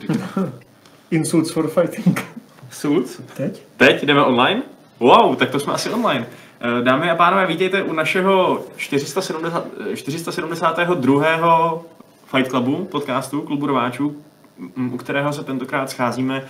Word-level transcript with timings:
Insults 1.10 1.50
for 1.50 1.68
fighting. 1.68 2.20
Suc? 2.70 3.20
Teď? 3.36 3.62
Teď 3.76 4.04
jdeme 4.04 4.22
online? 4.24 4.62
Wow, 5.00 5.36
tak 5.36 5.50
to 5.50 5.60
jsme 5.60 5.72
asi 5.72 5.90
online. 5.90 6.26
Eh, 6.60 6.82
Dámy 6.84 7.10
a 7.10 7.14
pánové, 7.14 7.46
vítejte 7.46 7.82
u 7.82 7.92
našeho 7.92 8.64
470, 8.76 9.66
eh, 9.92 9.96
472. 9.96 11.82
Fight 12.36 12.50
Clubu, 12.50 12.84
podcastu 12.84 13.40
Klubu 13.42 13.66
rváčů, 13.66 14.16
m, 14.76 14.94
u 14.94 14.96
kterého 14.96 15.32
se 15.32 15.44
tentokrát 15.44 15.90
scházíme 15.90 16.44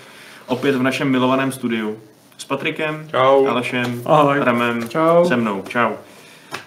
opět 0.46 0.76
v 0.76 0.82
našem 0.82 1.08
milovaném 1.10 1.52
studiu. 1.52 1.96
S 2.38 2.44
Patrikem, 2.44 3.06
Čau. 3.10 3.46
Alešem, 3.46 4.02
Ahoj. 4.04 4.38
Ramem, 4.40 4.88
Čau. 4.88 5.24
se 5.24 5.36
mnou. 5.36 5.62
Čau. 5.68 5.90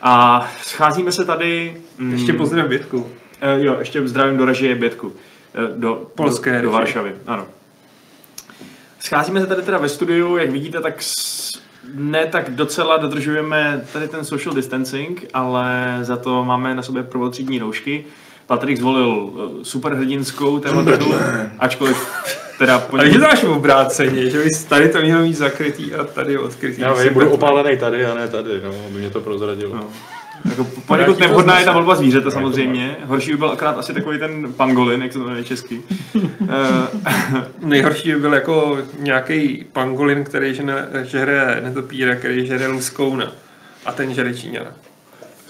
A 0.01 0.47
scházíme 0.61 1.11
se 1.11 1.25
tady... 1.25 1.77
mm, 1.97 2.11
Ještě 2.13 2.33
pozdrav 2.33 2.67
Bětku. 2.67 3.07
Eh, 3.41 3.61
jo, 3.61 3.75
ještě 3.79 4.07
zdravím 4.07 4.37
do 4.37 4.45
režie 4.45 4.75
Bětku. 4.75 5.11
Eh, 5.55 5.67
Do, 5.75 6.11
Polské 6.15 6.55
do, 6.55 6.61
do. 6.61 6.71
Varšavy, 6.71 7.15
ano. 7.27 7.45
Scházíme 8.99 9.41
se 9.41 9.47
tady 9.47 9.61
teda 9.61 9.77
ve 9.77 9.89
studiu, 9.89 10.37
jak 10.37 10.49
vidíte, 10.49 10.81
tak 10.81 11.01
s, 11.01 11.51
ne 11.93 12.25
tak 12.25 12.49
docela 12.49 12.97
dodržujeme 12.97 13.85
tady 13.93 14.07
ten 14.07 14.25
social 14.25 14.55
distancing, 14.55 15.25
ale 15.33 15.97
za 16.01 16.17
to 16.17 16.43
máme 16.43 16.75
na 16.75 16.81
sobě 16.81 17.03
prvotřídní 17.03 17.59
roušky. 17.59 18.05
Patrik 18.47 18.77
zvolil 18.77 19.29
eh, 19.35 19.65
superhrdinskou 19.65 20.59
tématiku, 20.59 21.13
ačkoliv 21.59 22.07
teda 22.57 22.79
po 22.89 22.97
Ale 22.97 23.11
že 23.11 23.19
to 23.19 23.25
máš 23.25 23.43
obráceně, 23.43 24.29
že 24.29 24.43
bys 24.43 24.63
tady 24.63 24.89
to 24.89 25.01
měl 25.01 25.21
mít 25.21 25.33
zakrytý 25.33 25.93
a 25.93 26.03
tady 26.03 26.37
odkrytý. 26.37 26.81
Já 26.81 26.93
vím, 26.93 27.13
budu 27.13 27.29
opálený 27.29 27.77
tady 27.77 28.05
a 28.05 28.13
ne 28.13 28.27
tady, 28.27 28.61
no, 28.63 28.71
aby 28.87 28.99
mě 28.99 29.09
to 29.09 29.21
prozradilo. 29.21 29.75
No. 29.75 29.89
Jako 30.49 30.67
poněkud 30.85 31.19
nevhodná 31.19 31.59
je 31.59 31.65
ta 31.65 31.73
volba 31.73 31.95
zvířete 31.95 32.31
samozřejmě. 32.31 32.95
Horší 33.05 33.31
by 33.31 33.37
byl 33.37 33.49
akorát 33.49 33.77
asi 33.77 33.93
takový 33.93 34.19
ten 34.19 34.53
pangolin, 34.53 35.01
jak 35.01 35.13
se 35.13 35.19
to 35.19 35.25
jmenuje 35.25 35.43
česky. 35.43 35.81
Eh, 36.15 37.43
Nejhorší 37.65 38.11
by 38.11 38.19
byl 38.19 38.33
jako 38.33 38.77
nějaký 38.99 39.65
pangolin, 39.73 40.23
který 40.23 40.53
žene, 40.53 40.87
žere 41.03 41.61
netopíra, 41.63 42.15
který 42.15 42.47
žere 42.47 42.67
luskouna. 42.67 43.31
A 43.85 43.91
ten 43.91 44.13
žere 44.13 44.33
Číňana. 44.33 44.71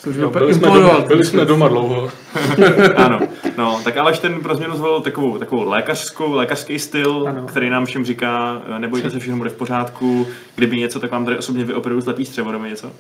To 0.06 0.09
už 0.11 0.17
No, 0.17 0.30
byl 0.30 0.39
byli, 0.42 0.53
jsme 0.53 0.67
doma, 0.67 1.00
byli 1.08 1.25
jsme 1.25 1.45
doma 1.45 1.67
dlouho. 1.67 2.09
ano, 2.95 3.20
no, 3.58 3.81
tak 3.84 3.98
Aleš 3.98 4.20
ten 4.20 4.39
pro 4.39 4.56
změnu 4.56 4.75
zvolil 4.75 5.02
takovou, 5.02 5.38
takovou 5.38 5.70
lékařskou, 5.70 6.34
lékařský 6.34 6.80
styl, 6.80 7.25
Ano. 7.30 7.44
který 7.45 7.70
nám 7.70 7.86
všem 7.86 8.06
říká, 8.06 8.62
eh, 8.75 8.80
nebojte 8.80 9.09
se, 9.09 9.20
všechno 9.20 9.38
bude 9.38 9.50
v 9.50 9.53
pořádku, 9.56 10.28
kdyby 10.56 10.78
něco, 10.78 11.00
tak 11.00 11.12
vám 11.12 11.25
tady 11.25 11.38
osobně 11.38 11.66
vyoperuju 11.66 12.02
slepý 12.02 12.25
střevo 12.25 12.52
nebo 12.52 12.66
něco. 12.66 12.92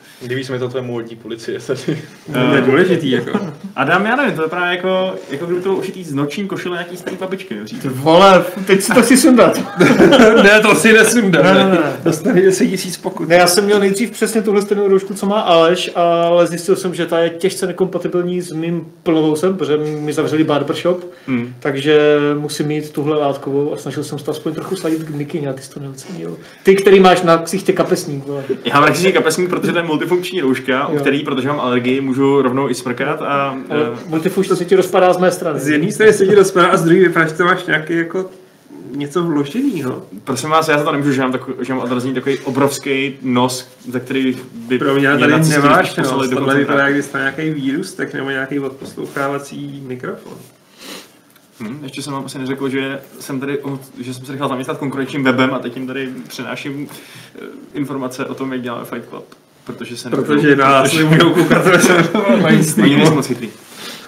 Se 0.43 0.51
mi 0.53 0.59
to 0.59 0.69
tvé 0.69 0.81
módní 0.81 1.15
policie 1.15 1.59
tady. 1.59 2.01
To 2.33 2.55
je 2.55 2.61
důležitý, 2.61 3.11
jako. 3.11 3.39
A 3.75 3.83
dám, 3.83 4.05
já 4.05 4.15
nevím, 4.15 4.35
to 4.35 4.41
vypadá 4.43 4.65
jako, 4.71 5.15
jako 5.29 5.45
kdyby 5.45 5.61
to 5.61 5.69
bylo 5.69 5.79
ušitý 5.79 6.03
z 6.03 6.13
noční 6.13 6.47
košile 6.47 6.75
nějaký 6.77 6.97
starý 6.97 7.17
babičky. 7.17 7.55
jo, 7.55 7.65
říct. 7.65 7.81
Ty 7.81 7.89
vole, 7.89 8.43
teď 8.67 8.81
si 8.81 8.93
to 8.93 9.01
chci 9.01 9.17
sundat. 9.17 9.61
ne, 10.43 10.59
to 10.61 10.75
si 10.75 10.93
nesundá. 10.93 11.41
Ne, 11.43 11.53
ne, 11.53 11.63
ne. 11.69 11.77
Dostane 12.03 12.41
10 12.41 12.65
tisíc 12.67 12.97
pokud. 12.97 13.27
Ne, 13.29 13.35
já 13.35 13.47
jsem 13.47 13.65
měl 13.65 13.79
nejdřív 13.79 14.11
přesně 14.11 14.41
tuhle 14.41 14.61
stejnou 14.61 14.87
roušku, 14.87 15.13
co 15.13 15.25
má 15.25 15.39
Aleš, 15.39 15.91
ale 15.95 16.47
zjistil 16.47 16.75
jsem, 16.75 16.93
že 16.95 17.05
ta 17.05 17.19
je 17.19 17.29
těžce 17.29 17.67
nekompatibilní 17.67 18.41
s 18.41 18.51
mým 18.51 18.85
plnovousem, 19.03 19.57
protože 19.57 19.77
mi 19.77 20.13
zavřeli 20.13 20.43
barbershop, 20.43 21.03
Hmm. 21.27 21.53
takže 21.59 22.19
musím 22.39 22.67
mít 22.67 22.91
tuhle 22.91 23.17
látkovou 23.17 23.73
a 23.73 23.77
snažil 23.77 24.03
jsem 24.03 24.19
se 24.19 24.25
to 24.25 24.31
aspoň 24.31 24.53
trochu 24.53 24.75
sladit 24.75 25.03
k 25.03 25.09
Niky, 25.09 25.47
a 25.47 25.53
ty 25.53 25.61
jsi 25.61 25.69
to 25.69 25.79
neocenil. 25.79 26.37
Ty, 26.63 26.75
který 26.75 26.99
máš 26.99 27.21
na 27.21 27.37
ksichtě 27.37 27.73
kapesník, 27.73 28.27
vole. 28.27 28.43
Já 28.65 28.73
mám 28.73 28.83
radši 28.83 29.13
kapesník, 29.13 29.49
protože 29.49 29.71
to 29.71 29.77
je 29.77 29.83
multifunkční 29.83 30.41
rouška, 30.41 30.87
u 30.87 30.97
který, 30.97 31.23
protože 31.23 31.47
mám 31.47 31.59
alergii, 31.59 32.01
můžu 32.01 32.41
rovnou 32.41 32.69
i 32.69 32.75
smrkat 32.75 33.21
a... 33.21 33.57
Ale 33.69 33.81
eh, 33.93 33.99
multifunkční 34.07 34.57
se 34.57 34.65
ti 34.65 34.75
rozpadá 34.75 35.13
z 35.13 35.17
mé 35.17 35.31
strany. 35.31 35.59
Z 35.59 35.67
jedné 35.67 35.91
strany 35.91 36.13
se 36.13 36.25
ti 36.25 36.35
rozpadá 36.35 36.67
a 36.67 36.77
z 36.77 36.83
druhé 36.83 36.99
vypadá, 36.99 37.27
že 37.27 37.33
to 37.33 37.43
máš 37.45 37.65
nějaký 37.65 37.93
jako 37.97 38.29
něco 38.95 39.23
vloženýho. 39.23 40.05
Prosím 40.23 40.49
vás, 40.49 40.67
já 40.67 40.77
za 40.77 40.83
to 40.83 40.91
nemůžu, 40.91 41.11
že 41.11 41.21
mám, 41.21 41.31
takový, 41.31 41.57
že 41.61 41.73
mám 41.73 41.83
odrazný 41.83 42.13
takový 42.13 42.39
obrovský 42.39 43.17
nos, 43.21 43.67
za 43.89 43.99
který 43.99 44.37
by 44.53 44.79
Pro 44.79 44.95
mě 44.95 45.17
tady 45.17 45.39
nemáš, 45.49 45.93
poslali 45.93 46.27
no. 46.27 46.31
do 46.31 46.37
Tohle 46.37 46.55
vypadá, 46.55 46.89
když 46.91 47.05
to 47.05 47.17
nějaký 47.17 47.49
vírus, 47.49 47.93
tak 47.93 48.13
nebo 48.13 48.29
nějaký 48.29 48.59
odposlouchávací 48.59 49.83
mikrofon. 49.87 50.33
Hm, 51.59 51.79
ještě 51.83 52.01
jsem 52.01 52.13
vám 52.13 52.25
asi 52.25 52.39
neřekl, 52.39 52.69
že 52.69 52.99
jsem 53.19 53.39
tady, 53.39 53.59
že 53.99 54.13
jsem 54.13 54.25
se 54.25 54.31
nechal 54.31 54.49
zaměstnat 54.49 54.77
konkurenčním 54.77 55.23
webem 55.23 55.53
a 55.53 55.59
teď 55.59 55.75
jim 55.75 55.87
tady 55.87 56.09
přináším 56.27 56.87
eh, 57.35 57.39
informace 57.73 58.25
o 58.25 58.33
tom, 58.33 58.53
jak 58.53 58.61
děláme 58.61 58.85
Fight 58.85 59.09
Club. 59.09 59.25
Protože 59.63 59.97
se 59.97 60.09
Protože 60.09 60.55
nás 60.55 60.93
nebudou 60.93 61.33
koukat, 61.33 61.63
protože 61.63 62.03
jsme 62.63 62.83
na 62.83 62.85
Oni 62.85 62.95
nejsou 62.95 63.15
moc 63.15 63.27
chytrý. 63.27 63.49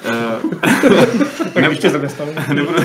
Eh, 0.06 1.18
Tak 1.62 1.72
ještě 1.72 1.90
zaměstnali. 1.90 2.32
Nebudu, 2.54 2.80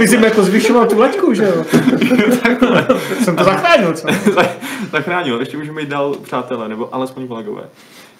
Aby 0.00 0.08
jsi 0.08 0.16
jako 0.16 0.42
zvyšoval 0.42 0.86
tu 0.86 0.98
laťku, 0.98 1.34
že 1.34 1.44
jo? 1.44 1.64
jsem 3.24 3.36
to 3.36 3.44
zachránil, 3.44 3.92
co? 3.92 4.08
zachránil, 4.92 5.40
ještě 5.40 5.56
můžeme 5.56 5.80
jít 5.80 5.88
dál 5.88 6.14
přátelé, 6.22 6.68
nebo 6.68 6.94
alespoň 6.94 7.28
kolegové. 7.28 7.62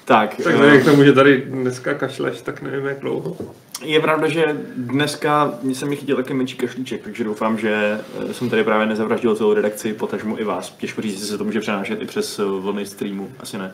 Tak, 0.04 0.36
Tak 0.44 0.54
eh, 0.54 0.58
ne, 0.58 0.78
k 0.78 0.84
tomu, 0.84 1.04
že 1.04 1.12
tady 1.12 1.42
dneska 1.46 1.94
kašleš, 1.94 2.40
tak 2.42 2.62
nevím 2.62 2.86
jak 2.86 3.00
dlouho. 3.00 3.36
Je 3.84 4.00
pravda, 4.00 4.28
že 4.28 4.56
dneska 4.76 5.54
jsem 5.72 5.88
mi 5.88 5.96
chytil 5.96 6.16
taky 6.16 6.34
menší 6.34 6.56
kašlíček, 6.56 7.02
takže 7.02 7.24
doufám, 7.24 7.58
že 7.58 8.00
eh, 8.30 8.34
jsem 8.34 8.50
tady 8.50 8.64
právě 8.64 8.86
nezavraždil 8.86 9.36
celou 9.36 9.54
redakci, 9.54 9.92
potažmu 9.92 10.38
i 10.38 10.44
vás. 10.44 10.70
Těžko 10.70 11.02
říct, 11.02 11.12
jestli 11.12 11.28
se 11.28 11.38
to 11.38 11.44
může 11.44 11.60
přenášet 11.60 12.02
i 12.02 12.06
přes 12.06 12.38
eh, 12.38 12.42
vlny 12.44 12.86
streamu, 12.86 13.30
asi 13.40 13.58
ne. 13.58 13.72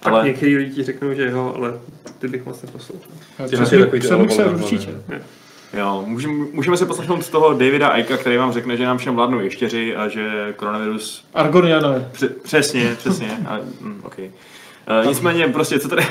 Tak 0.00 0.12
Ale 0.12 0.24
některý 0.24 0.56
lidi 0.56 0.74
ti 0.74 0.82
řeknou, 0.82 1.14
že 1.14 1.30
jo, 1.30 1.52
ale 1.56 1.72
ty 2.18 2.28
bych 2.28 2.46
moc 2.46 2.62
neposlouchal. 2.62 3.10
Ty 3.48 3.56
Jsem 3.56 3.66
se 4.30 4.44
určitě. 4.44 4.90
Jo, 5.78 6.04
můžeme, 6.06 6.34
můžeme 6.52 6.76
se 6.76 6.86
poslechnout 6.86 7.22
z 7.22 7.28
toho 7.28 7.52
Davida 7.52 7.88
Aika, 7.88 8.16
který 8.16 8.36
vám 8.36 8.52
řekne, 8.52 8.76
že 8.76 8.84
nám 8.84 8.98
všem 8.98 9.14
vládnou 9.14 9.40
ještěři 9.40 9.96
a 9.96 10.08
že 10.08 10.54
koronavirus... 10.56 11.24
Argonianové. 11.34 12.08
Pře- 12.12 12.28
přesně, 12.28 12.94
přesně. 12.98 13.38
A, 13.48 13.58
mm, 13.80 14.00
okay. 14.04 14.30
Uh, 15.00 15.06
nicméně 15.08 15.48
prostě, 15.48 15.78
co 15.78 15.88
tady, 15.88 16.06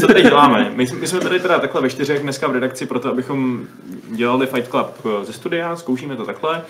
co 0.00 0.06
tady 0.06 0.22
děláme? 0.22 0.72
My, 0.74 0.86
jsme- 0.86 0.98
my 0.98 1.06
jsme 1.06 1.20
tady 1.20 1.40
teda 1.40 1.58
takhle 1.58 1.80
ve 1.80 1.90
čtyřech 1.90 2.22
dneska 2.22 2.48
v 2.48 2.52
redakci 2.52 2.86
proto, 2.86 3.08
abychom 3.08 3.66
dělali 4.10 4.46
Fight 4.46 4.70
Club 4.70 4.86
eh, 5.04 5.24
ze 5.24 5.32
studia, 5.32 5.76
zkoušíme 5.76 6.16
to 6.16 6.24
takhle. 6.24 6.62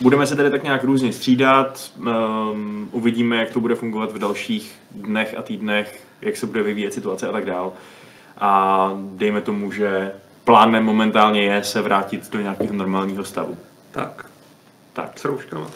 Budeme 0.00 0.26
se 0.26 0.36
tady 0.36 0.50
tak 0.50 0.62
nějak 0.62 0.84
různě 0.84 1.12
střídat, 1.12 1.90
um, 1.96 2.88
uvidíme, 2.92 3.36
jak 3.36 3.50
to 3.50 3.60
bude 3.60 3.74
fungovat 3.74 4.12
v 4.12 4.18
dalších 4.18 4.74
dnech 4.90 5.34
a 5.38 5.42
týdnech, 5.42 6.00
jak 6.22 6.36
se 6.36 6.46
bude 6.46 6.62
vyvíjet 6.62 6.94
situace 6.94 7.28
a 7.28 7.32
tak 7.32 7.44
dál. 7.44 7.72
A 8.38 8.90
dejme 8.96 9.40
tomu, 9.40 9.72
že 9.72 10.12
plánem 10.44 10.84
momentálně 10.84 11.42
je 11.42 11.64
se 11.64 11.82
vrátit 11.82 12.30
do 12.32 12.40
nějakého 12.40 12.72
normálního 12.72 13.24
stavu. 13.24 13.56
Tak, 13.90 14.26
Tak. 14.92 15.18
s 15.18 15.24
rouškama. 15.24 15.66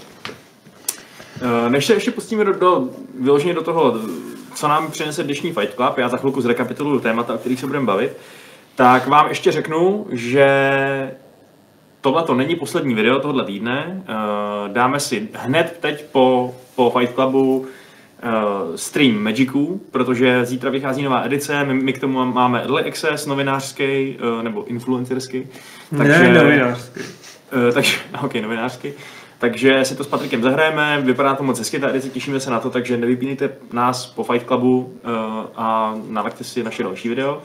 Eh, 1.67 1.71
Než 1.71 1.87
se 1.87 1.95
ještě 1.95 2.11
pustíme 2.11 2.45
do, 2.45 2.53
do, 2.53 2.89
vyloženě 3.21 3.55
do 3.55 3.63
toho, 3.63 3.95
co 4.55 4.69
nám 4.69 4.91
přinese 4.91 5.23
dnešní 5.23 5.53
Fight 5.53 5.75
Club, 5.75 5.99
já 5.99 6.09
za 6.09 6.17
chvilku 6.17 6.41
zrekapituluju 6.41 7.01
témata, 7.01 7.35
o 7.35 7.39
kterých 7.39 7.61
se 7.61 7.67
budeme 7.67 7.87
bavit, 7.87 8.17
tak 8.75 9.07
vám 9.07 9.29
ještě 9.29 9.53
řeknu, 9.53 10.07
že 10.11 10.47
tohle 12.01 12.23
to 12.23 12.35
není 12.35 12.57
poslední 12.57 12.95
video 12.95 13.21
tohle 13.21 13.45
týdne. 13.45 14.03
Eh, 14.09 14.69
Dáme 14.69 15.01
si 15.01 15.29
hned 15.35 15.77
teď 15.81 16.05
po, 16.05 16.55
po 16.77 16.91
Fight 16.99 17.15
Clubu 17.15 17.67
stream 18.77 19.23
Magicu, 19.23 19.81
protože 19.91 20.45
zítra 20.45 20.71
vychází 20.71 21.03
nová 21.03 21.25
edice, 21.25 21.65
my, 21.65 21.75
my 21.75 21.93
k 21.93 22.01
tomu 22.01 22.25
máme 22.25 22.61
Early 22.63 22.85
Access 22.85 23.27
novinářský 23.27 23.85
eh, 23.85 24.43
nebo 24.43 24.65
influencerský. 24.65 25.47
Ne, 25.93 26.33
novinářský. 26.43 27.01
Eh, 27.69 27.73
takže, 27.73 27.97
ok, 28.23 28.35
novinářsky. 28.35 28.95
Takže 29.39 29.85
si 29.85 29.97
to 29.97 30.05
s 30.05 30.07
Patrikem 30.07 30.43
zahrajeme, 30.43 31.01
vypadá 31.01 31.35
to 31.35 31.43
moc 31.43 31.59
hezky, 31.59 31.79
ta 31.79 31.89
edice, 31.89 32.09
těšíme 32.09 32.41
se 32.41 32.51
na 32.51 32.61
to, 32.61 32.71
takže 32.71 32.97
nevypínejte 32.97 33.51
nás 33.73 34.07
po 34.07 34.25
Fight 34.25 34.47
Clubu 34.47 34.79
uh, 34.79 35.13
a 35.57 35.95
nalaďte 36.09 36.45
si 36.45 36.63
naše 36.63 36.83
další 36.83 37.09
video. 37.09 37.43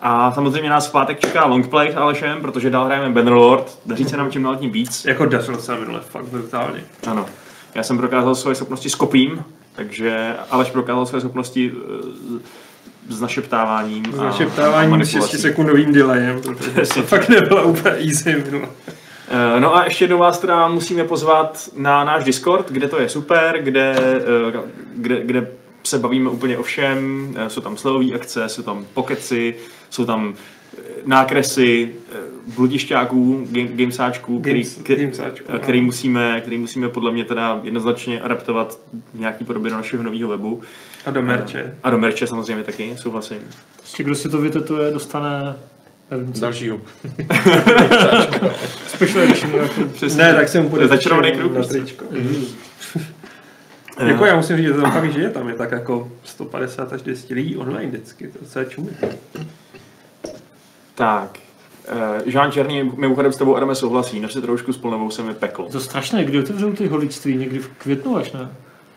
A 0.00 0.32
samozřejmě 0.32 0.70
nás 0.70 0.88
v 0.88 0.92
pátek 0.92 1.20
čeká 1.20 1.46
longplay 1.46 1.92
s 1.92 1.96
Alešem, 1.96 2.40
protože 2.40 2.70
dál 2.70 2.84
hrajeme 2.84 3.10
Bannerlord, 3.14 3.78
daří 3.86 4.04
se 4.04 4.16
nám 4.16 4.30
čím 4.30 4.42
dál 4.42 4.56
tím 4.56 4.70
víc. 4.70 5.04
Jako 5.04 5.26
dařilo 5.26 5.58
se 5.58 5.78
minule, 5.78 6.00
fakt 6.00 6.24
brutálně. 6.24 6.84
Ano, 7.06 7.26
já 7.74 7.82
jsem 7.82 7.98
prokázal 7.98 8.34
svoje 8.34 8.54
schopnosti 8.54 8.90
s 8.90 8.94
kopím, 8.94 9.44
takže 9.74 10.34
Aleš 10.50 10.70
prokázal 10.70 11.06
svoje 11.06 11.20
schopnosti 11.20 11.72
uh, 11.72 12.40
s 13.08 13.20
našeptáváním. 13.20 14.04
S 14.12 14.16
našeptáváním 14.16 14.88
s 14.88 14.90
manipulací. 14.90 15.30
6 15.30 15.40
sekundovým 15.40 15.92
delayem, 15.92 16.40
protože 16.42 16.86
to 16.94 17.02
fakt 17.02 17.28
nebyla 17.28 17.62
úplně 17.62 17.94
easy. 17.94 18.44
Eh, 19.28 19.60
No 19.60 19.76
a 19.76 19.84
ještě 19.84 20.06
do 20.08 20.18
vás 20.18 20.38
teda 20.38 20.68
musíme 20.68 21.04
pozvat 21.04 21.68
na 21.76 22.04
náš 22.04 22.24
Discord, 22.24 22.70
kde 22.70 22.88
to 22.88 23.00
je 23.00 23.08
super, 23.08 23.58
kde, 23.62 23.94
eh, 23.98 24.58
kde, 24.96 25.24
kde 25.24 25.48
se 25.84 25.98
bavíme 25.98 26.30
úplně 26.30 26.58
o 26.58 26.62
všem, 26.62 27.28
Eh, 27.36 27.50
jsou 27.50 27.60
tam 27.60 27.76
slevové 27.76 28.12
akce, 28.14 28.48
jsou 28.48 28.62
tam 28.62 28.84
pokeci, 28.94 29.54
jsou 29.90 30.04
tam 30.04 30.34
eh, 30.34 30.63
nákresy 31.04 31.94
eh, 32.12 32.16
bludišťáků, 32.56 33.46
game, 33.50 33.68
gamesáčků, 33.68 34.40
který, 34.40 34.62
Games- 34.62 34.82
který, 34.82 35.02
gamesáčků, 35.02 35.46
eh, 35.54 35.58
který, 35.58 35.80
musíme, 35.80 36.40
který 36.40 36.58
musíme 36.58 36.88
podle 36.88 37.12
mě 37.12 37.24
teda 37.24 37.60
jednoznačně 37.62 38.20
adaptovat 38.20 38.78
v 39.14 39.20
nějaký 39.20 39.44
podobě 39.44 39.70
do 39.70 39.76
našeho 39.76 40.02
nového 40.02 40.28
webu. 40.28 40.62
A 41.06 41.10
do 41.10 41.22
merče. 41.22 41.74
A 41.82 41.90
do 41.90 41.98
merče 41.98 42.26
samozřejmě 42.26 42.64
taky, 42.64 42.92
souhlasím. 42.96 43.38
Prostě 43.76 44.02
kdo 44.02 44.14
si 44.14 44.28
to 44.28 44.38
vytetuje, 44.40 44.90
dostane 44.90 45.56
co. 46.32 46.40
Dalšího. 46.40 46.80
Special 48.86 49.22
edition. 49.24 49.54
jako- 49.54 49.84
Přesně. 49.92 50.22
Ne, 50.24 50.34
tak 50.34 50.48
jsem 50.48 50.70
je 50.80 50.88
začarovaný 50.88 51.32
kruh. 51.32 51.52
na 51.56 51.62
tričko. 51.62 52.04
Jako 54.06 54.26
já 54.26 54.36
musím 54.36 54.56
říct, 54.56 54.66
že 54.66 54.72
to 54.72 54.80
fakt 54.80 55.12
žije, 55.12 55.30
tam 55.30 55.48
je 55.48 55.54
tak 55.54 55.72
jako 55.72 56.12
150 56.24 56.92
až 56.92 57.02
200 57.02 57.34
lidí 57.34 57.56
online 57.56 57.86
vždycky, 57.86 58.30
to 58.52 58.58
je 58.58 58.66
čumí. 58.66 58.88
Tak. 60.94 61.38
Uh, 61.92 62.22
Žán 62.26 62.52
Černý 62.52 62.82
mimochodem 62.96 63.32
s 63.32 63.36
tebou 63.36 63.56
Adame 63.56 63.74
souhlasí, 63.74 64.20
nosit 64.20 64.40
trošku 64.40 64.72
s 64.72 64.78
plnovou 64.78 65.10
se 65.10 65.22
mi 65.22 65.34
peklo. 65.34 65.64
Je 65.66 65.72
to 65.72 65.80
strašné, 65.80 66.24
kdy 66.24 66.38
otevřou 66.38 66.72
ty 66.72 66.86
holičství, 66.86 67.36
někdy 67.36 67.58
v 67.58 67.68
květnu 67.68 68.16
až 68.16 68.32
ne. 68.32 68.48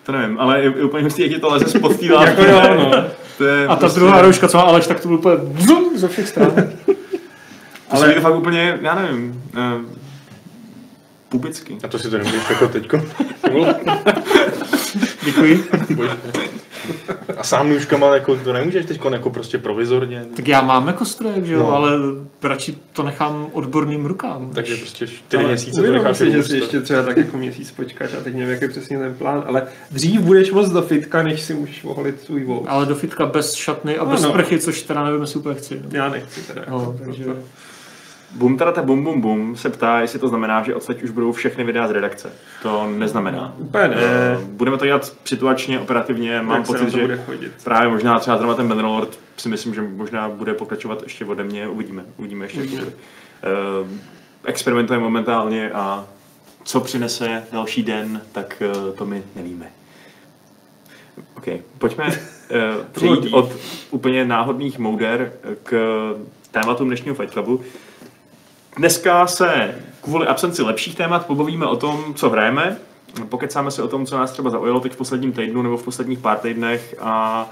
To 0.04 0.12
nevím, 0.12 0.40
ale 0.40 0.60
je, 0.60 0.66
je 0.66 0.84
úplně 0.84 1.04
hustý, 1.04 1.22
jak 1.22 1.32
ti 1.32 1.40
to 1.40 1.50
leze 1.50 1.68
spod 1.70 2.00
té 2.00 2.06
Jako 2.26 2.44
jo, 2.44 2.62
no. 2.76 2.92
To 3.38 3.44
je 3.46 3.66
A 3.68 3.76
ta 3.76 3.76
prostě- 3.76 4.00
druhá 4.00 4.22
rouška, 4.22 4.48
co 4.48 4.58
má 4.58 4.64
Aleš, 4.64 4.88
tak 4.88 5.00
to 5.00 5.08
bylo 5.08 5.20
úplně 5.20 5.36
vzum 5.36 5.98
ze 5.98 6.08
všech 6.08 6.28
stran. 6.28 6.52
To 6.56 6.94
ale 7.90 8.08
je 8.10 8.14
to 8.16 8.22
fakt 8.22 8.36
úplně, 8.36 8.80
já 8.82 8.96
nevím, 8.96 9.44
uh, 9.58 9.92
pubicky. 11.30 11.78
A 11.84 11.88
to 11.88 12.00
si 12.00 12.10
to 12.10 12.18
nemůžeš 12.18 12.50
jako 12.50 12.68
teďko. 12.68 13.02
Děkuji. 15.26 15.64
A 17.38 17.44
sám 17.44 17.70
nůžkama 17.70 18.14
jako, 18.16 18.36
to 18.36 18.54
nemůžeš 18.54 18.86
teďko 18.86 19.10
jako 19.10 19.30
prostě 19.30 19.58
provizorně. 19.58 20.26
Tak 20.36 20.48
já 20.48 20.62
mám 20.62 20.88
jako 20.88 21.06
strojek, 21.06 21.46
že 21.46 21.54
jo, 21.54 21.60
No. 21.60 21.72
ale 21.72 21.92
radši 22.44 22.78
to 22.94 23.04
nechám 23.04 23.48
odborným 23.54 24.06
rukám. 24.06 24.52
Takže 24.54 24.76
prostě 24.78 25.08
čtyři 25.08 25.38
Ale 25.44 25.48
měsíce 25.48 25.82
to 25.82 25.92
necháš 25.92 26.18
si, 26.18 26.32
že 26.32 26.44
si 26.44 26.58
ještě 26.58 26.82
třeba 26.82 27.04
tak 27.04 27.18
jako 27.18 27.38
měsíc 27.38 27.72
počkáš 27.72 28.14
a 28.14 28.24
teď 28.24 28.34
nevím, 28.34 28.50
jak 28.50 28.62
je 28.62 28.68
přesně 28.70 29.00
ten 29.00 29.14
plán, 29.14 29.44
ale 29.48 29.64
dřív 29.92 30.22
budeš 30.22 30.52
moc 30.52 30.70
do 30.70 30.82
fitka, 30.82 31.24
než 31.24 31.42
si 31.42 31.54
můžeš 31.54 31.84
oholit 31.84 32.22
svůj 32.22 32.44
vous. 32.44 32.64
Ale 32.68 32.86
do 32.86 32.96
fitka 32.96 33.26
bez 33.26 33.54
šatny 33.54 33.98
a 33.98 34.06
bez 34.06 34.24
Ano. 34.24 34.34
sprchy, 34.34 34.60
což 34.60 34.82
teda 34.84 35.04
nevím, 35.06 35.22
jestli 35.22 35.40
úplně 35.40 35.56
chci. 35.56 35.76
no. 35.84 35.90
Já 35.92 36.10
nechci 36.10 36.42
teda. 36.42 36.62
No, 36.70 36.80
jako, 36.80 36.96
takže 37.06 37.24
proto- 37.24 37.40
Bum 38.38 38.58
tarata 38.58 38.82
bum 38.82 39.04
bum 39.04 39.22
bum 39.22 39.56
se 39.56 39.70
ptá, 39.70 40.00
jestli 40.00 40.20
to 40.20 40.28
znamená, 40.28 40.64
že 40.64 40.76
odsaď 40.76 41.04
už 41.04 41.10
budou 41.10 41.32
všechny 41.32 41.64
videa 41.64 41.88
z 41.88 41.92
redakce. 41.92 42.32
To 42.64 42.88
neznamená. 42.98 43.54
Úplně 43.58 43.88
ne. 43.88 43.96
Eh, 44.00 44.38
Budeme 44.44 44.78
to 44.78 44.86
dělat 44.86 45.14
situačně, 45.26 45.80
operativně. 45.80 46.42
Mám 46.42 46.58
Jak 46.58 46.60
na 46.60 46.66
pocit, 46.66 46.90
že 46.90 47.24
právě 47.64 47.90
možná 47.90 48.20
třeba 48.20 48.38
zrovna 48.38 48.56
ten 48.56 48.68
Bannerlord 48.68 49.20
si 49.38 49.50
myslím, 49.50 49.74
že 49.74 49.82
možná 49.82 50.30
bude 50.30 50.54
pokračovat 50.54 51.04
ještě 51.04 51.26
ode 51.26 51.44
mě. 51.44 51.68
Uvidíme. 51.68 52.06
Uvidíme 52.18 52.46
ještě. 52.46 52.60
bude. 52.64 52.84
Eh, 52.84 54.00
Experimentujeme 54.46 55.04
momentálně 55.04 55.72
a 55.72 56.08
co 56.64 56.80
přinese 56.82 57.44
další 57.52 57.84
den, 57.84 58.22
tak 58.32 58.62
eh, 58.62 58.92
to 58.98 59.06
my 59.06 59.24
nevíme. 59.36 59.72
OK, 61.38 61.46
pojďme 61.78 62.06
přejít 62.92 63.34
od 63.34 63.52
úplně 63.92 64.26
náhodných 64.26 64.80
mouder 64.80 65.34
k 65.64 65.72
tématům 66.52 66.88
dnešního 66.88 67.16
Fight 67.16 67.34
Clubu. 67.34 67.62
Dneska 68.78 69.28
se 69.28 69.76
kvůli 70.02 70.28
absenci 70.28 70.62
lepších 70.62 70.96
témat 70.96 71.26
pobavíme 71.26 71.66
o 71.66 71.76
tom, 71.76 72.14
co 72.14 72.30
hrajeme. 72.30 72.78
Pokecáme 73.30 73.72
se 73.72 73.84
o 73.84 73.88
tom, 73.88 74.06
co 74.06 74.18
nás 74.18 74.32
třeba 74.32 74.50
zaujalo 74.50 74.80
teď 74.80 74.94
v 74.94 74.98
posledním 74.98 75.32
týdnu 75.32 75.62
nebo 75.62 75.78
v 75.78 75.84
posledních 75.84 76.20
pár 76.20 76.38
týdnech 76.38 76.96
a 77.02 77.46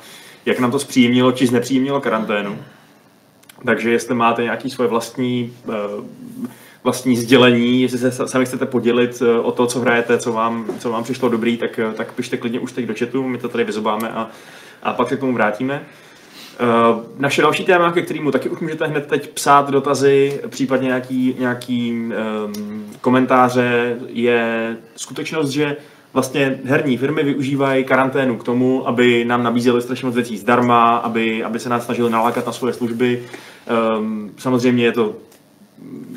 jak 0.45 0.59
nám 0.59 0.71
to 0.71 0.79
zpříjemnilo 0.79 1.31
či 1.31 1.47
znepříjemnilo 1.47 2.01
karanténu. 2.01 2.57
Takže 3.65 3.91
jestli 3.91 4.15
máte 4.15 4.43
nějaký 4.43 4.69
svoje 4.69 4.89
vlastní, 4.89 5.53
eh, 5.69 5.73
vlastní 6.83 7.17
sdělení, 7.17 7.81
jestli 7.81 7.97
se 7.97 8.11
sa- 8.11 8.27
sami 8.27 8.45
chcete 8.45 8.65
podělit 8.65 9.21
eh, 9.21 9.39
o 9.39 9.51
to, 9.51 9.67
co 9.67 9.79
hrajete, 9.79 10.17
co 10.17 10.33
vám, 10.33 10.65
co 10.79 10.91
vám 10.91 11.03
přišlo 11.03 11.29
dobrý, 11.29 11.57
tak, 11.57 11.79
eh, 11.79 11.93
tak 11.93 12.13
pište 12.13 12.37
klidně 12.37 12.59
už 12.59 12.71
teď 12.71 12.85
do 12.85 12.93
chatu, 12.99 13.27
my 13.27 13.37
to 13.37 13.49
tady 13.49 13.63
vyzobáme 13.63 14.09
a, 14.09 14.29
a 14.83 14.93
pak 14.93 15.09
se 15.09 15.17
k 15.17 15.19
tomu 15.19 15.33
vrátíme. 15.33 15.85
Uh, 16.59 17.03
naše 17.17 17.41
další 17.41 17.65
téma, 17.65 17.91
ke 17.91 18.01
kterému 18.01 18.31
taky 18.31 18.49
už 18.49 18.59
můžete 18.59 18.87
hned 18.87 19.07
teď 19.07 19.29
psát 19.29 19.69
dotazy, 19.69 20.41
případně 20.49 20.87
nějaký, 20.87 21.35
nějaký 21.39 21.91
um, 21.91 22.85
komentáře, 23.01 23.97
je 24.07 24.77
skutečnost, 24.95 25.49
že 25.49 25.77
vlastně 26.13 26.59
herní 26.65 26.97
firmy 26.97 27.23
využívají 27.23 27.83
karanténu 27.83 28.37
k 28.37 28.43
tomu, 28.43 28.87
aby 28.87 29.25
nám 29.25 29.43
nabízely 29.43 29.81
strašně 29.81 30.05
moc 30.05 30.15
věcí 30.15 30.37
zdarma, 30.37 30.95
aby, 30.97 31.43
aby 31.43 31.59
se 31.59 31.69
nás 31.69 31.85
snažili 31.85 32.09
nalákat 32.09 32.45
na 32.45 32.51
svoje 32.51 32.73
služby. 32.73 33.23
Um, 33.97 34.31
samozřejmě 34.37 34.85
je 34.85 34.91
to 34.91 35.15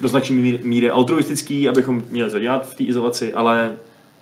do 0.01 0.09
značné 0.09 0.37
míry- 0.37 0.91
altruistický, 0.91 1.69
abychom 1.69 2.03
měli 2.11 2.31
co 2.31 2.39
dělat 2.39 2.67
v 2.67 2.75
té 2.75 2.85
izolaci, 2.85 3.33
ale 3.33 3.77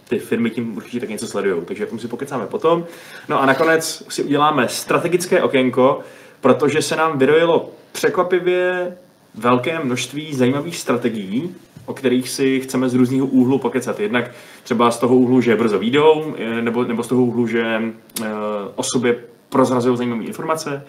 ty 0.09 0.19
firmy 0.19 0.51
tím 0.51 0.77
určitě 0.77 1.01
tak 1.01 1.09
něco 1.09 1.27
sledují, 1.27 1.63
takže 1.65 1.87
o 1.87 1.91
tom 1.91 1.99
si 1.99 2.09
pokecáme 2.09 2.47
potom. 2.47 2.85
No 3.29 3.43
a 3.43 3.47
nakonec 3.47 4.05
si 4.09 4.23
uděláme 4.23 4.69
strategické 4.69 5.43
okénko, 5.43 6.01
protože 6.41 6.83
se 6.83 6.97
nám 6.97 7.19
vyrojilo 7.19 7.71
překvapivě 7.93 8.97
velké 9.35 9.85
množství 9.85 10.35
zajímavých 10.35 10.77
strategií, 10.77 11.55
o 11.87 11.95
kterých 11.95 12.29
si 12.29 12.61
chceme 12.61 12.89
z 12.89 12.95
různého 12.95 13.27
úhlu 13.27 13.59
pokecat. 13.59 14.01
Jednak 14.01 14.31
třeba 14.63 14.91
z 14.91 14.99
toho 14.99 15.17
úhlu, 15.17 15.41
že 15.41 15.57
brzo 15.57 15.79
výjdou, 15.79 16.35
eh, 16.39 16.63
nebo, 16.63 16.85
nebo 16.85 17.03
z 17.03 17.09
toho 17.09 17.23
úhlu, 17.23 17.47
že 17.47 17.83
eh, 18.23 18.27
o 18.75 18.83
sobě 18.83 19.17
prozrazují 19.49 19.97
zajímavé 19.97 20.25
informace 20.25 20.83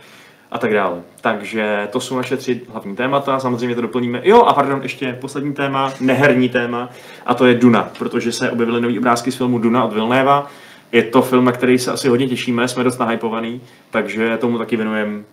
a 0.51 0.57
tak 0.57 0.73
dále. 0.73 1.01
Takže 1.21 1.87
to 1.91 1.99
jsou 1.99 2.17
naše 2.17 2.37
tři 2.37 2.61
hlavní 2.71 2.95
témata, 2.95 3.39
samozřejmě 3.39 3.75
to 3.75 3.81
doplníme. 3.81 4.21
Jo, 4.23 4.41
a 4.41 4.53
pardon, 4.53 4.79
ještě 4.83 5.17
poslední 5.21 5.53
téma, 5.53 5.93
neherní 5.99 6.49
téma, 6.49 6.89
a 7.25 7.33
to 7.33 7.45
je 7.45 7.55
Duna, 7.55 7.89
protože 7.99 8.31
se 8.31 8.51
objevily 8.51 8.81
nové 8.81 8.99
obrázky 8.99 9.31
z 9.31 9.35
filmu 9.35 9.59
Duna 9.59 9.85
od 9.85 9.93
Vilnéva. 9.93 10.47
Je 10.91 11.03
to 11.03 11.21
film, 11.21 11.45
na 11.45 11.51
který 11.51 11.79
se 11.79 11.91
asi 11.91 12.09
hodně 12.09 12.27
těšíme, 12.27 12.67
jsme 12.67 12.83
dost 12.83 12.97
nahypovaný, 12.97 13.61
takže 13.91 14.37
tomu 14.37 14.57
taky 14.57 14.75
věnujeme 14.75 15.23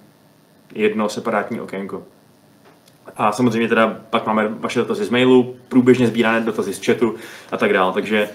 jedno 0.74 1.08
separátní 1.08 1.60
okénko. 1.60 2.02
A 3.16 3.32
samozřejmě 3.32 3.68
teda 3.68 3.96
pak 4.10 4.26
máme 4.26 4.48
vaše 4.48 4.78
dotazy 4.78 5.04
z 5.04 5.10
mailu, 5.10 5.56
průběžně 5.68 6.06
sbírané 6.06 6.40
dotazy 6.40 6.74
z 6.74 6.86
chatu 6.86 7.14
a 7.52 7.56
tak 7.56 7.72
dále. 7.72 7.92
Takže 7.92 8.28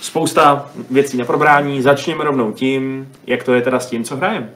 spousta 0.00 0.70
věcí 0.90 1.16
na 1.16 1.24
probrání. 1.24 1.82
Začněme 1.82 2.24
rovnou 2.24 2.52
tím, 2.52 3.08
jak 3.26 3.44
to 3.44 3.54
je 3.54 3.62
teda 3.62 3.80
s 3.80 3.86
tím, 3.86 4.04
co 4.04 4.16
hrajeme. 4.16 4.50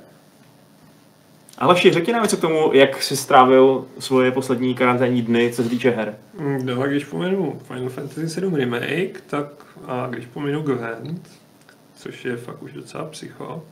Aleši, 1.59 1.93
řekni 1.93 2.13
nám 2.13 2.23
něco 2.23 2.37
k 2.37 2.41
tomu, 2.41 2.73
jak 2.73 3.03
jsi 3.03 3.17
strávil 3.17 3.85
svoje 3.99 4.31
poslední 4.31 4.75
karanténní 4.75 5.23
dny, 5.23 5.53
co 5.53 5.63
se 5.63 5.69
týče 5.69 5.91
her. 5.91 6.15
Mm, 6.39 6.67
No 6.67 6.83
a 6.83 6.87
když 6.87 7.05
pominu 7.05 7.61
Final 7.67 7.89
Fantasy 7.89 8.29
7 8.29 8.55
Remake, 8.55 9.21
tak 9.27 9.47
a 9.87 10.07
když 10.11 10.27
pominu 10.27 10.63
Gwent, 10.63 11.29
což 11.97 12.25
je 12.25 12.37
fakt 12.37 12.63
už 12.63 12.73
docela 12.73 13.05
psycho, 13.05 13.65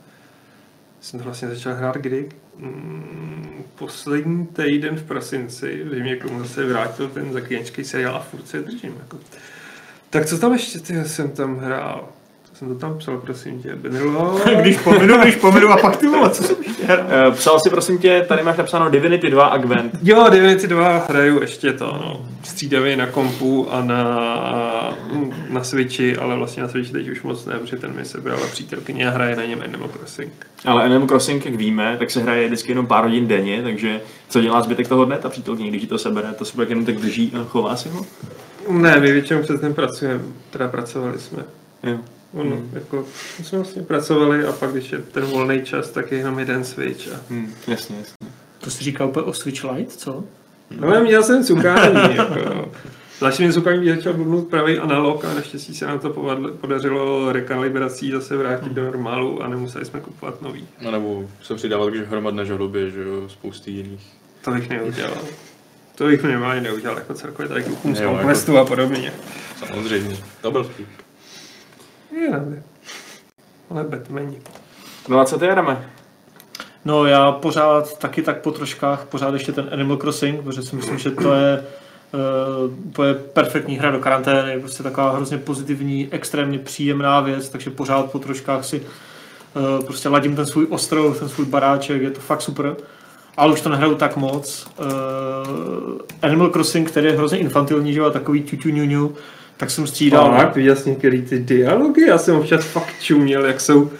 jsem 1.01 1.19
to 1.19 1.23
vlastně 1.23 1.47
začal 1.47 1.73
hrát 1.73 1.95
kdy? 1.97 2.29
Mm, 2.57 3.63
poslední 3.75 4.47
týden 4.47 4.95
v 4.95 5.03
prosinci, 5.03 5.81
kdy 5.85 6.01
mě 6.03 6.15
k 6.15 6.21
tomu 6.23 6.39
zase 6.39 6.65
vrátil 6.65 7.07
ten 7.07 7.33
zaklínačský 7.33 7.83
seriál 7.83 8.15
a 8.15 8.19
furt 8.19 8.47
se 8.47 8.61
držím. 8.61 8.95
Jako. 8.99 9.17
Tak 10.09 10.25
co 10.25 10.37
tam 10.37 10.53
ještě 10.53 10.79
ty 10.79 11.05
jsem 11.05 11.29
tam 11.29 11.57
hrál? 11.57 12.09
Jsem 12.55 12.67
to 12.67 12.75
tam 12.75 12.97
psal, 12.97 13.17
prosím 13.17 13.61
tě? 13.61 13.75
Benrlo? 13.75 14.39
Když 14.61 14.77
pominu, 14.77 15.17
když 15.17 15.35
pominu 15.35 15.69
a 15.69 15.77
pak 15.77 15.97
ty 15.97 16.07
vole, 16.07 16.29
co 16.29 16.43
jsem 16.43 16.55
ještě? 16.67 16.83
Eh, 16.87 17.31
Psal 17.31 17.59
si 17.59 17.69
prosím 17.69 17.97
tě, 17.97 18.25
tady 18.27 18.43
máš 18.43 18.57
napsáno 18.57 18.89
Divinity 18.89 19.29
2 19.29 19.45
a 19.45 19.57
Gwent. 19.57 19.97
Jo, 20.03 20.29
Divinity 20.29 20.67
2 20.67 21.05
hraju 21.09 21.41
ještě 21.41 21.73
to, 21.73 21.85
no. 21.85 22.25
Střídavě 22.43 22.97
na 22.97 23.07
kompu 23.07 23.67
a 23.71 23.81
na, 23.81 24.03
na 25.49 25.63
Switchi, 25.63 26.17
ale 26.17 26.35
vlastně 26.35 26.63
na 26.63 26.69
Switchi 26.69 26.91
teď 26.93 27.09
už 27.09 27.21
moc 27.23 27.45
ne, 27.45 27.59
protože 27.59 27.75
ten 27.77 27.95
mi 27.95 28.05
sebrala 28.05 28.47
přítelkyně 28.51 29.07
a 29.07 29.11
hraje 29.11 29.35
na 29.35 29.45
něm 29.45 29.61
Animal 29.61 29.89
Crossing. 29.89 30.33
Ale 30.65 30.83
Animal 30.83 31.07
Crossing, 31.07 31.45
jak 31.45 31.55
víme, 31.55 31.95
tak 31.99 32.11
se 32.11 32.21
hraje 32.21 32.47
vždycky 32.47 32.71
jenom 32.71 32.87
pár 32.87 33.03
hodin 33.03 33.27
denně, 33.27 33.63
takže 33.63 34.01
co 34.29 34.41
dělá 34.41 34.61
zbytek 34.61 34.87
toho 34.87 35.05
dne 35.05 35.17
ta 35.17 35.29
přítelkyně, 35.29 35.69
když 35.69 35.81
ti 35.81 35.87
to 35.87 35.97
sebere, 35.97 36.33
to 36.33 36.45
se 36.45 36.55
pak 36.55 36.69
jenom 36.69 36.85
tak 36.85 36.95
drží 36.95 37.33
a 37.41 37.43
chová 37.43 37.75
si 37.75 37.89
ho? 37.89 38.05
Ne, 38.69 38.99
my 38.99 39.11
většinou 39.11 39.41
přes 39.41 39.59
den 39.59 39.73
pracujeme, 39.73 40.23
teda 40.49 40.67
pracovali 40.67 41.19
jsme. 41.19 41.43
Jo. 41.83 41.97
Ono, 42.35 42.55
hmm. 42.55 42.69
jako, 42.73 43.05
my 43.39 43.45
jsme 43.45 43.57
vlastně 43.57 43.81
pracovali 43.81 44.45
a 44.45 44.51
pak, 44.51 44.71
když 44.71 44.91
je 44.91 44.99
ten 44.99 45.23
volný 45.23 45.61
čas, 45.61 45.89
tak 45.89 46.11
je 46.11 46.17
jenom 46.17 46.39
jeden 46.39 46.63
Switch. 46.63 47.13
A... 47.13 47.19
Hm, 47.29 47.53
jasně, 47.67 47.95
jasně. 47.97 48.27
To 48.59 48.71
jsi 48.71 48.83
říkal 48.83 49.07
úplně 49.07 49.25
o 49.25 49.33
Switch 49.33 49.63
Lite, 49.63 49.91
co? 49.91 50.23
No, 50.79 50.87
ale 50.87 51.03
měl 51.03 51.23
jsem 51.23 51.43
cukání, 51.43 52.15
jako, 52.15 52.55
no. 52.55 52.71
Cukání 53.53 53.79
mě 53.79 53.95
začal 53.95 54.13
blbnout 54.13 54.47
pravý 54.47 54.79
analog 54.79 55.25
a 55.25 55.33
naštěstí 55.33 55.75
se 55.75 55.85
nám 55.85 55.99
to 55.99 56.09
povadlo, 56.09 56.51
podařilo 56.51 57.31
rekalibrací 57.31 58.11
zase 58.11 58.37
vrátit 58.37 58.71
do 58.71 58.83
normálu 58.83 59.43
a 59.43 59.47
nemuseli 59.47 59.85
jsme 59.85 59.99
kupovat 59.99 60.41
nový. 60.41 60.67
No 60.81 60.91
nebo 60.91 61.29
se 61.43 61.55
přidávat 61.55 61.89
k 61.89 61.95
hromadné 61.95 62.45
žalobě, 62.45 62.91
že 62.91 63.01
jo, 63.01 63.29
spousty 63.29 63.71
jiných. 63.71 64.07
To 64.41 64.51
bych 64.51 64.69
neudělal. 64.69 65.17
To 65.95 66.05
bych 66.05 66.23
minimálně 66.23 66.61
neudělal 66.61 66.97
jako 66.97 67.13
celkově 67.13 67.49
tady 67.49 67.63
klukům 67.63 67.95
z 67.95 67.99
jako- 67.99 68.57
a 68.57 68.65
podobně. 68.65 69.13
Samozřejmě. 69.59 70.17
Double 70.43 70.63
speak. 70.63 70.87
Je, 70.87 71.04
nevím. 72.15 72.63
Ale 73.69 73.83
Batmani. 73.83 74.41
No 75.09 75.19
a 75.19 75.25
co 75.25 75.39
ty 75.39 75.45
jedeme? 75.45 75.89
No 76.85 77.05
já 77.05 77.31
pořád 77.31 77.97
taky 77.99 78.21
tak 78.21 78.41
po 78.41 78.51
troškách, 78.51 79.05
pořád 79.05 79.33
ještě 79.33 79.51
ten 79.51 79.69
Animal 79.71 79.97
Crossing, 79.97 80.43
protože 80.43 80.61
si 80.61 80.75
myslím, 80.75 80.97
že 80.97 81.11
to 81.11 81.33
je 81.33 81.65
uh, 82.13 82.93
to 82.93 83.03
je 83.03 83.13
perfektní 83.13 83.77
hra 83.77 83.91
do 83.91 83.99
karantény, 83.99 84.59
prostě 84.59 84.83
taková 84.83 85.11
hrozně 85.11 85.37
pozitivní, 85.37 86.07
extrémně 86.11 86.59
příjemná 86.59 87.21
věc, 87.21 87.49
takže 87.49 87.69
pořád 87.69 88.11
po 88.11 88.19
troškách 88.19 88.65
si 88.65 88.81
uh, 88.81 89.85
prostě 89.85 90.09
ladím 90.09 90.35
ten 90.35 90.45
svůj 90.45 90.67
ostrov, 90.69 91.19
ten 91.19 91.29
svůj 91.29 91.45
baráček, 91.45 92.01
je 92.01 92.11
to 92.11 92.21
fakt 92.21 92.41
super. 92.41 92.75
ale 93.37 93.53
už 93.53 93.61
to 93.61 93.69
nehraju 93.69 93.95
tak 93.95 94.15
moc. 94.15 94.67
Uh, 94.79 94.85
Animal 96.21 96.49
Crossing, 96.49 96.91
který 96.91 97.07
je 97.07 97.17
hrozně 97.17 97.37
infantilní, 97.37 97.93
že 97.93 97.99
jo, 97.99 98.09
takový 98.09 98.45
ňuňu, 98.65 99.15
tak 99.57 99.69
jsem 99.71 99.87
střídal. 99.87 100.37
Tak, 100.37 100.55
viděl 100.55 100.75
jsi 100.75 100.89
některý 100.89 101.21
ty 101.21 101.39
dialogy, 101.39 102.07
já 102.07 102.17
jsem 102.17 102.35
občas 102.35 102.65
fakt 102.65 102.93
čuměl, 103.01 103.45
jak 103.45 103.61
jsou, 103.61 103.91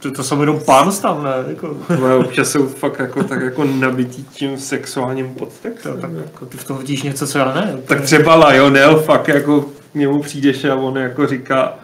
To, 0.00 0.10
to 0.10 0.22
jsou 0.22 0.40
jenom 0.40 0.60
pán 0.60 0.92
tam, 1.02 1.24
ne? 1.24 1.30
Jako, 1.48 1.76
ale 1.88 2.14
občas 2.16 2.50
jsou 2.50 2.66
fakt 2.66 2.98
jako, 2.98 3.24
tak 3.24 3.42
jako 3.42 3.64
nabitý 3.64 4.24
tím 4.24 4.58
sexuálním 4.58 5.34
podtextem. 5.34 6.00
tak, 6.00 6.10
jako, 6.24 6.46
ty 6.46 6.56
v 6.56 6.64
toho 6.64 6.78
vidíš 6.80 7.02
něco, 7.02 7.26
co 7.26 7.38
já 7.38 7.54
ne. 7.54 7.78
Tak 7.86 8.00
třeba 8.00 8.48
Lionel 8.48 9.00
fakt 9.00 9.28
jako 9.28 9.60
k 9.60 9.94
němu 9.94 10.22
přijdeš 10.22 10.64
a 10.64 10.74
on 10.74 10.96
jako 10.96 11.26
říká, 11.26 11.74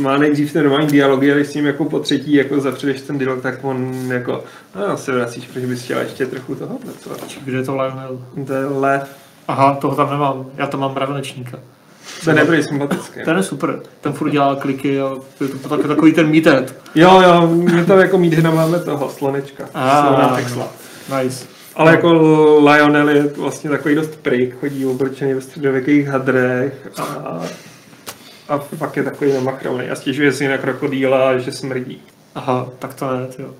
má 0.00 0.18
nejdřív 0.18 0.52
ten 0.52 0.62
normální 0.64 0.86
dialogy, 0.90 1.32
ale 1.32 1.44
s 1.44 1.54
ním 1.54 1.66
jako 1.66 1.84
po 1.84 1.98
třetí 1.98 2.34
jako 2.34 2.60
zapředeš 2.60 3.00
ten 3.00 3.18
dialog, 3.18 3.42
tak 3.42 3.64
on 3.64 3.94
jako, 4.12 4.44
no 4.76 4.96
se 4.96 5.12
vracíš, 5.12 5.46
protože 5.46 5.66
bys 5.66 5.82
chtěla 5.82 6.00
ještě 6.00 6.26
trochu 6.26 6.54
toho. 6.54 6.78
Co? 7.00 7.10
Kde 7.44 7.58
je 7.58 7.64
to 7.64 7.76
Lionel? 7.76 8.18
To 8.46 8.52
je 8.52 8.66
lev, 8.66 9.08
Aha, 9.48 9.74
toho 9.74 9.96
tam 9.96 10.10
nemám. 10.10 10.46
Já 10.56 10.66
tam 10.66 10.80
mám 10.80 10.94
mravenečníka. 10.94 11.58
To 12.24 12.30
je 12.30 12.36
nebyl 12.36 12.62
sympatický. 12.62 13.20
Ten 13.24 13.36
je 13.36 13.42
super. 13.42 13.80
Ten 14.00 14.12
furt 14.12 14.30
dělá 14.30 14.56
kliky 14.56 15.00
a 15.00 15.16
je 15.40 15.48
to 15.48 15.68
tak, 15.68 15.86
takový 15.86 16.12
ten 16.12 16.30
meathead. 16.30 16.74
Jo, 16.94 17.20
jo, 17.20 17.46
my 17.46 17.84
tam 17.84 17.98
jako 17.98 18.18
mít 18.18 18.38
máme 18.38 18.78
toho 18.78 19.10
slonečka. 19.10 19.64
Ah. 19.74 20.06
Slona 20.06 20.28
Texla. 20.28 20.68
Nice. 21.22 21.46
Ale 21.74 21.90
jako 21.90 22.12
Lionel 22.64 23.08
je 23.08 23.22
vlastně 23.22 23.70
takový 23.70 23.94
dost 23.94 24.16
prik, 24.16 24.60
chodí 24.60 24.86
oblečený 24.86 25.34
ve 25.34 25.40
středověkých 25.40 26.08
hadrech 26.08 26.88
a, 26.98 27.02
a 28.48 28.58
fakt 28.58 28.96
je 28.96 29.02
takový 29.02 29.32
namachrovný 29.32 29.90
a 29.90 29.94
stěžuje 29.94 30.32
si 30.32 30.48
na 30.48 30.58
krokodýla, 30.58 31.38
že 31.38 31.52
smrdí. 31.52 32.02
Aha, 32.34 32.68
tak 32.78 32.94
to 32.94 33.12
ne, 33.12 33.26
jo. 33.38 33.50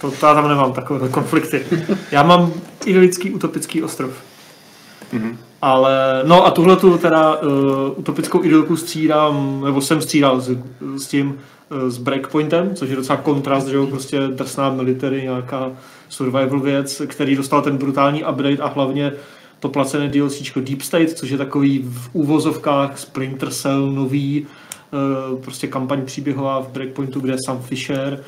To, 0.00 0.10
to 0.10 0.26
já 0.26 0.34
tam 0.34 0.48
nemám 0.48 0.72
takové 0.72 1.08
konflikty. 1.08 1.64
Já 2.10 2.22
mám 2.22 2.52
idylický 2.84 3.30
utopický 3.30 3.82
ostrov. 3.82 4.12
Mhm. 5.12 5.38
Ale, 5.62 6.22
no 6.24 6.46
a 6.46 6.50
tuhle 6.50 6.76
tu 6.76 6.98
teda 6.98 7.36
uh, 7.36 7.48
utopickou 7.96 8.44
idylku 8.44 8.76
střídám, 8.76 9.62
nebo 9.64 9.80
jsem 9.80 10.00
střídal 10.00 10.40
s, 10.40 10.58
s 10.96 11.06
tím, 11.06 11.38
uh, 11.70 11.88
s 11.88 11.98
Breakpointem, 11.98 12.74
což 12.74 12.90
je 12.90 12.96
docela 12.96 13.18
kontrast, 13.18 13.68
že 13.68 13.76
jo, 13.76 13.86
prostě 13.86 14.20
drsná 14.28 14.70
military, 14.70 15.22
nějaká 15.22 15.70
survival 16.08 16.60
věc, 16.60 17.02
který 17.06 17.36
dostal 17.36 17.62
ten 17.62 17.76
brutální 17.76 18.24
update 18.24 18.62
a 18.62 18.68
hlavně 18.68 19.12
to 19.60 19.68
placené 19.68 20.08
DLCčko 20.08 20.60
Deep 20.60 20.82
State, 20.82 21.10
což 21.10 21.30
je 21.30 21.38
takový 21.38 21.84
v 21.92 22.10
úvozovkách 22.12 22.98
Splinter 22.98 23.50
Cell 23.50 23.92
nový, 23.92 24.46
uh, 25.32 25.38
prostě 25.40 25.66
kampaň 25.66 26.04
příběhová 26.04 26.60
v 26.60 26.68
Breakpointu, 26.68 27.20
kde 27.20 27.32
je 27.32 27.38
Sam 27.46 27.62
Fisher. 27.62 28.24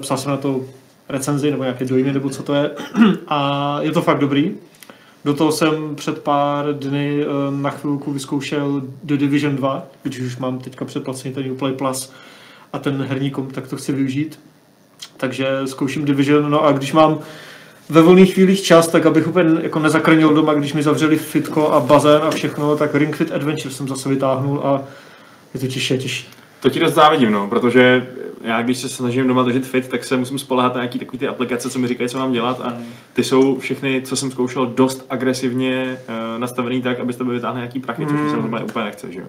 Psal 0.00 0.16
jsem 0.16 0.30
na 0.30 0.36
to 0.36 0.60
recenzi 1.08 1.50
nebo 1.50 1.62
nějaké 1.62 1.84
dojmy, 1.84 2.12
nebo 2.12 2.30
co 2.30 2.42
to 2.42 2.54
je. 2.54 2.70
A 3.28 3.78
je 3.80 3.92
to 3.92 4.02
fakt 4.02 4.18
dobrý. 4.18 4.54
Do 5.24 5.34
toho 5.34 5.52
jsem 5.52 5.94
před 5.96 6.18
pár 6.18 6.78
dny 6.78 7.22
eh, 7.22 7.26
na 7.50 7.70
chvilku 7.70 8.12
vyzkoušel 8.12 8.82
The 9.02 9.16
Division 9.16 9.56
2, 9.56 9.86
když 10.02 10.20
už 10.20 10.36
mám 10.36 10.58
teďka 10.58 10.84
předplacený 10.84 11.34
ten 11.34 11.50
Uplay 11.50 11.72
Plus 11.72 12.12
a 12.72 12.78
ten 12.78 13.02
herní 13.08 13.30
komp, 13.30 13.52
tak 13.52 13.68
to 13.68 13.76
chci 13.76 13.92
využít. 13.92 14.40
Takže 15.16 15.46
zkouším 15.64 16.04
Division, 16.04 16.50
no 16.50 16.64
a 16.64 16.72
když 16.72 16.92
mám 16.92 17.18
ve 17.88 18.02
volných 18.02 18.34
chvílích 18.34 18.62
čas, 18.62 18.88
tak 18.88 19.06
abych 19.06 19.28
úplně 19.28 19.62
jako 19.62 19.78
nezakrnil 19.78 20.34
doma, 20.34 20.54
když 20.54 20.72
mi 20.72 20.82
zavřeli 20.82 21.16
fitko 21.16 21.72
a 21.72 21.80
bazén 21.80 22.22
a 22.22 22.30
všechno, 22.30 22.76
tak 22.76 22.94
Ring 22.94 23.16
Fit 23.16 23.32
Adventure 23.32 23.74
jsem 23.74 23.88
zase 23.88 24.08
vytáhnul 24.08 24.60
a 24.64 24.82
je 25.54 25.60
to 25.60 25.66
těžší 25.66 25.94
a 25.94 25.96
těžší. 25.96 26.28
To 26.60 26.70
ti 26.70 26.80
dost 26.80 26.94
závidím, 26.94 27.32
no, 27.32 27.48
protože 27.48 28.06
já 28.42 28.62
když 28.62 28.78
se 28.78 28.88
snažím 28.88 29.28
doma 29.28 29.42
držet 29.42 29.66
fit, 29.66 29.88
tak 29.88 30.04
se 30.04 30.16
musím 30.16 30.38
spolehat 30.38 30.74
na 30.74 30.80
nějaký 30.80 30.98
takový 30.98 31.18
ty 31.18 31.28
aplikace, 31.28 31.70
co 31.70 31.78
mi 31.78 31.88
říkají, 31.88 32.08
co 32.10 32.18
mám 32.18 32.32
dělat 32.32 32.60
a 32.60 32.76
ty 33.12 33.24
jsou 33.24 33.58
všechny, 33.58 34.02
co 34.02 34.16
jsem 34.16 34.30
zkoušel, 34.30 34.66
dost 34.66 35.06
agresivně 35.10 35.98
uh, 36.08 36.40
nastavený 36.40 36.82
tak, 36.82 37.00
aby 37.00 37.12
z 37.12 37.16
tebe 37.16 37.32
vytáhne 37.32 37.60
nějaký 37.60 37.80
prachy, 37.80 38.06
což 38.06 38.12
Mm. 38.20 38.30
jsem 38.30 38.40
normálně 38.42 38.66
úplně 38.66 38.84
nechce, 38.84 39.12
že 39.12 39.20
jo. 39.20 39.26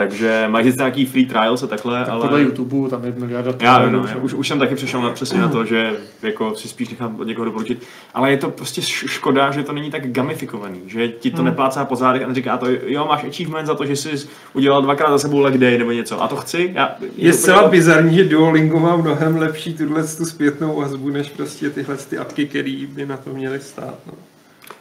Takže 0.00 0.44
mají 0.48 0.64
sice 0.66 0.76
nějaký 0.78 1.06
free 1.06 1.26
trials 1.26 1.62
a 1.62 1.66
takhle, 1.66 2.00
Tak 2.00 2.08
ale... 2.08 2.20
podle 2.20 2.42
YouTube 2.42 2.88
tam 2.90 3.04
je 3.04 3.12
miliarda 3.18 3.52
Já 3.60 3.86
no, 3.86 4.06
že? 4.06 4.12
já 4.14 4.20
už, 4.20 4.34
už 4.34 4.48
jsem 4.48 4.58
taky 4.58 4.74
přešel 4.74 5.02
na, 5.02 5.10
přesně 5.14 5.40
na 5.40 5.48
to, 5.48 5.64
že 5.64 5.92
jako 6.22 6.54
si 6.54 6.68
spíš 6.68 6.88
nechám 6.88 7.20
od 7.20 7.24
někoho 7.26 7.44
doporučit, 7.44 7.82
ale 8.14 8.30
je 8.30 8.36
to 8.36 8.50
prostě 8.50 8.82
škoda, 8.82 9.50
že 9.50 9.62
to 9.62 9.72
není 9.72 9.90
tak 9.90 10.10
gamifikovaný, 10.12 10.80
že 10.86 11.08
ti 11.08 11.30
to 11.30 11.36
Hmm. 11.36 11.44
neplácá 11.46 11.84
po 11.84 11.96
zádech 11.96 12.22
a 12.24 12.28
neříká 12.28 12.56
to, 12.56 12.66
jo, 12.86 13.06
máš 13.08 13.24
achievement 13.24 13.66
za 13.66 13.74
to, 13.74 13.86
že 13.86 13.96
jsi 13.96 14.10
udělal 14.54 14.82
dvakrát 14.82 15.10
za 15.10 15.18
sebou 15.18 15.38
leg 15.40 15.58
day 15.58 15.78
nebo 15.78 15.90
něco 15.92 16.22
a 16.22 16.28
to 16.28 16.36
chci. 16.36 16.70
Já, 16.74 16.96
Je 17.16 17.32
to 17.32 17.38
zcela 17.38 17.62
úplně- 17.62 17.70
bizarní, 17.78 18.16
že 18.16 18.24
Duolingo 18.24 18.80
má 18.80 18.96
mnohem 18.96 19.36
lepší 19.36 19.74
tuhle 19.74 20.02
tu 20.04 20.24
zpětnou 20.24 20.76
vazbu, 20.80 21.10
než 21.10 21.28
prostě 21.28 21.70
tyhle 21.70 21.96
ty 21.96 22.18
apky, 22.18 22.46
které 22.46 22.86
by 22.88 23.06
na 23.06 23.16
to 23.16 23.30
měly 23.30 23.60
stát. 23.60 23.94
No. 24.06 24.12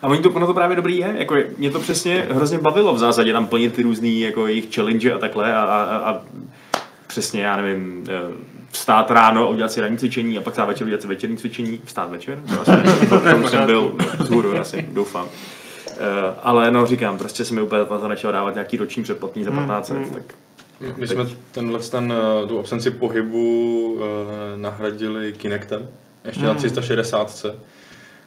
A 0.02 0.08
oni 0.08 0.22
to, 0.22 0.30
ono 0.30 0.48
to 0.48 0.54
právě 0.54 0.76
dobrý 0.76 0.98
je, 0.98 1.16
jako 1.18 1.36
mě 1.58 1.72
to 1.72 1.80
přesně 1.80 2.28
hrozně 2.32 2.58
bavilo 2.58 2.94
v 2.94 3.00
zásadě 3.00 3.34
tam 3.34 3.48
plnit 3.48 3.74
ty 3.74 3.84
různý 3.84 4.22
jako 4.22 4.48
jejich 4.48 4.76
challenge 4.76 5.14
a 5.14 5.18
takhle 5.18 5.54
a, 5.54 5.62
a, 5.64 6.12
a 6.12 6.22
přesně, 7.08 7.42
já 7.42 7.58
nevím, 7.58 8.04
eh, 8.10 8.34
vstát 8.72 9.12
ráno 9.12 9.44
a 9.44 9.50
udělat 9.50 9.72
si 9.72 9.82
ranní 9.82 9.98
cvičení 9.98 10.38
a 10.38 10.42
pak 10.42 10.54
stát 10.54 10.66
večer 10.66 10.88
udělat 10.88 11.02
si 11.02 11.08
večerní 11.08 11.38
cvičení, 11.38 11.82
vstát 11.86 12.12
večer, 12.12 12.44
to 13.10 13.38
už 13.44 13.50
jsem 13.50 13.66
byl 13.66 13.96
vzhůru, 14.20 14.60
asi, 14.60 14.86
doufám. 14.92 15.28
Eh, 15.88 16.34
ale 16.44 16.72
no 16.72 16.86
říkám, 16.86 17.18
prostě 17.18 17.46
se 17.46 17.54
mi 17.54 17.62
úplně 17.62 17.82
na 17.92 17.98
to 17.98 18.08
nechtělo 18.08 18.34
dávat 18.34 18.54
nějaký 18.54 18.78
roční 18.78 19.04
předplatný 19.04 19.44
za 19.44 19.52
15 19.52 19.90
let, 19.90 20.14
tak 20.14 20.24
My 20.98 21.08
jsme 21.08 21.26
tenhle 21.52 21.80
ten, 21.80 22.14
eh, 22.44 22.48
tu 22.48 22.60
absenci 22.60 22.92
pohybu 22.92 24.00
eh, 24.02 24.58
nahradili 24.58 25.34
Kinectem, 25.34 25.88
ještě 26.26 26.44
na 26.44 26.54
360. 26.54 27.46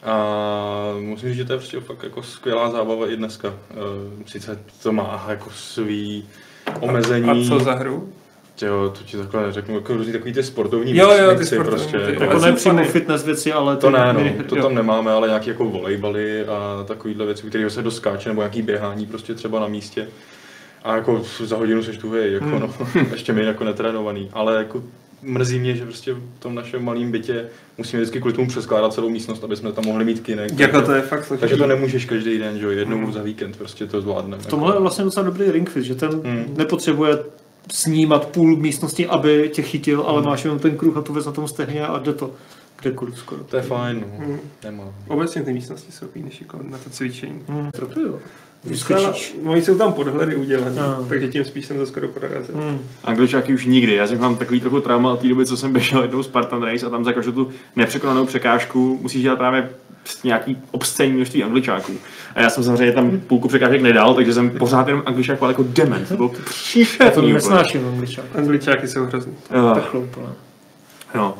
A 0.03 0.95
musím 1.01 1.29
říct, 1.29 1.37
že 1.37 1.45
to 1.45 1.53
je 1.53 1.59
prostě 1.59 1.81
fakt 1.81 2.03
jako 2.03 2.23
skvělá 2.23 2.71
zábava 2.71 3.11
i 3.11 3.17
dneska. 3.17 3.55
Eh, 3.71 3.75
Sice 4.27 4.59
to 4.83 4.93
má 4.93 5.25
jako 5.29 5.51
svý 5.51 6.25
omezení. 6.81 7.31
A 7.31 7.49
co 7.49 7.65
za 7.65 7.75
hru? 7.75 8.09
Jo, 8.63 8.93
to 8.99 9.05
ti 9.05 9.17
takhle 9.17 9.47
neřeknu, 9.47 9.75
jako 9.75 9.95
různý 9.95 10.13
takový 10.13 10.33
ty 10.33 10.43
sportovní 10.43 10.97
Jo, 10.97 11.11
jo, 11.11 11.31
ty 11.31 11.37
věci 11.37 11.55
sportovní, 11.55 11.79
prostě. 11.89 11.99
ty- 12.19 12.25
Jako 12.25 12.39
ne 12.39 12.53
přímo 12.53 12.85
fitness 12.85 13.25
věci, 13.25 13.53
ale 13.53 13.77
To 13.77 13.91
ne, 13.91 14.13
no, 14.13 14.45
to 14.49 14.57
jo. 14.57 14.63
tam 14.63 14.75
nemáme, 14.75 15.13
ale 15.13 15.29
nějaký 15.29 15.49
jako 15.49 15.65
volejbaly 15.65 16.47
a 16.47 16.85
takovýhle 16.89 17.27
věci, 17.27 17.47
které 17.47 17.71
se 17.71 17.83
doskáče, 17.83 18.29
nebo 18.29 18.41
nějaký 18.41 18.63
běhání 18.63 19.07
prostě 19.07 19.35
třeba 19.35 19.61
na 19.61 19.67
místě. 19.69 20.09
A 20.85 20.95
jako 20.97 21.23
za 21.41 21.57
hodinu 21.57 21.83
seš 21.83 21.99
tuhej, 21.99 22.33
jako 22.33 22.45
Hmm. 22.45 22.61
no, 22.61 22.71
ještě 23.13 23.33
my 23.33 23.45
jako 23.45 23.65
netrénovaný, 23.65 24.31
ale 24.33 24.55
jako 24.57 24.83
mrzí 25.23 25.59
mě, 25.59 25.77
že 25.77 25.85
prostě 25.85 26.15
v 26.15 26.21
tom 26.39 26.55
našem 26.55 26.85
malém 26.85 27.13
bytě 27.13 27.47
musíme 27.79 28.03
vždycky 28.03 28.19
kvůli 28.19 28.35
tomu 28.35 28.49
přeskládat 28.49 28.95
celou 28.95 29.11
místnost, 29.11 29.45
aby 29.45 29.57
jsme 29.57 29.73
tam 29.73 29.85
mohli 29.87 30.05
mít 30.05 30.21
kinek. 30.21 30.59
Jako 30.61 30.83
to 30.83 30.93
je 30.93 31.03
fakt 31.03 31.25
složitý. 31.25 31.41
Takže 31.41 31.57
to 31.57 31.67
nemůžeš 31.67 32.05
každý 32.05 32.39
den, 32.39 32.59
že 32.59 32.65
jo, 32.65 32.71
jednou 32.71 32.97
Hmm. 32.97 33.13
za 33.13 33.23
víkend 33.23 33.57
prostě 33.57 33.87
to 33.87 34.01
zvládneme. 34.01 34.43
V 34.43 34.47
tomhle 34.47 34.77
je 34.77 34.81
vlastně 34.81 35.05
docela 35.05 35.27
dobrý 35.27 35.51
ring 35.51 35.71
fit, 35.71 35.85
že 35.85 35.95
ten 35.95 36.11
Hmm. 36.11 36.55
nepotřebuje 36.57 37.19
snímat 37.73 38.27
půl 38.29 38.57
místnosti, 38.57 39.07
aby 39.07 39.51
tě 39.55 39.63
chytil, 39.63 40.01
ale 40.07 40.23
máš 40.23 40.45
jenom 40.45 40.59
ten 40.59 40.77
kruh 40.77 40.97
a 40.97 41.01
tu 41.03 41.13
věc 41.13 41.27
na 41.27 41.33
tom 41.33 41.49
stehně 41.49 41.87
a 41.87 41.99
jde 41.99 42.13
to 42.13 42.31
kdekoliv 42.81 43.19
skoro. 43.19 43.45
To 43.45 43.57
je 43.57 43.63
fajn, 43.63 44.01
no. 44.01 44.27
Hmm. 44.27 44.39
Nemá. 44.65 44.85
Obecně 45.09 45.43
ty 45.43 45.53
místnosti 45.53 45.93
jsou 45.93 46.07
než 46.17 46.41
jako 46.41 46.61
na 46.63 46.79
to 46.79 46.91
cvičení. 46.91 47.43
Hmm, 47.49 47.71
to 47.71 48.01
jo. 48.01 48.19
Vyskočíš. 48.65 49.37
Oni 49.45 49.63
jsou 49.63 49.79
tam 49.79 49.93
podhledy 49.93 50.37
udělané, 50.37 50.81
No. 50.81 51.07
takže 51.09 51.29
tím 51.29 51.45
spíš 51.45 51.67
jsem 51.67 51.77
to 51.77 51.87
skoro 51.87 52.09
prorazil. 52.09 52.55
Hmm. 52.55 52.79
Angličáky 53.05 53.55
už 53.55 53.67
nikdy. 53.67 53.95
Já 53.95 54.07
jsem 54.07 54.21
mám 54.21 54.37
takový 54.37 54.61
trochu 54.61 54.81
trauma 54.81 55.13
od 55.13 55.21
té 55.21 55.29
doby, 55.29 55.47
co 55.47 55.57
jsem 55.57 55.73
běžel 55.73 56.03
jednou 56.03 56.23
Spartan 56.23 56.63
Race 56.63 56.87
a 56.87 56.91
tam 56.91 57.05
za 57.05 57.13
každou 57.13 57.33
tu 57.33 57.51
nepřekonanou 57.77 58.27
překážku 58.27 58.99
musíš 59.03 59.23
dělat 59.23 59.37
právě 59.37 59.71
nějaký 60.25 60.57
obscénní 60.71 61.13
množství 61.17 61.43
angličáků. 61.45 61.93
A 62.35 62.41
já 62.41 62.51
jsem 62.51 62.65
samozřejmě 62.65 62.93
tam 62.93 63.21
půlku 63.21 63.49
překážek 63.49 63.83
nedal, 63.83 64.15
takže 64.15 64.35
jsem 64.35 64.51
pořád 64.51 64.89
jenom 64.89 65.03
angličák 65.07 65.39
jako 65.49 65.63
dement. 65.69 66.09
To 66.09 66.17
bylo 66.17 66.31
Já 66.33 66.39
to 66.45 66.51
příšerný. 66.51 67.11
úplně. 67.13 67.33
nesnáším 67.35 67.87
angličák. 67.89 68.25
Angličáky 68.35 68.89
jsou 68.89 69.05
hrozný. 69.05 69.33
Jo. 69.55 69.71
Tak 69.75 69.85
chloupo, 69.85 70.21
no. 71.15 71.35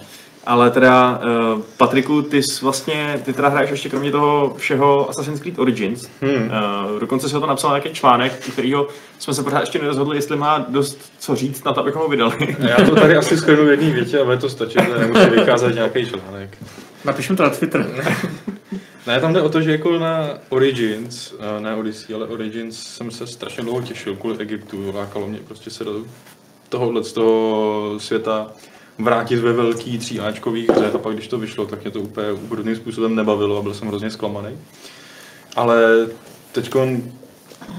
No. 0.47 0.53
Ale 0.53 0.71
teda, 0.71 1.21
uh, 1.55 1.63
Patriku, 1.77 2.23
ty 2.23 2.43
jsi 2.43 2.65
vlastně, 2.65 3.21
ty 3.25 3.33
teda 3.33 3.49
hraješ 3.49 3.71
ještě 3.71 3.89
kromě 3.89 4.11
toho 4.11 4.55
všeho 4.57 5.11
Assassin's 5.11 5.41
Creed 5.41 5.59
Origins. 5.59 6.09
Hmm. 6.21 6.51
Uh, 6.93 7.01
dokonce 7.01 7.29
si 7.29 7.35
ho 7.35 7.41
to 7.41 7.47
napsal 7.47 7.71
nějaký 7.71 7.91
článek, 7.91 8.43
u 8.49 8.51
kterého 8.51 8.89
jsme 9.19 9.35
se 9.35 9.43
pořád 9.43 9.61
ještě 9.61 9.79
nerozhodli, 9.79 10.17
jestli 10.17 10.37
má 10.37 10.67
dost 10.69 11.13
co 11.19 11.37
říct 11.37 11.65
na 11.65 11.73
to, 11.73 11.81
abychom 11.81 12.03
ho 12.03 12.09
vydali. 12.09 12.57
Já 12.59 12.77
to 12.77 12.95
tady 12.95 13.17
asi 13.17 13.37
schrnu 13.37 13.65
v 13.65 13.71
jedné 13.71 13.91
větě 13.91 14.21
a 14.21 14.25
bude 14.25 14.37
to 14.37 14.49
stačit, 14.49 14.81
že 14.85 14.99
nemusí 14.99 15.31
vycházet 15.31 15.75
nějaký 15.75 16.07
článek. 16.07 16.59
Napišem 17.05 17.37
to 17.37 17.43
na 17.43 17.51
Twitter. 17.51 17.87
Ne, 19.07 19.21
tam 19.21 19.33
jde 19.33 19.43
o 19.43 19.49
to, 19.49 19.61
že 19.61 19.73
jako 19.73 19.99
na 19.99 20.29
Origins, 20.49 21.35
eh, 21.39 21.61
ne 21.61 21.75
Odyssey, 21.75 22.17
ale 22.17 22.27
Origins 22.27 22.83
jsem 22.83 23.11
se 23.11 23.27
strašně 23.27 23.63
dlouho 23.63 23.83
těšil 23.83 24.17
kvůli 24.17 24.39
Egyptu. 24.39 24.93
Lákalo 24.95 25.29
mě 25.29 25.39
prostě 25.39 25.71
se 25.71 25.85
do 25.85 26.05
tohohle 26.69 27.05
z 27.05 27.13
toho 27.13 27.95
světa 27.99 28.53
vrátit 28.99 29.37
ve 29.37 29.53
velký 29.53 29.99
tříáčkový 29.99 30.67
hře 30.71 30.91
a 30.91 30.99
pak 30.99 31.15
když 31.15 31.29
to 31.29 31.39
vyšlo, 31.39 31.67
tak 31.67 31.83
mě 31.83 31.91
to 31.91 32.01
úplně 32.01 32.33
úrodným 32.33 32.77
způsobem 32.77 33.15
nebavilo 33.15 33.59
a 33.59 33.63
byl 33.63 33.75
jsem 33.75 33.89
hrozně 33.89 34.11
zklamaný. 34.11 34.59
Ale 35.57 36.07
teď 36.53 36.71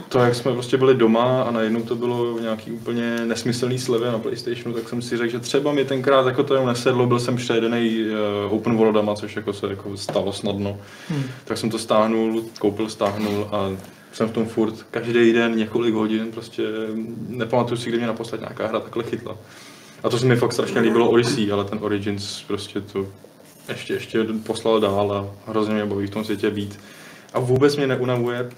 to, 0.09 0.19
jak 0.19 0.35
jsme 0.35 0.53
prostě 0.53 0.77
byli 0.77 0.95
doma 0.95 1.43
a 1.43 1.51
najednou 1.51 1.81
to 1.81 1.95
bylo 1.95 2.39
nějaký 2.39 2.71
úplně 2.71 3.25
nesmyslný 3.25 3.79
slevy 3.79 4.05
na 4.05 4.19
Playstationu, 4.19 4.73
tak 4.73 4.89
jsem 4.89 5.01
si 5.01 5.17
řekl, 5.17 5.31
že 5.31 5.39
třeba 5.39 5.71
mi 5.71 5.85
tenkrát 5.85 6.25
jako 6.25 6.43
to 6.43 6.53
jenom 6.53 6.67
nesedlo, 6.67 7.05
byl 7.05 7.19
jsem 7.19 7.35
přejedený 7.35 8.05
uh, 8.47 8.53
open 8.53 8.75
worldama, 8.75 9.15
což 9.15 9.35
jako 9.35 9.53
se 9.53 9.67
jako 9.67 9.97
stalo 9.97 10.33
snadno. 10.33 10.77
Hmm. 11.09 11.23
Tak 11.45 11.57
jsem 11.57 11.69
to 11.69 11.79
stáhnul, 11.79 12.43
koupil, 12.59 12.89
stáhnul 12.89 13.47
a 13.51 13.71
jsem 14.13 14.29
v 14.29 14.31
tom 14.31 14.45
furt 14.45 14.83
každý 14.91 15.33
den 15.33 15.55
několik 15.55 15.93
hodin, 15.93 16.31
prostě 16.31 16.63
nepamatuju 17.27 17.77
si, 17.77 17.89
kdy 17.89 17.97
mě 17.97 18.07
naposled 18.07 18.41
nějaká 18.41 18.67
hra 18.67 18.79
takhle 18.79 19.03
chytla. 19.03 19.37
A 20.03 20.09
to 20.09 20.19
se 20.19 20.25
mi 20.25 20.35
fakt 20.35 20.53
strašně 20.53 20.81
líbilo 20.81 21.09
Odyssey, 21.09 21.51
ale 21.51 21.65
ten 21.65 21.79
Origins 21.81 22.43
prostě 22.47 22.81
to 22.81 23.07
ještě, 23.69 23.93
ještě 23.93 24.25
poslal 24.45 24.79
dál 24.79 25.11
a 25.11 25.51
hrozně 25.51 25.73
mě 25.73 25.85
baví 25.85 26.07
v 26.07 26.09
tom 26.09 26.23
světě 26.23 26.49
být. 26.49 26.79
A 27.33 27.39
vůbec 27.39 27.75
mě 27.77 27.87
neunavuje 27.87 28.49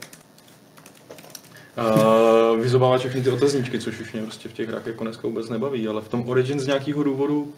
uh, 1.78 2.60
vyzobávat 2.60 2.98
všechny 2.98 3.22
ty 3.22 3.30
otazníčky, 3.30 3.80
což 3.80 4.00
už 4.00 4.14
mě 4.14 4.22
prostě 4.22 4.50
v 4.50 4.54
těch 4.54 4.70
hrách 4.70 4.88
jako 4.88 5.04
dneska 5.04 5.28
vůbec 5.28 5.50
nebaví, 5.50 5.88
ale 5.88 6.02
v 6.02 6.10
tom 6.10 6.30
Origins 6.30 6.64
z 6.64 6.68
nějakého 6.68 7.04
důvodu 7.04 7.54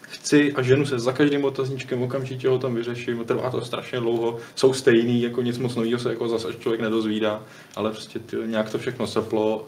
chci 0.00 0.52
a 0.52 0.62
ženu 0.62 0.86
se 0.86 0.98
za 0.98 1.12
každým 1.12 1.44
otazníčkem, 1.44 2.02
okamžitě 2.02 2.48
ho 2.48 2.58
tam 2.58 2.74
vyřeším, 2.74 3.24
trvá 3.24 3.50
to 3.50 3.60
strašně 3.60 4.00
dlouho, 4.00 4.38
jsou 4.54 4.72
stejný, 4.72 5.22
jako 5.22 5.42
nic 5.42 5.58
moc 5.58 5.74
nového 5.74 5.98
se 5.98 6.10
jako 6.10 6.28
zase 6.28 6.48
člověk 6.58 6.80
nedozvídá, 6.80 7.42
ale 7.76 7.90
prostě 7.90 8.18
ty, 8.18 8.36
nějak 8.46 8.70
to 8.70 8.78
všechno 8.78 9.06
seplo 9.06 9.66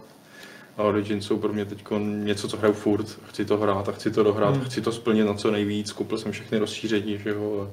a 0.77 0.83
Origins 0.83 1.27
jsou 1.27 1.39
pro 1.39 1.53
mě 1.53 1.65
teď 1.65 1.85
něco, 2.01 2.49
co 2.49 2.57
hraju 2.57 2.75
furt, 2.75 3.19
chci 3.29 3.45
to 3.45 3.57
hrát 3.57 3.89
a 3.89 3.93
chci 3.93 4.11
to 4.11 4.23
dohrát, 4.23 4.57
hmm. 4.57 4.65
chci 4.65 4.81
to 4.81 4.93
splnit 4.93 5.25
na 5.25 5.35
co 5.35 5.51
nejvíc, 5.51 5.93
koupil 5.93 6.19
jsem 6.19 6.33
všechny 6.33 6.59
rozšíření, 6.59 7.19
že 7.19 7.31
jo, 7.31 7.71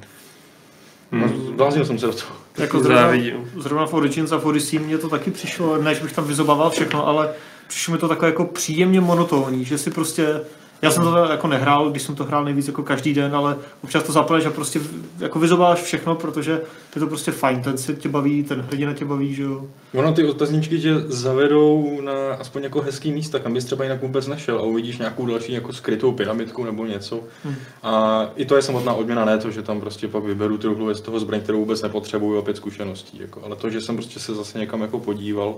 Hmm. 1.12 1.56
Bláznil 1.56 1.86
jsem 1.86 2.00
se 2.00 2.06
do 2.06 2.14
toho. 2.14 2.36
Jako 2.58 2.80
zrovna, 2.80 3.12
zrovna 3.58 3.86
v 3.86 3.94
Origins 3.94 4.32
a 4.32 4.38
v 4.38 4.46
Odyssey 4.46 4.80
mě 4.80 4.98
to 4.98 5.10
taky 5.10 5.32
přišlo, 5.32 5.82
než 5.82 6.00
bych 6.00 6.14
tam 6.14 6.26
vyzobával 6.26 6.70
všechno, 6.70 7.08
ale 7.08 7.34
přišlo 7.68 7.92
mi 7.92 7.98
to 7.98 8.08
takové 8.08 8.28
jako 8.28 8.46
příjemně 8.46 9.02
monotónní, 9.02 9.66
že 9.66 9.78
si 9.78 9.92
prostě 9.92 10.42
já 10.82 10.92
jsem 10.92 11.04
to 11.04 11.16
jako 11.16 11.48
nehrál, 11.48 11.90
když 11.90 12.04
jsem 12.04 12.16
to 12.16 12.24
hrál 12.24 12.46
nejvíc 12.46 12.68
jako 12.68 12.84
každý 12.84 13.14
den, 13.14 13.36
ale 13.36 13.58
občas 13.84 14.04
to 14.04 14.12
zapneš 14.12 14.46
a 14.46 14.52
prostě 14.52 14.80
jako 15.20 15.40
vyzobáš 15.40 15.82
všechno, 15.82 16.16
protože 16.16 16.52
je 16.96 17.00
to 17.00 17.08
prostě 17.08 17.32
fajn, 17.32 17.62
ten 17.62 17.78
se 17.78 17.94
tě 17.94 18.10
baví, 18.10 18.44
ten 18.44 18.62
hrdina 18.62 18.94
tě 18.94 19.06
baví, 19.06 19.36
že 19.36 19.44
jo. 19.44 19.68
Ono 19.94 20.14
ty 20.14 20.26
otazníčky 20.26 20.80
tě 20.80 21.00
zavedou 21.00 22.02
na 22.02 22.14
aspoň 22.40 22.64
jako 22.64 22.82
hezký 22.82 23.12
místa, 23.12 23.40
kam 23.40 23.54
bys 23.54 23.66
třeba 23.66 23.84
jinak 23.84 24.02
vůbec 24.02 24.28
nešel 24.28 24.60
a 24.60 24.62
uvidíš 24.62 24.98
nějakou 24.98 25.26
další 25.26 25.54
jako 25.54 25.74
skrytou 25.74 26.12
pyramidku 26.12 26.64
nebo 26.64 26.86
něco. 26.86 27.20
Hmm. 27.44 27.56
A 27.84 28.26
i 28.36 28.46
to 28.46 28.56
je 28.56 28.62
samotná 28.62 28.94
odměna, 28.94 29.26
ne 29.26 29.38
to, 29.38 29.52
že 29.52 29.62
tam 29.62 29.82
prostě 29.82 30.08
pak 30.08 30.24
vyberu 30.24 30.58
truhlu 30.58 30.94
z 30.94 31.02
toho 31.02 31.20
zbraň, 31.20 31.42
kterou 31.42 31.60
vůbec 31.60 31.82
nepotřebuju, 31.82 32.40
opět 32.40 32.58
zkušeností. 32.58 33.20
Jako. 33.20 33.42
Ale 33.46 33.56
to, 33.56 33.70
že 33.70 33.82
jsem 33.82 33.96
prostě 33.96 34.20
se 34.20 34.36
zase 34.36 34.60
někam 34.60 34.82
jako 34.82 35.00
podíval. 35.00 35.56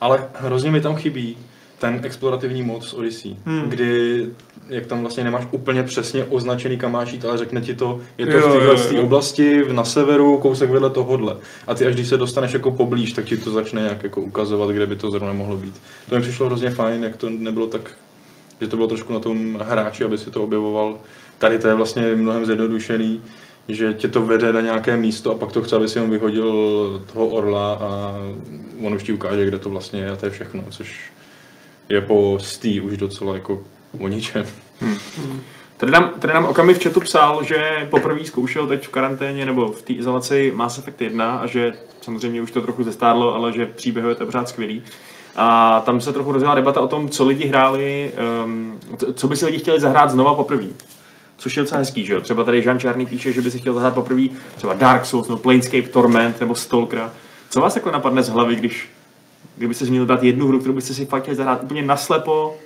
Ale 0.00 0.28
hrozně 0.34 0.70
mi 0.70 0.80
tam 0.80 0.96
chybí 0.96 1.36
ten 1.82 2.00
explorativní 2.02 2.62
mod 2.62 2.84
z 2.84 2.94
Odyssey, 2.94 3.36
hmm. 3.44 3.62
kdy 3.68 4.26
jak 4.68 4.86
tam 4.86 5.00
vlastně 5.00 5.24
nemáš 5.24 5.46
úplně 5.50 5.82
přesně 5.82 6.24
označený 6.24 6.78
kam 6.78 6.92
máš 6.92 7.12
jít, 7.12 7.24
ale 7.24 7.38
řekne 7.38 7.60
ti 7.60 7.74
to, 7.74 8.00
je 8.18 8.26
to 8.26 8.32
jo, 8.32 8.48
v 8.48 8.58
téhle 8.58 8.76
té 8.76 9.00
oblasti, 9.00 9.62
na 9.72 9.84
severu, 9.84 10.38
kousek 10.38 10.70
vedle 10.70 10.90
tohohle. 10.90 11.36
A 11.66 11.74
ty 11.74 11.86
až 11.86 11.94
když 11.94 12.08
se 12.08 12.16
dostaneš 12.16 12.52
jako 12.52 12.70
poblíž, 12.70 13.12
tak 13.12 13.24
ti 13.24 13.36
to 13.36 13.50
začne 13.50 13.80
nějak 13.80 14.02
jako 14.02 14.20
ukazovat, 14.20 14.70
kde 14.70 14.86
by 14.86 14.96
to 14.96 15.10
zrovna 15.10 15.32
mohlo 15.32 15.56
být. 15.56 15.80
To 16.08 16.14
mi 16.14 16.20
přišlo 16.20 16.46
hrozně 16.46 16.70
fajn, 16.70 17.04
jak 17.04 17.16
to 17.16 17.30
nebylo 17.30 17.66
tak, 17.66 17.90
že 18.60 18.68
to 18.68 18.76
bylo 18.76 18.88
trošku 18.88 19.12
na 19.12 19.20
tom 19.20 19.58
hráči, 19.62 20.04
aby 20.04 20.18
si 20.18 20.30
to 20.30 20.44
objevoval. 20.44 20.98
Tady 21.38 21.58
to 21.58 21.68
je 21.68 21.74
vlastně 21.74 22.02
mnohem 22.14 22.46
zjednodušený, 22.46 23.20
že 23.68 23.94
tě 23.94 24.08
to 24.08 24.22
vede 24.26 24.52
na 24.52 24.60
nějaké 24.60 24.96
místo 24.96 25.30
a 25.30 25.38
pak 25.38 25.52
to 25.52 25.62
chce, 25.62 25.76
aby 25.76 25.88
si 25.88 26.00
on 26.00 26.10
vyhodil 26.10 26.52
toho 27.12 27.26
orla 27.26 27.74
a 27.74 28.14
on 28.82 28.94
už 28.94 29.02
ti 29.02 29.12
ukáže, 29.12 29.46
kde 29.46 29.58
to 29.58 29.70
vlastně 29.70 30.00
je 30.00 30.10
a 30.10 30.16
to 30.16 30.26
je 30.26 30.30
všechno, 30.30 30.64
což 30.70 31.12
je 31.88 32.00
po 32.00 32.38
Stý 32.40 32.80
už 32.80 32.96
docela 32.96 33.34
jako 33.34 33.62
o 33.98 34.08
ničem. 34.08 34.46
Hmm. 34.80 34.98
Tady 35.76 35.92
nám, 35.92 36.10
tady 36.18 36.34
nám 36.34 36.44
Okami 36.44 36.74
v 36.74 36.82
chatu 36.82 37.00
psal, 37.00 37.44
že 37.44 37.88
poprvé 37.90 38.24
zkoušel 38.24 38.66
teď 38.66 38.86
v 38.86 38.90
karanténě 38.90 39.46
nebo 39.46 39.72
v 39.72 39.82
té 39.82 39.92
izolaci 39.92 40.52
Mass 40.54 40.78
Effect 40.78 41.00
1 41.00 41.36
a 41.36 41.46
že 41.46 41.72
samozřejmě 42.00 42.42
už 42.42 42.50
to 42.50 42.60
trochu 42.60 42.84
zestárlo, 42.84 43.34
ale 43.34 43.52
že 43.52 43.66
příběh 43.66 44.04
je 44.08 44.14
to 44.14 44.26
pořád 44.26 44.48
skvělý. 44.48 44.82
A 45.36 45.80
tam 45.86 46.00
se 46.00 46.12
trochu 46.12 46.32
rozjela 46.32 46.54
debata 46.54 46.80
o 46.80 46.88
tom, 46.88 47.08
co 47.08 47.26
lidi 47.26 47.46
hráli, 47.46 48.12
um, 48.44 48.80
co 49.14 49.28
by 49.28 49.36
si 49.36 49.46
lidi 49.46 49.58
chtěli 49.58 49.80
zahrát 49.80 50.10
znova 50.10 50.34
poprvé. 50.34 50.66
Což 51.36 51.56
je 51.56 51.62
docela 51.62 51.78
hezký, 51.78 52.04
že 52.04 52.12
jo? 52.12 52.20
Třeba 52.20 52.44
tady 52.44 52.58
Jean 52.58 52.78
Čárný 52.78 53.06
píše, 53.06 53.32
že 53.32 53.42
by 53.42 53.50
si 53.50 53.58
chtěl 53.58 53.74
zahrát 53.74 53.94
poprvé 53.94 54.22
třeba 54.56 54.74
Dark 54.74 55.06
Souls, 55.06 55.28
nebo 55.28 55.38
Planescape 55.38 55.88
Torment, 55.88 56.40
nebo 56.40 56.54
Stalkera. 56.54 57.12
Co 57.50 57.60
vás 57.60 57.74
takhle 57.74 57.92
napadne 57.92 58.22
z 58.22 58.28
hlavy, 58.28 58.56
když 58.56 58.90
kdyby 59.62 59.74
se 59.74 59.84
měl 59.84 60.06
dát 60.06 60.22
jednu 60.22 60.48
hru, 60.48 60.58
kterou 60.58 60.74
byste 60.74 60.94
si 60.94 61.06
fakt 61.06 61.22
chtěli 61.22 61.36
zahrát 61.36 61.62
úplně 61.62 61.82
naslepo 61.82 62.56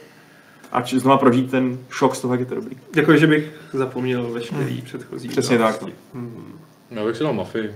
a 0.73 0.83
znova 0.87 1.19
prožít 1.19 1.51
ten 1.51 1.79
šok 1.91 2.17
z 2.17 2.21
toho, 2.21 2.35
jak 2.35 2.41
je 2.41 2.47
to 2.47 2.55
dobrý. 2.55 2.77
Jako, 2.97 3.17
že 3.17 3.27
bych 3.27 3.53
zapomněl 3.73 4.31
veškerý 4.31 4.75
hmm. 4.75 4.83
předchozí. 4.85 5.29
Přesně 5.29 5.59
tak. 5.59 5.83
No. 5.83 5.89
Hmm. 6.15 6.59
Já 6.91 7.05
bych 7.05 7.17
si 7.17 7.23
dal 7.23 7.33
mafii. 7.33 7.75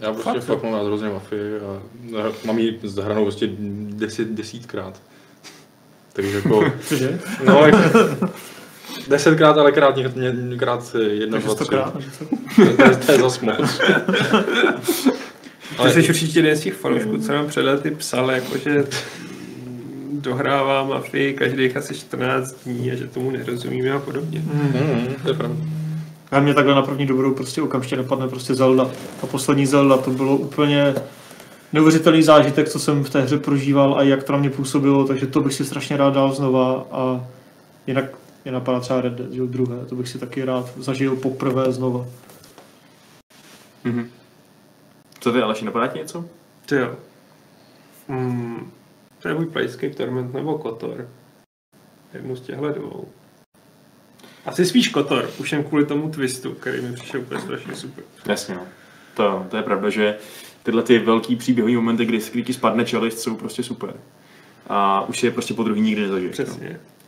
Já 0.00 0.12
prostě 0.12 0.30
fakt, 0.30 0.44
fakt 0.44 0.62
mám 0.62 0.72
rád 0.72 0.86
hrozně 0.86 1.08
mafii 1.08 1.60
a 1.60 1.80
mám 2.46 2.58
ji 2.58 2.80
zahranou 2.82 3.22
prostě 3.22 3.48
deset, 3.88 4.28
desítkrát. 4.28 5.02
Takže 6.12 6.36
jako... 6.36 6.72
Cože? 6.80 7.20
No, 7.44 7.66
jako, 7.66 7.78
desetkrát, 9.08 9.58
ale 9.58 9.72
krát, 9.72 9.94
krát 10.58 10.94
jedna, 11.00 11.38
dva, 11.38 11.54
tři. 11.54 11.68
To, 11.68 12.82
je, 12.82 12.96
to 12.96 13.12
je 13.12 13.18
zas 13.18 13.40
moc. 13.40 13.80
Ale... 15.78 15.92
Ty 15.92 16.02
jsi 16.02 16.08
určitě 16.08 16.38
jeden 16.38 16.56
z 16.56 16.60
těch 16.60 16.74
fanoušků, 16.74 17.18
co 17.18 17.32
nám 17.32 17.46
před 17.46 17.62
lety 17.62 17.90
psal, 17.90 18.30
jakože 18.30 18.84
dohrává 20.12 20.84
mafii 20.84 21.34
každých 21.34 21.76
asi 21.76 21.94
14 21.94 22.64
dní 22.64 22.92
a 22.92 22.94
že 22.94 23.06
tomu 23.06 23.30
nerozumíme 23.30 23.90
a 23.90 23.98
podobně. 23.98 24.42
Mm, 24.44 25.14
to 25.22 25.28
je 25.28 25.34
pravda. 25.34 25.56
A 26.30 26.40
mě 26.40 26.54
takhle 26.54 26.74
na 26.74 26.82
první 26.82 27.06
dobrou 27.06 27.34
prostě 27.34 27.62
okamžitě 27.62 27.96
napadne 27.96 28.28
prostě 28.28 28.54
Zelda. 28.54 28.90
A 29.22 29.26
poslední 29.26 29.66
Zelda 29.66 29.96
to 29.96 30.10
bylo 30.10 30.36
úplně 30.36 30.94
neuvěřitelný 31.72 32.22
zážitek, 32.22 32.68
co 32.68 32.78
jsem 32.78 33.04
v 33.04 33.10
té 33.10 33.20
hře 33.20 33.38
prožíval 33.38 33.98
a 33.98 34.02
jak 34.02 34.22
to 34.24 34.32
na 34.32 34.38
mě 34.38 34.50
působilo, 34.50 35.04
takže 35.04 35.26
to 35.26 35.40
bych 35.40 35.54
si 35.54 35.64
strašně 35.64 35.96
rád 35.96 36.14
dal 36.14 36.32
znova 36.32 36.86
a 36.92 37.26
jinak 37.86 38.04
mě 38.44 38.52
napadá 38.52 38.80
třeba 38.80 39.00
Red 39.00 39.12
Dead, 39.12 39.50
druhé, 39.50 39.76
to 39.88 39.94
bych 39.94 40.08
si 40.08 40.18
taky 40.18 40.44
rád 40.44 40.70
zažil 40.76 41.16
poprvé 41.16 41.72
znova. 41.72 42.06
Mm-hmm. 43.84 44.06
Co 45.20 45.32
ty, 45.32 45.42
Aleši, 45.42 45.64
napadá 45.64 45.86
ti 45.86 45.98
něco? 45.98 46.24
Ty 46.66 46.74
jo. 46.74 46.96
Mm, 48.08 48.70
to 49.22 49.28
je 49.28 49.34
můj 49.34 49.46
Playscape 49.46 49.94
Torment 49.94 50.34
nebo 50.34 50.58
Kotor. 50.58 51.08
Jednu 52.14 52.36
z 52.36 52.40
těchto 52.40 52.72
dvou. 52.72 53.08
Asi 54.46 54.66
spíš 54.66 54.88
Kotor, 54.88 55.30
už 55.38 55.52
jen 55.52 55.64
kvůli 55.64 55.86
tomu 55.86 56.10
twistu, 56.10 56.54
který 56.54 56.80
mi 56.80 56.92
přišel 56.92 57.20
úplně 57.20 57.40
strašně 57.40 57.76
super. 57.76 58.04
Jasně, 58.26 58.54
no. 58.54 58.66
To, 59.14 59.46
to 59.50 59.56
je 59.56 59.62
pravda, 59.62 59.90
že 59.90 60.18
tyhle 60.62 60.82
ty 60.82 60.98
velký 60.98 61.36
příběhové 61.36 61.74
momenty, 61.74 62.04
kdy, 62.04 62.18
kdy 62.32 62.42
ti 62.42 62.52
spadne 62.52 62.84
čelist, 62.84 63.18
jsou 63.18 63.36
prostě 63.36 63.62
super. 63.62 63.94
A 64.68 65.08
už 65.08 65.22
je 65.22 65.30
prostě 65.30 65.54
po 65.54 65.62
druhý 65.62 65.80
nikdy 65.80 66.02
nezažiješ. 66.02 66.32
Přesně. 66.32 66.68
No. 66.72 66.99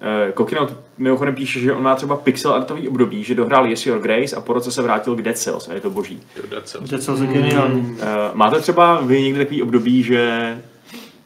Eh, 0.00 0.32
Kokinout 0.32 0.76
mimochodem 0.98 1.34
píše, 1.34 1.60
že 1.60 1.72
on 1.72 1.82
má 1.82 1.94
třeba 1.94 2.16
pixel 2.16 2.52
artový 2.52 2.88
období, 2.88 3.24
že 3.24 3.34
dohrál 3.34 3.66
Yes 3.66 3.86
Your 3.86 3.98
Grace 3.98 4.36
a 4.36 4.40
po 4.40 4.52
roce 4.52 4.72
se 4.72 4.82
vrátil 4.82 5.16
k 5.16 5.22
Dead 5.22 5.38
Cells 5.38 5.68
a 5.68 5.74
je 5.74 5.80
to 5.80 5.90
boží. 5.90 6.20
Dead 6.50 6.68
Cells, 6.68 6.90
Dead 6.90 7.02
Cells 7.02 7.20
je 7.20 7.26
geniální. 7.26 7.80
Mm. 7.80 7.98
Máte 8.34 8.60
třeba 8.60 9.00
vy 9.00 9.22
někdy 9.22 9.38
takový 9.38 9.62
období, 9.62 10.02
že 10.02 10.58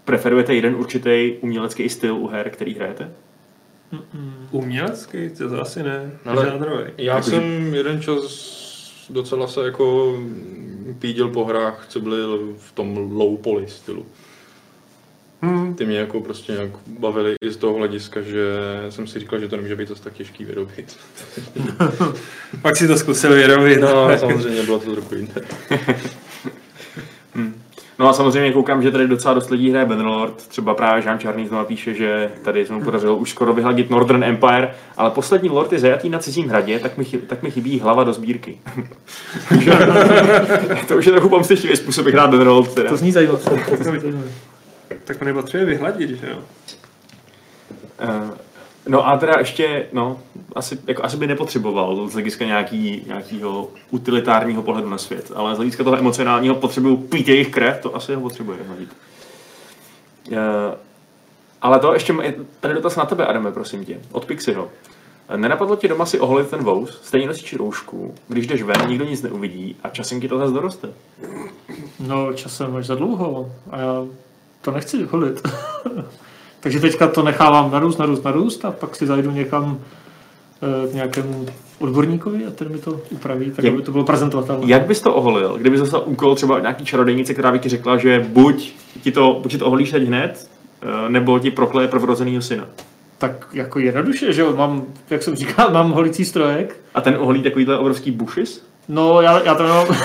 preferujete 0.04 0.54
jeden 0.54 0.74
určitý 0.74 1.32
umělecký 1.40 1.88
styl 1.88 2.16
u 2.16 2.28
her, 2.28 2.50
který 2.50 2.74
hrajete? 2.74 3.12
Umělecký? 4.50 5.30
To 5.38 5.60
asi 5.60 5.82
ne. 5.82 6.10
Ale 6.24 6.60
já 6.98 7.14
jako 7.14 7.30
jsem 7.30 7.70
že... 7.70 7.76
jeden 7.76 8.02
čas 8.02 8.62
docela 9.10 9.46
se 9.46 9.64
jako 9.64 10.16
pídil 10.98 11.28
po 11.28 11.44
hrách, 11.44 11.84
co 11.88 12.00
byly 12.00 12.38
v 12.56 12.72
tom 12.72 13.10
low 13.12 13.36
poly 13.36 13.68
stylu. 13.68 14.06
Hmm. 15.44 15.74
Ty 15.74 15.86
mě 15.86 15.98
jako 15.98 16.20
prostě 16.20 16.52
nějak 16.52 16.70
bavili 16.98 17.34
i 17.44 17.50
z 17.50 17.56
toho 17.56 17.74
hlediska, 17.74 18.20
že 18.20 18.56
jsem 18.90 19.06
si 19.06 19.18
říkal, 19.18 19.40
že 19.40 19.48
to 19.48 19.56
nemůže 19.56 19.76
být 19.76 19.88
zase 19.88 20.02
tak 20.02 20.12
těžký 20.12 20.44
vyrobit. 20.44 20.96
Pak 22.62 22.76
si 22.76 22.88
to 22.88 22.98
zkusil 22.98 23.34
vyrobit. 23.34 23.80
No, 23.80 24.18
samozřejmě 24.18 24.62
bylo 24.62 24.78
to 24.78 24.92
trochu 24.92 25.14
jiné. 25.14 25.34
hmm. 27.34 27.62
No 27.98 28.08
a 28.08 28.12
samozřejmě 28.12 28.52
koukám, 28.52 28.82
že 28.82 28.90
tady 28.90 29.08
docela 29.08 29.34
dost 29.34 29.50
lidí 29.50 29.70
hraje 29.70 29.86
Bannerlord. 29.86 30.36
Třeba 30.36 30.74
právě 30.74 31.04
Jean 31.04 31.18
Čarný 31.18 31.46
znovu 31.46 31.64
píše, 31.64 31.94
že 31.94 32.30
tady 32.42 32.66
se 32.66 32.72
mu 32.72 32.84
podařilo 32.84 33.16
už 33.16 33.30
skoro 33.30 33.52
vyhladit 33.52 33.90
Northern 33.90 34.24
Empire, 34.24 34.74
ale 34.96 35.10
poslední 35.10 35.48
lord 35.48 35.72
je 35.72 35.78
zajatý 35.78 36.08
na 36.08 36.18
cizím 36.18 36.48
hradě, 36.48 36.78
tak 36.78 36.98
mi, 36.98 37.04
tak 37.04 37.42
mi 37.42 37.50
chybí 37.50 37.80
hlava 37.80 38.04
do 38.04 38.12
sbírky. 38.12 38.58
to 40.88 40.96
už 40.96 41.06
je 41.06 41.12
trochu 41.12 41.28
pomstyštivý 41.28 41.76
způsob 41.76 42.06
hrát 42.06 42.30
Bannerlord. 42.30 42.74
To 42.88 42.96
zní 42.96 43.12
zajímavé 43.12 43.40
tak 45.04 45.16
to 45.16 45.24
nepotřebuje 45.24 45.66
vyhladit, 45.66 46.10
že 46.10 46.30
jo? 46.30 46.38
Uh, 48.02 48.30
no 48.88 49.08
a 49.08 49.18
teda 49.18 49.34
ještě, 49.38 49.86
no, 49.92 50.20
asi, 50.54 50.78
jako, 50.86 51.04
asi 51.04 51.16
by 51.16 51.26
nepotřeboval 51.26 52.08
z 52.08 52.12
hlediska 52.12 52.44
nějaký, 52.44 53.04
nějakého 53.06 53.68
utilitárního 53.90 54.62
pohledu 54.62 54.88
na 54.88 54.98
svět, 54.98 55.32
ale 55.34 55.54
z 55.54 55.56
hlediska 55.56 55.84
toho 55.84 55.98
emocionálního 55.98 56.54
potřebuju 56.54 56.96
pít 56.96 57.28
jejich 57.28 57.50
krev, 57.50 57.80
to 57.82 57.96
asi 57.96 58.14
ho 58.14 58.20
potřebuje 58.20 58.58
vyhladit. 58.58 58.88
Uh, 60.30 60.36
ale 61.62 61.78
to 61.78 61.92
ještě, 61.92 62.14
je 62.22 62.34
tady 62.60 62.74
dotaz 62.74 62.96
na 62.96 63.04
tebe, 63.04 63.26
Adame, 63.26 63.52
prosím 63.52 63.84
tě, 63.84 64.00
od 64.12 64.24
Pixiho. 64.24 64.68
Nenapadlo 65.36 65.76
ti 65.76 65.88
doma 65.88 66.06
si 66.06 66.20
oholit 66.20 66.50
ten 66.50 66.64
vous, 66.64 67.00
stejně 67.02 67.26
nosíš 67.26 67.56
roušku, 67.56 68.14
když 68.28 68.46
jdeš 68.46 68.62
ven, 68.62 68.88
nikdo 68.88 69.04
nic 69.04 69.22
neuvidí 69.22 69.76
a 69.82 69.88
časem 69.88 70.20
ti 70.20 70.28
to 70.28 70.38
zase 70.38 70.52
doroste. 70.52 70.88
No, 72.00 72.32
časem 72.32 72.76
až 72.76 72.86
za 72.86 72.94
dlouho 72.94 73.52
a 73.70 73.78
já 73.78 74.06
to 74.62 74.70
nechci 74.70 75.04
holit. 75.04 75.48
Takže 76.60 76.80
teďka 76.80 77.08
to 77.08 77.22
nechávám 77.22 77.70
narůst, 77.70 77.98
narůst, 77.98 78.24
narůst 78.24 78.64
a 78.64 78.70
pak 78.70 78.96
si 78.96 79.06
zajdu 79.06 79.30
někam 79.30 79.78
eh, 80.62 80.88
k 80.90 80.94
nějakému 80.94 81.46
odborníkovi 81.78 82.46
a 82.46 82.50
ten 82.50 82.72
mi 82.72 82.78
to 82.78 83.00
upraví, 83.10 83.50
tak 83.50 83.64
Jak- 83.64 83.74
aby 83.74 83.82
to 83.82 83.92
bylo 83.92 84.04
prezentovatelné. 84.04 84.62
Jak 84.66 84.86
bys 84.86 85.00
to 85.00 85.14
oholil, 85.14 85.56
kdyby 85.60 85.78
zase 85.78 85.98
úkol 85.98 86.34
třeba 86.34 86.60
nějaký 86.60 86.84
čarodejnice, 86.84 87.32
která 87.32 87.52
by 87.52 87.58
ti 87.58 87.68
řekla, 87.68 87.96
že 87.96 88.26
buď 88.28 88.72
ti 89.02 89.12
to, 89.12 89.38
buď 89.42 89.50
ti 89.52 89.58
to 89.58 89.66
oholíš 89.66 89.90
teď 89.90 90.02
hned, 90.06 90.50
eh, 90.82 91.08
nebo 91.08 91.38
ti 91.38 91.50
prokleje 91.50 91.88
prvorozenýho 91.88 92.42
syna. 92.42 92.66
Tak 93.18 93.48
jako 93.52 93.78
jednoduše, 93.78 94.32
že 94.32 94.42
jo, 94.42 94.56
mám, 94.56 94.84
jak 95.10 95.22
jsem 95.22 95.36
říkal, 95.36 95.70
mám 95.70 95.90
holicí 95.90 96.24
strojek, 96.24 96.80
A 96.94 97.00
ten 97.00 97.16
oholí 97.18 97.42
takovýhle 97.42 97.78
obrovský 97.78 98.10
bušis? 98.10 98.66
No, 98.88 99.20
já, 99.20 99.42
já 99.42 99.54
tam 99.54 99.66
nemám... 99.66 99.86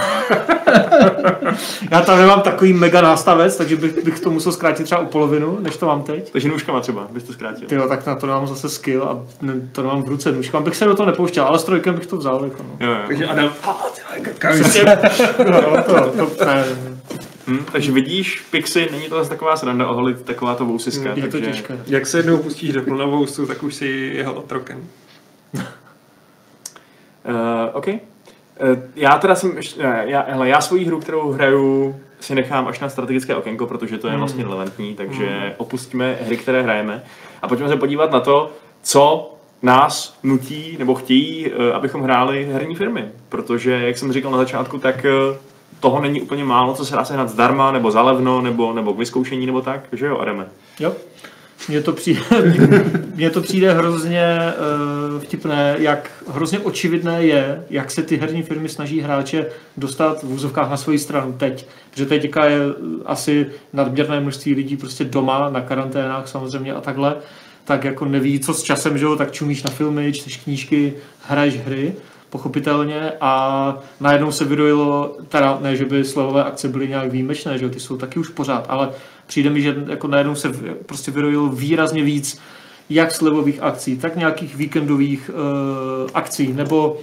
já 1.92 2.02
tam 2.02 2.20
nemám 2.20 2.42
takový 2.42 2.74
mega 2.74 3.02
nástavec, 3.02 3.58
takže 3.58 3.76
bych, 3.76 4.04
bych 4.04 4.20
to 4.20 4.32
musel 4.32 4.52
zkrátit 4.52 4.84
třeba 4.84 5.02
o 5.02 5.06
polovinu, 5.06 5.58
než 5.60 5.78
to 5.78 5.86
mám 5.86 6.04
teď. 6.04 6.32
Takže 6.32 6.50
nůžkama 6.50 6.80
třeba, 6.80 7.08
bys 7.12 7.24
to 7.24 7.34
zkrátil. 7.34 7.68
Tyjo, 7.68 7.88
tak 7.88 8.06
na 8.06 8.16
to 8.16 8.28
nemám 8.28 8.48
zase 8.48 8.70
skill 8.70 9.04
a 9.04 9.26
ne, 9.42 9.54
to 9.72 9.82
nemám 9.82 10.04
v 10.04 10.08
ruce 10.08 10.32
nůžkám. 10.32 10.64
Bych 10.64 10.76
se 10.76 10.86
do 10.86 10.96
toho 10.96 11.08
nepouštěl, 11.08 11.46
ale 11.46 11.60
s 11.60 11.64
trojkem 11.64 11.96
bych 11.96 12.08
to 12.08 12.18
vzal. 12.18 12.44
Jako 12.44 12.64
no. 12.64 12.88
Jo, 12.88 12.92
jo. 12.92 13.00
Takže 13.08 13.28
Adam, 13.28 13.50
a 13.64 13.74
ty 13.96 14.02
vole, 14.10 14.20
krkavice. 14.20 14.84
no, 15.52 15.84
to, 15.84 16.28
to, 16.28 16.46
ne, 16.46 16.56
ne, 16.56 16.98
Hm, 17.48 17.66
takže 17.72 17.92
vidíš, 17.92 18.42
Pixy, 18.52 18.88
není 18.92 19.10
to 19.10 19.16
zase 19.16 19.30
taková 19.30 19.58
sranda 19.58 19.88
oholit 19.88 20.22
taková 20.22 20.56
to 20.56 20.66
vousiska. 20.66 21.10
je 21.16 21.24
to 21.24 21.32
takže... 21.32 21.52
těžké. 21.52 21.80
Jak 21.88 22.08
se 22.08 22.18
jednou 22.18 22.38
pustíš 22.38 22.74
do 22.74 22.82
plnovoustu, 22.82 23.46
tak 23.46 23.64
už 23.64 23.76
si 23.76 23.88
jeho 24.16 24.34
otrokem. 24.34 24.88
Uh, 25.54 25.62
OK. 27.74 27.88
Uh, 28.62 28.80
já 28.96 29.18
teda 29.18 29.36
jsem, 29.36 29.54
já, 30.04 30.26
hele, 30.28 30.50
já 30.50 30.62
svoji 30.62 30.86
hru, 30.86 31.00
kterou 31.00 31.32
hraju, 31.32 31.96
si 32.20 32.36
nechám 32.36 32.68
až 32.68 32.80
na 32.80 32.90
strategické 32.90 33.36
okénko, 33.36 33.68
protože 33.68 33.98
to 33.98 34.08
je 34.08 34.18
vlastně 34.18 34.44
relevantní, 34.44 34.96
takže 34.96 35.54
opustíme 35.58 36.18
hry, 36.22 36.38
které 36.38 36.62
hrajeme 36.62 37.04
a 37.42 37.48
pojďme 37.48 37.70
se 37.70 37.76
podívat 37.76 38.12
na 38.12 38.20
to, 38.20 38.52
co 38.84 39.34
nás 39.62 40.18
nutí 40.24 40.76
nebo 40.80 40.96
chtějí, 40.96 41.48
eh, 41.48 41.74
abychom 41.74 42.02
hráli 42.02 42.50
herní 42.52 42.76
firmy. 42.76 43.06
Protože, 43.30 43.72
jak 43.72 43.98
jsem 43.98 44.14
říkal 44.14 44.32
na 44.32 44.38
začátku, 44.38 44.78
tak 44.78 45.06
eh, 45.06 45.38
toho 45.80 46.02
není 46.02 46.22
úplně 46.22 46.44
málo, 46.44 46.74
co 46.74 46.86
se 46.86 46.96
dá 46.96 47.06
sehnat 47.06 47.30
zdarma, 47.30 47.72
nebo 47.72 47.92
za 47.92 48.02
levno, 48.02 48.42
nebo, 48.42 48.74
nebo 48.74 48.94
k 48.94 48.98
vyzkoušení, 48.98 49.46
nebo 49.46 49.62
tak, 49.62 49.82
že 49.92 50.06
jo, 50.06 50.18
Adame? 50.18 50.48
Jo. 50.80 50.94
Mně 51.70 51.82
to 51.82 51.94
přijde, 51.94 52.22
mně 53.16 53.30
to 53.30 53.42
přijde 53.42 53.74
hrozně 53.74 54.38
uh, 55.14 55.22
vtipné, 55.22 55.76
jak 55.80 56.12
hrozně 56.28 56.60
očividné 56.60 57.26
je, 57.26 57.64
jak 57.70 57.92
se 57.92 58.04
ty 58.04 58.18
herní 58.18 58.44
firmy 58.44 58.70
snaží 58.70 59.02
hráče 59.02 59.46
dostat 59.78 60.24
v 60.24 60.32
úzovkách 60.32 60.70
na 60.70 60.78
svoji 60.78 61.00
stranu 61.00 61.34
teď. 61.34 61.68
Protože 61.90 62.06
teďka 62.06 62.46
je 62.46 62.60
asi 63.06 63.46
nadměrné 63.74 64.20
množství 64.20 64.54
lidí 64.54 64.78
prostě 64.78 65.04
doma, 65.04 65.50
na 65.50 65.62
karanténách 65.62 66.28
samozřejmě 66.28 66.74
a 66.74 66.82
takhle, 66.82 67.16
tak 67.66 67.84
jako 67.84 68.06
neví, 68.06 68.40
co 68.40 68.54
s 68.54 68.64
časem, 68.64 68.98
že 68.98 69.06
jo, 69.06 69.16
tak 69.16 69.32
čumíš 69.32 69.64
na 69.64 69.70
filmy, 69.70 70.14
čteš 70.14 70.38
knížky, 70.38 70.94
hraješ 71.28 71.58
hry, 71.58 71.94
pochopitelně 72.30 73.12
a 73.22 73.78
najednou 74.00 74.32
se 74.32 74.46
vyrojilo, 74.46 75.16
teda 75.30 75.58
ne, 75.62 75.76
že 75.76 75.86
by 75.86 76.06
slevové 76.06 76.44
akce 76.44 76.68
byly 76.68 76.88
nějak 76.88 77.12
výjimečné, 77.12 77.58
že 77.58 77.70
ty 77.70 77.80
jsou 77.80 77.98
taky 77.98 78.20
už 78.20 78.30
pořád, 78.30 78.66
ale 78.70 78.90
přijde 79.28 79.50
mi, 79.50 79.62
že 79.62 79.76
jako 79.88 80.08
najednou 80.08 80.36
se 80.36 80.52
prostě 80.86 81.12
vyrojilo 81.12 81.48
výrazně 81.48 82.04
víc 82.04 82.40
jak 82.90 83.12
slevových 83.12 83.64
akcí, 83.64 83.98
tak 83.98 84.16
nějakých 84.16 84.56
víkendových 84.56 85.30
uh, 85.34 86.10
akcí, 86.14 86.54
nebo 86.54 86.98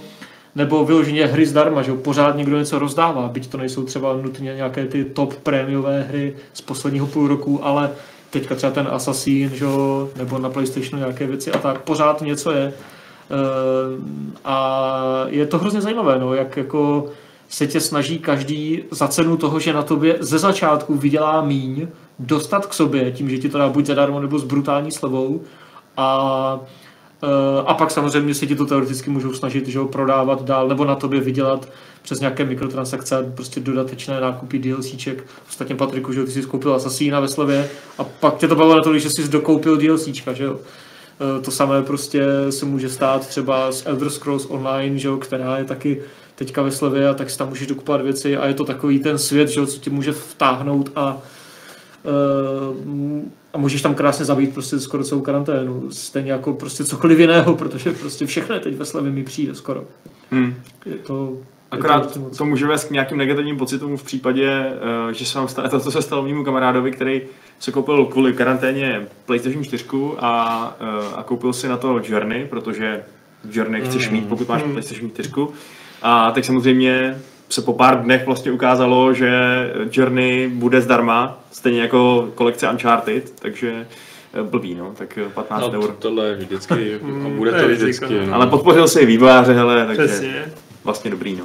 nebo 0.55 0.85
vyloženě 0.85 1.25
hry 1.25 1.45
zdarma, 1.45 1.81
že 1.81 1.93
pořád 1.93 2.37
někdo 2.37 2.57
něco 2.57 2.79
rozdává, 2.79 3.27
byť 3.27 3.47
to 3.47 3.57
nejsou 3.57 3.83
třeba 3.83 4.13
nutně 4.13 4.55
nějaké 4.55 4.85
ty 4.85 5.05
top 5.05 5.33
prémiové 5.33 6.01
hry 6.01 6.35
z 6.53 6.61
posledního 6.61 7.07
půl 7.07 7.27
roku, 7.27 7.65
ale 7.65 7.91
teďka 8.29 8.55
třeba 8.55 8.71
ten 8.71 8.87
Assassin, 8.91 9.49
že 9.53 9.65
nebo 10.15 10.39
na 10.39 10.49
PlayStationu 10.49 10.97
nějaké 10.97 11.27
věci 11.27 11.51
a 11.51 11.57
tak, 11.57 11.81
pořád 11.81 12.21
něco 12.21 12.51
je. 12.51 12.73
Eh, 13.31 14.35
A 14.45 15.25
je 15.27 15.45
to 15.45 15.57
hrozně 15.57 15.81
zajímavé, 15.81 16.19
no, 16.19 16.33
jak 16.33 16.57
jako 16.57 17.05
se 17.49 17.67
tě 17.67 17.81
snaží 17.81 18.19
každý 18.19 18.83
za 18.91 19.07
cenu 19.07 19.37
toho, 19.37 19.59
že 19.59 19.73
na 19.73 19.83
tobě 19.83 20.17
ze 20.19 20.39
začátku 20.39 20.93
vydělá 20.95 21.41
míň, 21.41 21.87
dostat 22.19 22.65
k 22.65 22.73
sobě 22.73 23.11
tím, 23.11 23.29
že 23.29 23.37
ti 23.37 23.49
to 23.49 23.57
dá 23.57 23.69
buď 23.69 23.85
zadarmo 23.85 24.19
nebo 24.19 24.39
s 24.39 24.43
brutální 24.43 24.91
slevou 24.91 25.41
a 25.97 26.59
Eh, 27.23 27.63
A 27.65 27.73
pak 27.73 27.91
samozřejmě 27.91 28.33
si 28.33 28.47
ti 28.47 28.55
to 28.55 28.65
teoreticky 28.65 29.09
můžou 29.09 29.33
snažit 29.33 29.67
že 29.67 29.79
ho, 29.79 29.87
prodávat 29.87 30.43
dál 30.43 30.67
nebo 30.67 30.85
na 30.85 30.95
tobě 30.95 31.19
vydělat 31.19 31.69
přes 32.01 32.19
nějaké 32.19 32.45
mikrotransakce, 32.45 33.31
prostě 33.35 33.59
dodatečné 33.59 34.21
nákupy 34.21 34.59
DLCček. 34.59 35.23
Ostatně 35.49 35.75
Patriku, 35.75 36.13
že 36.13 36.23
ty 36.23 36.31
jsi 36.31 36.41
koupil 36.41 36.75
Assassina 36.75 37.19
ve 37.19 37.27
slevě 37.27 37.69
a 37.97 38.03
pak 38.03 38.37
tě 38.37 38.47
to 38.47 38.55
bavilo 38.55 38.77
na 38.77 38.83
to, 38.83 38.99
že 38.99 39.09
jsi 39.09 39.27
dokoupil 39.27 39.77
DLCčka, 39.77 40.33
že 40.33 40.43
jo. 40.43 40.59
Eh, 41.19 41.41
To 41.41 41.51
samé 41.51 41.81
prostě 41.83 42.25
se 42.49 42.65
může 42.65 42.89
stát 42.89 43.27
třeba 43.27 43.71
s 43.71 43.85
Elder 43.85 44.09
Scrolls 44.09 44.45
Online, 44.49 44.97
že 44.97 45.07
jo, 45.07 45.17
která 45.17 45.57
je 45.57 45.63
taky 45.65 46.01
teďka 46.35 46.61
ve 46.61 46.71
slevě 46.71 47.09
a 47.09 47.13
tak 47.13 47.29
si 47.29 47.37
tam 47.37 47.49
můžeš 47.49 47.67
dokupovat 47.67 48.01
věci 48.01 48.37
a 48.37 48.47
je 48.47 48.53
to 48.53 48.65
takový 48.65 48.99
ten 48.99 49.17
svět, 49.17 49.49
že 49.49 49.59
jo, 49.59 49.65
co 49.65 49.79
ti 49.79 49.89
může 49.89 50.11
vtáhnout 50.11 50.91
a 50.95 51.17
Eh, 52.05 53.25
a 53.53 53.57
můžeš 53.57 53.81
tam 53.81 53.95
krásně 53.95 54.25
zabít 54.25 54.53
prostě 54.53 54.79
skoro 54.79 55.03
celou 55.03 55.21
karanténu. 55.21 55.91
Stejně 55.91 56.31
jako 56.31 56.53
prostě 56.53 56.83
cokoliv 56.83 57.19
jiného, 57.19 57.55
protože 57.55 57.91
prostě 57.91 58.25
všechno 58.25 58.59
teď 58.59 58.75
ve 58.75 58.85
slevě 58.85 59.11
mi 59.11 59.23
přijde 59.23 59.55
skoro. 59.55 59.83
Hmm. 60.31 60.55
Je 60.85 60.93
to, 60.95 61.37
to 61.75 61.79
Akorát 61.79 62.17
to 62.37 62.45
může 62.45 62.67
vést 62.67 62.83
k 62.85 62.91
nějakým 62.91 63.17
negativním 63.17 63.57
pocitům 63.57 63.97
v 63.97 64.03
případě, 64.03 64.49
eh, 65.09 65.13
že 65.13 65.25
se 65.25 65.37
vám 65.37 65.47
stane 65.47 65.69
to, 65.69 65.79
co 65.79 65.91
se 65.91 66.01
stalo 66.01 66.23
mému 66.23 66.43
kamarádovi, 66.43 66.91
který 66.91 67.21
se 67.59 67.71
koupil 67.71 68.05
kvůli 68.05 68.33
karanténě 68.33 69.07
PlayStation 69.25 69.63
4 69.63 69.85
a, 70.19 70.75
eh, 70.79 71.15
a 71.15 71.23
koupil 71.23 71.53
si 71.53 71.67
na 71.67 71.77
to 71.77 72.01
Journey, 72.07 72.45
protože 72.49 73.03
Journey 73.51 73.81
chceš 73.81 74.09
mít, 74.09 74.27
pokud 74.27 74.47
máš 74.49 74.63
PlayStation 74.63 75.11
4. 75.11 75.29
A 76.01 76.31
tak 76.31 76.45
samozřejmě 76.45 77.17
se 77.49 77.61
po 77.61 77.73
pár 77.73 78.03
dnech 78.03 78.25
vlastně 78.25 78.51
ukázalo, 78.51 79.13
že 79.13 79.31
Journey 79.91 80.47
bude 80.47 80.81
zdarma, 80.81 81.39
stejně 81.51 81.81
jako 81.81 82.29
kolekce 82.35 82.69
Uncharted, 82.69 83.39
takže 83.39 83.87
eh, 84.33 84.43
blbý, 84.43 84.75
no, 84.75 84.91
tak 84.97 85.17
eh, 85.17 85.29
15 85.29 85.61
No, 85.61 85.71
eur. 85.71 85.95
tohle 85.99 86.25
je 86.27 86.35
vždycky, 86.35 86.95
a 86.95 86.99
Mm, 87.05 87.37
bude 87.37 87.51
to 87.51 87.67
vždycky. 87.67 88.05
no. 88.19 88.25
no. 88.25 88.33
Ale 88.33 88.47
podpořil 88.47 88.87
si 88.87 88.99
i 88.99 89.05
vývojáře, 89.05 89.53
hele, 89.53 89.85
takže 89.87 90.03
Přesně. 90.05 90.45
Vlastně 90.85 91.11
dobrý, 91.11 91.35
no. 91.35 91.43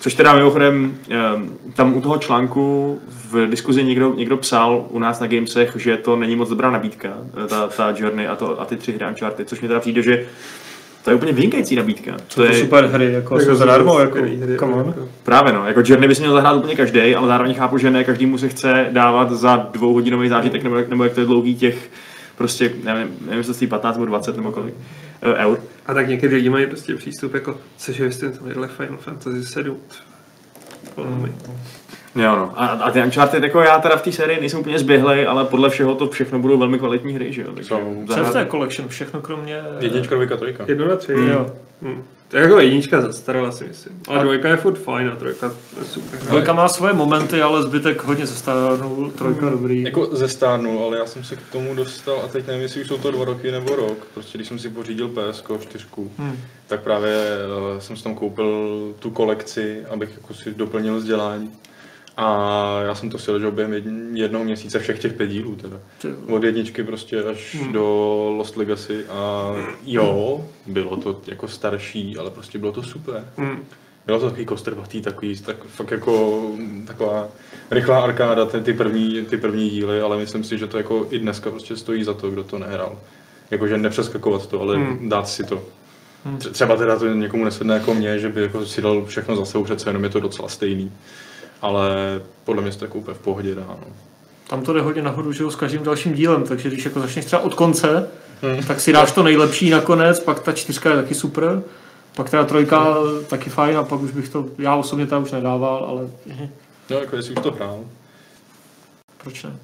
Což 0.00 0.14
teda 0.14 0.34
mimochodem, 0.34 0.94
ehm, 1.10 1.50
tam 1.74 1.96
u 1.96 2.00
toho 2.00 2.18
článku 2.18 2.98
v 3.32 3.46
diskuzi 3.50 3.84
někdo, 3.84 4.14
někdo 4.14 4.36
psal 4.36 4.84
u 4.88 4.98
nás 4.98 5.20
na 5.20 5.26
Gamesech, 5.26 5.72
že 5.78 5.96
to 5.96 6.16
není 6.16 6.36
moc 6.36 6.48
dobrá 6.48 6.70
nabídka, 6.70 7.08
eh, 7.44 7.48
ta, 7.48 7.66
ta 7.68 7.94
Journey 7.96 8.28
a, 8.28 8.36
to, 8.36 8.60
a 8.60 8.64
ty 8.64 8.76
tři 8.76 8.92
hry 8.92 9.06
Uncharted, 9.08 9.48
což 9.48 9.60
mi 9.60 9.68
teda 9.68 9.80
přijde, 9.80 10.02
že 10.02 10.26
to 11.04 11.10
je 11.10 11.16
úplně 11.16 11.32
vynikající 11.32 11.76
nabídka. 11.76 12.12
To 12.12 12.34
To 12.34 12.44
je 12.44 12.54
super 12.60 12.86
hry, 12.86 13.12
jako 13.12 13.34
jsou 13.40 13.42
Jako 13.44 13.54
zadarmo, 13.56 13.98
jako, 14.00 14.16
skvělý 14.18 14.36
hry, 14.36 14.56
come 14.58 14.74
on. 14.74 14.86
jako. 14.86 15.08
právě 15.22 15.52
no, 15.52 15.66
jako 15.66 15.82
Journey 15.86 16.08
by 16.08 16.14
si 16.14 16.20
měl 16.22 16.32
zahrát 16.34 16.56
úplně 16.56 16.74
každý, 16.74 17.14
ale 17.14 17.26
zároveň 17.28 17.54
chápu, 17.54 17.78
že 17.78 17.90
ne 17.90 18.04
každému 18.04 18.38
se 18.38 18.48
chce 18.48 18.86
dávat 18.90 19.30
za 19.32 19.56
dvouhodinový 19.72 20.28
zážitek, 20.28 20.62
nebo, 20.62 20.76
jak- 20.76 20.88
nebo 20.88 21.04
jak 21.04 21.12
to 21.12 21.20
je 21.20 21.26
dlouhý 21.26 21.54
těch, 21.56 21.90
prostě, 22.36 22.72
nevím, 22.84 23.16
nevím, 23.20 23.38
jestli 23.38 23.52
to 23.52 23.54
stojí 23.54 23.68
15 23.68 23.96
nebo 23.96 24.06
20 24.06 24.36
nebo 24.36 24.52
kolik 24.52 24.74
eh, 25.22 25.34
eur. 25.34 25.60
A 25.86 25.94
tak 25.94 26.08
někdy 26.08 26.28
lidi 26.28 26.50
mají 26.50 26.66
prostě 26.66 26.96
přístup 26.96 27.34
jako, 27.34 27.58
což 27.76 27.98
je 27.98 28.06
jestli 28.06 28.30
tohle 28.32 28.68
Final 28.68 28.96
Fantasy 28.96 29.44
7. 29.44 29.76
Mm. 30.96 31.34
Jo, 32.16 32.36
no. 32.36 32.52
A, 32.56 32.66
a 32.66 32.90
ty 32.90 33.02
Uncharted, 33.02 33.42
jako 33.42 33.60
já 33.60 33.78
teda 33.80 33.96
v 33.96 34.02
té 34.02 34.12
sérii 34.12 34.40
nejsem 34.40 34.60
úplně 34.60 34.78
zběhlej, 34.78 35.26
ale 35.26 35.44
podle 35.44 35.70
všeho 35.70 35.94
to 35.94 36.08
všechno 36.08 36.38
budou 36.38 36.58
velmi 36.58 36.78
kvalitní 36.78 37.12
hry, 37.12 37.32
že 37.32 37.42
jo? 37.42 37.52
Takže 37.54 37.68
Jsou. 37.68 38.04
Co 38.08 38.18
je 38.18 38.24
v 38.24 38.32
té 38.32 38.46
collection? 38.46 38.88
Všechno 38.88 39.20
kromě... 39.20 39.62
Jednička, 39.80 40.14
dvojka, 40.14 40.36
trojka. 40.36 40.64
Jedno 40.68 40.88
na 40.88 40.96
tři. 40.96 41.14
Mm. 41.14 41.28
Jo. 41.28 41.46
Hmm. 41.82 42.02
To 42.28 42.36
je 42.36 42.42
jako 42.42 42.60
jednička 42.60 43.00
zastarala 43.00 43.52
si 43.52 43.64
myslím. 43.64 44.02
Ale 44.08 44.22
dvojka 44.22 44.48
je 44.48 44.56
furt 44.56 44.78
fajn 44.78 45.08
a 45.08 45.16
trojka 45.16 45.46
je 45.78 45.84
super. 45.84 46.20
Dvojka 46.20 46.52
má 46.52 46.68
svoje 46.68 46.92
momenty, 46.92 47.42
ale 47.42 47.62
zbytek 47.62 48.04
hodně 48.04 48.26
zestárnul, 48.26 49.10
trojka 49.10 49.50
dobrý. 49.50 49.82
Jako 49.82 50.08
zestárnul, 50.16 50.84
ale 50.84 50.98
já 50.98 51.06
jsem 51.06 51.24
se 51.24 51.36
k 51.36 51.40
tomu 51.52 51.74
dostal 51.74 52.20
a 52.24 52.28
teď 52.28 52.46
nevím, 52.46 52.62
jestli 52.62 52.80
už 52.80 52.86
jsou 52.88 52.98
to 52.98 53.10
dva 53.10 53.24
roky 53.24 53.50
nebo 53.52 53.76
rok. 53.76 54.06
Prostě 54.14 54.38
když 54.38 54.48
jsem 54.48 54.58
si 54.58 54.68
pořídil 54.68 55.08
PS 55.08 55.44
4, 55.60 55.84
Hmm. 56.18 56.36
tak 56.66 56.80
právě 56.80 57.12
eh, 57.76 57.80
jsem 57.80 57.96
si 57.96 58.04
tam 58.04 58.14
koupil 58.14 58.78
tu 58.98 59.10
kolekci, 59.10 59.82
abych 59.90 60.10
jako 60.14 60.34
si 60.34 60.54
doplnil 60.54 60.96
vzdělání. 60.96 61.50
A 62.16 62.80
já 62.86 62.94
jsem 62.94 63.10
to 63.10 63.18
si 63.18 63.30
ležel 63.30 63.50
během 63.52 63.72
jedn- 63.72 64.16
jednoho 64.16 64.44
měsíce 64.44 64.78
všech 64.78 64.98
těch 64.98 65.12
pět 65.12 65.26
dílů 65.26 65.56
teda. 65.56 65.76
Od 66.28 66.42
jedničky 66.44 66.84
prostě 66.84 67.22
až 67.22 67.54
Hmm. 67.60 67.72
do 67.72 67.82
Lost 68.38 68.56
Legacy 68.56 69.04
a 69.06 69.52
jo, 69.86 70.44
bylo 70.66 70.96
to 70.96 71.20
jako 71.26 71.48
starší, 71.48 72.16
ale 72.18 72.30
prostě 72.30 72.58
bylo 72.58 72.72
to 72.72 72.82
super. 72.82 73.24
Hmm. 73.36 73.64
Bylo 74.06 74.20
to 74.20 74.26
takový 74.26 74.46
kostrbatý, 74.46 75.02
takový, 75.02 75.40
tak, 75.40 75.64
fakt 75.64 75.90
jako 75.90 76.42
taková 76.86 77.28
rychlá 77.70 78.00
arkáda, 78.00 78.46
ty, 78.46 78.60
ty, 78.60 78.72
první, 78.72 79.22
ty 79.24 79.36
první 79.36 79.70
díly, 79.70 80.00
ale 80.00 80.16
myslím 80.16 80.44
si, 80.44 80.58
že 80.58 80.66
to 80.66 80.76
jako 80.76 81.06
i 81.10 81.18
dneska 81.18 81.50
prostě 81.50 81.76
stojí 81.76 82.04
za 82.04 82.14
to, 82.14 82.30
kdo 82.30 82.44
to 82.44 82.58
nehrál. 82.58 82.98
Jakože 83.50 83.78
nepřeskakovat 83.78 84.46
to, 84.46 84.60
ale 84.60 84.76
hmm. 84.76 85.08
dát 85.08 85.28
si 85.28 85.44
to. 85.44 85.62
Tře- 86.38 86.50
Třeba 86.50 86.76
teda 86.76 86.98
to 86.98 87.06
někomu 87.14 87.44
nesedne 87.44 87.74
jako 87.74 87.94
mě, 87.94 88.18
že 88.18 88.28
by 88.28 88.42
jako 88.42 88.66
si 88.66 88.82
dal 88.82 89.04
všechno 89.04 89.36
za 89.36 89.44
sebou, 89.44 89.64
přece 89.64 89.88
jenom 89.88 90.04
je 90.04 90.10
to 90.10 90.20
docela 90.20 90.48
stejný. 90.48 90.92
Ale 91.62 91.90
podle 92.44 92.62
mě 92.62 92.72
se 92.72 92.78
to 92.78 92.84
jako 92.84 92.98
úplně 92.98 93.14
v 93.14 93.20
pohodě 93.20 93.54
dá. 93.54 93.64
No. 93.68 93.86
Tam 94.48 94.62
to 94.62 94.72
jde 94.72 94.80
hodně 94.80 95.02
nahoru, 95.02 95.32
že 95.32 95.42
jo, 95.42 95.50
s 95.50 95.56
každým 95.56 95.82
dalším 95.82 96.14
dílem, 96.14 96.42
takže 96.44 96.68
když 96.68 96.84
jako 96.84 97.00
začneš 97.00 97.24
třeba 97.24 97.42
od 97.42 97.54
konce, 97.54 98.08
tak 98.66 98.80
si 98.80 98.92
dáš 98.92 99.12
to 99.12 99.22
nejlepší 99.22 99.70
nakonec, 99.70 100.20
pak 100.20 100.40
ta 100.40 100.52
čtyřka 100.52 100.90
je 100.90 100.96
taky 100.96 101.14
super, 101.14 101.62
pak 102.16 102.30
teda 102.30 102.44
trojka 102.44 102.96
taky 103.28 103.50
fajn 103.50 103.76
a 103.76 103.82
pak 103.82 104.00
už 104.00 104.10
bych 104.10 104.28
to, 104.28 104.46
já 104.58 104.74
osobně 104.74 105.06
tam 105.06 105.22
už 105.22 105.32
nedával, 105.32 105.84
ale 105.88 106.10
No, 106.90 106.96
jako 106.98 107.16
jestli 107.16 107.34
už 107.34 107.42
to 107.42 107.50
hrál. 107.52 107.80
proč 109.22 109.42
ne? 109.42 109.56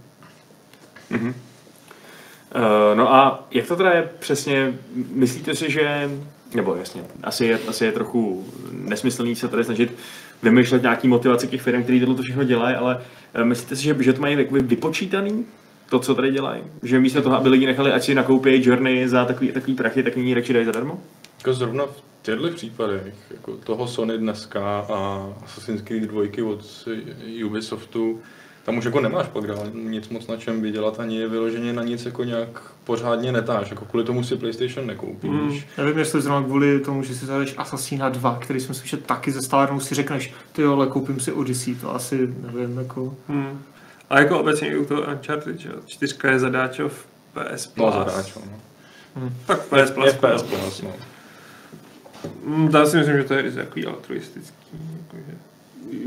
Uh, 2.55 2.95
no 2.95 3.15
a 3.15 3.47
jak 3.51 3.67
to 3.67 3.77
teda 3.77 3.91
je 3.93 4.11
přesně, 4.19 4.79
myslíte 5.15 5.55
si, 5.55 5.71
že, 5.71 6.11
nebo 6.55 6.75
jasně, 6.75 7.05
asi 7.23 7.45
je, 7.47 7.59
asi 7.69 7.85
je 7.85 7.93
trochu 7.93 8.47
nesmyslný 8.73 9.37
se 9.37 9.49
tady 9.49 9.65
snažit 9.65 9.95
vymýšlet 10.43 10.83
nějaký 10.83 11.09
motivaci 11.09 11.49
těch 11.49 11.63
firm, 11.63 11.83
který 11.83 12.01
tohle 12.01 12.23
všechno 12.23 12.45
dělají, 12.45 12.77
ale 12.77 13.03
eh, 13.35 13.45
myslíte 13.45 13.77
si, 13.77 13.83
že, 13.83 13.97
že 14.01 14.13
to 14.13 14.21
mají 14.21 14.37
vypočítaný, 14.51 15.47
to, 15.91 15.99
co 15.99 16.15
tady 16.15 16.31
dělají? 16.31 16.63
Že 16.83 17.01
místo 17.01 17.23
toho, 17.23 17.37
aby 17.37 17.49
lidi 17.49 17.67
nechali, 17.67 17.93
ať 17.93 18.03
si 18.03 18.15
nakoupí 18.15 18.51
Journey 18.65 19.09
za 19.09 19.25
takový, 19.25 19.53
takový 19.53 19.75
prachy, 19.75 20.03
tak 20.03 20.17
nyní 20.17 20.35
radši 20.35 20.53
dají 20.53 20.67
zadarmo? 20.67 21.01
Jako 21.39 21.53
zrovna 21.53 21.87
v 21.87 22.03
těchto 22.23 22.49
případech, 22.49 23.15
jako 23.31 23.57
toho 23.57 23.87
Sony 23.87 24.19
dneska 24.19 24.79
a 24.79 25.29
Assassin's 25.45 25.83
Creed 25.83 26.03
2 26.03 26.23
od 26.47 26.89
Ubisoftu, 27.47 28.21
tam 28.65 28.79
už 28.79 28.85
jako 28.85 29.01
nemáš 29.01 29.27
pak 29.27 29.47
dál 29.47 29.67
nic 29.75 30.09
moc 30.09 30.27
na 30.27 30.37
čem 30.37 30.63
vydělat, 30.63 31.01
ani 31.01 31.17
je 31.17 31.29
vyloženě 31.29 31.73
na 31.73 31.83
nic 31.83 32.05
jako 32.05 32.25
nějak 32.25 32.63
pořádně 32.85 33.33
netáš, 33.33 33.71
jako 33.71 33.85
kvůli 33.85 34.05
tomu 34.05 34.25
si 34.25 34.37
PlayStation 34.37 34.87
nekoupíš. 34.87 35.31
Hmm. 35.31 35.59
Nevím, 35.79 35.99
jestli 35.99 36.21
zrovna 36.23 36.47
kvůli 36.47 36.81
tomu, 36.81 37.03
že 37.03 37.15
si 37.15 37.27
zajdeš 37.27 37.55
Assassina 37.59 38.09
2, 38.09 38.39
který 38.41 38.61
si 38.61 38.69
myslím, 38.69 38.87
že 38.87 38.97
taky 38.97 39.33
ze 39.33 39.43
stárnou 39.43 39.81
si 39.81 39.95
řekneš, 39.95 40.33
ty 40.53 40.63
jo, 40.63 40.73
ale 40.73 40.87
koupím 40.87 41.21
si 41.21 41.33
Odyssey, 41.33 41.75
to 41.75 41.95
asi 41.95 42.35
nevím, 42.41 42.79
jako... 42.79 43.15
Hmm. 43.29 43.63
A 44.11 44.19
jako 44.19 44.41
obecně 44.41 44.69
i 44.69 44.77
u 44.77 44.85
toho 44.85 45.03
Uncharted, 45.03 45.59
že 45.59 45.71
čtyřka 45.87 46.31
je 46.31 46.39
zadáčov 46.39 47.07
PS 47.33 47.67
Plus. 47.67 47.95
No, 47.95 48.05
zadáč, 48.05 48.35
no. 48.35 48.43
Tak 49.47 49.61
PS 49.61 49.91
Plus. 49.91 50.07
Je 50.07 50.13
PS 50.13 50.43
Plus, 50.43 50.83
no. 50.83 50.93
Mm, 52.45 52.71
Já 52.75 52.87
si 52.87 52.97
myslím, 52.97 53.17
že 53.17 53.25
to 53.25 53.35
je 53.35 53.43
i 53.43 53.53
takový 53.53 53.87
altruistický. 53.87 54.57
Jakože. 55.03 55.37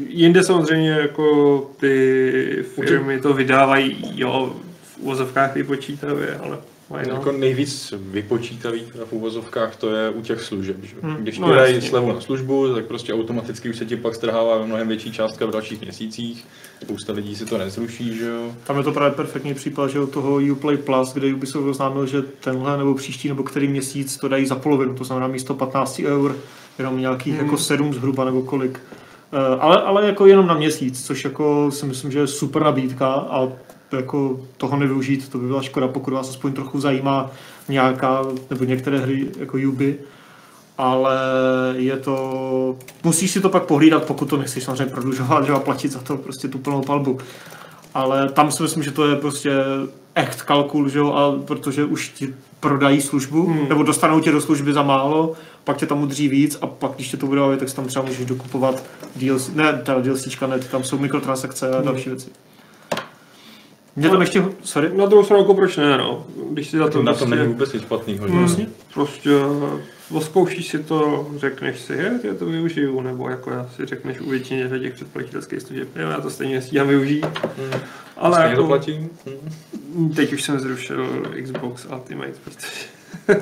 Jinde 0.08 0.44
samozřejmě 0.44 0.90
jako 0.90 1.58
ty 1.80 2.66
firmy 2.76 3.20
to 3.20 3.34
vydávají, 3.34 3.98
jo, 4.16 4.56
v 4.84 4.98
úvozovkách 4.98 5.56
vypočítavě, 5.56 6.38
ale 6.44 6.58
why 6.90 6.98
not? 6.98 7.18
Jako 7.18 7.32
nejvíc 7.32 7.94
vypočítavý 7.98 8.82
teda 8.92 9.06
v 9.06 9.14
úvozovkách 9.14 9.76
to 9.76 9.96
je 9.96 10.10
u 10.10 10.22
těch 10.22 10.42
služeb. 10.42 10.78
Že? 10.84 10.96
Hmm. 11.02 11.16
Když 11.16 11.40
No 11.40 11.56
dají 11.56 11.82
slevu 11.82 12.12
na 12.12 12.22
službu, 12.22 12.74
tak 12.74 12.86
prostě 12.86 13.14
automaticky 13.14 13.70
už 13.70 13.78
se 13.78 13.86
ti 13.86 13.96
pak 13.96 14.16
strhává 14.16 14.66
mnohem 14.66 14.88
větší 14.88 15.12
částka 15.12 15.46
v 15.46 15.52
dalších 15.52 15.82
měsících. 15.82 16.46
Spousta 16.84 17.14
lidí 17.14 17.36
si 17.36 17.46
to 17.46 17.58
nezruší, 17.58 18.18
že 18.18 18.26
jo. 18.26 18.52
Tam 18.64 18.78
je 18.78 18.84
to 18.84 18.92
právě 18.92 19.12
perfektní 19.16 19.54
případ, 19.54 19.88
že 19.88 20.00
u 20.00 20.08
toho 20.08 20.40
Uplay 20.52 20.78
Plus, 20.78 21.14
kde 21.14 21.34
Ubisoft 21.34 21.68
oznámil, 21.68 22.06
že 22.08 22.22
tenhle 22.22 22.78
nebo 22.78 22.94
příští 22.96 23.28
nebo 23.28 23.44
který 23.44 23.68
měsíc 23.68 24.18
to 24.18 24.28
dají 24.28 24.46
za 24.46 24.56
polovinu, 24.56 24.96
to 24.96 25.04
znamená 25.04 25.28
místo 25.28 25.54
15 25.54 26.02
eur, 26.06 26.36
jenom 26.80 27.00
nějakých 27.00 27.34
Hmm. 27.34 27.46
jako 27.46 27.58
7 27.58 27.94
zhruba 27.94 28.26
nebo 28.26 28.42
kolik. 28.42 28.80
Eh, 29.34 29.58
Ale, 29.60 29.82
ale 29.82 30.06
jako 30.06 30.26
jenom 30.26 30.48
na 30.48 30.54
měsíc, 30.54 31.06
což 31.06 31.24
jako 31.24 31.72
si 31.72 31.86
myslím, 31.86 32.12
že 32.12 32.20
je 32.20 32.28
super 32.28 32.64
nabídka 32.64 33.08
a 33.08 33.48
jako 33.92 34.40
toho 34.58 34.78
nevyužít, 34.78 35.30
to 35.30 35.38
by 35.38 35.48
byla 35.48 35.62
škoda, 35.62 35.88
pokud 35.88 36.14
vás 36.14 36.30
aspoň 36.30 36.54
trochu 36.54 36.80
zajímá 36.80 37.32
nějaká 37.70 38.22
nebo 38.50 38.64
některé 38.64 39.00
hry 39.00 39.28
jako 39.40 39.58
Ubi, 39.68 39.98
ale 40.78 41.18
je 41.76 41.98
to, 41.98 42.76
musíš 43.04 43.32
si 43.32 43.42
to 43.42 43.50
pak 43.50 43.64
pohlídat, 43.64 44.04
pokud 44.06 44.30
to 44.30 44.38
nechceš 44.38 44.64
samozřejmě 44.64 44.86
prodlužovat, 44.86 45.50
a 45.50 45.60
platit 45.60 45.92
za 45.92 46.00
to 46.00 46.18
prostě 46.18 46.48
tu 46.48 46.58
plnou 46.58 46.82
palbu. 46.82 47.18
Ale 47.94 48.30
tam 48.30 48.52
si 48.52 48.64
myslím, 48.64 48.84
že 48.84 48.92
to 48.92 49.08
je 49.08 49.16
prostě 49.16 49.52
echt 50.16 50.42
kalkul, 50.42 50.90
že 50.90 51.00
jo, 51.00 51.14
a 51.14 51.46
protože 51.46 51.86
už 51.86 52.10
ti 52.10 52.34
prodají 52.70 53.02
službu, 53.02 53.48
hmm. 53.48 53.70
nebo 53.70 53.84
dostanou 53.84 54.20
tě 54.20 54.32
do 54.32 54.42
služby 54.42 54.74
za 54.74 54.84
málo, 54.84 55.34
pak 55.64 55.78
tě 55.78 55.86
tam 55.86 56.04
udří 56.04 56.28
víc 56.28 56.58
a 56.62 56.68
pak, 56.68 56.92
když 56.96 57.10
tě 57.12 57.18
to 57.18 57.28
bude 57.28 57.42
bavit, 57.42 57.60
tak 57.60 57.70
si 57.70 57.76
tam 57.76 57.86
třeba 57.86 58.06
můžeš 58.06 58.26
dokupovat 58.26 58.84
DLC, 59.16 59.50
ne, 59.54 59.74
teda 59.74 60.00
DLCčka, 60.00 60.48
ne, 60.48 60.60
tam 60.60 60.84
jsou 60.84 60.98
mikrotransakce 60.98 61.78
a 61.78 61.82
další 61.82 62.10
věci. 62.10 62.30
Mě 63.96 64.10
tam 64.10 64.22
ještě, 64.22 64.44
sorry, 64.64 64.98
Na 64.98 65.06
druhou 65.06 65.24
stranu, 65.24 65.42
jako 65.44 65.54
proč 65.54 65.78
ne, 65.78 65.98
no. 65.98 66.26
Když 66.52 66.70
si 66.70 66.78
za 66.78 66.86
to 66.86 66.92
To 66.92 67.04
na 67.04 67.12
tom 67.14 67.18
prostě- 67.20 67.36
není 67.36 67.48
vůbec 67.54 67.74
nic 67.74 67.84
špatného. 67.84 68.28
že? 68.28 68.34
Vlastně. 68.34 68.68
Prostě 68.94 69.30
oskoušíš 70.12 70.68
si 70.68 70.84
to, 70.84 71.28
řekneš 71.38 71.80
si, 71.80 71.94
je, 71.94 72.20
já 72.24 72.34
to 72.34 72.46
využiju, 72.46 73.02
nebo 73.02 73.30
jako 73.30 73.52
já 73.52 73.70
si 73.76 73.86
řekneš 73.86 74.20
u 74.20 74.30
většině 74.30 74.70
těch 74.80 74.94
předplatitelských 74.94 75.62
služeb, 75.62 75.88
jo, 75.96 76.10
já 76.10 76.22
to 76.22 76.30
stejně 76.30 76.62
stíhám 76.62 76.88
využít. 76.88 77.26
Hmm. 77.26 77.80
Ale 78.18 78.34
Stejně 78.36 78.50
jako, 78.50 78.62
to 78.62 78.68
platí. 78.68 79.08
Hmm. 79.96 80.10
teď 80.10 80.34
už 80.34 80.42
jsem 80.44 80.60
zrušil 80.60 81.08
Xbox 81.44 81.86
Ultimate, 81.94 82.34
protože 82.44 83.42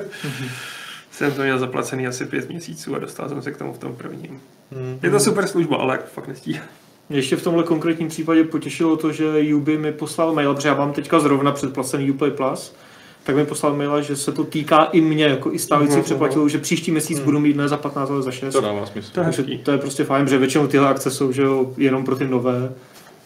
jsem 1.10 1.32
to 1.32 1.42
měl 1.42 1.58
zaplacený 1.58 2.06
asi 2.06 2.24
pět 2.26 2.48
měsíců 2.48 2.94
a 2.94 2.98
dostal 2.98 3.28
jsem 3.28 3.42
se 3.42 3.52
k 3.52 3.56
tomu 3.56 3.72
v 3.72 3.78
tom 3.78 3.96
prvním. 3.96 4.40
Hmm. 4.72 4.98
Je 5.02 5.10
to 5.10 5.20
super 5.20 5.46
služba, 5.46 5.76
ale 5.76 5.94
jako 5.94 6.06
fakt 6.14 6.28
nestíhám. 6.28 6.66
Mě 7.08 7.18
ještě 7.18 7.36
v 7.36 7.42
tomhle 7.42 7.64
konkrétním 7.64 8.08
případě 8.08 8.44
potěšilo 8.44 8.96
to, 8.96 9.12
že 9.12 9.54
Ubi 9.54 9.78
mi 9.78 9.92
poslal 9.92 10.34
mail, 10.34 10.54
protože 10.54 10.68
já 10.68 10.74
mám 10.74 10.92
teďka 10.92 11.20
zrovna 11.20 11.52
předplacený 11.52 12.10
Uplay 12.10 12.30
Plus, 12.30 12.74
tak 13.22 13.36
mi 13.36 13.46
poslal 13.46 13.76
maila, 13.76 14.00
že 14.00 14.16
se 14.16 14.32
to 14.32 14.44
týká 14.44 14.84
i 14.84 15.00
mě, 15.00 15.24
jako 15.24 15.52
i 15.52 15.58
stávajících 15.58 15.96
Mhm, 15.96 16.04
předplatitelů, 16.04 16.48
že 16.48 16.58
příští 16.58 16.90
měsíc 16.90 17.20
budu 17.20 17.40
mít 17.40 17.56
ne 17.56 17.68
za 17.68 17.76
15, 17.76 18.10
ale 18.10 18.22
za 18.22 18.30
6. 18.30 18.52
To 18.52 18.60
dává 18.60 18.86
smysl. 18.86 19.10
To 19.14 19.20
je 19.20 19.26
hezký. 19.26 19.58
to 19.58 19.70
je 19.70 19.78
prostě 19.78 20.04
fajn, 20.04 20.28
že 20.28 20.38
většinou 20.38 20.66
tyhle 20.66 20.88
akce 20.88 21.10
jsou 21.10 21.32
že 21.32 21.42
jo, 21.42 21.72
jenom 21.76 22.04
pro 22.04 22.16
ty 22.16 22.28
nové, 22.28 22.72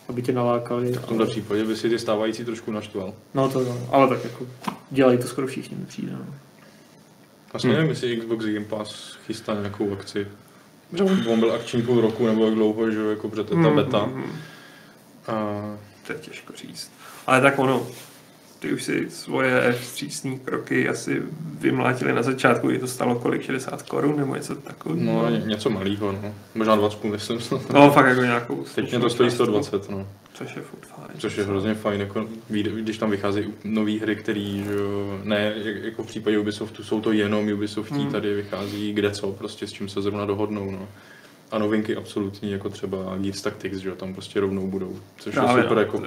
aby 0.08 0.22
tě 0.22 0.32
nalákali. 0.32 0.92
V 0.92 1.06
tomhle 1.06 1.26
případě 1.26 1.64
by 1.64 1.76
si 1.76 1.88
ty 1.90 1.98
stávající 1.98 2.44
trošku 2.44 2.72
naštval. 2.72 3.12
No 3.34 3.48
to 3.48 3.60
jo, 3.60 3.76
ale 3.92 4.08
tak 4.08 4.24
jako 4.24 4.46
dělají 4.90 5.18
to 5.18 5.26
skoro 5.28 5.46
všichni 5.46 5.76
mi 5.76 5.84
přijde. 5.86 6.12
No. 6.12 6.34
Vlastně 7.52 7.72
nevím, 7.72 7.90
jestli 7.90 8.16
Xbox 8.16 8.44
Game 8.44 8.64
Pass 8.64 9.16
chystá 9.26 9.54
nějakou 9.54 9.92
akci. 9.92 10.26
On 11.28 11.40
byl 11.40 11.52
akční 11.52 11.82
půl 11.82 12.00
roku 12.00 12.26
nebo 12.26 12.44
jak 12.44 12.54
dlouho, 12.54 12.90
že 12.90 12.98
jo, 12.98 13.10
jako 13.10 13.28
protože 13.28 13.44
to 13.44 13.58
je 13.58 13.62
ta 13.64 13.70
beta. 13.70 14.04
Mhm. 14.06 14.32
A 15.26 15.32
To 16.06 16.12
je 16.12 16.18
těžko 16.18 16.52
říct. 16.52 16.90
Ale 17.26 17.40
tak 17.40 17.58
ono, 17.58 17.86
ty 18.58 18.72
už 18.72 18.82
si 18.84 19.10
svoje 19.10 19.72
vstřícné 19.80 20.38
kroky 20.38 20.88
asi 20.88 21.22
vymlátili 21.60 22.12
na 22.12 22.22
začátku, 22.22 22.68
kdy 22.68 22.78
to 22.78 22.86
stalo 22.86 23.14
kolik, 23.14 23.42
60 23.42 23.82
korun 23.82 24.16
nebo 24.16 24.34
něco 24.34 24.54
takového. 24.54 25.00
no, 25.04 25.30
ně- 25.30 25.42
něco 25.46 25.70
malého, 25.70 26.12
no. 26.12 26.34
Možná 26.54 26.76
20, 26.76 27.04
myslím. 27.04 27.38
no 27.72 27.90
fakt 27.90 28.06
jako 28.06 28.20
nějakou 28.22 28.64
Teď 28.74 28.90
mě 28.90 29.00
to 29.00 29.10
stojí 29.10 29.30
částku, 29.30 29.44
120, 29.44 29.90
no. 29.90 30.06
Což 30.34 30.56
je 30.56 30.62
furt 30.62 30.86
fajn. 30.86 31.08
Což 31.18 31.36
je 31.38 31.44
hrozně 31.44 31.74
fajn, 31.74 32.00
jako, 32.00 32.26
když 32.74 32.98
tam 32.98 33.10
vycházejí 33.10 33.46
nové 33.64 33.92
hry, 33.92 34.16
které, 34.16 34.64
ne, 35.24 35.54
jak- 35.64 35.84
jako 35.84 36.02
v 36.02 36.06
případě 36.06 36.38
Ubisoftu, 36.38 36.82
jsou 36.84 37.00
to 37.00 37.12
jenom 37.12 37.48
Ubisoftí, 37.52 37.94
Hmm. 37.94 38.12
tady 38.12 38.34
vychází 38.34 38.92
kde 38.92 39.10
co, 39.10 39.32
prostě 39.32 39.66
s 39.66 39.72
čím 39.72 39.88
se 39.88 40.02
zrovna 40.02 40.24
dohodnou, 40.24 40.70
no. 40.70 40.88
A 41.50 41.58
novinky 41.58 41.96
absolutní, 41.96 42.50
jako 42.50 42.68
třeba 42.68 43.16
Gears 43.18 43.42
Tactics, 43.42 43.78
že 43.78 43.88
jo, 43.88 43.94
tam 43.96 44.14
prostě 44.14 44.40
rovnou 44.40 44.66
budou, 44.66 44.96
což 45.18 45.34
Právě, 45.34 45.56
je 45.58 45.62
super, 45.62 45.74
no. 45.76 45.80
jako 45.82 46.02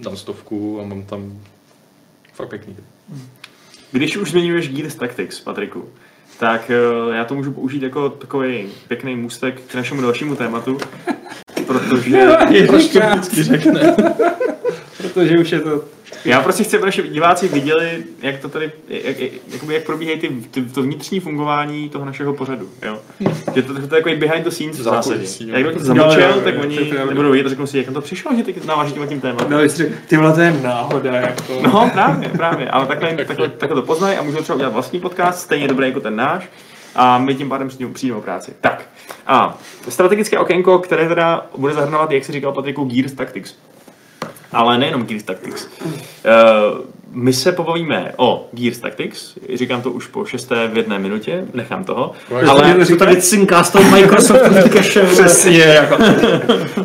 dám 0.00 0.16
stovku 0.16 0.80
a 0.80 0.84
mám 0.84 1.02
tam 1.02 1.40
fakt 2.34 2.48
pěkný. 2.48 2.76
Když 3.92 4.16
už 4.16 4.30
zmiňuješ 4.30 4.68
Gears 4.68 4.94
Tactics, 4.94 5.40
Patriku, 5.40 5.88
tak 6.38 6.70
eh, 6.70 7.16
já 7.16 7.24
to 7.24 7.34
můžu 7.34 7.52
použít 7.52 7.82
jako 7.82 8.10
takový 8.10 8.68
pěkný 8.88 9.16
můstek 9.16 9.60
k 9.60 9.74
našemu 9.74 10.02
dalšímu 10.02 10.36
tématu, 10.36 10.78
protože 11.66 12.36
to 12.66 12.76
vždycky 12.76 13.42
řekne? 13.42 13.96
Protože 14.96 15.38
už 15.38 15.52
je 15.52 15.60
to... 15.60 15.84
já 16.24 16.40
prostě 16.40 16.64
chci, 16.64 16.76
aby 16.76 16.86
naši 16.86 17.02
diváci 17.02 17.48
viděli, 17.48 18.04
jak 18.22 18.40
to 18.40 18.48
tady, 18.48 18.72
jak, 18.88 19.18
jak, 19.18 19.32
jakoby 19.52 19.74
jak 19.74 19.84
probíhají 19.84 20.18
ty, 20.18 20.28
ty, 20.50 20.62
to 20.62 20.82
vnitřní 20.82 21.20
fungování 21.20 21.88
toho 21.88 22.04
našeho 22.04 22.34
pořadu, 22.34 22.68
jo. 22.82 22.98
Že 23.54 23.62
to, 23.62 23.74
to, 23.74 23.80
je 23.80 23.86
takový 23.86 24.14
behind 24.14 24.44
the 24.44 24.50
scenes 24.50 24.78
v 24.78 24.82
zásadě. 24.82 25.26
Jak 25.46 25.62
kdo 25.62 25.72
to 25.72 25.84
zamlčel, 25.84 26.40
tak 26.40 26.54
oni 26.62 26.76
to 26.76 27.06
nebudou 27.06 27.30
vidět 27.30 27.46
a 27.46 27.48
řeknou 27.48 27.66
si, 27.66 27.78
jak 27.78 27.86
na 27.86 27.92
to 27.92 28.00
přišlo, 28.00 28.36
že 28.36 28.42
teď 28.42 28.56
tímhle 28.88 29.06
tím 29.06 29.20
tématem. 29.20 29.50
No, 29.50 29.68
řekl, 29.68 29.94
ty 30.08 30.16
vole, 30.16 30.32
to 30.32 30.40
je 30.40 30.52
náhoda, 30.62 31.14
jako. 31.14 31.60
No, 31.62 31.90
právě, 31.92 32.28
právě. 32.28 32.70
Ale 32.70 32.86
takhle, 32.86 33.24
takhle, 33.24 33.48
takhle 33.48 33.80
to 33.80 33.86
poznají 33.86 34.18
a 34.18 34.22
můžou 34.22 34.42
třeba 34.42 34.56
udělat 34.56 34.72
vlastní 34.72 35.00
podcast, 35.00 35.40
stejně 35.40 35.68
dobrý 35.68 35.86
jako 35.86 36.00
ten 36.00 36.16
náš. 36.16 36.48
A 36.94 37.18
my 37.18 37.34
tím 37.34 37.48
pádem 37.48 37.70
s 37.70 37.78
ním 37.78 37.94
přijdeme 37.94 38.18
o 38.18 38.22
práci. 38.22 38.52
Tak. 38.60 38.82
A 39.26 39.58
strategické 39.88 40.38
okénko, 40.38 40.78
které 40.78 41.08
teda 41.08 41.46
bude 41.56 41.74
zahrnovat, 41.74 42.10
jak 42.10 42.24
si 42.24 42.32
říkal 42.32 42.52
Patriku, 42.52 42.84
Gears 42.84 43.12
Tactics. 43.12 43.54
Ale 44.54 44.78
nejenom 44.78 45.04
Gears 45.04 45.22
Tactics. 45.22 45.68
Uh, 45.84 45.90
my 47.12 47.32
se 47.32 47.52
pobavíme 47.52 48.12
o 48.16 48.48
Gears 48.52 48.78
Tactics, 48.78 49.34
říkám 49.54 49.82
to 49.82 49.90
už 49.90 50.06
po 50.06 50.24
šesté 50.24 50.68
v 50.68 50.76
jedné 50.76 50.98
minutě, 50.98 51.44
nechám 51.54 51.84
toho, 51.84 52.12
Ale- 52.30 52.42
ale 52.42 52.86
To 52.86 52.96
tady 52.96 53.22
cinká 53.22 53.64
z 53.64 53.70
toho 53.70 53.90
Microsoftu 53.90 54.54
přesně, 55.12 55.58
jako, 55.62 55.96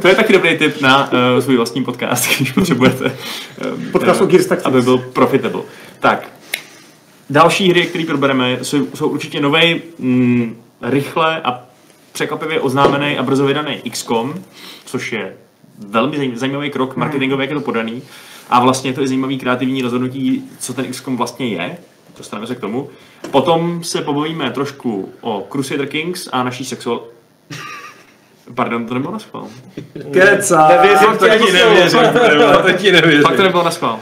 to 0.01 0.08
je 0.08 0.15
taky 0.15 0.34
dobrý 0.34 0.58
tip 0.58 0.82
na 0.82 1.12
uh, 1.12 1.39
svůj 1.39 1.58
vlastní 1.58 1.84
podcast, 1.84 2.27
když 2.38 2.51
potřebujete, 2.51 3.05
um, 3.05 3.91
Podcast 3.91 4.21
o 4.21 4.25
Gears 4.25 4.45
Tactics. 4.45 4.65
aby 4.65 4.82
byl 4.82 4.97
profitable. 4.97 5.62
Tak, 5.99 6.27
další 7.29 7.69
hry, 7.69 7.86
které 7.86 8.05
probereme, 8.05 8.58
jsou, 8.62 8.88
jsou 8.95 9.08
určitě 9.08 9.39
nový, 9.41 9.82
mm, 9.99 10.55
rychle 10.82 11.41
a 11.41 11.63
překvapivě 12.12 12.60
oznámený 12.60 13.17
a 13.17 13.23
brzo 13.23 13.45
vydaný 13.45 13.82
XCOM, 13.91 14.34
což 14.86 15.12
je 15.12 15.34
velmi 15.87 16.17
zaj- 16.17 16.35
zajímavý 16.35 16.69
krok 16.69 16.95
marketingový, 16.95 17.43
jak 17.43 17.49
je 17.49 17.55
to 17.55 17.61
podaný. 17.61 18.01
A 18.49 18.59
vlastně 18.59 18.93
to 18.93 19.01
je 19.01 19.07
zajímavý 19.07 19.37
kreativní 19.37 19.81
rozhodnutí, 19.81 20.43
co 20.59 20.73
ten 20.73 20.85
XCOM 20.85 21.17
vlastně 21.17 21.47
je. 21.47 21.77
Dostaneme 22.17 22.47
se 22.47 22.55
k 22.55 22.59
tomu. 22.59 22.89
Potom 23.31 23.83
se 23.83 24.01
pobavíme 24.01 24.51
trošku 24.51 25.13
o 25.21 25.47
Crusader 25.51 25.87
Kings 25.87 26.29
a 26.31 26.43
naší 26.43 26.65
sexual... 26.65 27.01
Pardon, 28.55 28.85
to 28.85 28.93
nebylo 28.93 29.13
na 29.13 29.19
schvál. 29.19 29.47
Keca! 30.11 30.67
Nevěřím 30.67 31.17
to 31.17 31.29
ti 31.29 31.53
nevěřím, 31.53 31.99
to 32.53 32.61
to 32.63 32.71
ti 32.71 32.91
nevěřím. 32.91 33.21
Fakt 33.21 33.35
to 33.35 33.43
nebylo 33.43 33.63
na 33.63 33.71
schvál. 33.71 33.99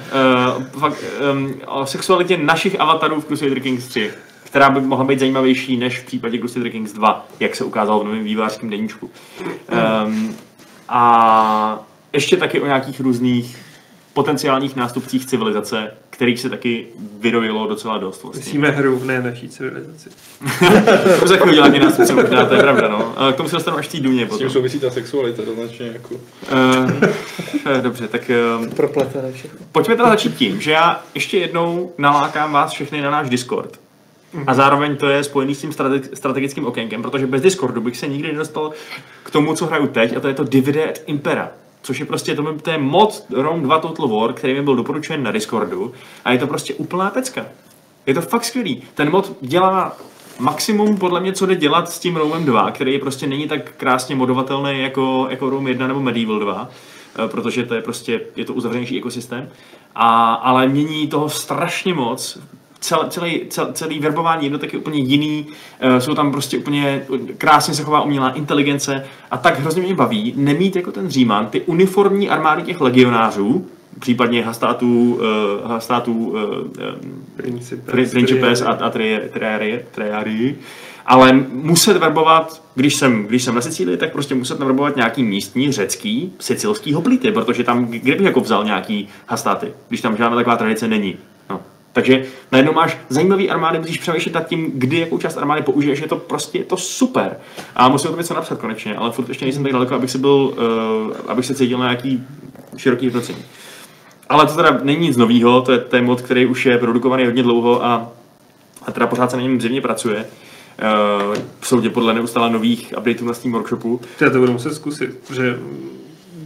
Uh, 0.58 0.64
fakt, 0.80 1.04
um, 1.34 1.54
o 1.66 1.86
sexualitě 1.86 2.38
našich 2.38 2.80
avatarů 2.80 3.22
v 3.22 3.26
Crusader 3.26 3.60
Kings 3.60 3.88
3, 3.88 4.12
která 4.44 4.70
by 4.70 4.82
mohla 4.82 5.06
být 5.06 5.20
zajímavější 5.20 5.78
než 5.78 6.00
v 6.00 6.06
případě 6.06 6.38
Crusader 6.38 6.72
Kings 6.72 6.94
2, 6.94 7.28
jak 7.40 7.56
se 7.56 7.64
ukázalo 7.64 8.00
v 8.00 8.06
novém 8.06 8.24
vývářském 8.24 8.70
deníčku. 8.70 9.12
Um, 10.06 10.36
a 10.90 11.80
ještě 12.14 12.38
taky 12.38 12.62
o 12.62 12.66
nějakých 12.66 13.00
různých 13.00 13.58
potenciálních 14.14 14.76
nástupcích 14.76 15.26
civilizace, 15.26 15.92
kterých 16.10 16.40
se 16.40 16.50
taky 16.50 16.86
vyrojilo 17.20 17.68
docela 17.68 17.98
dost. 17.98 18.24
Vlastně. 18.24 18.40
Myslíme 18.40 18.70
hru, 18.70 19.04
ne 19.04 19.22
naší 19.22 19.50
civilizaci. 19.50 20.10
To 21.20 21.38
chvíli 21.38 21.56
dělat 21.56 21.74
nástupce, 21.74 22.14
možná 22.14 22.46
to 22.46 22.54
je 22.54 22.62
pravda, 22.62 22.88
no. 22.88 23.14
A 23.18 23.32
K 23.32 23.36
tomu 23.36 23.50
se 23.50 23.56
dostanu 23.56 23.78
až 23.78 23.88
v 23.88 23.92
té 23.92 24.00
důně 24.00 24.26
S 24.26 24.28
potom. 24.30 24.40
tím 24.40 24.50
souvisí 24.50 24.80
ta 24.80 24.92
sexualita, 24.92 25.44
to 25.44 25.54
značně 25.56 25.88
jako... 25.88 26.16
Uh, 26.16 27.82
dobře, 27.82 28.08
tak 28.08 28.32
uh, 28.60 28.68
Propletené 28.68 29.32
všechno. 29.32 29.60
Pojďme 29.72 29.96
teda 29.96 30.10
začít 30.10 30.36
tím, 30.36 30.62
že 30.62 30.72
já 30.72 31.02
ještě 31.16 31.38
jednou 31.38 31.94
nalákám 31.98 32.52
vás 32.52 32.72
všechny 32.72 33.02
na 33.02 33.12
náš 33.12 33.30
Discord. 33.30 33.80
A 34.48 34.54
zároveň 34.54 34.98
to 34.98 35.10
je 35.10 35.24
spojený 35.24 35.56
s 35.56 35.62
tím 35.62 35.70
strate- 35.70 36.10
strategickým 36.14 36.66
okénkem, 36.66 37.02
protože 37.02 37.28
bez 37.28 37.42
Discordu 37.42 37.82
bych 37.82 37.98
se 37.98 38.08
nikdy 38.08 38.32
nedostal 38.32 38.72
k 39.24 39.32
tomu, 39.32 39.56
co 39.56 39.66
hraju 39.66 39.88
teď, 39.88 40.18
a 40.18 40.20
to 40.20 40.28
je 40.28 40.34
to 40.34 40.44
Divide 40.44 40.90
et 40.90 41.04
Impera. 41.06 41.52
Což 41.82 42.00
je 42.00 42.06
prostě, 42.06 42.36
to, 42.36 42.54
to 42.62 42.70
je 42.70 42.78
mod 42.78 43.26
Rome 43.34 43.64
2 43.64 43.80
Total 43.80 44.08
War, 44.08 44.34
který 44.34 44.54
mi 44.54 44.62
byl 44.62 44.76
doporučen 44.76 45.24
na 45.24 45.32
Discordu 45.32 45.94
a 46.26 46.32
je 46.32 46.38
to 46.40 46.48
prostě 46.48 46.74
úplná 46.74 47.10
pecka. 47.10 47.46
Je 48.06 48.14
to 48.14 48.22
fakt 48.22 48.46
skvělý. 48.46 48.84
Ten 48.96 49.12
mod 49.12 49.38
dělá 49.42 49.98
maximum 50.40 50.98
podle 50.98 51.20
mě, 51.20 51.34
co 51.34 51.46
jde 51.46 51.56
dělat 51.56 51.90
s 51.90 52.00
tím 52.00 52.16
Romem 52.16 52.46
2, 52.46 52.72
který 52.72 53.00
prostě 53.00 53.28
není 53.28 53.48
tak 53.48 53.72
krásně 53.72 54.16
modovatelný 54.16 54.82
jako, 54.82 55.28
jako 55.30 55.50
Rome 55.50 55.70
1 55.70 55.88
nebo 55.88 56.00
Medieval 56.00 56.40
2, 56.40 56.70
eh, 57.26 57.28
protože 57.28 57.66
to 57.66 57.76
je 57.76 57.82
prostě, 57.82 58.22
je 58.36 58.46
to 58.46 58.54
uzavřenější 58.54 58.98
ekosystém, 58.98 59.50
a, 59.96 60.34
ale 60.34 60.68
mění 60.68 61.08
toho 61.08 61.30
strašně 61.30 61.94
moc, 61.94 62.40
Cel, 62.80 63.06
celý, 63.10 63.42
cel, 63.50 63.70
celý 63.74 64.00
verbování 64.00 64.46
jednotek 64.46 64.74
je 64.74 64.80
úplně 64.80 65.00
jiný, 65.00 65.48
eh, 65.80 66.02
jsou 66.02 66.16
tam 66.16 66.32
prostě 66.32 66.58
úplně 66.58 67.04
krásně 67.38 67.74
se 67.74 67.84
chová 67.84 68.02
umělá 68.02 68.30
inteligence 68.30 69.06
a 69.32 69.38
tak 69.38 69.60
hrozně 69.60 69.82
mě 69.82 69.96
baví 69.96 70.34
nemít 70.38 70.76
jako 70.76 70.92
ten 70.92 71.10
Říman 71.10 71.48
ty 71.48 71.62
uniformní 71.62 72.30
armády 72.30 72.64
těch 72.64 72.82
legionářů, 72.82 73.66
případně 74.00 74.44
hastátů, 74.44 75.20
uh, 75.64 75.72
hastátů 75.72 76.14
uh, 76.14 76.38
Principes, 77.36 78.12
Principes 78.12 78.62
a, 78.62 78.72
a 78.72 78.90
Triarii, 79.92 80.60
ale 81.06 81.34
muset 81.52 81.98
verbovat, 81.98 82.64
když 82.76 82.96
jsem, 82.96 83.26
když 83.26 83.44
jsem 83.44 83.56
na 83.56 83.62
Sicílii, 83.62 83.98
tak 83.98 84.12
prostě 84.12 84.36
muset 84.36 84.60
verbovat 84.60 84.96
nějaký 84.96 85.24
místní 85.24 85.72
řecký, 85.72 86.34
sicilský 86.40 86.94
hoplity, 86.94 87.32
protože 87.32 87.64
tam, 87.64 87.86
kde 87.86 88.16
bych 88.16 88.26
jako 88.26 88.40
vzal 88.40 88.64
nějaký 88.64 89.10
hastáty, 89.28 89.74
když 89.88 90.02
tam 90.02 90.18
žádná 90.18 90.36
taková 90.38 90.56
tradice 90.56 90.88
není. 90.88 91.18
Takže 91.98 92.24
najednou 92.52 92.74
máš 92.74 92.98
zajímavý 93.10 93.50
armády, 93.50 93.80
musíš 93.80 93.98
přemýšlet 93.98 94.36
nad 94.36 94.48
tím, 94.48 94.72
kdy 94.74 95.00
jakou 95.00 95.18
část 95.18 95.38
armády 95.38 95.62
použiješ, 95.62 96.00
je 96.00 96.08
to 96.08 96.16
prostě 96.16 96.58
je 96.58 96.64
to 96.64 96.78
super. 96.78 97.38
A 97.76 97.90
musím 97.90 98.08
o 98.08 98.12
tom 98.12 98.20
něco 98.20 98.34
napsat 98.34 98.60
konečně, 98.60 98.96
ale 98.96 99.12
furt 99.12 99.30
ještě 99.30 99.46
nejsem 99.46 99.64
tak 99.64 99.72
daleko, 99.72 99.96
abych 99.96 100.12
se 100.12 100.18
byl, 100.18 100.54
uh, 101.10 101.16
abych 101.28 101.46
se 101.46 101.56
cítil 101.56 101.78
na 101.78 101.86
nějaký 101.86 102.24
široký 102.78 103.06
hodnocení. 103.06 103.38
Ale 104.30 104.46
to 104.46 104.56
teda 104.56 104.80
není 104.84 105.08
nic 105.08 105.18
nového, 105.18 105.62
to 105.62 105.72
je 105.72 105.78
ten 105.78 106.06
mod, 106.06 106.22
který 106.22 106.46
už 106.46 106.66
je 106.66 106.78
produkovaný 106.78 107.26
hodně 107.26 107.44
dlouho 107.44 107.86
a, 107.86 108.12
a 108.86 108.92
teda 108.92 109.08
pořád 109.08 109.32
se 109.32 109.38
na 109.38 109.44
něm 109.44 109.60
zřejmě 109.62 109.82
pracuje. 109.82 110.18
Uh, 110.18 111.36
v 111.60 111.68
soudě 111.68 111.90
podle 111.90 112.14
neustále 112.14 112.50
nových 112.50 112.94
updateů 112.98 113.28
na 113.28 113.34
Steam 113.34 113.54
Workshopu. 113.54 114.02
Já 114.22 114.30
to 114.30 114.40
budu 114.40 114.52
muset 114.52 114.74
zkusit, 114.74 115.18
protože 115.28 115.60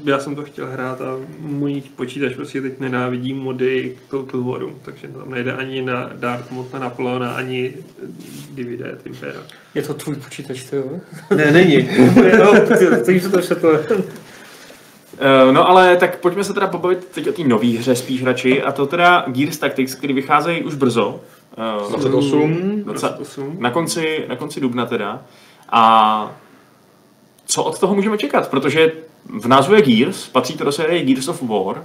já 0.06 0.20
jsem 0.20 0.36
to 0.36 0.44
chtěl 0.44 0.68
hrát 0.68 1.02
a 1.02 1.18
můj 1.40 1.82
počítač 1.96 2.34
prostě 2.34 2.62
teď 2.62 2.80
nenávidí 2.80 3.34
mody 3.34 3.98
k 4.08 4.12
Total 4.12 4.42
Waru, 4.42 4.76
takže 4.86 5.08
tam 5.08 5.32
nejde 5.32 5.54
ani 5.54 5.82
na 5.82 6.10
Dark 6.16 6.52
mod 6.52 6.74
na 6.74 6.80
Napoleona, 6.80 7.32
ani 7.32 7.74
Divide 8.52 8.92
et 8.92 9.06
Impera. 9.06 9.40
Je 9.76 9.82
to 9.82 9.94
tvůj 9.94 10.16
počítač, 10.16 10.64
ty 10.64 10.76
jo? 10.76 11.00
Ne, 11.36 11.52
není. 11.52 11.90
no, 12.40 12.54
ty, 12.78 13.04
ty 13.06 13.30
to 13.30 13.38
vysvětluje. 13.38 13.80
Uh, 13.90 15.54
no 15.54 15.70
ale 15.70 15.96
tak 15.96 16.20
pojďme 16.20 16.44
se 16.44 16.54
teda 16.54 16.68
pobavit 16.68 17.06
teď 17.06 17.28
o 17.28 17.32
té 17.32 17.44
nové 17.44 17.68
hře 17.68 17.96
spíš 17.96 18.24
radši 18.24 18.62
a 18.62 18.72
to 18.72 18.86
teda 18.86 19.26
Gears 19.28 19.58
Tactics, 19.58 19.96
který 19.96 20.14
vycházejí 20.14 20.64
už 20.64 20.76
brzo. 20.76 21.22
Uh, 21.84 21.92
28. 21.92 22.84
28. 22.84 23.56
na 23.60 23.72
konci, 23.72 24.26
na 24.28 24.36
konci 24.36 24.60
dubna 24.62 24.86
teda. 24.86 25.22
A 25.72 26.36
co 27.52 27.64
od 27.64 27.80
toho 27.80 27.96
můžeme 27.96 28.18
čekat? 28.18 28.50
Protože 28.50 28.92
v 29.40 29.48
názvu 29.48 29.76
je 29.76 29.82
Gears, 29.82 30.28
patří 30.28 30.58
to 30.58 30.64
do 30.64 30.72
série 30.72 31.06
Gears 31.06 31.28
of 31.28 31.42
War, 31.42 31.84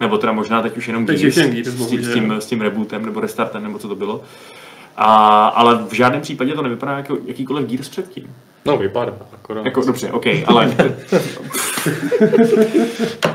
nebo 0.00 0.18
teda 0.18 0.32
možná 0.32 0.62
teď 0.62 0.76
už 0.76 0.88
jenom 0.88 1.06
Teď 1.06 1.20
Gears, 1.20 1.36
jen 1.36 1.50
Gears, 1.50 1.68
s, 1.68 1.86
tím, 1.86 2.04
s, 2.04 2.12
tím, 2.14 2.32
s 2.32 2.46
tím 2.46 2.60
rebootem 2.60 3.06
nebo 3.06 3.20
restartem, 3.20 3.62
nebo 3.62 3.78
co 3.78 3.88
to 3.88 3.94
bylo. 3.94 4.22
A, 4.96 5.46
ale 5.46 5.84
v 5.88 5.92
žádném 5.92 6.20
případě 6.20 6.54
to 6.54 6.62
nevypadá 6.62 6.96
jako 6.96 7.18
jakýkoliv 7.26 7.66
Gears 7.68 7.88
předtím. 7.88 8.34
No, 8.66 8.76
vypadá, 8.76 9.12
akorát. 9.34 9.64
Jako, 9.64 9.80
dobře, 9.80 10.12
OK, 10.12 10.24
ale 10.46 10.74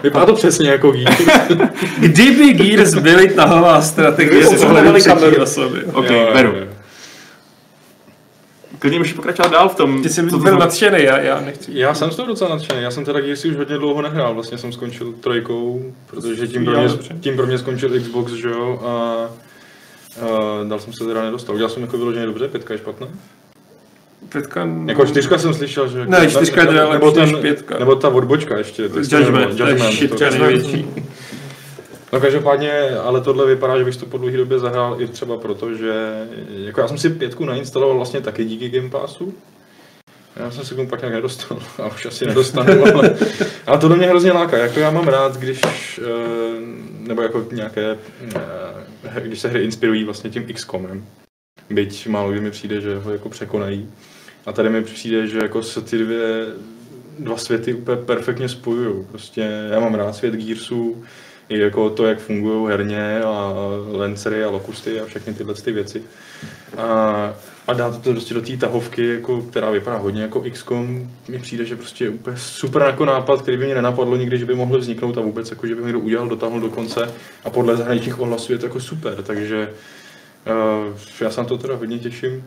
Vypadá 0.04 0.26
to 0.26 0.34
přesně 0.34 0.70
jako 0.70 0.92
ví. 0.92 1.06
Kdyby 2.00 2.54
Gears 2.54 2.96
byly 2.96 3.30
tahová 3.34 3.82
strategie 3.82 4.46
si 4.46 4.66
kameru. 5.10 5.44
osoby. 5.44 5.84
OK, 5.84 6.08
beru. 6.34 6.54
Klidně 8.84 9.00
můžeš 9.00 9.14
pokračovat 9.14 9.52
dál 9.52 9.70
v 9.70 9.76
tom, 9.76 10.04
Ty 10.04 10.10
jsi 10.10 10.22
byl 10.22 10.30
znamená. 10.30 10.58
nadšený, 10.58 11.04
já, 11.04 11.20
já 11.20 11.42
nechci. 11.42 11.72
Já 11.74 11.94
jsem 11.94 12.12
z 12.12 12.16
toho 12.16 12.28
docela 12.28 12.50
nadšený, 12.50 12.82
já 12.82 12.92
jsem 12.92 13.06
teda 13.06 13.22
Gearsy 13.22 13.50
už 13.50 13.56
hodně 13.56 13.78
dlouho 13.78 14.02
nehrál, 14.02 14.34
vlastně 14.34 14.58
jsem 14.58 14.72
skončil 14.72 15.14
trojkou, 15.14 15.94
protože 16.08 16.48
tím 16.48 16.66
pro 16.66 16.74
mě, 16.82 16.90
tím 17.20 17.36
pro 17.36 17.46
mě 17.48 17.58
skončil 17.58 18.00
Xbox, 18.02 18.32
že 18.32 18.50
jo, 18.50 18.80
a, 18.86 18.92
a 18.92 20.64
dál 20.64 20.80
jsem 20.80 20.94
se 20.94 21.06
teda 21.06 21.24
nedostal. 21.24 21.56
Udělal 21.56 21.70
jsem 21.70 21.82
jako 21.82 21.98
vyloženě 21.98 22.26
dobře, 22.26 22.48
pětka 22.48 22.74
je 22.74 22.78
špatná. 22.78 23.08
Pětka... 24.30 24.68
Jako 24.86 25.06
čtyřka 25.06 25.38
jsem 25.38 25.54
slyšel, 25.54 25.88
že... 25.88 26.06
Ne, 26.06 26.28
čtyřka 26.28 26.62
je 26.62 26.68
teda 26.68 26.94
nebo, 26.94 27.12
ten, 27.12 27.38
pětka. 27.38 27.80
nebo 27.80 27.96
ta 27.96 28.10
odbočka 28.10 28.58
ještě. 28.58 28.84
Judgment, 28.84 29.60
je 29.60 29.68
Judgment, 29.70 29.94
šitka 29.94 30.30
to- 30.30 30.38
největší. 30.38 30.88
No 32.14 32.20
každopádně, 32.20 32.90
ale 32.90 33.22
tohle 33.22 33.46
vypadá, 33.46 33.78
že 33.78 33.86
bych 33.86 33.98
to 33.98 34.06
po 34.06 34.18
dlouhé 34.18 34.38
době 34.38 34.60
zahrál 34.60 35.02
i 35.02 35.08
třeba 35.08 35.38
proto, 35.38 35.74
že 35.74 35.94
jako 36.48 36.82
já 36.82 36.88
jsem 36.88 36.98
si 36.98 37.10
pětku 37.10 37.46
nainstaloval 37.46 37.96
vlastně 37.96 38.22
taky 38.22 38.46
díky 38.46 38.70
Game 38.70 38.90
Passu. 38.90 39.34
Já 40.36 40.52
jsem 40.52 40.66
se 40.66 40.74
k 40.74 40.78
tomu 40.78 40.90
pak 40.90 41.02
nějak 41.02 41.14
nedostal, 41.14 41.60
a 41.84 41.88
už 41.88 42.06
asi 42.06 42.26
nedostanu, 42.26 42.84
ale, 42.96 43.16
ale 43.68 43.78
to 43.78 43.88
do 43.88 43.96
mě 43.96 44.08
hrozně 44.08 44.32
láká. 44.32 44.58
Jako 44.58 44.80
já 44.80 44.92
mám 44.92 45.08
rád, 45.08 45.38
když, 45.38 45.62
eh, 46.00 46.02
nebo 47.00 47.22
jako 47.22 47.48
nějaké, 47.52 47.98
eh, 49.06 49.22
když 49.22 49.40
se 49.40 49.48
hry 49.48 49.64
inspirují 49.64 50.04
vlastně 50.04 50.30
tím 50.30 50.48
XCOMem. 50.54 51.06
Byť 51.70 52.08
málo 52.08 52.32
kdy 52.32 52.42
mi 52.42 52.52
přijde, 52.52 52.82
že 52.82 52.98
ho 52.98 53.12
jako 53.12 53.30
překonají. 53.30 53.90
A 54.46 54.52
tady 54.52 54.70
mi 54.70 54.84
přijde, 54.84 55.28
že 55.28 55.38
jako 55.38 55.64
se 55.64 55.82
ty 55.82 55.98
dvě, 55.98 56.46
dva 57.20 57.38
světy 57.38 57.74
úplně 57.74 57.98
perfektně 57.98 58.50
spojují. 58.50 59.06
Prostě 59.06 59.42
já 59.72 59.80
mám 59.80 59.96
rád 59.96 60.16
svět 60.16 60.34
Gearsů, 60.34 61.04
i 61.50 61.60
jako 61.60 61.90
to, 61.90 62.06
jak 62.06 62.20
fungují 62.20 62.68
herně 62.68 63.22
a 63.22 63.54
Lancery 63.92 64.44
a 64.44 64.50
Locusty 64.50 65.00
a 65.00 65.06
všechny 65.06 65.34
tyhle 65.34 65.54
ty 65.54 65.72
věci. 65.72 66.04
A, 66.78 67.34
a 67.68 67.74
dát 67.74 68.02
to 68.02 68.12
prostě 68.12 68.34
do 68.34 68.42
té 68.42 68.58
tahovky, 68.58 69.08
jako, 69.08 69.42
která 69.42 69.72
vypadá 69.72 69.98
hodně 69.98 70.22
jako 70.22 70.44
XCOM, 70.52 71.12
mi 71.28 71.40
přijde, 71.40 71.66
že 71.66 71.76
prostě 71.76 72.04
je 72.04 72.10
úplně 72.10 72.38
super 72.38 72.82
jako 72.82 73.06
nápad, 73.06 73.42
který 73.42 73.58
by 73.58 73.66
mě 73.66 73.76
nenapadlo 73.76 74.16
nikdy, 74.16 74.38
že 74.38 74.46
by 74.46 74.56
mohl 74.56 74.78
vzniknout 74.80 75.18
a 75.18 75.22
vůbec, 75.22 75.50
jako, 75.50 75.68
že 75.68 75.76
by 75.76 75.84
někdo 75.84 76.00
udělal, 76.00 76.28
dotáhl 76.28 76.60
do 76.60 76.70
konce 76.70 77.14
a 77.46 77.50
podle 77.50 77.78
zahraničních 77.78 78.20
ohlasů 78.20 78.52
je 78.52 78.60
to 78.60 78.66
jako 78.66 78.80
super, 78.80 79.24
takže 79.24 79.70
uh, 80.88 80.98
já 81.22 81.30
se 81.30 81.42
na 81.42 81.48
to 81.48 81.58
teda 81.58 81.76
hodně 81.76 82.00
těším. 82.00 82.44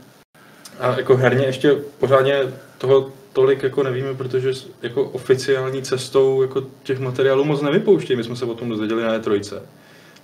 A 0.81 0.97
jako 0.97 1.17
herně 1.17 1.47
ještě 1.47 1.77
pořádně 1.99 2.41
toho 2.79 3.13
tolik 3.37 3.63
jako 3.63 3.83
nevíme, 3.83 4.15
protože 4.15 4.53
jako 4.83 5.05
oficiální 5.05 5.83
cestou 5.83 6.43
jako 6.43 6.63
těch 6.83 7.01
materiálů 7.01 7.45
moc 7.45 7.63
nevypouštějí. 7.63 8.17
My 8.17 8.25
jsme 8.25 8.37
se 8.37 8.45
o 8.45 8.55
tom 8.55 8.69
dozvěděli 8.69 9.03
na 9.03 9.19
E3 9.19 9.61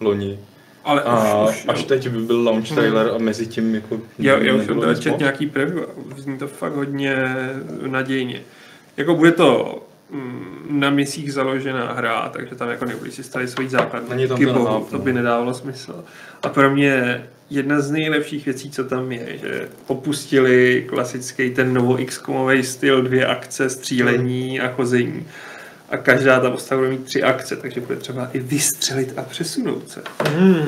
loni. 0.00 0.38
Ale 0.84 1.02
A 1.02 1.44
už, 1.44 1.50
už, 1.50 1.64
až 1.68 1.78
jo. 1.80 1.84
teď 1.86 2.08
by 2.08 2.18
byl 2.18 2.40
launch 2.42 2.68
trailer 2.68 3.10
a 3.14 3.18
mezi 3.18 3.46
tím 3.46 3.74
jako 3.74 4.00
Já, 4.18 4.38
já 4.38 4.38
už 4.38 4.46
jsem 4.48 4.58
nebylo 4.58 4.80
teda 4.80 4.92
nic 4.92 5.02
čet 5.02 5.10
moc. 5.10 5.20
nějaký 5.20 5.46
preview 5.46 5.78
a 5.78 6.20
zní 6.20 6.38
to 6.38 6.48
fakt 6.48 6.74
hodně 6.74 7.36
nadějně. 7.86 8.42
Jako 8.96 9.14
bude 9.14 9.32
to 9.32 9.78
mm, 10.10 10.66
na 10.70 10.90
misích 10.90 11.32
založená 11.32 11.92
hra, 11.92 12.28
takže 12.28 12.54
tam 12.54 12.68
jako 12.68 12.84
nebudeš 12.84 13.14
si 13.14 13.22
stavit 13.22 13.50
svoji 13.50 13.68
základní 13.68 14.08
Není 14.10 14.28
tam 14.28 14.38
hub, 14.44 14.90
to 14.90 14.96
no. 14.98 15.04
by 15.04 15.12
nedávalo 15.12 15.54
smysl. 15.54 16.04
A 16.42 16.48
pro 16.48 16.70
mě 16.70 17.26
jedna 17.53 17.80
z 17.80 17.90
nejlepších 17.90 18.44
věcí, 18.44 18.70
co 18.70 18.84
tam 18.84 19.12
je, 19.12 19.38
že 19.42 19.68
opustili 19.86 20.84
klasický 20.88 21.50
ten 21.50 21.74
novo 21.74 21.98
XCOMový 22.07 22.62
styl, 22.62 23.03
dvě 23.03 23.26
akce, 23.26 23.70
střílení 23.70 24.61
a 24.61 24.68
chození. 24.72 25.26
A 25.90 25.96
každá 25.96 26.40
ta 26.40 26.50
postava 26.50 26.80
bude 26.80 26.90
mít 26.90 27.05
tři 27.05 27.22
akce, 27.22 27.57
takže 27.57 27.80
bude 27.80 27.96
třeba 27.98 28.28
i 28.32 28.38
vystřelit 28.38 29.12
a 29.16 29.22
přesunout 29.22 29.88
se. 29.90 30.03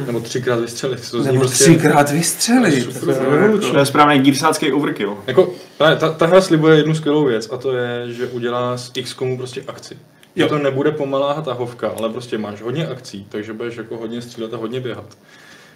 Nebo 0.06 0.20
třikrát 0.20 0.60
vystřelit. 0.60 1.10
To 1.10 1.22
Nebo 1.22 1.38
prostě, 1.40 1.64
třikrát 1.64 2.10
vystřelit. 2.10 3.00
To 3.00 3.10
je 3.10 3.16
jako- 3.42 3.58
To 3.58 3.78
je 3.78 3.86
správný 3.86 4.18
gearsácký 4.18 4.72
overkill. 4.72 5.16
Jako, 5.26 5.54
ta, 5.78 5.94
ta, 5.96 6.12
ta 6.12 6.26
hra 6.26 6.40
slibuje 6.40 6.76
jednu 6.76 6.94
skvělou 6.94 7.24
věc 7.24 7.48
a 7.52 7.56
to 7.56 7.72
je, 7.76 8.12
že 8.12 8.26
udělá 8.26 8.76
z 8.76 8.90
XCOMu 9.04 9.36
prostě 9.36 9.62
akci. 9.68 9.96
Jo. 10.36 10.48
to 10.48 10.58
nebude 10.58 10.90
pomalá 10.90 11.42
tahovka, 11.42 11.88
ale 11.98 12.08
prostě 12.08 12.38
máš 12.38 12.62
hodně 12.62 12.86
akcí, 12.86 13.26
takže 13.28 13.52
budeš 13.52 13.76
jako 13.76 13.96
hodně 13.96 14.22
střílet 14.22 14.54
a 14.54 14.56
hodně 14.56 14.80
běhat. 14.80 15.18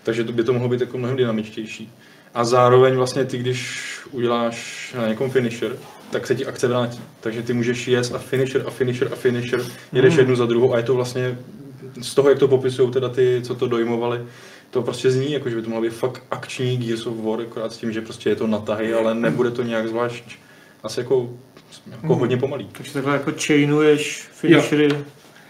Takže 0.09 0.25
to 0.25 0.33
by 0.33 0.45
to 0.45 0.53
mohlo 0.53 0.69
být 0.69 0.81
jako 0.81 0.99
mnohem 0.99 1.17
dynamičtější. 1.17 1.93
A 2.35 2.45
zároveň 2.45 2.95
vlastně 2.95 3.25
ty, 3.25 3.39
když 3.39 3.91
uděláš 4.11 4.91
na 4.99 5.09
někom 5.09 5.31
finisher, 5.31 5.77
tak 6.11 6.27
se 6.27 6.35
ti 6.35 6.47
akce 6.47 6.69
vrátí. 6.69 7.01
Takže 7.21 7.43
ty 7.43 7.53
můžeš 7.53 7.89
jet 7.89 8.15
a 8.15 8.19
finisher 8.19 8.65
a 8.67 8.71
finisher 8.71 9.09
a 9.13 9.17
finisher, 9.17 9.65
jedeš 9.93 10.15
jednu 10.15 10.37
za 10.37 10.47
druhou 10.47 10.75
a 10.75 10.77
je 10.77 10.83
to 10.83 10.95
vlastně 10.95 11.39
z 12.03 12.15
toho, 12.15 12.29
jak 12.29 12.39
to 12.39 12.49
popisují 12.49 12.91
teda 12.91 13.09
ty, 13.09 13.41
co 13.45 13.55
to 13.55 13.69
dojmovali, 13.69 14.21
to 14.71 14.83
prostě 14.83 15.11
zní, 15.11 15.33
jako 15.33 15.51
že 15.51 15.57
by 15.57 15.63
to 15.63 15.71
mohlo 15.71 15.83
být 15.83 15.93
fakt 15.93 16.23
akční 16.31 16.77
Gears 16.77 17.07
of 17.07 17.25
War, 17.25 17.41
akorát 17.41 17.73
s 17.73 17.77
tím, 17.77 17.93
že 17.93 18.01
prostě 18.01 18.31
je 18.31 18.37
to 18.37 18.47
na 18.47 18.59
tahy, 18.59 18.95
ale 18.95 19.15
nebude 19.15 19.51
to 19.51 19.63
nějak 19.63 19.89
zvlášť 19.89 20.25
asi 20.83 21.01
jako, 21.01 21.31
jako 22.03 22.17
hodně 22.17 22.37
pomalý. 22.37 22.69
Takže 22.73 22.93
takhle 22.93 23.13
jako 23.13 23.33
chainuješ 23.47 24.29
finishery. 24.33 24.89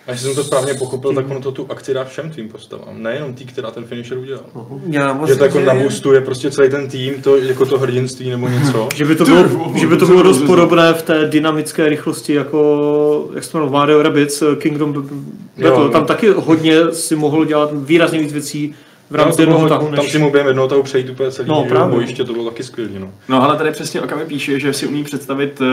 A 0.09 0.11
jestli 0.13 0.27
jsem 0.27 0.35
to 0.37 0.45
správně 0.45 0.75
pochopil, 0.75 1.15
tak 1.15 1.31
ono 1.31 1.41
to 1.41 1.53
tu 1.53 1.67
akci 1.69 1.95
dá 1.95 2.05
všem 2.05 2.31
tvým 2.31 2.49
postavám, 2.49 3.03
nejenom 3.03 3.35
tý, 3.35 3.45
která 3.45 3.71
ten 3.71 3.85
finisher 3.85 4.19
udělal. 4.19 4.43
Já 4.91 5.09
Že 5.09 5.15
musím 5.15 5.39
to 5.39 5.45
jako 5.45 5.59
říct, 5.59 5.67
naboostuje 5.67 6.21
prostě 6.21 6.51
celý 6.51 6.71
ten 6.71 6.89
tým, 6.89 7.23
to 7.23 7.37
jako 7.37 7.67
to 7.67 7.79
hrdinství 7.79 8.31
nebo 8.31 8.49
něco. 8.49 8.89
Že 8.95 9.05
by 9.05 9.17
to 9.17 9.25
bylo, 9.25 9.45
že 9.75 9.87
by 9.87 9.97
to 9.97 10.07
bylo 10.07 10.23
dost 10.23 10.43
podobné 10.43 10.93
v 10.95 11.03
té 11.03 11.27
dynamické 11.27 11.89
rychlosti, 11.89 12.35
jako, 12.35 13.31
jak 13.35 13.55
jmenuje, 13.55 13.73
Mario 13.73 14.03
Rabbids, 14.03 14.43
Kingdom 14.59 14.93
Battle. 14.93 15.17
Jo, 15.57 15.79
no. 15.79 15.89
Tam 15.89 16.07
taky 16.07 16.29
hodně 16.31 16.93
si 16.93 17.17
mohl 17.17 17.45
dělat 17.45 17.71
výrazně 17.73 18.19
víc 18.19 18.33
věcí 18.33 18.75
v 19.11 19.17
Tam, 19.17 19.25
rámci 19.25 19.43
jednoho 19.43 19.69
tahu, 19.69 19.89
tam 19.97 20.07
si 20.07 20.19
mu 20.19 20.31
během 20.31 20.47
jednoho 20.47 20.69
tahu 20.69 20.83
přejít 20.83 21.11
úplně 21.11 21.31
celý 21.31 21.49
No, 21.49 21.55
no, 21.55 21.65
právě. 21.65 21.95
bojiště, 21.95 22.25
to 22.25 22.33
bylo 22.33 22.45
taky 22.51 22.63
skvělé. 22.63 22.93
No. 22.99 23.11
No 23.29 23.43
ale 23.43 23.57
tady 23.57 23.71
přesně 23.71 24.01
Okami 24.01 24.25
píše, 24.25 24.61
že 24.61 24.73
si 24.73 24.87
umí 24.87 25.05
představit 25.05 25.61
uh, 25.61 25.67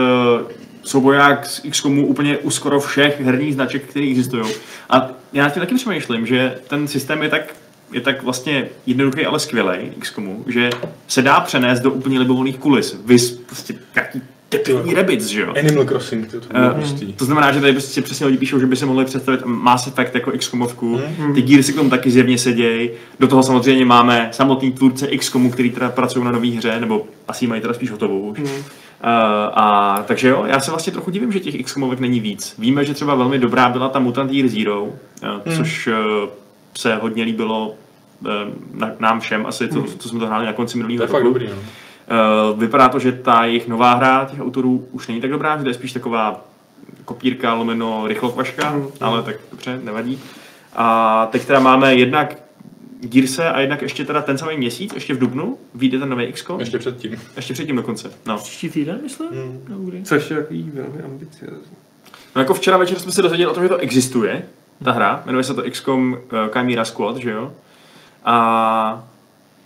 souboják 0.86 1.46
z 1.46 1.60
XCOMu 1.70 2.06
úplně 2.06 2.38
u 2.38 2.50
skoro 2.50 2.80
všech 2.80 3.20
herních 3.20 3.54
značek, 3.54 3.82
které 3.84 4.06
existují. 4.06 4.44
A 4.90 5.10
já 5.32 5.44
nad 5.44 5.50
tím 5.50 5.60
taky 5.60 5.74
přemýšlím, 5.74 6.26
že 6.26 6.54
ten 6.68 6.88
systém 6.88 7.22
je 7.22 7.28
tak, 7.28 7.54
je 7.92 8.00
tak 8.00 8.22
vlastně 8.22 8.68
jednoduchý, 8.86 9.26
ale 9.26 9.38
skvělý 9.38 9.78
XCOMu, 10.00 10.44
že 10.46 10.70
se 11.08 11.22
dá 11.22 11.40
přenést 11.40 11.80
do 11.80 11.90
úplně 11.90 12.18
libovolných 12.18 12.58
kulis. 12.58 12.96
Vys 13.06 13.30
prostě 13.30 13.74
jaký 13.96 14.22
debilní 14.50 14.94
Rabbids, 14.94 15.26
že 15.26 15.40
jo? 15.40 15.54
Animal 15.58 15.84
Crossing, 15.84 16.30
to, 16.30 16.40
to 16.40 16.46
hustý. 16.76 17.12
To 17.12 17.24
znamená, 17.24 17.52
že 17.52 17.60
tady 17.60 17.72
prostě 17.72 18.02
přesně 18.02 18.26
lidi 18.26 18.38
píšou, 18.38 18.60
že 18.60 18.66
by 18.66 18.76
se 18.76 18.86
mohli 18.86 19.04
představit 19.04 19.40
Mass 19.44 19.86
Effect 19.86 20.14
jako 20.14 20.30
XCOMovku, 20.30 21.00
Mhm. 21.18 21.34
ty 21.34 21.42
díry 21.42 21.62
si 21.62 21.72
k 21.72 21.76
tomu 21.76 21.90
taky 21.90 22.10
zjevně 22.10 22.38
sedějí. 22.38 22.90
Do 23.20 23.28
toho 23.28 23.42
samozřejmě 23.42 23.84
máme 23.84 24.28
samotný 24.32 24.72
tvůrce 24.72 25.06
XCOMu, 25.06 25.50
který 25.50 25.70
teda 25.70 25.90
pracují 25.90 26.24
na 26.24 26.32
nové 26.32 26.48
hře, 26.48 26.80
nebo 26.80 27.06
asi 27.28 27.46
mají 27.46 27.60
teda 27.62 27.74
spíš 27.74 27.90
hotovou 27.90 28.20
už. 28.20 28.38
Mhm. 28.38 28.48
Uh, 29.06 29.12
a 29.54 29.98
takže 30.06 30.28
jo, 30.28 30.44
já 30.46 30.60
se 30.60 30.70
vlastně 30.70 30.92
trochu 30.92 31.10
divím, 31.10 31.32
že 31.32 31.40
těch 31.40 31.64
XCOMovek 31.64 32.00
není 32.00 32.20
víc. 32.20 32.54
Víme, 32.58 32.84
že 32.84 32.94
třeba 32.94 33.14
velmi 33.14 33.38
dobrá 33.38 33.68
byla 33.68 33.88
ta 33.88 33.98
Mutant 33.98 34.32
Year 34.32 34.48
Zero, 34.48 34.82
uh, 34.84 34.90
což 35.56 35.86
uh, 35.86 35.94
se 36.78 36.94
hodně 36.96 37.24
líbilo 37.24 37.68
uh, 37.68 38.28
na, 38.74 38.90
nám 38.98 39.20
všem, 39.20 39.46
asi 39.46 39.68
to, 39.68 39.82
co 39.98 40.08
jsme 40.08 40.18
to 40.20 40.26
hráli 40.26 40.46
na 40.46 40.52
konci 40.52 40.72
To 40.72 40.78
minulého 40.78 41.02
je 41.04 41.08
fakt 41.08 41.22
roku. 41.22 41.34
dobrý, 41.34 41.48
no. 41.48 41.54
Uh, 42.52 42.60
vypadá 42.60 42.88
to, 42.88 42.98
že 42.98 43.12
ta 43.12 43.44
jejich 43.44 43.68
nová 43.68 43.94
hra 43.94 44.24
těch 44.30 44.40
autorů 44.40 44.86
už 44.92 45.08
není 45.08 45.20
tak 45.20 45.30
dobrá, 45.30 45.56
že 45.56 45.62
to 45.62 45.68
je 45.68 45.74
spíš 45.74 45.92
taková 45.92 46.44
kopírka 47.04 47.54
lomeno 47.54 48.06
rychlokvaška, 48.06 48.70
Mm, 48.70 48.86
ale 49.00 49.22
tak 49.22 49.36
dobře, 49.50 49.80
nevadí. 49.82 50.18
A 50.76 51.28
teď 51.32 51.44
teda 51.44 51.60
máme 51.60 51.94
jednak 51.94 52.36
Gearse 53.08 53.50
a 53.50 53.60
jednak 53.60 53.82
ještě 53.82 54.04
teda 54.04 54.22
ten 54.22 54.38
samý 54.38 54.56
měsíc, 54.56 54.94
ještě 54.94 55.14
v 55.14 55.18
Dubnu, 55.18 55.58
vyjde 55.74 55.98
ten 55.98 56.08
nový 56.08 56.32
XCOM, 56.32 56.60
ještě, 56.60 56.76
Ještě 56.76 56.90
předtím. 56.90 57.20
ještě 57.36 57.54
předtím 57.54 57.76
dokonce. 57.76 58.10
No. 58.26 58.38
Příští 58.38 58.70
týden, 58.70 59.00
myslím? 59.02 59.28
Hmm. 59.28 59.64
Nebo 59.68 59.82
kdy? 59.90 60.02
Což 60.02 60.30
je 60.30 60.36
takový 60.36 60.70
velmi 60.74 61.02
ambiciozní. 61.02 61.76
no 62.36 62.42
jako 62.42 62.54
včera 62.54 62.76
večer 62.76 62.98
jsme 62.98 63.12
se 63.12 63.22
dozvěděli 63.22 63.50
o 63.50 63.54
tom, 63.54 63.62
že 63.62 63.68
to 63.68 63.76
existuje, 63.76 64.46
ta 64.84 64.92
hra, 64.92 65.22
jmenuje 65.26 65.44
se 65.44 65.54
to 65.54 65.70
XCOM 65.70 66.12
uh, 66.12 66.18
Chimera 66.52 66.84
Squad, 66.84 67.16
že 67.16 67.30
jo? 67.30 67.52
A 68.24 69.08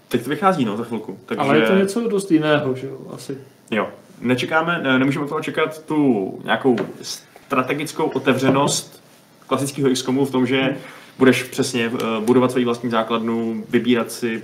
teď 0.08 0.24
to 0.24 0.30
vychází, 0.30 0.64
no, 0.64 0.76
za 0.76 0.84
chvilku. 0.84 1.18
Takže... 1.26 1.40
Ale 1.42 1.58
je 1.58 1.66
to 1.66 1.74
něco 1.74 2.08
dost 2.08 2.30
jiného, 2.30 2.74
že 2.74 2.86
jo, 2.86 2.98
asi. 3.14 3.38
Jo, 3.70 3.88
nečekáme, 4.20 4.80
ne, 4.82 4.98
nemůžeme 4.98 5.24
od 5.24 5.28
toho 5.28 5.40
čekat 5.40 5.82
tu 5.84 6.40
nějakou 6.44 6.76
strategickou 7.02 8.04
otevřenost 8.04 9.02
klasického 9.46 9.90
XCOMu 9.90 10.24
v 10.24 10.30
tom, 10.30 10.46
že 10.46 10.76
budeš 11.20 11.42
přesně 11.42 11.90
eh, 11.94 12.20
budovat 12.20 12.50
svoji 12.50 12.64
vlastní 12.64 12.90
základnu, 12.90 13.64
vybírat 13.68 14.12
si, 14.12 14.42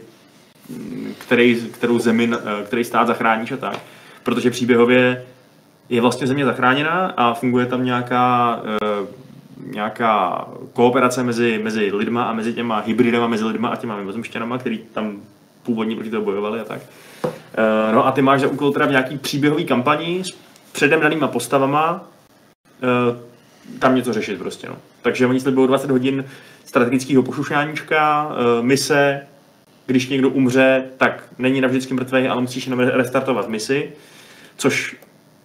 který, 1.19 1.57
kterou 1.57 1.99
zemi, 1.99 2.31
eh, 2.33 2.65
který 2.65 2.85
stát 2.85 3.07
zachráníš 3.07 3.53
a 3.53 3.57
tak. 3.57 3.79
Protože 4.23 4.51
příběhově 4.51 5.25
je 5.89 6.01
vlastně 6.01 6.27
země 6.27 6.45
zachráněná 6.45 7.15
a 7.17 7.35
funguje 7.35 7.67
tam 7.67 7.85
nějaká, 7.85 8.61
eh, 8.65 9.07
nějaká 9.73 10.45
kooperace 10.73 11.25
mezi, 11.25 11.61
mezi 11.63 11.93
lidma 11.93 12.25
a 12.25 12.33
mezi 12.33 12.53
těma 12.53 12.81
hybridama, 12.81 13.27
mezi 13.27 13.45
lidma 13.45 13.69
a 13.69 13.77
těma 13.77 13.97
mimozemštěnama, 13.97 14.59
který 14.59 14.79
tam 14.79 15.17
původně 15.63 15.97
proti 15.97 16.11
toho 16.11 16.25
bojovali 16.25 16.61
a 16.61 16.65
tak. 16.65 16.81
No 17.93 18.07
a 18.07 18.13
ty 18.13 18.23
máš 18.23 18.41
za 18.41 18.49
úkol 18.49 18.73
teda 18.73 18.87
v 18.87 18.91
nějaký 18.91 19.19
příběhový 19.19 19.65
kampani 19.65 20.23
s 20.25 20.37
předem 20.73 21.01
danýma 21.01 21.29
postavama 21.29 22.05
tam 23.79 23.95
něco 23.95 24.13
řešit 24.13 24.39
prostě, 24.39 24.69
no. 24.69 24.77
Takže 25.03 25.27
oni 25.27 25.41
slibují 25.41 25.69
20 25.69 25.91
hodin 25.91 26.25
strategického 26.67 27.23
pošušáníčka, 27.23 28.31
eh, 28.31 28.63
mise, 28.63 29.21
když 29.87 30.09
někdo 30.09 30.31
umře, 30.31 30.85
tak 30.97 31.25
není 31.39 31.61
navždycky 31.61 31.95
mrtvý, 31.95 32.29
ale 32.29 32.41
musíš 32.41 32.67
jenom 32.67 32.81
restartovat 32.81 33.49
misi, 33.49 33.93
což 34.57 34.97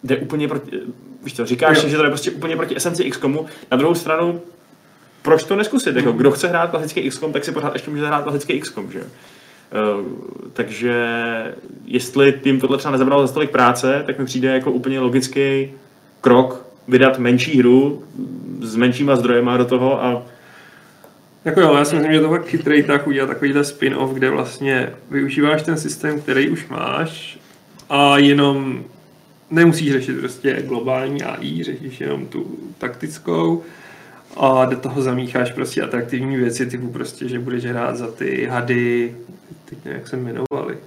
jde 0.03 0.17
úplně 0.17 0.47
proti, 0.47 0.78
eh, 0.78 0.91
víš 1.24 1.36
co, 1.36 1.45
říkáš 1.45 1.80
si, 1.80 1.89
že 1.89 1.97
to 1.97 2.03
je 2.03 2.09
prostě 2.09 2.32
úplně 2.32 2.55
proti 2.55 2.78
esenci 2.78 3.09
XCOMu, 3.09 3.45
na 3.72 3.78
druhou 3.78 3.95
stranu 3.95 4.41
proč 5.22 5.43
to 5.43 5.55
neskusit? 5.55 5.95
Jako, 5.95 6.11
kdo 6.11 6.32
chce 6.32 6.47
hrát 6.47 6.69
klasický 6.69 7.09
XCOM, 7.09 7.34
tak 7.34 7.45
si 7.45 7.51
pořád 7.51 7.74
ještě 7.74 7.91
může 7.91 8.07
hrát 8.07 8.24
klasický 8.24 8.59
XCOM, 8.59 8.91
že 8.91 8.99
jo? 8.99 9.05
Uh, 9.05 10.05
takže 10.53 10.95
jestli 11.86 12.39
jim 12.45 12.59
tohle 12.59 12.78
třeba 12.78 12.91
nezabralo 12.91 13.28
za 13.28 13.34
tolik 13.34 13.51
práce, 13.51 14.03
tak 14.05 14.19
mi 14.19 14.26
přijde 14.26 14.53
jako 14.53 14.72
úplně 14.72 14.99
logický 14.99 15.72
krok 16.22 16.65
vydat 16.88 17.19
menší 17.19 17.59
hru 17.59 18.03
s 18.61 18.76
menšíma 18.76 19.15
zdrojema 19.15 19.57
do 19.57 19.65
toho 19.65 20.03
a 20.03 20.24
Jako 21.45 21.61
jo, 21.61 21.75
já 21.75 21.85
si 21.85 21.95
myslím, 21.95 22.13
že 22.13 22.19
to 22.19 22.29
fakt 22.29 22.45
chytrý 22.47 22.83
tak 22.83 23.07
udělat 23.07 23.27
takovýhle 23.27 23.61
spin-off, 23.63 24.13
kde 24.13 24.29
vlastně 24.29 24.89
využíváš 25.11 25.61
ten 25.61 25.77
systém, 25.77 26.21
který 26.21 26.49
už 26.49 26.67
máš 26.67 27.39
a 27.89 28.17
jenom 28.17 28.83
nemusíš 29.51 29.91
řešit 29.91 30.19
prostě 30.19 30.61
globální 30.67 31.23
AI, 31.23 31.63
řešíš 31.63 32.01
jenom 32.01 32.25
tu 32.25 32.57
taktickou 32.77 33.63
a 34.37 34.65
do 34.65 34.77
toho 34.77 35.01
zamícháš 35.01 35.51
prostě 35.51 35.81
atraktivní 35.81 36.37
věci, 36.37 36.65
typu 36.65 36.87
prostě, 36.89 37.27
že 37.29 37.39
budeš 37.39 37.65
hrát 37.65 37.97
za 37.97 38.07
ty 38.07 38.45
hady, 38.45 39.15
teď 39.65 39.77
nevím, 39.85 39.99
jak 39.99 40.07
se 40.07 40.17
jmenovali. 40.17 40.77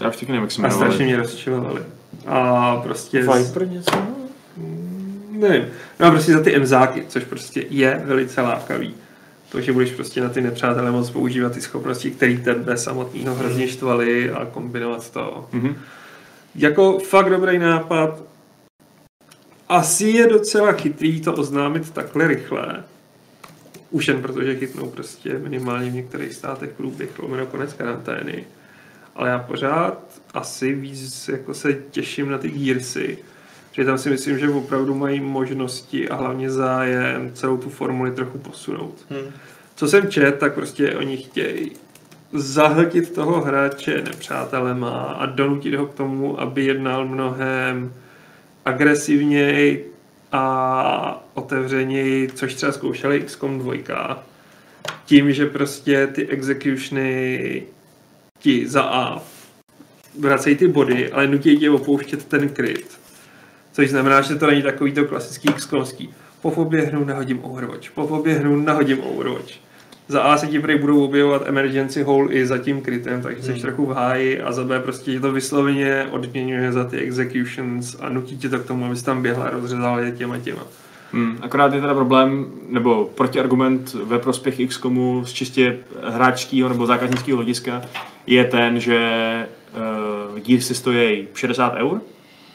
já 0.00 0.08
už 0.08 0.16
taky 0.16 0.26
nevím, 0.32 0.42
jak 0.42 0.52
se 0.52 0.62
A 0.62 0.66
jmenovali. 0.66 0.90
strašně 0.90 1.06
mě 1.06 1.16
rozčilovali. 1.16 1.80
A 2.26 2.76
prostě... 2.76 3.20
Viper 3.22 3.68
něco? 3.68 3.90
Nevím. 5.30 5.64
No 6.00 6.06
a 6.06 6.10
prostě 6.10 6.32
za 6.32 6.42
ty 6.42 6.56
emzáky, 6.56 7.04
což 7.08 7.24
prostě 7.24 7.64
je 7.70 8.02
velice 8.04 8.40
lákavý. 8.40 8.94
To, 9.54 9.60
že 9.60 9.72
budeš 9.72 9.90
prostě 9.92 10.20
na 10.20 10.28
ty 10.28 10.40
nepřátelé 10.40 10.90
moc 10.90 11.10
používat 11.10 11.52
ty 11.52 11.60
schopnosti, 11.60 12.10
které 12.10 12.36
tebe 12.38 12.76
samotného 12.76 13.34
hrozně 13.34 13.68
štvaly 13.68 14.30
a 14.30 14.44
kombinovat 14.44 15.10
to. 15.10 15.48
Mhm. 15.52 15.76
Jako 16.54 16.98
fakt 16.98 17.30
dobrý 17.30 17.58
nápad. 17.58 18.22
Asi 19.68 20.06
je 20.06 20.26
docela 20.26 20.72
chytrý 20.72 21.20
to 21.20 21.34
oznámit 21.34 21.90
takhle 21.90 22.28
rychle. 22.28 22.84
Už 23.90 24.08
jen 24.08 24.22
protože 24.22 24.56
chytnou 24.56 24.90
prostě 24.90 25.38
minimálně 25.38 25.90
v 25.90 25.94
některých 25.94 26.34
státech 26.34 26.70
průběh 26.70 27.18
lomeno 27.18 27.46
konec 27.46 27.72
karantény. 27.72 28.44
Ale 29.14 29.28
já 29.28 29.38
pořád 29.38 30.20
asi 30.32 30.74
víc 30.74 31.28
jako 31.28 31.54
se 31.54 31.72
těším 31.90 32.30
na 32.30 32.38
ty 32.38 32.50
Gearsy. 32.50 33.18
Že 33.74 33.84
tam 33.84 33.98
si 33.98 34.10
myslím, 34.10 34.38
že 34.38 34.48
opravdu 34.48 34.94
mají 34.94 35.20
možnosti 35.20 36.08
a 36.08 36.16
hlavně 36.16 36.50
zájem 36.50 37.30
celou 37.34 37.56
tu 37.56 37.70
formuli 37.70 38.10
trochu 38.10 38.38
posunout. 38.38 38.94
Hmm. 39.10 39.32
Co 39.76 39.88
jsem 39.88 40.10
čet, 40.10 40.38
tak 40.38 40.54
prostě 40.54 40.96
oni 40.96 41.16
chtějí 41.16 41.70
zahltit 42.32 43.14
toho 43.14 43.40
hráče 43.40 44.02
nepřátelema 44.02 44.90
a 44.90 45.26
donutit 45.26 45.74
ho 45.74 45.86
k 45.86 45.94
tomu, 45.94 46.40
aby 46.40 46.64
jednal 46.64 47.06
mnohem 47.06 47.92
agresivněji 48.64 49.92
a 50.32 51.24
otevřeněji, 51.34 52.28
což 52.34 52.54
třeba 52.54 52.72
zkoušeli 52.72 53.20
XCOM 53.20 53.58
2, 53.58 54.24
tím, 55.04 55.32
že 55.32 55.46
prostě 55.46 56.06
ty 56.06 56.28
executiony 56.28 57.62
ti 58.38 58.68
za 58.68 58.82
A 58.82 59.22
vracejí 60.18 60.56
ty 60.56 60.68
body, 60.68 61.12
ale 61.12 61.26
nutí 61.26 61.56
tě 61.56 61.70
opouštět 61.70 62.24
ten 62.24 62.48
kryt. 62.48 63.03
Což 63.74 63.90
znamená, 63.90 64.20
že 64.20 64.34
to 64.34 64.46
není 64.46 64.62
takový 64.62 64.92
to 64.92 65.04
klasický 65.04 65.48
XCOMský. 65.48 66.14
Po 66.42 66.50
poběhnu, 66.50 67.04
nahodím 67.04 67.44
Overwatch. 67.44 67.90
Po 67.90 68.06
poběhnu, 68.06 68.56
nahodím 68.60 69.00
Overwatch. 69.00 69.52
Za 70.08 70.22
A 70.22 70.36
se 70.36 70.46
ti 70.46 70.60
prý 70.60 70.78
budou 70.78 71.04
objevovat 71.04 71.42
emergency 71.46 72.02
hole 72.02 72.32
i 72.32 72.46
za 72.46 72.58
tím 72.58 72.80
krytem, 72.80 73.22
takže 73.22 73.42
jsi 73.42 73.52
Hmm. 73.52 73.60
trochu 73.60 73.86
v 73.86 73.90
háji 73.90 74.40
a 74.40 74.52
za 74.52 74.64
B 74.64 74.80
prostě 74.80 75.12
tě 75.12 75.20
to 75.20 75.32
vysloveně 75.32 76.06
odměňuje 76.10 76.72
za 76.72 76.84
ty 76.84 76.98
executions 76.98 77.96
a 78.00 78.08
nutí 78.08 78.38
tě 78.38 78.48
to 78.48 78.58
k 78.58 78.66
tomu, 78.66 78.86
abys 78.86 79.02
tam 79.02 79.22
běhla 79.22 79.44
a 79.44 79.50
rozřezal 79.50 80.00
je 80.00 80.12
těma 80.12 80.38
těma. 80.38 80.62
Hmm, 81.12 81.38
akorát 81.40 81.74
je 81.74 81.80
teda 81.80 81.94
problém, 81.94 82.46
nebo 82.68 83.10
protiargument 83.14 83.94
ve 83.94 84.18
prospěch 84.18 84.68
XCOMu 84.68 85.24
z 85.24 85.32
čistě 85.32 85.76
hráčského 86.02 86.68
nebo 86.68 86.86
zákaznického 86.86 87.36
hlediska 87.36 87.82
je 88.26 88.44
ten, 88.44 88.80
že 88.80 89.10
uh, 90.32 90.38
Gearsy 90.40 90.74
stojí 90.74 91.28
60 91.34 91.74
eur, 91.76 92.00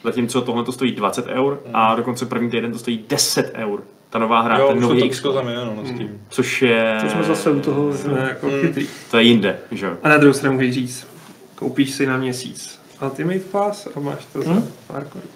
zatímco 0.03 0.41
tohle 0.41 0.63
to 0.63 0.71
stojí 0.71 0.91
20 0.91 1.25
eur 1.27 1.59
a 1.73 1.95
dokonce 1.95 2.25
první 2.25 2.49
týden 2.49 2.71
to 2.71 2.79
stojí 2.79 3.05
10 3.09 3.51
eur. 3.55 3.83
Ta 4.09 4.19
nová 4.19 4.41
hra, 4.41 4.57
Jo, 4.57 4.67
ten 4.67 4.79
nový 4.81 5.09
to 5.21 5.33
tam 5.33 5.47
je, 5.47 5.55
no, 5.55 5.73
no, 5.77 5.85
s 5.85 5.97
tím. 5.97 6.21
což 6.29 6.61
je, 6.61 6.97
To 7.01 7.09
jsme 7.09 7.23
zase 7.23 7.51
u 7.51 7.59
toho, 7.59 7.93
Jsme 7.93 8.19
jako 8.29 8.47
Hmm. 8.47 8.61
chytrý. 8.61 8.87
to 9.11 9.17
je 9.17 9.23
jinde, 9.23 9.57
že 9.71 9.85
jo. 9.85 9.91
A 10.03 10.09
na 10.09 10.17
druhou 10.17 10.33
stranu 10.33 10.55
můžeš 10.55 10.73
říct, 10.73 11.07
koupíš 11.55 11.91
si 11.91 12.05
na 12.05 12.17
měsíc 12.17 12.79
Ultimate 13.03 13.39
Pass 13.39 13.87
a 13.95 13.99
máš 13.99 14.25
to 14.33 14.41
za 14.41 14.51
Hmm. 14.51 14.67
pár 14.87 15.03
korun. 15.03 15.27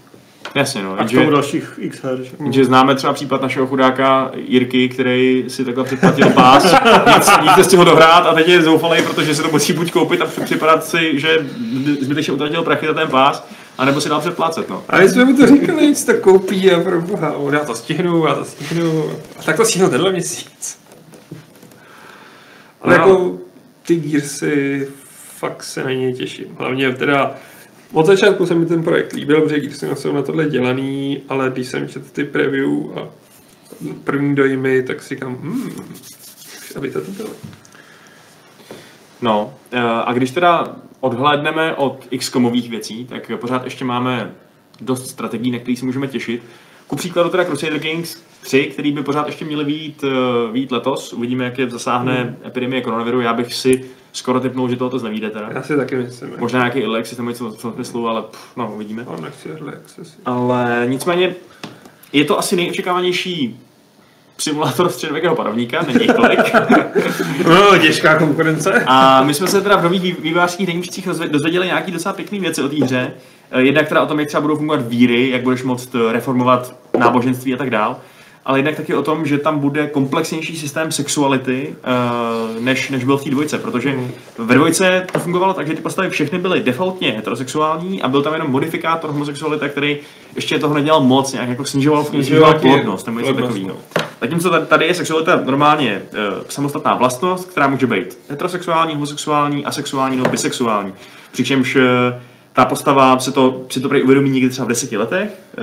Jasně, 0.55 0.83
no. 0.83 0.99
a 0.99 1.03
k 1.05 1.11
tomu 1.11 1.29
dalších 1.29 1.73
x 1.77 2.03
her. 2.03 2.23
že? 2.23 2.31
že 2.51 2.65
známe 2.65 2.95
třeba 2.95 3.13
případ 3.13 3.41
našeho 3.41 3.67
chudáka 3.67 4.31
Jirky, 4.35 4.89
který 4.89 5.45
si 5.47 5.65
takhle 5.65 5.83
předplatil 5.83 6.29
pás, 6.29 6.63
nic, 7.15 7.29
nic 7.41 7.51
nestihl 7.57 7.85
dohrát 7.85 8.25
a 8.25 8.33
teď 8.33 8.47
je 8.47 8.61
zoufalý, 8.61 9.01
protože 9.03 9.35
se 9.35 9.41
to 9.43 9.49
musí 9.51 9.73
buď 9.73 9.91
koupit 9.91 10.21
a 10.21 10.25
připadat 10.45 10.85
si, 10.85 11.19
že 11.19 11.45
zbytečně 12.01 12.33
utratil 12.33 12.63
prachy 12.63 12.87
za 12.87 12.93
ten 12.93 13.07
pás, 13.07 13.47
anebo 13.77 14.01
si 14.01 14.09
dál 14.09 14.19
předplácet, 14.21 14.69
no. 14.69 14.83
A 14.89 14.99
my 14.99 15.09
jsme 15.09 15.25
mu 15.25 15.37
to 15.37 15.47
říkali, 15.47 15.87
nic 15.87 16.05
to 16.05 16.13
koupí 16.13 16.71
a 16.71 16.79
pro 16.79 17.01
boha, 17.01 17.37
on, 17.37 17.53
já 17.53 17.59
to 17.65 17.75
stihnu, 17.75 18.25
já 18.27 18.35
to 18.35 18.45
stihnu. 18.45 19.11
A 19.39 19.43
tak 19.43 19.55
to 19.57 19.65
stihnu 19.65 19.89
tenhle 19.89 20.11
měsíc. 20.11 20.79
Ale 22.81 22.97
No. 22.97 23.03
jako 23.03 23.37
ty 23.85 23.95
Gearsy 23.95 24.87
fakt 25.37 25.63
se 25.63 25.83
na 25.83 25.91
ně 25.91 26.13
těším. 26.13 26.45
Hlavně 26.59 26.91
teda 26.93 27.35
od 27.93 28.05
začátku 28.05 28.45
se 28.45 28.55
mi 28.55 28.65
ten 28.65 28.83
projekt 28.83 29.13
líbil, 29.13 29.41
protože 29.41 29.59
Gearsy 29.59 29.87
jsou 29.93 30.11
na 30.13 30.21
tohle 30.21 30.45
dělaný, 30.49 31.21
ale 31.29 31.49
když 31.49 31.67
jsem 31.67 31.87
četl 31.87 32.05
ty 32.11 32.23
preview 32.23 32.69
a 32.99 33.07
první 34.03 34.35
dojmy, 34.35 34.83
tak 34.83 35.01
si 35.01 35.15
říkám, 35.15 35.35
hmm, 35.35 35.71
aby 36.75 36.91
to 36.91 37.01
to 37.01 37.11
bylo. 37.11 37.29
No, 39.21 39.53
eh, 39.71 39.79
a 39.81 40.13
když 40.13 40.31
teda 40.31 40.75
odhlédneme 41.03 41.75
od 41.75 42.07
XCOMových 42.17 42.69
věcí, 42.69 43.05
tak 43.05 43.31
pořád 43.35 43.63
ještě 43.63 43.85
máme 43.85 44.31
dost 44.81 45.07
strategií, 45.07 45.51
na 45.51 45.59
které 45.59 45.77
se 45.77 45.85
můžeme 45.85 46.07
těšit. 46.07 46.43
Ku 46.87 46.95
příkladu 46.95 47.29
teda 47.29 47.45
Crusader 47.45 47.79
Kings 47.79 48.23
3, 48.41 48.65
který 48.65 48.91
by 48.91 49.03
pořád 49.03 49.27
ještě 49.27 49.45
měly 49.45 49.63
výjít, 49.63 50.03
eh, 50.03 50.51
výjít 50.51 50.71
letos. 50.71 51.13
Uvidíme, 51.13 51.45
jak 51.45 51.57
je 51.57 51.69
zasáhne 51.69 52.37
epidemie 52.45 52.81
koronaviru. 52.81 53.21
Já 53.21 53.33
bych 53.33 53.53
si 53.53 53.85
skoro 54.13 54.39
typnul, 54.39 54.69
že 54.69 54.75
to 54.75 54.85
letos 54.85 55.03
nevíde 55.03 55.29
teda. 55.29 55.49
Já 55.53 55.63
si 55.63 55.77
taky 55.77 55.95
myslím. 55.95 56.29
Možná 56.37 56.59
nějaký 56.59 56.79
early 56.79 56.99
access 56.99 57.17
nebo 57.17 57.29
něco 57.29 57.49
v 57.49 57.61
tom 57.61 57.73
smyslu, 57.73 58.07
ale 58.07 58.21
pff, 58.21 58.57
no, 58.57 58.71
uvidíme. 58.75 59.05
Ale 59.07 59.21
nechci 59.21 59.49
early 59.49 59.73
access. 59.73 60.17
Ale 60.25 60.85
nicméně 60.87 61.35
je 62.13 62.25
to 62.25 62.39
asi 62.39 62.55
nejočekávanější 62.55 63.59
simulátor 64.37 64.89
středověkého 64.89 65.35
panovníka, 65.35 65.85
není 65.93 66.07
tolik. 66.07 66.39
No, 67.47 67.77
těžká 67.77 68.17
konkurence. 68.17 68.83
A 68.87 69.23
my 69.23 69.33
jsme 69.33 69.47
se 69.47 69.61
teda 69.61 69.75
v 69.75 69.83
nových 69.83 70.01
vý- 70.01 70.15
vývojářských 70.21 70.67
deníčcích 70.67 71.07
dozvě- 71.07 71.29
dozvěděli 71.29 71.65
nějaký 71.65 71.91
docela 71.91 72.13
pěkný 72.13 72.39
věci 72.39 72.63
o 72.63 72.69
té 72.69 72.75
hře. 72.85 73.11
Eh, 73.51 73.61
Jednak 73.61 73.87
teda 73.89 74.01
o 74.01 74.05
tom, 74.05 74.19
jak 74.19 74.27
třeba 74.27 74.41
budou 74.41 74.55
fungovat 74.55 74.87
víry, 74.87 75.29
jak 75.29 75.41
budeš 75.41 75.63
moct 75.63 75.95
eh, 75.95 76.11
reformovat 76.13 76.75
náboženství 76.97 77.53
a 77.53 77.57
tak 77.57 77.69
dál. 77.69 77.97
Ale 78.45 78.59
jednak 78.59 78.75
taky 78.75 78.95
o 78.95 79.01
tom, 79.01 79.25
že 79.25 79.37
tam 79.37 79.59
bude 79.59 79.87
komplexnější 79.87 80.57
systém 80.57 80.91
sexuality, 80.91 81.75
eh, 81.83 82.59
než, 82.59 82.89
než 82.89 83.03
byl 83.03 83.17
v 83.17 83.23
té 83.23 83.29
dvojce, 83.29 83.57
protože 83.59 83.95
ve 84.37 84.55
dvojce 84.55 85.05
to 85.13 85.19
fungovalo 85.19 85.53
tak, 85.53 85.67
že 85.67 85.73
ty 85.73 85.81
postavy 85.81 86.09
všechny 86.09 86.39
byly 86.39 86.59
defaultně 86.59 87.11
heterosexuální 87.11 88.01
a 88.01 88.07
byl 88.07 88.21
tam 88.21 88.33
jenom 88.33 88.51
modifikátor 88.51 89.11
homosexuality, 89.11 89.69
který 89.69 89.97
ještě 90.35 90.59
toho 90.59 90.73
nedělal 90.73 91.01
moc, 91.01 91.33
nějak 91.33 91.49
jako 91.49 91.65
snižoval, 91.65 92.03
snižoval 92.03 92.53
plodnost 92.59 93.05
nebo 93.07 93.19
něco 93.19 93.33
takového. 93.33 93.77
Zatímco 94.21 94.49
tady- 94.49 94.65
tady 94.65 94.85
je 94.85 94.93
sexualita 94.93 95.41
normálně 95.45 95.91
e, 95.91 96.01
samostatná 96.49 96.95
vlastnost, 96.95 97.49
která 97.49 97.67
může 97.67 97.87
být 97.87 98.17
heterosexuální, 98.29 98.93
homosexuální, 98.93 99.65
asexuální 99.65 100.17
nebo 100.17 100.29
bisexuální. 100.29 100.93
Přičemž 101.31 101.75
e, 101.75 101.81
ta 102.53 102.65
postava 102.65 103.19
se 103.19 103.31
to, 103.31 103.65
si 103.69 103.79
to 103.79 103.87
uvědomí 103.87 104.29
někdy 104.29 104.49
třeba 104.49 104.65
v 104.65 104.69
deseti 104.69 104.97
letech, 104.97 105.29
e, 105.29 105.61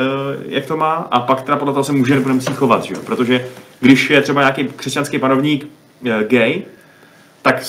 jak 0.49 0.67
to 0.67 0.77
má, 0.77 0.93
a 0.95 1.21
pak 1.21 1.43
teda 1.43 1.57
podle 1.57 1.75
toho 1.75 1.85
se 1.85 1.93
může 1.93 2.15
nebo 2.15 2.29
nemusí 2.29 2.53
chovat, 2.53 2.85
že 2.85 2.95
jo? 2.95 3.01
Protože 3.07 3.47
když 3.81 4.11
je 4.11 4.23
třeba 4.23 4.41
nějaký 4.41 4.69
křesťanský 4.77 5.19
panovník 5.19 5.67
e, 6.05 6.25
gay, 6.25 6.63
tak 7.43 7.63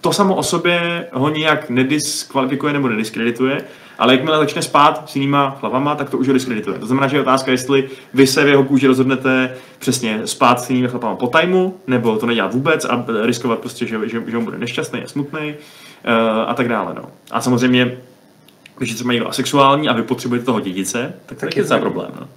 to 0.00 0.12
samo 0.12 0.34
o 0.34 0.42
sobě 0.42 1.06
ho 1.12 1.28
nijak 1.28 1.70
nediskvalifikuje 1.70 2.72
nebo 2.72 2.88
nediskredituje, 2.88 3.64
ale 3.98 4.14
jakmile 4.14 4.38
začne 4.38 4.62
spát 4.62 5.10
s 5.10 5.16
jinýma 5.16 5.56
chlapama, 5.60 5.94
tak 5.94 6.10
to 6.10 6.18
už 6.18 6.26
ho 6.26 6.34
diskredituje. 6.34 6.78
To 6.78 6.86
znamená, 6.86 7.08
že 7.08 7.16
je 7.16 7.20
otázka, 7.20 7.50
jestli 7.50 7.88
vy 8.14 8.26
se 8.26 8.44
v 8.44 8.48
jeho 8.48 8.64
kůži 8.64 8.86
rozhodnete 8.86 9.54
přesně 9.78 10.20
spát 10.24 10.60
s 10.60 10.70
jinými 10.70 10.88
chlapama 10.88 11.16
po 11.16 11.26
tajmu, 11.26 11.76
nebo 11.86 12.16
to 12.16 12.26
nedělat 12.26 12.54
vůbec 12.54 12.84
a 12.84 13.04
riskovat 13.22 13.58
prostě, 13.58 13.86
že, 13.86 14.08
že, 14.08 14.22
že 14.26 14.36
on 14.36 14.44
bude 14.44 14.58
nešťastný 14.58 15.02
a 15.02 15.06
smutný 15.06 15.54
uh, 15.54 16.50
a 16.50 16.54
tak 16.54 16.68
dále. 16.68 16.94
No. 16.94 17.02
A 17.30 17.40
samozřejmě, 17.40 17.98
když 18.82 18.90
je 18.90 18.94
třeba 18.94 19.12
někdo 19.12 19.28
asexuální 19.28 19.88
a 19.88 19.92
vy 19.92 20.02
potřebujete 20.02 20.46
toho 20.46 20.60
dědice, 20.60 21.14
tak 21.26 21.38
to 21.38 21.46
je 21.46 21.52
je 21.56 21.64
fajn. 21.64 21.80
problém. 21.80 22.10
No. 22.20 22.28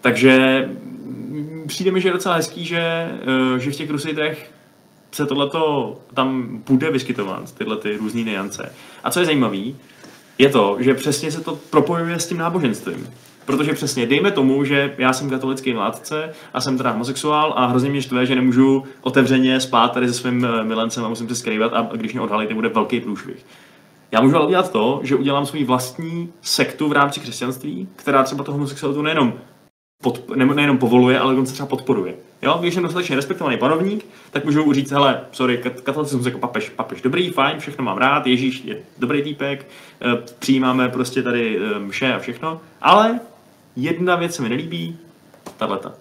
Takže 0.00 0.64
mm, 0.68 1.64
přijde 1.66 1.90
mi, 1.90 2.00
že 2.00 2.08
je 2.08 2.12
docela 2.12 2.34
hezký, 2.34 2.64
že, 2.64 2.80
eh, 3.56 3.58
že 3.58 3.70
v 3.70 3.76
těch 3.76 3.88
Crusaderech 3.88 4.50
se 5.12 5.26
tohleto 5.26 5.98
tam 6.14 6.58
bude 6.68 6.90
vyskytovat, 6.90 7.54
tyhle 7.54 7.76
ty 7.76 7.96
různé 7.96 8.22
niance. 8.22 8.72
A 9.04 9.10
co 9.10 9.20
je 9.20 9.26
zajímavé, 9.26 9.58
je 10.38 10.48
to, 10.48 10.76
že 10.80 10.94
přesně 10.94 11.32
se 11.32 11.40
to 11.40 11.58
propojuje 11.70 12.18
s 12.18 12.26
tím 12.26 12.38
náboženstvím. 12.38 13.08
Protože 13.44 13.72
přesně, 13.72 14.06
dejme 14.06 14.30
tomu, 14.30 14.64
že 14.64 14.94
já 14.98 15.12
jsem 15.12 15.30
katolický 15.30 15.72
mládce 15.72 16.32
a 16.54 16.60
jsem 16.60 16.76
teda 16.76 16.90
homosexuál 16.90 17.54
a 17.56 17.66
hrozně 17.66 17.90
mě 17.90 18.02
štve, 18.02 18.26
že 18.26 18.34
nemůžu 18.34 18.84
otevřeně 19.00 19.60
spát 19.60 19.92
tady 19.92 20.08
se 20.08 20.14
svým 20.14 20.44
eh, 20.44 20.64
milencem 20.64 21.04
a 21.04 21.08
musím 21.08 21.28
se 21.28 21.34
skrývat 21.34 21.72
a 21.74 21.88
když 21.96 22.12
mě 22.12 22.20
odhalí, 22.20 22.46
to 22.46 22.54
bude 22.54 22.68
velký 22.68 23.00
průšvih. 23.00 23.44
Já 24.12 24.20
můžu 24.20 24.36
ale 24.36 24.46
udělat 24.46 24.72
to, 24.72 25.00
že 25.02 25.16
udělám 25.16 25.46
svůj 25.46 25.64
vlastní 25.64 26.32
sektu 26.42 26.88
v 26.88 26.92
rámci 26.92 27.20
křesťanství, 27.20 27.88
která 27.96 28.22
třeba 28.22 28.44
toho 28.44 28.58
homosexualitu 28.58 29.02
nejenom 29.02 29.32
pod, 30.02 30.36
ne, 30.36 30.46
nejenom 30.46 30.78
povoluje, 30.78 31.18
ale 31.20 31.32
dokonce 31.32 31.52
třeba 31.52 31.66
podporuje. 31.66 32.14
Jo, 32.42 32.58
když 32.60 32.74
jsem 32.74 32.82
dostatečně 32.82 33.16
respektovaný 33.16 33.56
panovník, 33.56 34.06
tak 34.30 34.44
můžu 34.44 34.72
říct, 34.72 34.90
hele, 34.90 35.20
sorry, 35.32 35.58
kat- 35.64 35.80
katolicismus 35.82 36.26
jako 36.26 36.38
papež, 36.38 36.68
papež 36.68 37.02
dobrý, 37.02 37.30
fajn, 37.30 37.58
všechno 37.58 37.84
mám 37.84 37.98
rád, 37.98 38.26
Ježíš 38.26 38.64
je 38.64 38.78
dobrý 38.98 39.22
týpek, 39.22 39.66
eh, 40.00 40.22
přijímáme 40.38 40.88
prostě 40.88 41.22
tady 41.22 41.58
eh, 41.58 41.78
mše 41.78 42.14
a 42.14 42.18
všechno, 42.18 42.60
ale 42.82 43.20
jedna 43.76 44.16
věc 44.16 44.34
se 44.34 44.42
mi 44.42 44.48
nelíbí, 44.48 44.98
tahleta. 45.56 45.92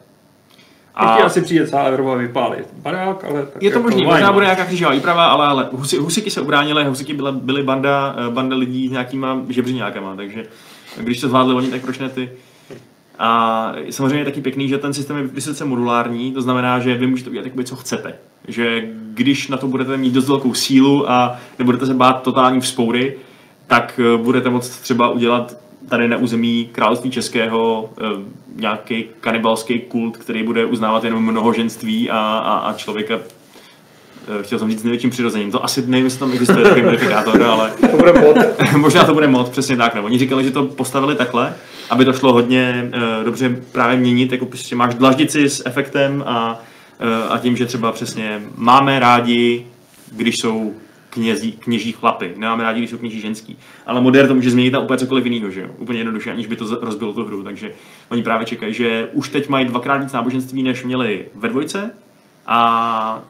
A 0.96 1.16
asi 1.16 1.42
přijde 1.42 1.68
celá 1.68 1.84
Evropa 1.84 2.16
vypálit 2.16 2.68
barák, 2.78 3.24
ale 3.24 3.46
tak 3.46 3.64
Je 3.64 3.72
to 3.72 3.78
jako 3.78 3.84
možný, 3.84 4.02
why 4.02 4.08
možná 4.08 4.34
bude 4.34 4.46
nějaká 4.46 4.66
křížová 4.66 4.92
výprava, 4.92 5.26
ale, 5.26 5.48
ale 5.48 5.70
husy, 5.72 5.98
husiky 5.98 6.32
se 6.32 6.42
ubránily, 6.42 6.86
husiky 6.86 7.14
byly, 7.14 7.32
byly 7.32 7.64
banda, 7.64 8.16
eh, 8.18 8.30
banda 8.30 8.56
lidí 8.56 8.88
s 8.88 8.92
nějakýma 8.92 9.42
žebřiňákama, 9.50 10.16
takže 10.16 10.46
když 10.98 11.22
to 11.22 11.28
zvládli 11.28 11.54
oni, 11.54 11.68
tak 11.68 11.82
proč 11.82 12.00
ne 12.00 12.10
ty? 12.10 12.30
A 13.20 13.72
samozřejmě 13.90 14.20
je 14.20 14.26
taky 14.26 14.42
pěkný, 14.42 14.68
že 14.68 14.78
ten 14.78 14.94
systém 14.94 15.18
je 15.18 15.24
vysoce 15.24 15.66
modulární, 15.66 16.32
to 16.32 16.42
znamená, 16.42 16.80
že 16.80 16.96
vy 16.96 17.08
můžete 17.08 17.30
udělat 17.30 17.46
jakoby, 17.46 17.64
co 17.64 17.76
chcete. 17.76 18.16
Že 18.48 18.88
když 19.14 19.48
na 19.48 19.58
to 19.58 19.68
budete 19.68 19.98
mít 19.98 20.14
dost 20.14 20.28
velkou 20.28 20.54
sílu 20.54 21.12
a 21.12 21.38
nebudete 21.60 21.86
se 21.86 21.94
bát 21.94 22.22
totální 22.22 22.62
vzpoury, 22.62 23.18
tak 23.68 24.00
eh, 24.04 24.18
budete 24.18 24.50
moct 24.50 24.70
třeba 24.80 25.10
udělat 25.10 25.65
tady 25.90 26.08
na 26.08 26.18
území 26.18 26.70
království 26.72 27.12
českého 27.12 27.90
eh, 27.98 28.04
nějaký 28.56 29.06
kanibalský 29.20 29.80
kult, 29.80 30.18
který 30.18 30.44
bude 30.44 30.66
uznávat 30.66 31.04
jenom 31.04 31.24
mnohoženství 31.24 32.10
a, 32.10 32.18
a, 32.18 32.58
a 32.58 32.74
člověka 32.74 33.16
eh, 33.16 34.44
chtěl 34.44 34.60
jsem 34.60 34.70
říct 34.70 34.80
s 34.80 34.84
největším 34.84 35.10
přirozením. 35.10 35.52
To 35.52 35.64
asi 35.64 35.88
nevím, 35.88 36.06
jestli 36.06 36.20
tam 36.20 36.32
existuje 36.32 36.64
takový 36.64 36.82
modifikátor, 36.86 37.44
ale 37.44 37.72
To 37.92 37.98
bude 37.98 38.14
mod. 38.14 38.38
možná 38.78 39.04
to 39.04 39.14
bude 39.14 39.28
moc, 39.28 39.50
přesně 39.50 39.78
tak. 39.78 39.96
Nebo 39.96 40.08
oni 40.08 40.20
říkali, 40.20 40.44
že 40.44 40.52
to 40.52 40.66
postavili 40.66 41.16
takhle, 41.16 41.56
aby 41.90 42.06
to 42.06 42.14
šlo 42.14 42.34
hodně 42.34 42.92
uh, 42.96 43.26
dobře 43.26 43.62
právě 43.72 43.98
měnit, 43.98 44.32
jako 44.32 44.46
prostě 44.46 44.76
máš 44.76 44.96
dlaždici 44.96 45.50
s 45.50 45.66
efektem 45.66 46.24
a, 46.28 46.60
uh, 47.02 47.34
a 47.34 47.38
tím, 47.38 47.58
že 47.58 47.66
třeba 47.66 47.92
přesně 47.92 48.42
máme 48.56 49.00
rádi, 49.00 49.66
když 50.12 50.38
jsou 50.38 50.74
knězí, 51.16 51.52
kněží 51.52 51.92
chlapy. 51.92 52.34
Nemáme 52.38 52.64
rádi, 52.64 52.80
když 52.80 52.90
jsou 52.90 52.98
kněží 52.98 53.22
ženský. 53.22 53.58
Ale 53.86 54.02
modern 54.02 54.28
to 54.28 54.36
může 54.36 54.52
změnit 54.52 54.72
na 54.72 54.80
úplně 54.80 54.98
cokoliv 54.98 55.26
jiného, 55.26 55.52
že 55.52 55.62
jo? 55.62 55.68
Úplně 55.78 56.00
jednoduše, 56.00 56.32
aniž 56.32 56.48
by 56.48 56.56
to 56.56 56.80
rozbilo 56.82 57.14
tu 57.14 57.26
hru. 57.26 57.44
Takže 57.44 57.72
oni 58.10 58.24
právě 58.24 58.46
čekají, 58.46 58.74
že 58.74 59.10
už 59.14 59.30
teď 59.30 59.50
mají 59.50 59.66
dvakrát 59.66 59.98
víc 59.98 60.14
náboženství, 60.14 60.64
než 60.64 60.84
měli 60.84 61.26
ve 61.36 61.50
dvojce. 61.50 61.92
A 62.48 63.24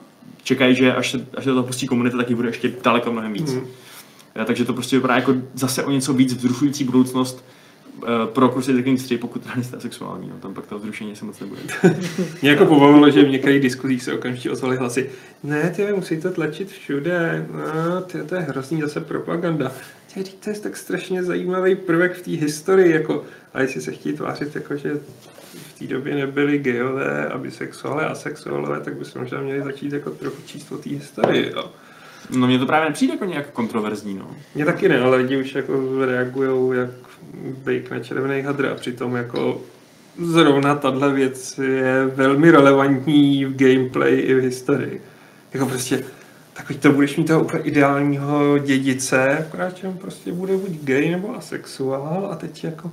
čekají, 0.43 0.75
že 0.75 0.95
až 0.95 1.11
se, 1.11 1.25
až 1.37 1.43
se 1.43 1.49
toho 1.49 1.63
pustí 1.63 1.87
komunita, 1.87 2.17
tak 2.17 2.29
jich 2.29 2.35
bude 2.35 2.49
ještě 2.49 2.73
daleko 2.83 3.11
mnohem 3.11 3.33
víc. 3.33 3.53
Mm. 3.53 3.67
Takže 4.45 4.65
to 4.65 4.73
prostě 4.73 4.95
vypadá 4.95 5.15
jako 5.15 5.35
zase 5.53 5.83
o 5.83 5.91
něco 5.91 6.13
víc 6.13 6.33
vzrušující 6.33 6.83
budoucnost 6.83 7.45
pro 8.25 8.49
Crusader 8.49 8.83
Kings 8.83 9.03
3, 9.03 9.17
pokud 9.17 9.41
teda 9.41 9.55
nejste 9.55 9.79
sexuální, 9.79 10.29
no, 10.29 10.35
tam 10.39 10.53
pak 10.53 10.65
to 10.65 10.79
vzrušení 10.79 11.15
se 11.15 11.25
moc 11.25 11.39
nebude. 11.39 11.61
Mě 12.41 12.49
jako 12.49 12.65
pobavilo, 12.65 13.09
že 13.09 13.23
v 13.23 13.29
některých 13.29 13.61
diskuzích 13.61 14.03
se 14.03 14.13
okamžitě 14.13 14.51
ozvaly 14.51 14.77
hlasy. 14.77 15.09
Ne, 15.43 15.73
ty 15.75 15.93
musí 15.93 16.21
to 16.21 16.31
tlačit 16.31 16.69
všude. 16.69 17.47
No, 17.89 18.01
ty, 18.01 18.23
to 18.23 18.35
je 18.35 18.41
hrozný 18.41 18.81
zase 18.81 19.01
propaganda. 19.01 19.71
Ty, 20.13 20.23
to 20.23 20.49
je 20.49 20.59
tak 20.59 20.77
strašně 20.77 21.23
zajímavý 21.23 21.75
prvek 21.75 22.13
v 22.13 22.21
té 22.21 22.31
historii. 22.31 22.91
Jako, 22.91 23.23
a 23.53 23.61
jestli 23.61 23.81
se 23.81 23.91
chtějí 23.91 24.15
tvářit, 24.15 24.55
jako, 24.55 24.75
že 24.75 24.99
v 25.53 25.79
té 25.79 25.87
době 25.87 26.15
nebyli 26.15 26.57
gejové 26.57 27.27
a 27.27 27.39
asexuálové, 28.07 28.79
tak 28.79 28.95
by 28.95 29.05
se 29.05 29.19
možná 29.19 29.41
měli 29.41 29.63
začít 29.63 29.93
jako 29.93 30.09
trochu 30.11 30.41
číst 30.45 30.71
o 30.71 30.77
té 30.77 30.89
historii. 30.89 31.51
Jo. 31.55 31.71
No 32.29 32.47
mně 32.47 32.59
to 32.59 32.65
právě 32.65 32.89
nepřijde 32.89 33.13
jako 33.13 33.25
nějak 33.25 33.51
kontroverzní, 33.51 34.13
no. 34.13 34.35
Mně 34.55 34.65
taky 34.65 34.89
ne, 34.89 34.99
ale 34.99 35.17
lidi 35.17 35.37
už 35.37 35.55
jako 35.55 36.05
reagují 36.05 36.79
jak 36.79 36.89
bejk 37.63 37.91
na 37.91 37.99
červený 37.99 38.41
hadr 38.41 38.65
a 38.65 38.75
přitom 38.75 39.15
jako 39.15 39.61
zrovna 40.23 40.75
tahle 40.75 41.13
věc 41.13 41.57
je 41.57 42.05
velmi 42.05 42.51
relevantní 42.51 43.45
v 43.45 43.55
gameplay 43.55 44.19
i 44.19 44.33
v 44.33 44.41
historii. 44.41 45.01
Jako 45.53 45.65
prostě 45.65 46.03
takový 46.53 46.79
to 46.79 46.91
budeš 46.91 47.17
mít 47.17 47.27
toho 47.27 47.43
úplně 47.43 47.63
ideálního 47.63 48.57
dědice, 48.57 49.37
akorát, 49.37 49.77
že 49.77 49.87
on 49.87 49.97
prostě 49.97 50.31
bude 50.31 50.57
buď 50.57 50.71
gay 50.83 51.11
nebo 51.11 51.35
asexuál 51.35 52.29
a 52.31 52.35
teď 52.35 52.63
jako 52.63 52.91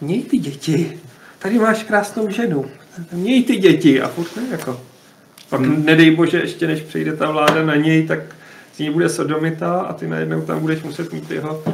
měj 0.00 0.22
ty 0.22 0.38
děti. 0.38 0.98
Tady 1.38 1.58
máš 1.58 1.84
krásnou 1.84 2.30
ženu. 2.30 2.64
Měj 3.12 3.44
ty 3.44 3.56
děti 3.56 4.00
a 4.00 4.08
furt 4.08 4.36
ne, 4.36 4.42
jako. 4.50 4.80
Pak 5.48 5.60
hmm. 5.60 5.84
nedej 5.84 6.10
bože, 6.10 6.38
ještě 6.38 6.66
než 6.66 6.80
přijde 6.80 7.16
ta 7.16 7.30
vláda 7.30 7.64
na 7.64 7.76
něj, 7.76 8.06
tak 8.06 8.18
z 8.74 8.78
ní 8.78 8.90
bude 8.90 9.08
sodomita 9.08 9.80
a 9.80 9.92
ty 9.92 10.08
najednou 10.08 10.42
tam 10.42 10.60
budeš 10.60 10.82
muset 10.82 11.12
mít 11.12 11.30
jeho 11.30 11.64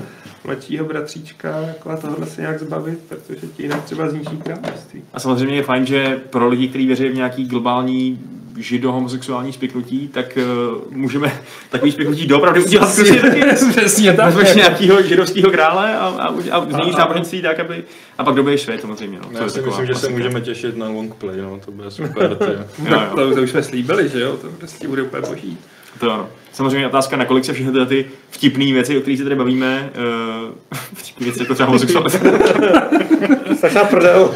mladšího 0.45 0.85
bratříčka 0.85 1.61
jako 1.61 1.91
a 1.91 1.97
tohle 1.97 2.27
se 2.27 2.41
nějak 2.41 2.61
zbavit, 2.61 2.99
protože 3.09 3.47
ti 3.57 3.63
jinak 3.63 3.85
třeba 3.85 4.09
zničí 4.09 4.37
království. 4.37 5.03
A 5.15 5.21
samozřejmě 5.21 5.57
je 5.57 5.63
fajn, 5.63 5.87
že 5.87 6.21
pro 6.31 6.49
lidi, 6.49 6.69
kteří 6.69 6.87
věří 6.87 7.09
v 7.09 7.15
nějaký 7.15 7.45
globální 7.45 8.19
žido-homosexuální 8.59 9.53
spiknutí, 9.53 10.09
tak 10.09 10.39
uh, 10.77 10.97
můžeme 10.97 11.41
takový 11.71 11.93
spiknutí 11.93 12.27
doopravdy 12.27 12.65
udělat 12.65 12.97
Kings. 13.33 13.77
Přesně 13.77 14.13
tak. 14.13 14.27
Vezmeš 14.27 14.55
nějakýho 14.55 15.03
židovského 15.03 15.51
krále 15.51 15.99
a, 15.99 16.07
a, 16.07 16.27
a 16.51 16.65
změníš 16.71 16.97
náboženství 16.97 17.43
tak, 17.43 17.61
aby... 17.61 17.85
A 18.19 18.25
pak 18.25 18.35
dobiješ 18.35 18.63
svět 18.63 18.81
samozřejmě. 18.81 19.19
No. 19.19 19.41
Já 19.41 19.49
si 19.49 19.63
myslím, 19.63 19.87
že 19.87 19.95
se 19.95 20.09
můžeme 20.09 20.41
těšit 20.41 20.77
na 20.77 20.89
longplay, 20.89 21.37
no, 21.37 21.61
to 21.65 21.71
bude 21.71 21.91
super. 21.91 22.37
Ty. 22.37 22.45
Jo, 22.45 22.91
jo. 22.91 23.13
to, 23.15 23.35
to 23.35 23.43
už 23.43 23.51
jsme 23.51 23.63
slíbili, 23.63 24.09
že 24.09 24.21
jo? 24.21 24.37
To 24.37 24.49
prostě 24.49 24.89
bude 24.89 25.03
úplně 25.03 25.23
boží. 25.29 25.59
To 26.01 26.13
ano. 26.13 26.29
Samozřejmě 26.55 26.87
otázka, 26.87 27.17
nakolik 27.17 27.45
se 27.45 27.53
všechny 27.53 27.73
tyhle 27.73 27.87
ty 27.87 28.07
vtipné 28.31 28.65
věci, 28.65 28.99
o 28.99 29.01
kterých 29.01 29.19
se 29.19 29.25
tady 29.25 29.37
bavíme, 29.37 29.91
uh, 30.43 30.79
vtipné 30.95 31.25
věci 31.25 31.43
jako 31.43 31.55
třeba 31.55 31.67
homosexualita, 31.67 32.19
Strašná 33.57 33.85
prdel. 33.85 34.35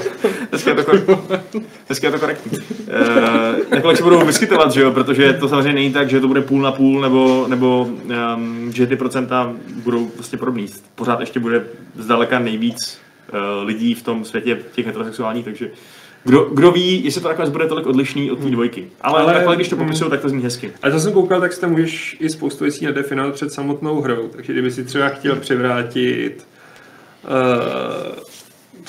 dneska 0.51 0.71
je 0.71 0.77
to, 0.77 0.83
kor- 0.83 1.41
dneska 1.87 2.07
je 2.07 2.13
to 2.13 2.19
korektní. 2.19 2.59
Uh, 2.59 2.65
nakolik 3.71 3.97
se 3.97 4.03
budou 4.03 4.25
vyskytovat, 4.27 4.73
že 4.73 4.81
jo, 4.81 4.93
protože 4.93 5.33
to 5.33 5.49
samozřejmě 5.49 5.73
není 5.73 5.93
tak, 5.93 6.11
že 6.11 6.21
to 6.21 6.29
bude 6.29 6.41
půl 6.41 6.63
na 6.63 6.73
půl, 6.73 7.01
nebo, 7.01 7.47
nebo 7.49 7.89
um, 8.37 8.73
že 8.75 8.87
ty 8.87 8.97
procenta 8.97 9.53
budou 9.69 10.07
prostě 10.07 10.37
podobný. 10.37 10.67
Pořád 10.95 11.21
ještě 11.21 11.41
bude 11.41 11.65
zdaleka 11.97 12.39
nejvíc 12.39 12.99
uh, 13.33 13.67
lidí 13.67 13.95
v 13.95 14.03
tom 14.03 14.25
světě 14.25 14.59
těch 14.73 14.87
heterosexuálních, 14.87 15.45
takže 15.45 15.71
kdo, 16.29 16.45
kdo 16.45 16.73
ví, 16.73 17.05
jestli 17.05 17.21
to 17.21 17.29
nakonec 17.29 17.51
bude 17.51 17.67
tolik 17.67 17.87
odlišný 17.87 18.31
od 18.31 18.39
té 18.39 18.51
dvojky. 18.51 18.89
Ale, 19.01 19.23
Ale- 19.23 19.33
takhle, 19.33 19.57
když 19.57 19.69
to 19.69 19.77
hmm. 19.77 19.87
popisují, 19.87 20.11
tak 20.11 20.21
to 20.21 20.29
zní 20.29 20.43
hezky. 20.43 20.73
A 20.83 20.91
to 20.91 21.01
jsem 21.01 21.13
koukal, 21.13 21.41
tak 21.41 21.53
si 21.53 21.61
tam 21.61 21.71
můžeš 21.71 22.17
i 22.21 22.31
spoustu 22.31 22.65
věcí 22.65 22.85
nadefinovat 22.85 23.35
před 23.35 23.53
samotnou 23.53 24.01
hrou. 24.01 24.29
Takže 24.29 24.53
kdyby 24.53 24.71
si 24.71 24.85
třeba 24.85 25.09
chtěl 25.09 25.37
převrátit 25.37 26.49
uh, 27.25 28.25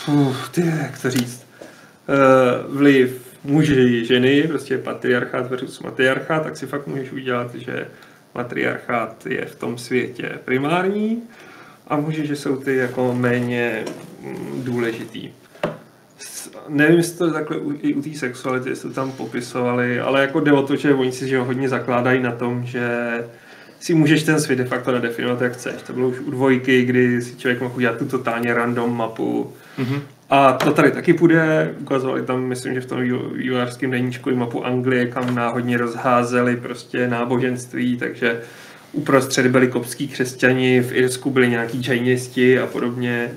puf, 0.06 0.50
ty, 0.50 0.62
jak 0.62 1.02
to 1.02 1.10
říct, 1.10 1.48
uh, 2.08 2.78
vliv 2.78 3.22
muži, 3.44 4.06
ženy, 4.06 4.44
prostě 4.48 4.78
patriarchát 4.78 5.50
versus 5.50 5.80
matriarchát, 5.80 6.44
tak 6.44 6.58
si 6.58 6.68
fakt 6.68 6.88
můžeš 6.88 7.12
udělat, 7.12 7.56
že 7.56 7.88
matriarchát 8.36 9.26
je 9.26 9.46
v 9.46 9.56
tom 9.56 9.78
světě 9.78 10.40
primární 10.46 11.24
a 11.88 11.96
muži, 11.96 12.28
že 12.28 12.36
jsou 12.36 12.56
ty 12.56 12.76
jako 12.76 13.16
méně 13.16 13.84
mm, 14.22 14.62
důležitý. 14.64 15.30
Nevím, 16.68 16.98
jestli 16.98 17.18
to 17.18 17.32
takhle 17.34 17.58
u, 17.58 17.74
i 17.82 17.94
u 17.94 18.02
té 18.02 18.10
sexuality, 18.16 18.70
jestli 18.70 18.90
to 18.90 18.96
tam 18.96 19.12
popisovali, 19.12 20.00
ale 20.00 20.22
jako 20.22 20.40
jde 20.40 20.52
o 20.52 20.62
to, 20.62 20.76
že 20.76 20.94
oni 20.94 21.12
si 21.12 21.28
že 21.28 21.38
ho 21.38 21.46
hodně 21.46 21.70
zakládají 21.70 22.22
na 22.22 22.32
tom, 22.32 22.66
že 22.66 22.90
si 23.80 23.94
můžeš 23.94 24.24
ten 24.24 24.42
svět 24.42 24.56
de 24.56 24.66
facto 24.66 24.92
nadefinovat, 24.92 25.42
jak 25.42 25.54
chceš. 25.54 25.82
To 25.88 25.94
bylo 25.94 26.10
už 26.10 26.20
u 26.20 26.32
dvojky, 26.32 26.86
kdy 26.86 27.22
si 27.22 27.36
člověk 27.36 27.62
mohl 27.62 27.76
udělat 27.76 27.98
tu 27.98 28.06
totálně 28.06 28.54
random 28.54 28.98
mapu. 28.98 29.54
Mhm. 29.78 30.02
A 30.30 30.54
to 30.54 30.72
tady 30.72 30.92
taky 30.92 31.14
půjde. 31.14 31.74
Ukazovali 31.80 32.22
tam, 32.22 32.44
myslím, 32.44 32.74
že 32.74 32.82
v 32.82 32.86
tom 32.86 33.02
vývo- 33.02 33.34
vývojářském 33.34 33.92
deníčku 33.92 34.30
i 34.30 34.36
mapu 34.36 34.66
Anglie, 34.66 35.06
kam 35.06 35.36
náhodně 35.36 35.78
rozházeli 35.78 36.56
prostě 36.56 37.08
náboženství, 37.08 37.98
takže 37.98 38.42
uprostřed 38.94 39.48
byli 39.48 39.68
kopský 39.68 40.08
křesťani, 40.08 40.82
v 40.82 40.92
Irsku 40.92 41.30
byli 41.30 41.50
nějaký 41.50 41.82
džajnisti 41.82 42.60
a 42.60 42.66
podobně. 42.68 43.32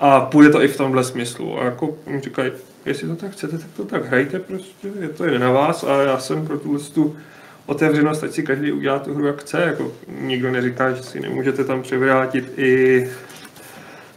A 0.00 0.20
půjde 0.20 0.50
to 0.50 0.62
i 0.62 0.68
v 0.68 0.76
tomhle 0.76 1.04
smyslu. 1.04 1.60
A 1.60 1.64
jako 1.64 1.96
říkají, 2.22 2.52
jestli 2.86 3.08
to 3.08 3.16
tak 3.16 3.30
chcete, 3.30 3.58
tak 3.58 3.68
to 3.76 3.84
tak 3.84 4.04
hrajte 4.04 4.38
prostě, 4.38 4.88
je 5.00 5.08
to 5.08 5.24
jen 5.24 5.40
na 5.40 5.50
vás 5.50 5.84
a 5.84 6.02
já 6.02 6.18
jsem 6.18 6.46
pro 6.46 6.58
tuhle 6.58 6.80
tu 6.80 7.16
otevřenost, 7.66 8.24
ať 8.24 8.32
si 8.32 8.42
každý 8.42 8.72
udělá 8.72 8.98
tu 8.98 9.14
hru, 9.14 9.26
jak 9.26 9.40
chce. 9.40 9.62
Jako, 9.62 9.92
nikdo 10.20 10.50
neříká, 10.50 10.92
že 10.92 11.02
si 11.02 11.20
nemůžete 11.20 11.64
tam 11.64 11.82
převrátit 11.82 12.52
i 12.58 13.10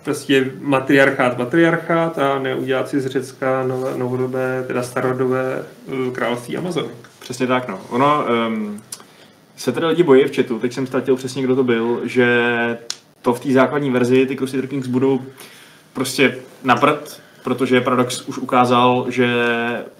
prostě 0.04 0.52
matriarchát, 0.60 1.38
matriarchát 1.38 2.20
a 2.20 2.40
neudělat 2.40 2.90
si 2.90 3.02
z 3.02 3.08
Řecka 3.08 3.64
nové, 3.64 3.98
novodobé, 3.98 4.64
teda 4.68 4.84
starodobé 4.84 5.64
eh, 5.88 6.12
království 6.12 6.58
Amazonek. 6.58 6.96
Přesně 7.20 7.48
tak, 7.48 7.68
no. 7.68 7.82
Ono 7.90 8.26
um, 8.48 8.82
se 9.58 9.72
teda 9.72 9.88
lidi 9.88 10.04
bojí 10.04 10.24
v 10.24 10.36
chatu, 10.36 10.60
teď 10.60 10.74
jsem 10.74 10.88
ztratil 10.88 11.16
přesně, 11.16 11.44
kdo 11.44 11.56
to 11.56 11.64
byl, 11.64 12.02
že 12.04 12.28
to 13.22 13.34
v 13.34 13.40
té 13.40 13.52
základní 13.52 13.92
verzi 13.92 14.26
ty 14.26 14.36
Crusader 14.36 14.68
Kings 14.68 14.88
budou 14.88 15.22
prostě 15.94 16.38
na 16.64 16.76
prd, 16.76 17.22
protože 17.44 17.82
Paradox 17.82 18.22
už 18.22 18.38
ukázal, 18.38 19.06
že 19.10 19.28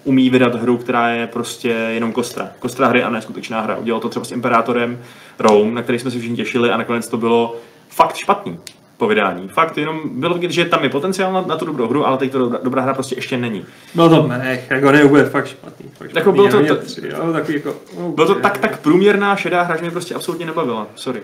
umí 0.04 0.30
vydat 0.30 0.54
hru, 0.54 0.76
která 0.78 1.08
je 1.08 1.26
prostě 1.26 1.68
jenom 1.68 2.12
kostra. 2.12 2.48
Kostra 2.58 2.86
hry 2.88 3.02
a 3.02 3.10
ne 3.10 3.22
skutečná 3.22 3.60
hra. 3.60 3.76
Udělal 3.76 4.00
to 4.00 4.08
třeba 4.08 4.24
s 4.24 4.32
Imperátorem 4.32 4.98
Rome, 5.38 5.70
na 5.70 5.82
který 5.82 5.98
jsme 5.98 6.10
se 6.10 6.18
všichni 6.18 6.36
těšili 6.36 6.70
a 6.70 6.76
nakonec 6.76 7.08
to 7.08 7.16
bylo 7.16 7.56
fakt 7.90 8.16
špatný 8.16 8.58
po 8.96 9.06
vydání. 9.06 9.48
Fakt 9.48 9.78
jenom 9.78 10.00
bylo 10.20 10.34
vidět, 10.34 10.50
že 10.50 10.64
tam 10.64 10.82
je 10.82 10.88
potenciál 10.90 11.32
na, 11.32 11.40
na 11.40 11.56
tu 11.56 11.64
dobrou 11.64 11.88
hru, 11.88 12.06
ale 12.06 12.18
teď 12.18 12.32
to 12.32 12.38
dobrá, 12.38 12.58
dobrá 12.62 12.82
hra 12.82 12.94
prostě 12.94 13.14
ještě 13.14 13.36
není. 13.36 13.64
Bylo 13.94 14.08
to 14.08 14.28
mech, 14.28 14.70
jako 14.70 14.92
nebude 14.92 15.24
fakt 15.24 15.46
špatný. 15.46 15.86
Fakt 15.88 16.10
špatný 16.10 16.18
Jako 16.18 16.32
bylo 16.32 16.48
to- 16.48 16.64
to- 16.66 16.76
tři, 16.76 17.00
jako, 17.48 17.74
Bylo 18.14 18.26
to 18.26 18.34
tak, 18.34 18.58
tak 18.58 18.80
průměrná 18.80 19.36
šedá 19.36 19.62
hra, 19.62 19.76
že 19.76 19.82
mě 19.82 19.90
prostě 19.90 20.14
absolutně 20.14 20.46
nebavila. 20.46 20.86
Sorry. 20.94 21.22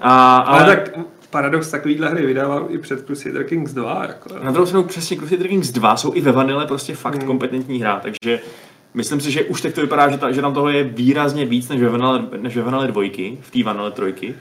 A, 0.00 0.36
ale, 0.38 0.64
Ale, 0.64 0.76
tak 0.76 0.90
paradox 1.30 1.70
takovýhle 1.70 2.08
hry 2.08 2.26
vydával 2.26 2.66
i 2.70 2.78
před 2.78 3.06
Crusader 3.06 3.44
Kings 3.44 3.72
2. 3.72 4.04
Jako, 4.08 4.44
na 4.44 4.50
druhou 4.50 4.66
stranu 4.66 4.84
přesně 4.84 5.16
Crusader 5.16 5.48
Kings 5.48 5.70
2 5.70 5.96
jsou 5.96 6.14
i 6.14 6.20
ve 6.20 6.32
vanile 6.32 6.66
prostě 6.66 6.94
fakt 6.94 7.14
Hmm. 7.16 7.26
kompetentní 7.26 7.80
hra, 7.80 8.00
takže 8.02 8.40
myslím 8.94 9.20
si, 9.20 9.30
že 9.30 9.44
už 9.44 9.60
teď 9.60 9.74
to 9.74 9.80
vypadá, 9.80 10.10
že, 10.10 10.18
ta, 10.18 10.32
že 10.32 10.40
tam 10.40 10.54
toho 10.54 10.68
je 10.68 10.84
výrazně 10.84 11.44
víc 11.46 11.68
než 11.68 11.80
ve 11.80 11.88
vanile, 11.88 12.24
než 12.40 12.56
ve 12.56 12.62
vanile 12.62 12.86
dvojky, 12.86 13.38
v 13.40 13.50
té 13.50 13.62
vanile 13.62 13.90
trojky. 13.90 14.34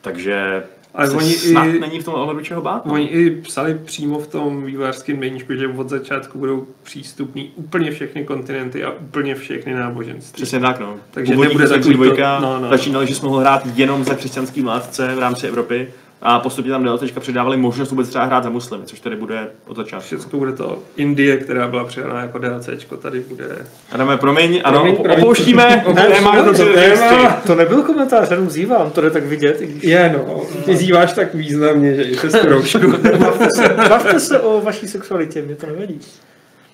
Takže 0.00 0.62
Ale 0.94 1.10
oni 1.10 1.32
snad 1.32 1.64
i- 1.66 1.80
není 1.80 2.00
v 2.00 2.04
tom 2.04 2.14
ohledu 2.14 2.40
čeho 2.40 2.62
bát. 2.62 2.86
no. 2.86 2.92
Oni 2.92 3.04
i 3.06 3.30
psali 3.30 3.74
přímo 3.84 4.18
v 4.18 4.26
tom 4.26 4.64
vývojářském 4.64 5.20
deníčku, 5.20 5.54
že 5.54 5.68
od 5.68 5.88
začátku 5.88 6.38
budou 6.38 6.66
přístupný 6.82 7.52
úplně 7.56 7.90
všechny 7.90 8.24
kontinenty 8.24 8.84
a 8.84 8.90
úplně 8.90 9.34
všechny 9.34 9.74
náboženství. 9.74 10.36
Přesně 10.42 10.60
tak, 10.60 10.80
no. 10.80 10.96
Takže 11.10 11.32
Původní 11.32 11.54
nebude 11.54 11.68
takový 11.68 11.94
dvojka 11.94 12.40
no, 12.40 12.60
no. 12.60 12.68
začínali, 12.68 13.06
že 13.06 13.14
jsme 13.14 13.28
mohl 13.28 13.40
hrát 13.40 13.62
jenom 13.74 14.04
za 14.04 14.14
křesťanský 14.14 14.62
vládce 14.62 15.14
v 15.14 15.18
rámci 15.18 15.46
Evropy 15.48 15.88
a 16.22 16.40
postupně 16.40 16.70
tam 16.72 16.84
DLCčka 16.84 17.20
přidávali 17.20 17.56
možnost 17.56 17.90
vůbec 17.90 18.08
třeba 18.08 18.24
hrát 18.24 18.44
za 18.44 18.50
muslimy, 18.50 18.84
což 18.86 19.00
tady 19.00 19.16
bude 19.16 19.48
od 19.66 19.76
začátku. 19.76 20.06
Všechno 20.06 20.38
bude 20.38 20.52
to 20.52 20.78
Indie, 20.96 21.36
která 21.36 21.68
byla 21.68 21.84
přidaná 21.84 22.20
jako 22.20 22.38
DLCčko, 22.38 22.96
tady 22.96 23.20
bude... 23.20 23.44
Adame, 23.92 24.16
promiň, 24.16 24.60
ano, 24.64 24.78
Promiň, 24.80 24.96
promiň. 24.96 25.18
opouštíme 25.22 25.84
téma 25.94 26.36
to 26.36 26.42
Crusader 26.44 26.74
Kings 26.84 27.00
téma. 27.00 27.32
3. 27.32 27.46
To 27.46 27.54
nebyl 27.54 27.82
komentář, 27.82 28.30
jenom 28.30 28.50
zývám, 28.50 28.90
to 28.90 29.00
jde 29.00 29.10
tak 29.10 29.24
vidět. 29.24 29.60
když- 29.60 29.84
Je 29.84 30.14
no, 30.18 30.40
ty 30.64 30.76
zýváš 30.76 31.12
tak 31.12 31.34
významně, 31.34 31.94
že 31.94 32.02
i 32.02 32.16
přes 32.16 32.34
kroužku. 32.40 32.78
Bavte 33.18 33.48
se, 33.50 33.68
bavte 33.88 34.20
se 34.20 34.40
o 34.40 34.60
vaší 34.60 34.88
sexualitě, 34.88 35.42
mě 35.42 35.54
to 35.56 35.66
nevadí. 35.66 36.00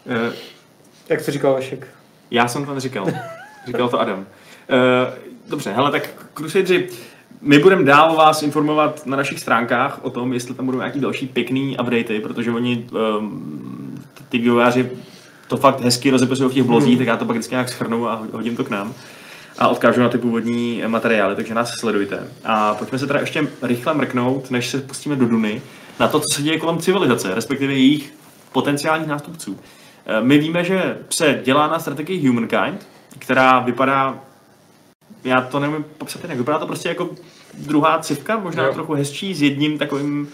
Eh, 0.09 0.33
Jak 1.09 1.25
to 1.25 1.31
říkal 1.31 1.53
Vašek. 1.53 1.87
Já 2.31 2.49
jsem 2.49 2.65
to 2.67 2.75
neříkal. 2.75 3.07
Říkal 3.67 3.89
to 3.89 4.01
Adam. 4.01 4.27
Eh, 4.71 5.13
Dobře, 5.49 5.73
hele, 5.73 5.91
tak 5.91 6.09
Crusaderi, 6.35 6.89
my 7.43 7.59
budeme 7.59 7.85
dál 7.85 8.17
vás 8.17 8.43
informovat 8.43 9.07
na 9.07 9.17
našich 9.17 9.41
stránkách 9.41 9.99
o 10.03 10.11
tom, 10.11 10.33
jestli 10.33 10.55
tam 10.55 10.67
budou 10.67 10.79
nějaký 10.79 11.01
další 11.01 11.27
pěkný 11.27 11.77
updaty, 11.81 12.21
protože 12.21 12.51
oni, 12.51 12.87
um, 13.19 14.05
ty 14.29 14.39
vývojáři 14.39 14.91
to 15.49 15.57
fakt 15.57 15.81
hezky 15.81 16.11
rozepisují 16.11 16.51
v 16.51 16.55
těch 16.55 16.63
blozích, 16.63 16.91
hmm. 16.91 16.99
tak 16.99 17.07
já 17.07 17.17
to 17.17 17.25
pak 17.25 17.37
vždycky 17.37 17.55
nějak 17.55 17.69
schrnu 17.69 18.09
a 18.09 18.23
hodím 18.33 18.57
to 18.57 18.65
k 18.65 18.71
nám 18.71 18.95
a 19.59 19.69
odkážu 19.69 20.01
na 20.01 20.09
ty 20.09 20.19
původní 20.19 20.83
materiály, 20.87 21.37
takže 21.37 21.55
nás 21.55 21.71
sledujte. 21.71 22.29
A 22.45 22.75
pojďme 22.75 22.99
se 22.99 23.07
teda 23.07 23.21
ještě 23.21 23.49
rychle 23.63 23.95
mrknout, 23.95 24.51
než 24.51 24.69
se 24.69 24.81
pustíme 24.81 25.17
do 25.17 25.29
Duny, 25.29 25.63
na 26.01 26.09
to, 26.09 26.21
co 26.21 26.27
se 26.35 26.43
děje 26.43 26.59
kolem 26.59 26.79
civilizace, 26.79 27.35
respektive 27.35 27.73
jejich 27.73 28.13
potenciálních 28.53 29.09
nástupců. 29.09 29.59
Eh, 30.07 30.21
My 30.21 30.39
víme, 30.39 30.65
že 30.65 30.99
se 31.11 31.41
dělá 31.45 31.67
na 31.67 31.79
strategii 31.79 32.29
Humankind, 32.29 32.87
která 33.19 33.59
vypadá, 33.59 34.19
já 35.25 35.41
to 35.41 35.61
nevím 35.61 35.85
popsat 35.99 36.23
jinak, 36.23 36.39
vypadá 36.39 36.59
to 36.59 36.67
prostě 36.67 36.89
jako 36.89 37.11
druhá 37.59 37.99
civka, 37.99 38.39
možná 38.39 38.65
Jo. 38.67 38.73
trochu 38.75 38.95
hezčí, 38.95 39.35
s 39.35 39.43
jedním 39.43 39.79
takovým 39.79 40.29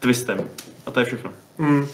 twistem. 0.00 0.40
A 0.86 0.90
to 0.90 1.00
je 1.00 1.06
všechno. 1.06 1.30
Hmm. 1.58 1.86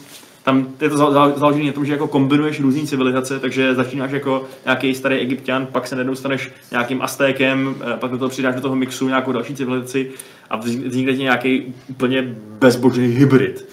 Tam 0.43 0.68
je 0.80 0.91
to 0.91 0.97
za- 0.97 1.11
za- 1.11 1.32
založené 1.39 1.64
na 1.66 1.72
tom, 1.72 1.84
že 1.87 1.93
jako 1.93 2.09
kombinuješ 2.09 2.61
různé 2.61 2.87
civilizace, 2.87 3.41
takže 3.41 3.74
začínáš 3.74 4.11
jako 4.11 4.45
nějaký 4.64 4.95
starý 4.95 5.16
egyptian, 5.16 5.66
pak 5.66 5.87
se 5.87 5.95
najednou 5.95 6.14
staneš 6.14 6.51
nějakým 6.70 7.03
Aztékem, 7.03 7.74
eh, 7.95 7.97
pak 7.97 8.11
do 8.11 8.18
toho 8.18 8.28
přidáš 8.28 8.55
do 8.55 8.61
toho 8.61 8.76
mixu 8.76 9.09
nějakou 9.09 9.32
další 9.32 9.55
civilizaci 9.55 10.11
a 10.51 10.57
vznik- 10.57 10.87
vznikne 10.89 11.12
ti 11.16 11.22
nějaký 11.22 11.74
úplně 11.89 12.22
bezbožný 12.59 13.07
hybrid. 13.07 13.68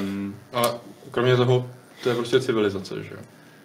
Um, 0.00 0.34
A 0.52 0.62
kromě 1.10 1.36
toho, 1.36 1.66
to 2.02 2.08
je 2.08 2.14
prostě 2.14 2.40
civilizace, 2.40 2.94
že 3.02 3.10
jo? 3.14 3.20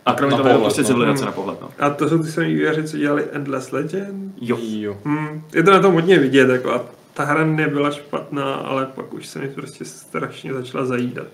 A 0.06 0.14
kromě 0.14 0.38
Na 0.38 0.44
toho 0.44 0.56
je 0.56 0.62
prostě 0.62 0.82
no. 0.82 0.88
civilizace 0.88 1.26
na 1.26 1.32
pohled. 1.32 1.62
No. 1.62 1.70
A 1.80 1.90
to 1.90 2.10
jsou 2.10 2.24
ty 2.24 2.32
samý 2.32 2.48
vývojáři, 2.54 2.84
co 2.84 2.98
dělali 2.98 3.24
Endless 3.32 3.72
Legend? 3.72 4.34
Jo. 4.42 4.58
Jo. 4.62 4.98
Hmm. 5.06 5.42
Je 5.54 5.64
to 5.64 5.72
na 5.72 5.80
tom 5.80 5.94
hodně 5.94 6.20
vidět, 6.20 6.50
jako 6.50 6.72
a 6.74 6.86
ta 7.14 7.24
hra 7.24 7.46
nebyla 7.46 7.92
špatná, 7.92 8.54
ale 8.56 8.86
pak 8.86 9.14
už 9.14 9.28
se 9.28 9.40
mi 9.40 9.48
prostě 9.48 9.86
strašně 9.86 10.54
začala 10.54 10.86
zajídat. 10.86 11.28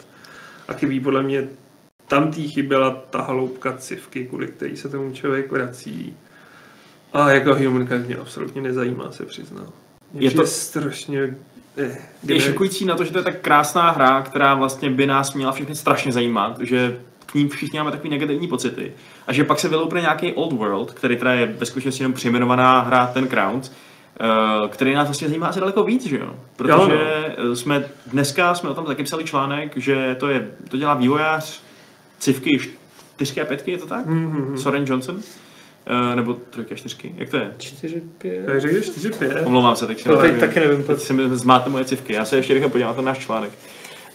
A 0.67 0.73
chybí 0.73 0.99
podle 0.99 1.23
mě, 1.23 1.47
tam 2.07 2.31
tý 2.31 2.47
chyběla 2.49 2.91
ta 3.09 3.21
hloubka 3.21 3.73
civky, 3.77 4.25
kvůli 4.25 4.47
který 4.47 4.77
se 4.77 4.89
tomu 4.89 5.11
člověk 5.13 5.51
vrací. 5.51 6.15
A 7.13 7.31
jako 7.31 7.55
Humankind 7.55 8.07
mě 8.07 8.15
absolutně 8.15 8.61
nezajímá, 8.61 9.11
se 9.11 9.25
přiznám. 9.25 9.67
Mě 10.13 10.27
Je 10.27 10.31
to- 10.31 10.47
strašně... 10.47 11.35
Eh, 11.77 11.97
Je 12.23 12.39
šokující 12.39 12.85
na 12.85 12.95
to, 12.95 13.03
že 13.03 13.11
to 13.11 13.17
je 13.17 13.23
tak 13.23 13.39
krásná 13.41 13.91
hra, 13.91 14.21
která 14.21 14.53
vlastně 14.55 14.89
by 14.89 15.07
nás 15.07 15.33
měla 15.33 15.51
všechny 15.51 15.75
strašně 15.75 16.11
zajímat, 16.11 16.59
že 16.59 16.99
k 17.31 17.35
ní 17.35 17.47
všichni 17.49 17.79
máme 17.79 17.91
takový 17.91 18.09
negativní 18.09 18.47
pocity. 18.47 18.93
A 19.27 19.33
že 19.33 19.43
pak 19.43 19.59
se 19.59 19.67
vyloupne 19.69 20.01
nějaký 20.01 20.33
Old 20.33 20.53
World, 20.53 20.91
který 20.91 21.15
teda 21.17 21.33
je 21.33 21.45
ve 21.45 21.65
skutečnosti 21.65 22.03
jenom 22.03 22.13
přejmenovaná 22.13 22.79
hra 22.81 23.07
Ten 23.13 23.27
Crowns, 23.27 23.71
eh, 24.19 24.67
který 24.69 24.93
nás 24.93 25.07
vlastně 25.07 25.27
zajímá 25.27 25.47
asi 25.47 25.59
daleko 25.59 25.83
víc, 25.83 26.05
že 26.05 26.17
jo? 26.17 26.35
Protože 26.55 26.97
eh, 27.37 27.55
jsme 27.55 27.85
dneska 28.07 28.55
jsme 28.55 28.69
o 28.69 28.73
tom 28.73 28.85
taky 28.85 29.03
psali 29.03 29.23
článek, 29.23 29.77
že 29.77 30.15
to, 30.19 30.29
je, 30.29 30.51
to 30.69 30.77
dělá 30.77 30.93
vývojář 30.93 31.61
civky 32.19 32.59
čtyřky 33.15 33.41
a 33.41 33.45
pětky, 33.45 33.71
je 33.71 33.77
to 33.77 33.85
tak? 33.85 34.05
Mhm. 34.05 34.57
Soren 34.57 34.85
Johnson? 34.87 35.19
Eh, 35.85 36.15
nebo 36.15 36.33
trojky 36.33 36.73
a 36.73 36.77
čtyřky, 36.77 37.13
jak 37.17 37.29
to 37.29 37.37
je? 37.37 37.51
4, 37.57 38.01
5. 38.17 38.45
Tak 38.45 38.61
řekl 38.61 38.81
4 38.81 39.11
5. 39.11 39.43
Omlouvám 39.45 39.75
se, 39.75 39.87
teď 39.87 39.97
si 39.97 40.03
To 40.03 40.15
teď 40.17 40.23
nevím. 40.23 40.39
taky 40.39 40.59
nevím. 40.59 40.83
Teď 40.83 40.99
se 40.99 41.13
mi 41.13 41.23
zmáte 41.37 41.69
moje 41.69 41.85
civky. 41.85 42.13
Já 42.13 42.25
se 42.25 42.35
ještě 42.35 42.53
rychle 42.53 42.69
podívám 42.69 42.89
na 42.91 42.95
ten 42.95 43.05
náš 43.05 43.17
článek. 43.19 43.51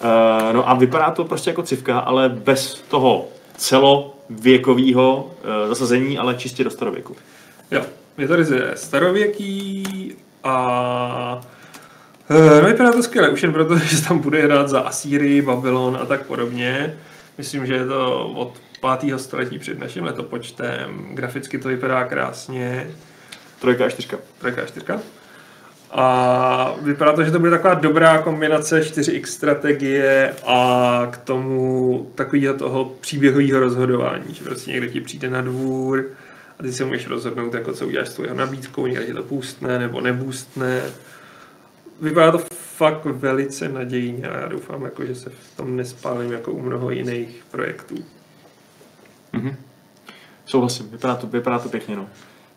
Uh, 0.01 0.53
no 0.53 0.71
a 0.71 0.75
vypadá 0.75 1.11
to 1.11 1.25
prostě 1.25 1.51
jako 1.51 1.63
civka, 1.63 1.99
ale 1.99 2.29
bez 2.29 2.75
toho 2.75 3.29
celověkového 3.57 5.25
uh, 5.25 5.69
zasazení, 5.69 6.19
ale 6.19 6.35
čistě 6.35 6.65
do 6.65 6.71
starověku. 6.71 7.17
Jo, 7.71 7.83
je 8.19 8.29
to 8.29 8.37
ryze 8.37 8.73
starověký 8.75 9.87
a 10.45 11.41
eh, 12.31 12.61
no 12.63 12.69
vypadá 12.69 12.93
to 12.93 13.03
skvěle, 13.03 13.29
už 13.29 13.43
jen 13.43 13.53
proto, 13.53 13.79
že 13.85 14.03
tam 14.03 14.19
bude 14.19 14.43
hrát 14.43 14.69
za 14.69 14.81
Asýrii, 14.81 15.43
Babylon 15.43 15.99
a 16.03 16.07
tak 16.07 16.27
podobně. 16.27 16.97
Myslím, 17.39 17.67
že 17.67 17.75
je 17.75 17.87
to 17.87 18.29
od 18.29 18.53
5. 19.01 19.19
století 19.19 19.59
před 19.59 19.79
naším 19.79 20.05
letopočtem. 20.05 21.09
Graficky 21.15 21.59
to 21.59 21.69
vypadá 21.69 22.05
krásně. 22.05 22.91
Trojka 23.61 23.87
a 23.87 23.89
čtyřka. 23.89 24.19
Trojka 24.39 24.63
a 24.63 24.67
čtyřka. 24.67 25.01
A 25.99 26.75
vypadá 26.83 27.13
to, 27.13 27.25
že 27.25 27.31
to 27.31 27.39
bude 27.39 27.51
taková 27.51 27.75
dobrá 27.75 28.23
kombinace 28.23 28.81
4x 28.81 29.25
strategie 29.25 30.35
a 30.47 31.09
k 31.11 31.17
tomu 31.17 32.11
takového 32.15 32.55
toho 32.55 32.85
příběhového 32.85 33.61
rozhodování, 33.61 34.35
že 34.35 34.45
prostě 34.45 34.71
někdo 34.71 34.87
ti 34.87 35.01
přijde 35.01 35.31
na 35.31 35.41
dvůr 35.41 36.05
a 36.59 36.63
ty 36.63 36.73
se 36.73 36.85
můžeš 36.85 37.07
rozhodnout, 37.07 37.55
jako 37.55 37.73
co 37.73 37.87
uděláš 37.87 38.09
s 38.09 38.15
tvojou 38.15 38.35
nabídkou, 38.35 38.87
někde 38.87 39.07
ti 39.07 39.15
to 39.15 39.23
pustne 39.23 39.79
nebo 39.79 40.01
nebůstne. 40.01 40.83
Vypadá 42.01 42.33
to 42.33 42.39
fakt 42.51 43.05
velice 43.05 43.69
nadějně 43.69 44.29
a 44.29 44.41
já 44.41 44.49
doufám, 44.49 44.83
jako, 44.85 45.07
že 45.07 45.15
se 45.15 45.31
v 45.31 45.57
tom 45.57 45.77
nespálím 45.77 46.33
jako 46.33 46.53
u 46.53 46.63
mnoho 46.63 46.91
jiných 46.91 47.45
projektů. 47.51 47.95
Souhlasím, 50.47 50.89
vypadá 50.89 51.15
to, 51.15 51.27
vypadá 51.27 51.59
to 51.59 51.69
pěkně. 51.69 51.97
No. 51.97 52.09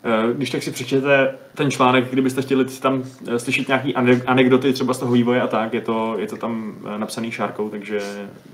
Eh, 0.04 0.34
Když 0.34 0.50
tak 0.50 0.62
si 0.62 0.70
přečtěte 0.70 1.34
ten 1.54 1.70
článek, 1.70 2.10
kdybyste 2.10 2.42
chtěli 2.42 2.64
tam 2.64 3.02
eh, 3.28 3.38
slyšet 3.38 3.68
nějaký 3.68 3.94
ane- 3.96 4.22
anekdoty 4.26 4.72
třeba 4.72 4.94
z 4.94 4.98
toho 4.98 5.12
vývoje 5.12 5.40
a 5.42 5.46
tak, 5.46 5.74
je 5.74 5.80
to, 5.80 6.14
je 6.18 6.26
to 6.26 6.36
tam 6.36 6.74
eh, 6.94 6.98
napsaný 6.98 7.30
šárkou, 7.30 7.68
takže 7.68 8.00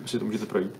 si 0.06 0.18
to 0.18 0.24
můžete 0.24 0.46
projít. 0.46 0.70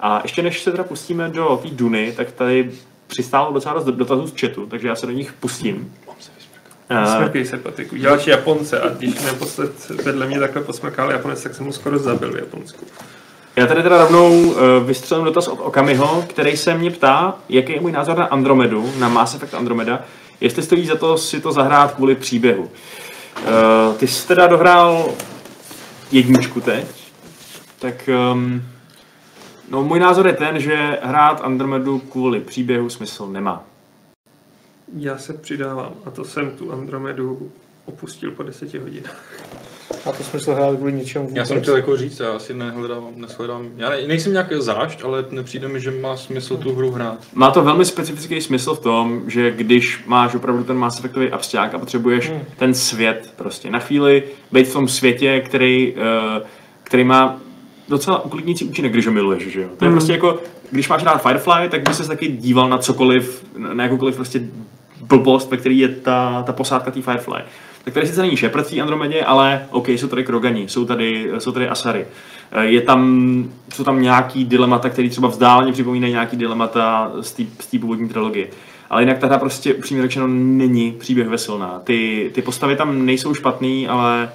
A 0.00 0.20
ještě 0.22 0.42
než 0.42 0.62
se 0.62 0.70
teda 0.70 0.84
pustíme 0.84 1.28
do 1.28 1.60
té 1.62 1.68
Duny, 1.68 2.12
tak 2.16 2.32
tady 2.32 2.70
přistálo 3.06 3.52
docela 3.52 3.74
dost 3.74 3.84
dotazů 3.84 4.26
z 4.26 4.40
chatu, 4.40 4.66
takže 4.66 4.88
já 4.88 4.94
se 4.94 5.06
do 5.06 5.12
nich 5.12 5.32
pustím. 5.32 5.92
Smrkej 7.16 7.44
se, 7.44 7.56
Patiku. 7.58 7.96
Děláš 7.96 8.26
Japonce 8.26 8.80
a 8.80 8.88
když 8.88 9.22
naposled 9.22 9.88
vedle 10.04 10.26
mě 10.26 10.38
takhle 10.40 10.62
posmrkal 10.62 11.10
Japonec, 11.10 11.42
tak 11.42 11.54
jsem 11.54 11.66
mu 11.66 11.72
skoro 11.72 11.98
zabil 11.98 12.32
v 12.32 12.36
Japonsku. 12.36 12.86
Já 13.56 13.66
tady 13.66 13.82
teda 13.82 13.98
rovnou 13.98 14.40
uh, 14.40 14.56
vystřelím 14.86 15.24
dotaz 15.24 15.48
od 15.48 15.60
Okamiho, 15.60 16.24
který 16.28 16.56
se 16.56 16.74
mě 16.74 16.90
ptá, 16.90 17.38
jaký 17.48 17.72
je 17.72 17.80
můj 17.80 17.92
názor 17.92 18.16
na 18.18 18.24
Andromedu, 18.24 18.92
na 18.98 19.08
Mass 19.08 19.34
Effect 19.34 19.54
Andromeda, 19.54 20.04
jestli 20.40 20.62
stojí 20.62 20.86
za 20.86 20.96
to 20.96 21.18
si 21.18 21.40
to 21.40 21.52
zahrát 21.52 21.94
kvůli 21.94 22.14
příběhu. 22.14 22.62
Uh, 22.62 23.96
ty 23.96 24.08
jsi 24.08 24.28
teda 24.28 24.46
dohrál 24.46 25.08
jedničku 26.12 26.60
teď, 26.60 26.86
tak 27.78 28.08
um, 28.32 28.62
no, 29.70 29.84
můj 29.84 30.00
názor 30.00 30.26
je 30.26 30.32
ten, 30.32 30.60
že 30.60 30.98
hrát 31.02 31.40
Andromedu 31.44 31.98
kvůli 31.98 32.40
příběhu 32.40 32.90
smysl 32.90 33.26
nemá. 33.26 33.64
Já 34.96 35.18
se 35.18 35.32
přidávám 35.32 35.92
a 36.04 36.10
to 36.10 36.24
jsem 36.24 36.50
tu 36.50 36.72
Andromedu 36.72 37.52
opustil 37.84 38.30
po 38.30 38.42
deseti 38.42 38.78
hodinách. 38.78 39.24
A 40.06 40.12
to 40.12 40.22
smysl 40.24 40.54
hrát 40.54 40.76
kvůli 40.76 40.92
něčemu 40.92 41.28
Já 41.32 41.44
jsem 41.44 41.54
vůbec. 41.56 41.62
chtěl 41.64 41.76
jako 41.76 41.96
říct, 41.96 42.20
já 42.20 42.32
asi 42.32 42.54
nehledám, 42.54 43.04
neshledám, 43.16 43.68
já 43.76 43.88
ne, 43.90 43.96
nejsem 44.06 44.32
nějak 44.32 44.52
zášť, 44.52 45.04
ale 45.04 45.24
nepřijde 45.30 45.68
mi, 45.68 45.80
že 45.80 45.90
má 45.90 46.16
smysl 46.16 46.56
tu 46.56 46.74
hru 46.74 46.90
hrát. 46.90 47.18
Má 47.34 47.50
to 47.50 47.62
velmi 47.62 47.84
specifický 47.84 48.40
smysl 48.40 48.74
v 48.74 48.80
tom, 48.80 49.22
že 49.26 49.50
když 49.50 50.04
máš 50.06 50.34
opravdu 50.34 50.64
ten 50.64 50.76
Mass 50.76 50.98
Effectový 50.98 51.28
abstrakt 51.30 51.74
a 51.74 51.78
potřebuješ 51.78 52.30
Hmm. 52.30 52.40
ten 52.56 52.74
svět 52.74 53.32
prostě 53.36 53.70
na 53.70 53.78
chvíli 53.78 54.22
být 54.52 54.68
v 54.68 54.72
tom 54.72 54.88
světě, 54.88 55.40
který, 55.46 55.94
eh, 55.96 56.42
který 56.82 57.04
má 57.04 57.38
docela 57.88 58.24
uklidnící 58.24 58.64
účinek, 58.64 58.92
když 58.92 59.06
ho 59.06 59.12
miluješ, 59.12 59.46
že 59.46 59.60
jo? 59.62 59.68
To 59.78 59.84
je 59.84 59.88
Hmm. 59.88 59.98
prostě 59.98 60.12
jako, 60.12 60.38
když 60.70 60.88
máš 60.88 61.02
rád 61.04 61.22
Firefly, 61.22 61.68
tak 61.68 61.88
by 61.88 61.94
se 61.94 62.08
taky 62.08 62.28
díval 62.28 62.68
na 62.68 62.78
cokoliv, 62.78 63.44
na 63.56 63.82
jakoukoliv 63.84 64.16
prostě 64.16 64.40
blbost, 65.00 65.50
ve 65.50 65.56
který 65.56 65.78
je 65.78 65.88
ta, 65.88 66.42
ta 66.42 66.52
posádka 66.52 66.90
té 66.90 67.02
Firefly. 67.02 67.40
Tak 67.84 67.94
tady 67.94 68.06
sice 68.06 68.22
není 68.22 68.36
Shepard 68.36 68.70
v 68.70 68.80
Andromedě, 68.80 69.22
ale 69.22 69.66
OK, 69.70 69.88
jsou 69.88 70.08
tady 70.08 70.24
Krogani, 70.24 70.68
jsou 70.68 70.84
tady, 70.84 71.30
jsou 71.38 71.52
tady 71.52 71.68
Asary. 71.68 72.06
Eh, 72.52 72.64
Je 72.64 72.80
tam, 72.80 73.44
jsou 73.74 73.84
tam 73.84 74.02
nějaký 74.02 74.44
dilemata, 74.44 74.90
které 74.90 75.08
třeba 75.08 75.28
vzdáleně 75.28 75.72
připomínají 75.72 76.12
nějaký 76.12 76.36
dilemata 76.36 77.12
z 77.20 77.32
té 77.70 77.78
původní 77.78 78.08
trilogie. 78.08 78.48
Ale 78.90 79.02
jinak 79.02 79.18
ta 79.18 79.26
hra 79.26 79.38
prostě 79.38 79.74
upřímně 79.74 80.02
řečeno 80.02 80.26
není 80.28 80.92
příběhově 80.92 81.38
silná. 81.38 81.80
Ty, 81.84 82.30
ty 82.34 82.42
postavy 82.42 82.76
tam 82.76 83.06
nejsou 83.06 83.34
špatný, 83.34 83.88
ale 83.88 84.32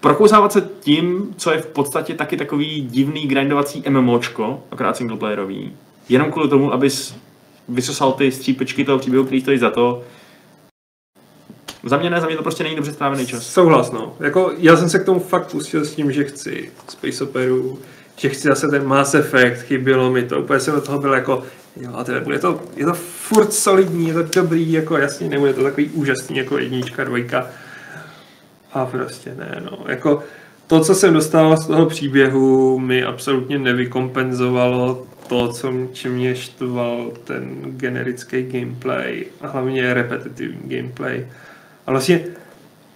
prokousávat 0.00 0.52
se 0.52 0.68
tím, 0.80 1.34
co 1.36 1.50
je 1.50 1.58
v 1.58 1.66
podstatě 1.66 2.14
taky 2.14 2.36
takový 2.36 2.80
divný 2.90 3.26
grindovací 3.26 3.82
MMOčko, 3.88 4.62
akorát 4.70 4.96
singleplayerový, 4.96 5.72
jenom 6.08 6.32
kvůli 6.32 6.48
tomu, 6.48 6.72
abys 6.72 7.16
vysosal 7.68 8.12
ty 8.12 8.32
střípečky 8.32 8.84
toho 8.84 8.98
příběhu, 8.98 9.24
který 9.24 9.40
stojí 9.40 9.58
za 9.58 9.70
to, 9.70 10.02
za 11.84 11.96
mě 11.96 12.10
ne, 12.10 12.20
za 12.20 12.26
mě 12.26 12.36
to 12.36 12.42
prostě 12.42 12.64
není 12.64 12.76
dobře 12.76 12.92
strávený 12.92 13.26
čas. 13.26 13.46
Souhlas, 13.46 13.92
no. 13.92 14.16
Jako, 14.20 14.52
já 14.58 14.76
jsem 14.76 14.88
se 14.88 14.98
k 14.98 15.04
tomu 15.04 15.20
fakt 15.20 15.50
pustil 15.50 15.84
s 15.84 15.94
tím, 15.94 16.12
že 16.12 16.24
chci 16.24 16.70
Space 16.88 17.24
Operu, 17.24 17.78
že 18.16 18.28
chci 18.28 18.48
zase 18.48 18.68
ten 18.68 18.86
Mass 18.86 19.14
Effect, 19.14 19.62
chybělo 19.62 20.10
mi 20.10 20.22
to, 20.22 20.40
úplně 20.40 20.60
jsem 20.60 20.74
do 20.74 20.80
toho 20.80 20.98
byl 20.98 21.14
jako, 21.14 21.42
jo, 21.76 21.90
a 21.94 22.04
teda 22.04 22.20
bude 22.20 22.38
to, 22.38 22.60
je 22.76 22.86
to 22.86 22.94
furt 22.94 23.52
solidní, 23.52 24.08
je 24.08 24.14
to 24.14 24.22
dobrý, 24.22 24.72
jako 24.72 24.96
jasně, 24.96 25.28
nebude 25.28 25.52
to 25.52 25.62
takový 25.62 25.88
úžasný 25.88 26.36
jako 26.36 26.58
jednička, 26.58 27.04
dvojka. 27.04 27.46
A 28.72 28.86
prostě 28.86 29.34
ne, 29.38 29.62
no, 29.64 29.78
jako 29.88 30.22
to, 30.66 30.80
co 30.80 30.94
jsem 30.94 31.14
dostal 31.14 31.56
z 31.56 31.66
toho 31.66 31.86
příběhu, 31.86 32.78
mi 32.78 33.04
absolutně 33.04 33.58
nevykompenzovalo 33.58 35.06
to, 35.28 35.48
co 35.48 35.72
čím 35.92 36.12
mě 36.12 36.36
štval 36.36 37.12
ten 37.24 37.56
generický 37.62 38.42
gameplay 38.42 39.24
a 39.40 39.46
hlavně 39.46 39.94
repetitivní 39.94 40.76
gameplay. 40.76 41.26
A 41.88 41.90
vlastně 41.90 42.24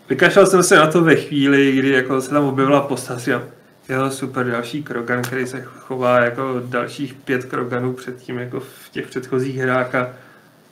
Vykašlal 0.08 0.46
jsem 0.46 0.62
se 0.62 0.76
na 0.76 0.86
to 0.86 1.00
ve 1.04 1.16
chvíli, 1.16 1.72
kdy 1.72 1.90
jako 1.90 2.20
se 2.20 2.30
tam 2.30 2.44
objevila 2.44 2.80
postava, 2.80 3.18
si 3.20 3.24
říkám, 3.24 3.42
jo, 3.88 4.10
super, 4.10 4.46
další 4.50 4.82
Krogan, 4.82 5.22
který 5.22 5.46
se 5.46 5.62
chová 5.62 6.18
jako 6.20 6.62
dalších 6.66 7.14
pět 7.14 7.44
Kroganů 7.44 7.92
předtím, 7.92 8.38
jako 8.38 8.60
v 8.60 8.88
těch 8.92 9.06
předchozích 9.06 9.56
hrách 9.56 9.94
a 9.94 10.08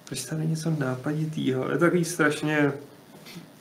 proč 0.08 0.24
tam 0.24 0.38
není 0.38 0.50
něco 0.50 0.72
nápaditýho, 0.78 1.66
je 1.72 1.78
takový 1.78 2.04
strašně... 2.04 2.72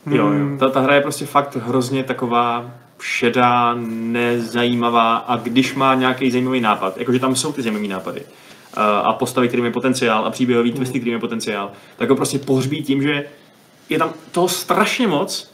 Jo, 0.05 0.16
jo. 0.16 0.28
hmm, 0.28 0.57
Ta, 0.57 0.70
ta 0.70 0.80
hra 0.80 0.95
je 0.95 1.01
prostě 1.01 1.26
fakt 1.26 1.55
hrozně 1.55 2.03
taková 2.03 2.72
šedá, 3.01 3.76
nezajímavá 3.80 5.16
a 5.18 5.38
když 5.38 5.76
má 5.76 5.95
nějaký 5.95 6.32
zajímavý 6.32 6.62
nápad, 6.62 6.97
jakože 6.97 7.20
tam 7.20 7.36
jsou 7.36 7.51
ty 7.53 7.62
zajímavé 7.62 7.88
nápady 7.88 8.22
a- 8.74 8.99
a 8.99 9.14
postavy, 9.14 9.47
který 9.47 9.62
mají 9.62 9.74
potenciál 9.74 10.26
a 10.26 10.30
příběhový 10.32 10.72
twisty, 10.72 10.99
který 10.99 11.12
mají 11.12 11.22
potenciál, 11.22 11.72
tak 11.97 12.10
ho 12.10 12.16
prostě 12.16 12.39
pohřbí 12.39 12.84
tím, 12.84 13.01
že 13.01 13.24
je 13.90 13.98
tam 14.00 14.14
toho 14.32 14.48
strašně 14.48 15.08
moc 15.08 15.52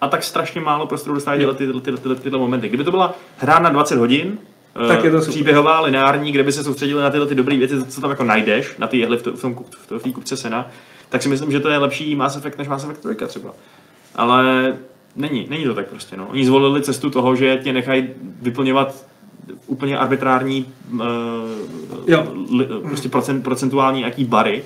a 0.00 0.08
tak 0.08 0.22
strašně 0.22 0.60
málo 0.60 0.86
prostoru 0.86 1.14
dostává 1.14 1.36
dělat 1.36 1.56
tyhle, 1.56 1.80
tyhle, 1.80 2.00
tyhle, 2.00 2.16
tyhle 2.16 2.38
momenty. 2.38 2.68
Kdyby 2.68 2.84
to 2.84 2.90
byla 2.90 3.14
hra 3.36 3.58
na 3.58 3.70
20 3.70 3.98
hodin, 3.98 4.38
eh, 4.84 4.88
Tak 4.88 5.04
je 5.04 5.10
to 5.10 5.18
super. 5.20 5.30
příběhová, 5.30 5.80
lineární, 5.80 6.32
kde 6.32 6.42
by 6.42 6.52
se 6.52 6.64
soustředili 6.64 7.02
na 7.02 7.10
tyhle 7.10 7.26
ty 7.26 7.34
dobré 7.34 7.56
věci, 7.56 7.86
co 7.86 8.00
tam 8.00 8.10
jako 8.10 8.24
najdeš, 8.24 8.74
na 8.78 8.86
ty 8.86 8.98
jehly 8.98 9.16
v, 9.16 9.22
to, 9.22 9.32
v, 9.32 9.40
tom, 9.40 9.54
v, 9.70 9.86
to, 9.86 9.98
v 9.98 10.02
té 10.02 10.12
kupce 10.12 10.36
sena, 10.36 10.68
tak 11.08 11.22
si 11.22 11.28
myslím, 11.28 11.52
že 11.52 11.60
to 11.60 11.68
je 11.68 11.78
lepší 11.78 12.14
Mass 12.16 12.36
Effect 12.36 12.58
než 12.58 12.68
Mass 12.68 12.84
Effect 12.84 13.06
3 13.16 13.26
třeba. 13.26 13.50
Ale 14.14 14.76
není, 15.16 15.46
není 15.50 15.64
to 15.64 15.74
tak 15.74 15.86
prostě. 15.86 16.16
No. 16.16 16.26
Oni 16.30 16.46
zvolili 16.46 16.82
cestu 16.82 17.10
toho, 17.10 17.36
že 17.36 17.60
tě 17.62 17.72
nechají 17.72 18.08
vyplňovat 18.42 19.06
úplně 19.66 19.98
arbitrární 19.98 20.66
uh, 20.92 21.00
Jo. 22.06 22.26
li, 22.50 22.64
prostě 22.64 23.08
procent, 23.08 23.42
procentuální 23.42 24.00
jaký 24.02 24.24
bary. 24.24 24.62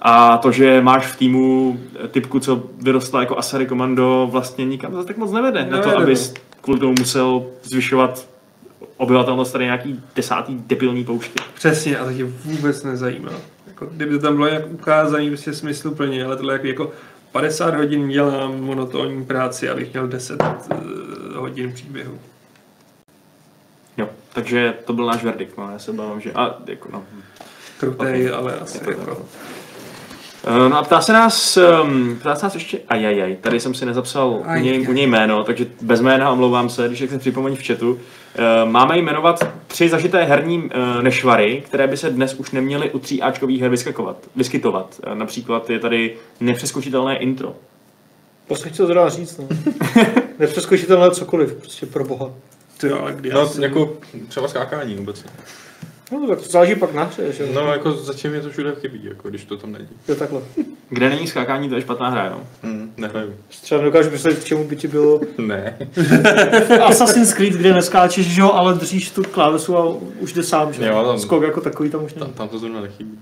A 0.00 0.38
to, 0.38 0.52
že 0.52 0.80
máš 0.80 1.06
v 1.06 1.16
týmu 1.16 1.80
typku, 2.10 2.40
co 2.40 2.62
vyrostla 2.82 3.20
jako 3.20 3.38
Asari 3.38 3.66
komando, 3.66 4.28
vlastně 4.30 4.64
nikam 4.64 4.92
zase 4.94 5.06
tak 5.06 5.16
moc 5.16 5.32
nevede. 5.32 5.66
na 5.70 5.78
to, 5.78 5.88
Nevede, 5.88 6.02
abys 6.04 6.34
kvůli 6.60 6.80
tomu 6.80 6.94
musel 6.98 7.46
zvyšovat 7.62 8.28
obyvatelnost 8.96 9.52
tady 9.52 9.64
nějaký 9.64 10.02
desátý 10.16 10.54
debilní 10.66 11.04
poušti. 11.04 11.38
Přesně, 11.54 11.98
a 11.98 12.04
to 12.04 12.12
tě 12.12 12.24
vůbec 12.24 12.82
nezajímá. 12.82 13.32
Jako, 13.66 13.86
kdyby 13.86 14.10
to 14.10 14.18
tam 14.18 14.34
bylo 14.34 14.48
nějak 14.48 14.70
ukázané 14.70 15.28
prostě 15.28 15.52
smysluplně, 15.52 16.24
ale 16.24 16.36
tohle 16.36 16.52
jako, 16.52 16.66
jako 16.66 16.92
50 17.32 17.74
hodin 17.74 18.08
dělám 18.08 18.60
monotónní 18.60 19.24
práci, 19.24 19.68
abych 19.68 19.92
měl 19.92 20.08
10 20.08 20.42
uh, 20.42 21.36
hodin 21.36 21.72
příběhu. 21.72 22.18
Jo, 23.96 24.08
takže 24.32 24.74
to 24.84 24.92
byl 24.92 25.06
náš 25.06 25.24
verdikt, 25.24 25.58
no, 25.58 25.70
já 25.72 25.78
se 25.78 25.90
obávám, 25.90 26.20
že... 26.20 26.32
A, 26.32 26.56
jako, 26.66 26.88
no. 26.92 27.04
Krutej, 27.80 28.30
ale 28.30 28.54
asi 28.54 28.78
to 28.78 28.90
jako... 28.90 29.26
Eh, 30.46 30.68
No 30.68 30.78
a 30.78 30.82
ptá 30.82 31.00
se 31.00 31.12
nás, 31.12 31.58
um, 31.82 32.16
ptá 32.20 32.34
se 32.34 32.46
nás 32.46 32.54
ještě, 32.54 32.78
ajajaj, 32.88 33.36
tady 33.40 33.60
jsem 33.60 33.74
si 33.74 33.86
nezapsal 33.86 34.30
u 34.30 34.60
něj, 34.60 34.88
u 34.88 34.92
něj 34.92 35.06
jméno, 35.06 35.44
takže 35.44 35.66
bez 35.80 36.00
jména 36.00 36.30
omlouvám 36.30 36.68
se, 36.68 36.88
když 36.88 36.98
se 37.10 37.18
připomeň 37.18 37.56
v 37.56 37.66
chatu. 37.66 37.98
Eh, 38.34 38.64
Máme 38.64 38.98
jmenovat 38.98 39.48
tři 39.66 39.88
zažité 39.88 40.24
herní 40.24 40.70
eh, 40.98 41.02
nešvary, 41.02 41.62
které 41.66 41.86
by 41.86 41.96
se 41.96 42.10
dnes 42.10 42.34
už 42.34 42.50
neměly 42.50 42.90
u 42.90 42.98
tříáčkových 42.98 43.60
her 43.60 43.70
vyskakovat, 43.70 44.16
vyskytovat. 44.36 45.00
Například 45.14 45.70
je 45.70 45.78
tady 45.78 46.14
nepřeskočitelné 46.40 47.16
intro. 47.18 47.54
Posledně 48.48 48.76
to 48.86 48.94
dá 48.94 49.08
říct, 49.08 49.38
no. 49.38 49.48
Nepřeskočitelné 50.38 51.10
cokoliv, 51.10 51.52
prostě 51.54 51.86
pro 51.86 52.04
boha. 52.04 52.30
Ty 52.80 52.90
ale 52.90 53.12
kdy 53.12 53.28
já 53.28 53.34
No, 53.34 53.46
jsem- 53.46 53.62
jako 53.62 53.92
třeba 54.28 54.48
skákání 54.48 54.98
obecně. 54.98 55.30
No 56.12 56.26
tak 56.28 56.38
to 56.40 56.50
záleží 56.50 56.74
pak 56.74 56.94
na 56.94 57.04
hře, 57.04 57.32
že 57.32 57.42
jo. 57.42 57.48
No, 57.54 57.72
jako 57.72 57.92
zatím 57.92 58.34
je 58.34 58.40
to 58.40 58.50
všude 58.50 58.74
chybí, 58.80 59.00
jako 59.04 59.28
když 59.28 59.44
to 59.44 59.56
tam 59.56 59.72
není. 59.72 59.88
Jo, 60.08 60.14
takhle. 60.14 60.40
Kde 60.88 61.08
není 61.10 61.26
skákání, 61.26 61.68
to 61.68 61.74
je 61.74 61.80
špatná 61.80 62.08
hra, 62.08 62.30
no. 62.30 62.40
Hmm, 62.62 62.92
nehraju. 62.96 63.34
Třeba 63.62 63.80
nedokážu 63.80 64.10
myslet, 64.10 64.38
k 64.38 64.44
čemu 64.44 64.64
by 64.64 64.76
ti 64.76 64.88
bylo 64.88 65.20
Ne. 65.38 65.76
Assassin's 66.84 67.34
Creed, 67.34 67.52
kde 67.54 67.74
neskáčeš, 67.74 68.26
že 68.26 68.40
jo, 68.40 68.52
ale 68.52 68.74
držíš 68.74 69.10
tu 69.10 69.22
klávesu 69.22 69.76
a 69.76 69.96
už 70.20 70.32
jde 70.32 70.42
sám, 70.42 70.72
že 70.72 70.86
Jo, 70.86 71.04
tam- 71.06 71.18
Skok 71.18 71.42
jako 71.42 71.60
takový 71.60 71.90
tam 71.90 72.04
už 72.04 72.12
Tam, 72.12 72.20
není. 72.22 72.32
tam 72.34 72.48
to 72.48 72.58
zrovna 72.58 72.80
nechybí. 72.80 73.18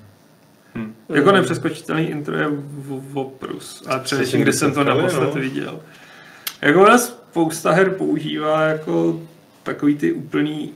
Jako 1.09 1.33
nepřeskočitelný 1.33 2.03
intro 2.05 2.37
je 2.37 2.47
v- 2.51 3.19
oprus. 3.19 3.83
A 3.87 3.99
především, 3.99 4.41
kde 4.41 4.53
jsem 4.53 4.73
to 4.75 4.85
naposled 4.85 5.35
no. 5.35 5.41
viděl. 5.41 5.81
Jako 6.63 6.83
ona 6.83 6.99
spousta 6.99 7.71
her 7.71 7.91
používá 7.91 8.63
jako 8.63 9.21
takový 9.63 9.95
ty 9.97 10.13
úplný 10.13 10.73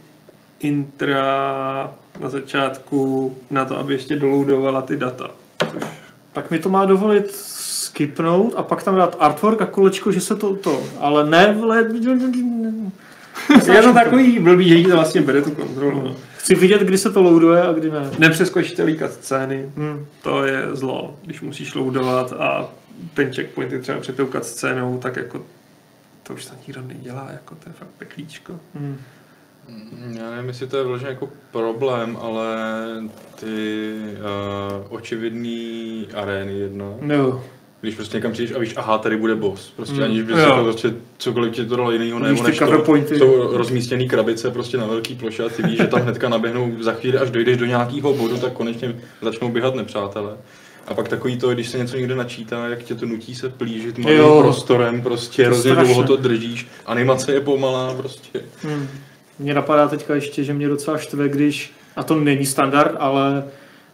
intra 0.60 1.24
na 2.20 2.28
začátku 2.28 3.36
na 3.50 3.64
to, 3.64 3.78
aby 3.78 3.92
ještě 3.94 4.16
doloudovala 4.16 4.82
ty 4.82 4.96
data. 4.96 5.30
Což 5.72 5.82
Tak 6.32 6.50
mi 6.50 6.58
to 6.58 6.68
má 6.68 6.84
dovolit 6.84 7.30
skipnout 7.30 8.54
a 8.56 8.62
pak 8.62 8.82
tam 8.82 8.96
dát 8.96 9.16
artwork 9.20 9.62
a 9.62 9.66
kolečko, 9.66 10.12
že 10.12 10.20
se 10.20 10.36
to 10.36 10.56
to, 10.56 10.82
ale 11.00 11.30
ne, 11.30 11.52
vle, 11.60 11.84
je 13.72 13.82
to 13.82 13.92
takový 13.94 14.38
blbý, 14.38 14.68
že 14.68 14.74
jí 14.74 14.84
to 14.84 14.90
vlastně 14.90 15.20
bere 15.20 15.42
tu 15.42 15.50
kontrolu. 15.50 16.02
No. 16.02 16.16
chci 16.38 16.54
vidět, 16.54 16.80
kdy 16.82 16.98
se 16.98 17.10
to 17.10 17.22
loaduje 17.22 17.62
a 17.62 17.72
kdy 17.72 17.90
ne. 17.90 18.10
Nepřeskočitelný 18.18 18.98
scény, 19.10 19.70
Hmm. 19.76 20.06
to 20.22 20.46
je 20.46 20.62
zlo, 20.72 21.16
když 21.24 21.40
musíš 21.40 21.74
loadovat 21.74 22.32
a 22.32 22.68
ten 23.14 23.32
checkpoint 23.32 23.72
je 23.72 23.78
třeba 23.78 24.00
před 24.00 24.16
tou 24.16 24.28
scénou, 24.42 24.98
tak 24.98 25.16
jako 25.16 25.42
to 26.22 26.34
už 26.34 26.46
to 26.46 26.54
nikdo 26.66 26.82
nedělá, 26.82 27.28
jako 27.32 27.54
to 27.54 27.68
je 27.68 27.72
fakt 27.72 27.88
peklíčko. 27.98 28.52
Hmm. 28.74 28.96
Já 30.18 30.30
nevím, 30.30 30.48
jestli 30.48 30.66
to 30.66 30.76
je 30.76 30.84
vložený 30.84 31.10
jako 31.10 31.28
problém, 31.52 32.18
ale 32.20 32.46
ty 33.40 33.94
uh, 34.80 34.86
očividný 34.88 36.06
arény 36.14 36.52
jedna, 36.58 36.86
Jo. 37.14 37.44
když 37.80 37.94
prostě 37.94 38.16
někam 38.16 38.32
přijdeš 38.32 38.56
a 38.56 38.58
víš, 38.58 38.74
aha, 38.76 38.98
tady 38.98 39.16
bude 39.16 39.34
boss, 39.34 39.70
prostě 39.76 39.94
Hmm. 39.94 40.04
aniž 40.04 40.22
bys 40.22 40.36
jako 40.38 40.62
prostě 40.62 40.94
cokoliv 41.18 41.54
ti 41.54 41.64
to 41.66 41.76
dalo 41.76 41.90
jinýho, 41.92 42.18
Víš 42.20 42.28
nebo 42.28 42.42
než 42.42 42.58
to, 42.58 42.78
pointy. 42.78 43.18
jsou 43.18 43.56
rozmístěný 43.56 44.08
krabice 44.08 44.50
prostě 44.50 44.76
na 44.76 44.86
velký 44.86 45.14
ploše 45.14 45.44
a 45.44 45.48
ty 45.48 45.62
víš, 45.62 45.76
že 45.78 45.86
tam 45.86 46.00
hnedka 46.00 46.28
naběhnou 46.28 46.72
za 46.80 46.92
chvíli, 46.92 47.18
až 47.18 47.30
dojdeš 47.30 47.56
do 47.56 47.66
nějakého 47.66 48.14
bodu, 48.14 48.36
tak 48.38 48.52
konečně 48.52 48.96
začnou 49.22 49.48
běhat 49.48 49.74
nepřátelé. 49.74 50.36
A 50.86 50.94
pak 50.94 51.08
takový 51.08 51.38
to, 51.38 51.54
když 51.54 51.68
se 51.68 51.78
něco 51.78 51.96
někde 51.96 52.14
načítá, 52.14 52.66
jak 52.68 52.82
tě 52.82 52.94
to 52.94 53.06
nutí 53.06 53.34
se 53.34 53.48
plížit 53.48 53.98
malým 53.98 54.18
Jo. 54.18 54.40
prostorem, 54.42 55.02
prostě 55.02 55.42
To 55.42 55.48
hrozně 55.50 55.74
dlouho 55.74 56.02
to 56.02 56.16
držíš, 56.16 56.66
animace 56.86 57.32
je 57.32 57.40
pomalá, 57.40 57.94
prostě. 57.94 58.40
Hmm. 58.62 58.88
Mně 59.38 59.54
napadá 59.54 59.88
teďka 59.88 60.14
ještě, 60.14 60.44
že 60.44 60.54
mě 60.54 60.68
docela 60.68 60.98
štve, 60.98 61.28
když, 61.28 61.72
a 61.96 62.02
to 62.02 62.14
není 62.14 62.46
standard, 62.46 62.96
ale 62.98 63.44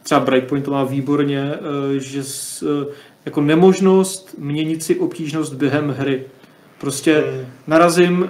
třeba 0.03 0.21
Breakpoint 0.21 0.65
to 0.65 0.71
má 0.71 0.85
výborně, 0.85 1.55
eh, 1.55 1.99
že 2.01 2.23
eh, 2.63 2.87
jako 3.25 3.41
nemožnost 3.41 4.35
měnit 4.39 4.83
si 4.83 4.97
obtížnost 4.97 5.55
během 5.55 5.91
hry. 5.99 6.23
Prostě 6.79 7.25
Hmm. 7.27 7.47
narazím, 7.67 8.29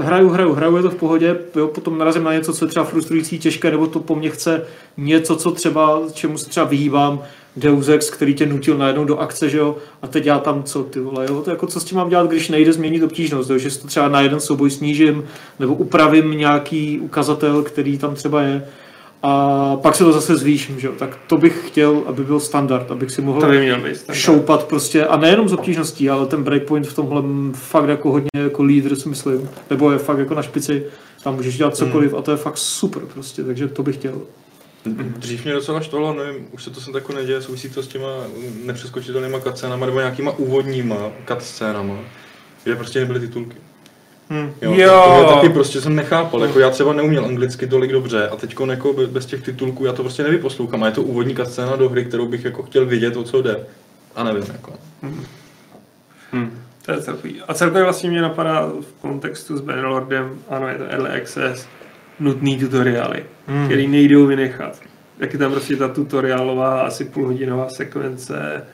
hraju, 0.00 0.28
hraju, 0.28 0.52
hraju, 0.52 0.76
je 0.76 0.82
to 0.82 0.90
v 0.90 0.94
pohodě, 0.94 1.38
jo, 1.56 1.68
potom 1.68 1.98
narazím 1.98 2.24
na 2.24 2.32
něco, 2.32 2.52
co 2.52 2.64
je 2.64 2.68
třeba 2.68 2.84
frustrující, 2.84 3.38
těžké, 3.38 3.70
nebo 3.70 3.86
to 3.86 4.00
po 4.00 4.14
mně 4.14 4.30
chce 4.30 4.66
něco, 4.96 5.36
co 5.36 5.50
třeba, 5.50 6.00
čemu 6.12 6.38
se 6.38 6.48
třeba 6.48 6.66
vyhýbám, 6.66 7.22
Deus 7.56 7.88
Ex, 7.88 8.10
který 8.10 8.34
tě 8.34 8.46
nutil 8.46 8.78
najednou 8.78 9.04
do 9.04 9.18
akce, 9.18 9.50
že 9.50 9.58
jo, 9.58 9.76
a 10.02 10.06
teď 10.06 10.26
já 10.26 10.38
tam 10.38 10.62
co, 10.62 10.82
ty 10.82 11.00
vole, 11.00 11.26
jo, 11.28 11.42
to 11.42 11.50
jako 11.50 11.66
co 11.66 11.80
s 11.80 11.84
tím 11.84 11.98
mám 11.98 12.08
dělat, 12.08 12.26
když 12.26 12.48
nejde 12.48 12.72
změnit 12.72 13.02
obtížnost, 13.02 13.50
jo, 13.50 13.58
že 13.58 13.70
si 13.70 13.80
to 13.80 13.88
třeba 13.88 14.08
na 14.08 14.20
jeden 14.20 14.40
souboj 14.40 14.70
snížím, 14.70 15.24
nebo 15.60 15.74
upravím 15.74 16.30
nějaký 16.30 17.00
ukazatel, 17.00 17.62
který 17.62 17.98
tam 17.98 18.14
třeba 18.14 18.42
je, 18.42 18.64
a 19.22 19.76
pak 19.76 19.94
se 19.94 20.04
to 20.04 20.12
zase 20.12 20.36
zvýším, 20.36 20.80
že 20.80 20.86
jo, 20.86 20.92
tak 20.98 21.18
to 21.26 21.36
bych 21.36 21.64
chtěl, 21.66 22.02
aby 22.06 22.24
byl 22.24 22.40
standard, 22.40 22.90
abych 22.90 23.10
si 23.10 23.22
mohl 23.22 23.40
To 23.40 23.46
by 23.46 23.60
měl 23.60 23.80
být 23.80 23.96
standard. 23.96 24.20
šoupat 24.20 24.64
prostě, 24.64 25.06
a 25.06 25.16
nejenom 25.16 25.48
z 25.48 25.52
obtížností, 25.52 26.10
ale 26.10 26.26
ten 26.26 26.42
breakpoint 26.42 26.86
v 26.86 26.94
tomhle 26.94 27.22
fakt 27.52 27.88
jako 27.88 28.12
hodně 28.12 28.30
jako 28.34 28.62
lídr 28.62 28.96
si 28.96 29.08
myslím, 29.08 29.48
nebo 29.70 29.92
je 29.92 29.98
fakt 29.98 30.18
jako 30.18 30.34
na 30.34 30.42
špici, 30.42 30.84
tam 31.24 31.34
můžeš 31.34 31.56
dělat 31.56 31.76
cokoliv 31.76 32.14
a 32.14 32.22
to 32.22 32.30
je 32.30 32.36
fakt 32.36 32.58
super 32.58 33.02
prostě, 33.14 33.44
takže 33.44 33.68
to 33.68 33.82
bych 33.82 33.96
chtěl. 33.96 34.20
Dřív 34.94 35.44
mě 35.44 35.54
docela 35.54 35.80
štvalo, 35.80 36.14
nevím, 36.14 36.46
už 36.52 36.64
se 36.64 36.70
to 36.70 36.80
sem 36.80 36.92
tako 36.92 37.12
neděje, 37.12 37.42
souvisí 37.42 37.70
to 37.70 37.82
s 37.82 37.88
těma 37.88 38.08
nepřeskočitelnýma 38.64 39.40
cutscénama 39.40 39.86
nebo 39.86 39.98
nějakýma 39.98 40.30
úvodníma 40.30 40.96
cutscénama, 41.28 41.94
kde 42.64 42.76
prostě 42.76 43.00
nebyly 43.00 43.20
titulky. 43.20 43.56
Hmm. 44.30 44.52
Jo, 44.62 44.74
Jo. 44.74 45.24
To 45.28 45.34
taky 45.34 45.48
prostě 45.48 45.80
jsem 45.80 45.96
nechápal, 45.96 46.42
jako 46.44 46.58
já 46.58 46.70
třeba 46.70 46.92
neuměl 46.92 47.24
anglicky 47.24 47.66
tolik 47.66 47.92
dobře 47.92 48.28
a 48.28 48.36
teď 48.36 48.54
jako 48.70 48.92
be- 48.92 49.06
bez 49.06 49.26
těch 49.26 49.42
titulků 49.42 49.84
já 49.84 49.92
to 49.92 50.02
prostě 50.02 50.22
nevyposlouchám 50.22 50.82
a 50.82 50.86
je 50.86 50.92
to 50.92 51.02
úvodní 51.02 51.36
cutscéna 51.36 51.76
do 51.76 51.88
hry, 51.88 52.04
kterou 52.04 52.28
bych 52.28 52.44
jako 52.44 52.62
chtěl 52.62 52.86
vidět, 52.86 53.16
o 53.16 53.22
co 53.22 53.42
jde. 53.42 53.66
A 54.16 54.24
nevím, 54.24 54.44
jako. 54.52 54.72
Hm. 56.32 56.58
To 56.86 56.92
je 56.92 57.02
celkový. 57.02 57.42
A 57.48 57.54
celkově 57.54 57.82
vlastně 57.82 58.10
mě 58.10 58.22
napadá 58.22 58.66
v 58.66 59.00
kontextu 59.00 59.56
s 59.56 59.60
Bannerlordem, 59.60 60.38
ano, 60.48 60.68
je 60.68 60.78
to 60.78 60.84
Early 60.84 61.20
Access, 61.20 61.66
nutný 62.20 62.58
tutoriály, 62.58 63.24
Hmm. 63.46 63.64
který 63.66 63.86
nejdou 63.88 64.26
vynechat. 64.26 64.80
Jak 65.18 65.32
je 65.32 65.38
tam 65.38 65.52
prostě 65.52 65.76
ta 65.76 65.88
tutoriálová, 65.88 66.80
asi 66.80 67.04
půlhodinová 67.04 67.68
sekvence, 67.68 68.64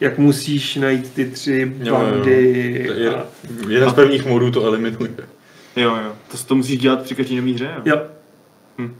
jak 0.00 0.18
musíš 0.18 0.76
najít 0.76 1.12
ty 1.12 1.24
tři 1.30 1.72
Jo, 1.78 1.94
jo. 1.94 2.00
bandy. 2.00 2.84
To 2.86 2.92
je- 2.92 3.14
a, 3.14 3.24
Jeden 3.68 3.90
z 3.90 3.92
prvních 3.92 4.26
modů 4.26 4.50
to 4.50 4.64
eliminuje. 4.64 5.10
Jo, 5.76 5.96
jo. 6.04 6.12
To, 6.30 6.36
to 6.46 6.54
musíš 6.54 6.78
dělat 6.78 7.02
při 7.02 7.14
každé 7.14 7.36
nové 7.36 7.52
hře, 7.52 7.64
jo? 7.64 7.82
jo. 7.84 8.02
Hm. 8.78 8.94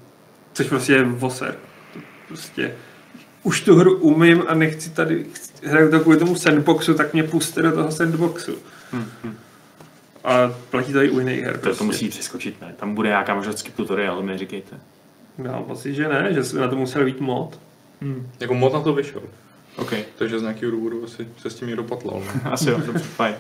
Což 0.53 0.67
prostě 0.67 0.93
je 0.93 1.03
voser. 1.05 1.55
Prostě 2.29 2.73
už 3.43 3.61
tu 3.61 3.75
hru 3.77 3.97
umím 3.99 4.43
a 4.49 4.55
nechci 4.55 4.91
tady, 4.91 5.27
hraju 5.65 5.91
to 5.91 6.01
kvůli 6.01 6.17
tomu 6.19 6.35
sandboxu, 6.37 6.95
tak 6.95 7.13
mě 7.13 7.23
puste 7.23 7.63
do 7.63 7.73
toho 7.73 7.91
sandboxu. 7.91 8.53
A 10.25 10.53
platí 10.71 10.93
to 10.93 11.03
i 11.03 11.11
u 11.11 11.19
jiných 11.19 11.41
her. 11.43 11.53
To, 11.55 11.61
Prostě. 11.61 11.79
to 11.79 11.85
musí 11.85 12.09
přeskočit, 12.09 12.61
ne? 12.61 12.75
Tam 12.77 12.95
bude 12.95 13.09
nějaká 13.09 13.35
možnost 13.35 13.59
skip 13.59 13.75
tutorial, 13.77 14.17
to 14.17 14.23
mi 14.23 14.33
neříkejte. 14.33 14.77
Já 15.45 15.53
mám 15.53 15.65
pocit, 15.65 15.95
že 15.95 16.09
ne, 16.09 16.29
že 16.35 16.59
na 16.59 16.69
to 16.69 16.77
musel 16.77 17.05
být 17.05 17.21
mod. 17.21 17.59
Jako 18.41 18.55
mod 18.55 18.73
na 18.73 18.81
to 18.81 18.93
vyšel. 18.95 19.23
OK, 19.77 19.93
Takže 20.19 20.39
z 20.39 20.43
nějakého 20.43 20.73
důvodu 20.73 21.05
asi 21.05 21.29
se 21.39 21.51
s 21.51 21.55
tím 21.55 21.69
někdo 21.69 21.85
patlal. 21.85 22.23
No. 22.45 22.53
asi 22.53 22.71
jo, 22.71 22.81
dobře, 22.87 23.05
fajn. 23.05 23.35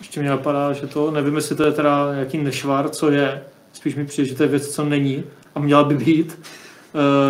Ještě 0.00 0.20
mě 0.20 0.30
napadá, 0.30 0.72
že 0.72 0.86
to, 0.86 1.10
nevím, 1.10 1.36
jestli 1.36 1.56
to 1.56 1.64
je 1.64 1.72
teda 1.72 2.14
nějaký 2.14 2.38
nešvar, 2.38 2.88
co 2.88 3.10
je, 3.10 3.42
spíš 3.72 3.94
mi 3.94 4.04
přijde, 4.06 4.28
že 4.28 4.34
to 4.34 4.42
je 4.42 4.48
věc, 4.48 4.74
co 4.74 4.84
není 4.84 5.24
a 5.54 5.60
měla 5.60 5.84
by 5.84 5.94
být. 5.96 6.38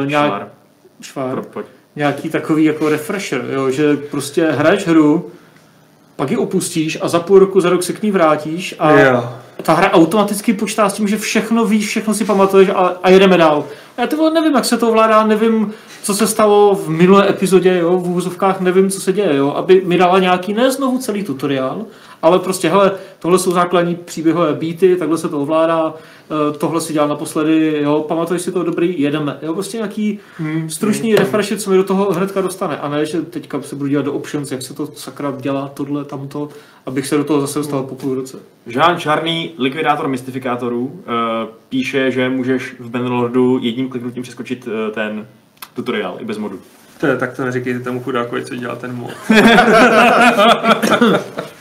Uh, 0.03 0.07
nějak, 0.07 0.26
Švár. 0.26 0.49
švár. 1.01 1.30
Pro- 1.32 1.43
pojď. 1.43 1.66
nějaký 1.97 2.30
takový 2.30 2.64
jako 2.64 2.88
refresher, 2.88 3.45
jo, 3.53 3.70
že 3.70 3.97
prostě 3.97 4.51
hraješ 4.51 4.86
hru, 4.86 5.30
pak 6.16 6.30
ji 6.30 6.36
opustíš 6.36 6.98
a 7.00 7.08
za 7.08 7.20
půl 7.20 7.38
roku, 7.38 7.60
za 7.60 7.70
rok 7.70 7.82
se 7.82 7.92
k 7.92 8.02
ní 8.02 8.10
vrátíš 8.10 8.74
a 8.78 8.90
Jo. 8.92 9.28
ta 9.62 9.72
hra 9.74 9.90
automaticky 9.90 10.52
počítá 10.52 10.88
s 10.88 10.94
tím, 10.94 11.08
že 11.08 11.18
všechno 11.18 11.64
víš, 11.64 11.88
všechno 11.88 12.14
si 12.14 12.24
pamatuješ 12.24 12.68
a, 12.68 12.92
a 13.02 13.10
jedeme 13.10 13.36
dál. 13.38 13.64
A 13.96 14.00
já 14.00 14.06
to 14.06 14.30
nevím, 14.30 14.54
jak 14.54 14.64
se 14.64 14.78
to 14.78 14.88
ovládá, 14.88 15.26
nevím, 15.26 15.72
co 16.02 16.14
se 16.14 16.26
stalo 16.26 16.74
v 16.74 16.88
minulé 16.88 17.28
epizodě, 17.28 17.78
jo, 17.78 17.98
v 17.98 18.08
úvozovkách 18.08 18.60
nevím, 18.60 18.90
co 18.90 19.00
se 19.00 19.12
děje, 19.12 19.36
jo, 19.36 19.52
aby 19.56 19.82
mi 19.84 19.98
dala 19.98 20.18
nějaký, 20.18 20.54
ne 20.54 20.70
znovu 20.70 20.98
celý 20.98 21.22
tutoriál, 21.22 21.84
ale 22.23 22.39
prostě, 22.39 22.68
hele, 22.68 22.93
tohle 23.18 23.39
jsou 23.39 23.53
základní 23.53 23.95
příběhové 23.95 24.55
beaty, 24.55 24.97
takhle 24.97 25.18
se 25.18 25.29
to 25.29 25.41
ovládá, 25.41 25.95
eh, 25.95 26.59
tohle 26.59 26.81
si 26.81 26.93
dělal 26.93 27.09
naposledy, 27.09 27.79
jo, 27.83 28.05
pamatuješ 28.09 28.43
si 28.43 28.53
to 28.53 28.62
dobrý, 28.62 29.01
jedeme, 29.01 29.39
jo, 29.43 29.55
prostě 29.55 29.77
nějaký 29.77 30.18
Hmm. 30.39 30.70
stručný 30.70 31.14
refresher, 31.14 31.59
co 31.59 31.70
mi 31.70 31.77
do 31.77 31.85
toho 31.85 32.12
hnedka 32.12 32.41
dostane, 32.41 32.79
a 32.79 32.89
ne, 32.89 33.07
že 33.07 33.23
teďka 33.23 33.62
se 33.62 33.77
budu 33.77 33.91
dělat 33.91 34.05
do 34.05 34.12
options, 34.12 34.53
jak 34.53 34.62
se 34.62 34.75
to 34.75 34.87
sakra 34.87 35.35
dělá, 35.41 35.70
tohle, 35.75 36.05
tamto, 36.05 36.49
abych 36.87 37.07
se 37.07 37.16
do 37.16 37.25
toho 37.25 37.41
zase 37.41 37.59
dostal 37.59 37.83
po 37.83 37.95
půl 37.95 38.14
roce. 38.14 38.39
Žán 38.66 38.99
Čarný, 38.99 39.51
likvidátor 39.59 40.09
mystifikátorů, 40.09 40.85
uh, 40.85 40.93
píše, 41.68 42.11
že 42.11 42.29
můžeš 42.29 42.75
v 42.79 42.91
Bannerlordu 42.91 43.59
jedním 43.62 43.89
kliknutím 43.89 44.23
přeskočit 44.23 44.66
uh, 44.66 44.73
ten 44.95 45.27
tutoriál 45.75 46.16
i 46.20 46.25
bez 46.25 46.39
modu. 46.39 46.61
To 47.01 47.07
je, 47.07 47.16
tak 47.16 47.37
to 47.37 47.45
neříkejte 47.45 47.81
tomu 47.81 48.01
chudákovi, 48.01 48.45
co 48.45 48.57
dělá 48.57 48.77
ten 48.77 48.95
mod. 48.95 49.11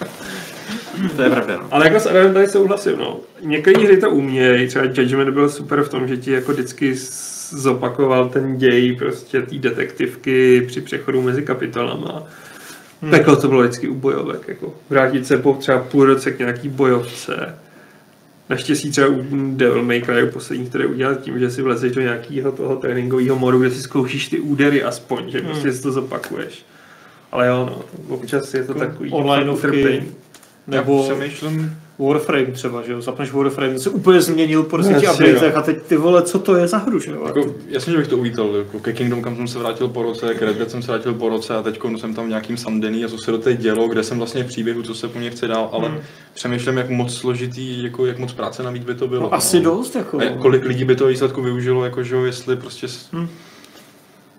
To 1.15 1.21
je 1.21 1.29
pravda, 1.29 1.57
no. 1.57 1.67
Ale 1.71 1.85
jako 1.87 1.99
s 1.99 2.05
Adamem 2.05 2.33
tady 2.33 2.47
souhlasím, 2.47 2.97
no. 2.97 3.19
Některé 3.41 3.83
hry 3.83 3.97
to 3.97 4.09
umějí, 4.09 4.67
třeba 4.67 4.85
Judgment 4.85 5.29
byl 5.29 5.49
super 5.49 5.83
v 5.83 5.89
tom, 5.89 6.07
že 6.07 6.17
ti 6.17 6.31
jako 6.31 6.51
vždycky 6.51 6.95
zopakoval 7.49 8.29
ten 8.29 8.57
děj 8.57 8.95
prostě 8.95 9.41
té 9.41 9.55
detektivky 9.55 10.61
při 10.67 10.81
přechodu 10.81 11.21
mezi 11.21 11.41
kapitolama. 11.41 12.23
Hmm. 13.01 13.11
Peklo 13.11 13.35
to 13.35 13.47
bylo 13.47 13.61
vždycky 13.61 13.87
u 13.87 13.95
bojovek, 13.95 14.47
jako 14.47 14.73
vrátit 14.89 15.27
se 15.27 15.37
po 15.37 15.53
třeba 15.53 15.79
půl 15.79 16.05
roce 16.05 16.31
k 16.31 16.39
nějaký 16.39 16.69
bojovce. 16.69 17.55
Naštěstí 18.49 18.91
třeba 18.91 19.07
u 19.07 19.25
Devil 19.31 19.83
May 19.83 20.01
Cry 20.01 20.23
u 20.23 20.31
posledních, 20.31 20.69
které 20.69 20.85
udělal 20.85 21.15
tím, 21.15 21.39
že 21.39 21.51
si 21.51 21.61
vlezeš 21.61 21.91
do 21.91 22.01
nějakého 22.01 22.51
toho 22.51 22.75
tréninkového 22.75 23.39
modu, 23.39 23.59
kde 23.59 23.71
si 23.71 23.81
zkoušíš 23.81 24.27
ty 24.27 24.39
údery 24.39 24.83
aspoň, 24.83 25.31
že 25.31 25.41
prostě 25.41 25.73
si 25.73 25.83
to 25.83 25.91
zopakuješ. 25.91 26.65
Ale 27.31 27.47
jo, 27.47 27.65
no, 27.69 27.81
občas 28.15 28.53
je 28.53 28.63
to 28.63 28.73
takový 28.73 29.09
fakt 29.09 29.19
onlineovky. 29.19 29.67
utrpení. 29.67 30.11
Nebo 30.67 31.03
přemýšlím, 31.03 31.77
Warframe 31.99 32.45
třeba, 32.45 32.81
že 32.81 32.91
jo, 32.91 33.01
zapneš 33.01 33.31
Warframe, 33.31 33.79
se 33.79 33.89
úplně 33.89 34.21
změnil 34.21 34.63
po 34.63 34.77
deseti 34.77 35.07
updatech 35.09 35.55
a 35.55 35.61
teď 35.61 35.81
ty 35.81 35.97
vole, 35.97 36.21
co 36.23 36.39
to 36.39 36.55
je 36.55 36.67
za 36.67 36.77
hru, 36.77 36.99
že 36.99 37.11
jo? 37.11 37.23
jako, 37.25 37.55
jasně, 37.69 37.91
že 37.91 37.97
bych 37.97 38.07
to 38.07 38.17
uvítal, 38.17 38.55
jako 38.55 38.79
ke 38.79 38.93
Kingdom 38.93 39.23
Come 39.23 39.35
jsem 39.35 39.47
se 39.47 39.59
vrátil 39.59 39.87
po 39.87 40.03
roce, 40.03 40.33
k 40.35 40.41
Red 40.41 40.57
Dead 40.57 40.71
jsem 40.71 40.81
se 40.81 40.91
vrátil 40.91 41.13
po 41.13 41.29
roce 41.29 41.55
a 41.55 41.61
teď 41.61 41.79
jsem 41.97 42.13
tam 42.13 42.25
v 42.25 42.29
nějakým 42.29 42.57
Sundenny 42.57 43.03
a 43.05 43.07
co 43.09 43.17
se 43.17 43.31
do 43.31 43.37
té 43.37 43.53
dělo, 43.53 43.87
kde 43.87 44.03
jsem 44.03 44.17
vlastně 44.17 44.43
v 44.43 44.47
příběhu, 44.47 44.83
co 44.83 44.95
se 44.95 45.07
po 45.07 45.19
mně 45.19 45.29
chce 45.29 45.47
dál, 45.47 45.69
ale 45.71 45.87
Hmm. 45.89 45.97
přemýšlím, 46.33 46.77
jak 46.77 46.89
moc 46.89 47.13
složitý, 47.15 47.83
jako, 47.83 48.05
jak 48.05 48.17
moc 48.19 48.33
práce 48.33 48.63
navíc 48.63 48.83
by 48.83 48.95
to 48.95 49.07
bylo. 49.07 49.21
No, 49.21 49.33
asi 49.33 49.59
dost, 49.59 49.95
jako. 49.95 50.19
A 50.19 50.23
jak- 50.23 50.37
kolik 50.37 50.65
lidí 50.65 50.85
by 50.85 50.95
to 50.95 51.07
výsledku 51.07 51.41
využilo, 51.41 51.85
jakože 51.85 52.15
jo, 52.15 52.23
jestli 52.25 52.55
prostě... 52.55 52.87
s- 52.87 53.09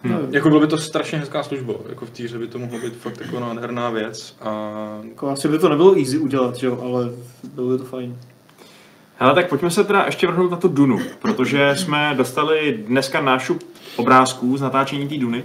Hmm. 0.03 0.13
Nevím. 0.15 0.35
Jako 0.35 0.49
bylo 0.49 0.61
by 0.61 0.67
to 0.67 0.79
strašně 0.79 1.19
hezká 1.19 1.43
služba, 1.43 1.75
jako 1.89 2.07
v 2.07 2.11
té 2.11 2.23
hře 2.23 2.39
by 2.39 2.47
to 2.47 2.59
mohlo 2.59 2.79
být 2.79 2.97
fakt 2.97 3.21
jako 3.21 3.41
nádherná 3.41 3.91
věc 3.91 4.37
a 4.41 4.51
Jako, 5.09 5.31
asi 5.31 5.49
by 5.49 5.59
to 5.59 5.69
nebylo 5.69 5.99
easy 5.99 6.19
udělat, 6.19 6.57
že 6.57 6.67
jo, 6.67 6.81
ale 6.83 7.11
bylo 7.55 7.69
by 7.69 7.79
to 7.79 7.85
fajn. 7.85 8.17
Hele, 9.17 9.35
tak 9.35 9.49
pojďme 9.49 9.71
se 9.71 9.85
teda 9.85 10.05
ještě 10.07 10.27
vrhnout 10.27 10.51
na 10.51 10.57
tu 10.57 10.69
Dunu, 10.69 10.99
protože 11.23 11.75
jsme 11.77 12.15
dostali 12.17 12.85
dneska 12.87 13.21
nášup 13.21 13.63
obrázků 13.97 14.57
z 14.57 14.61
natáčení 14.61 15.09
té 15.09 15.19
Duny. 15.19 15.45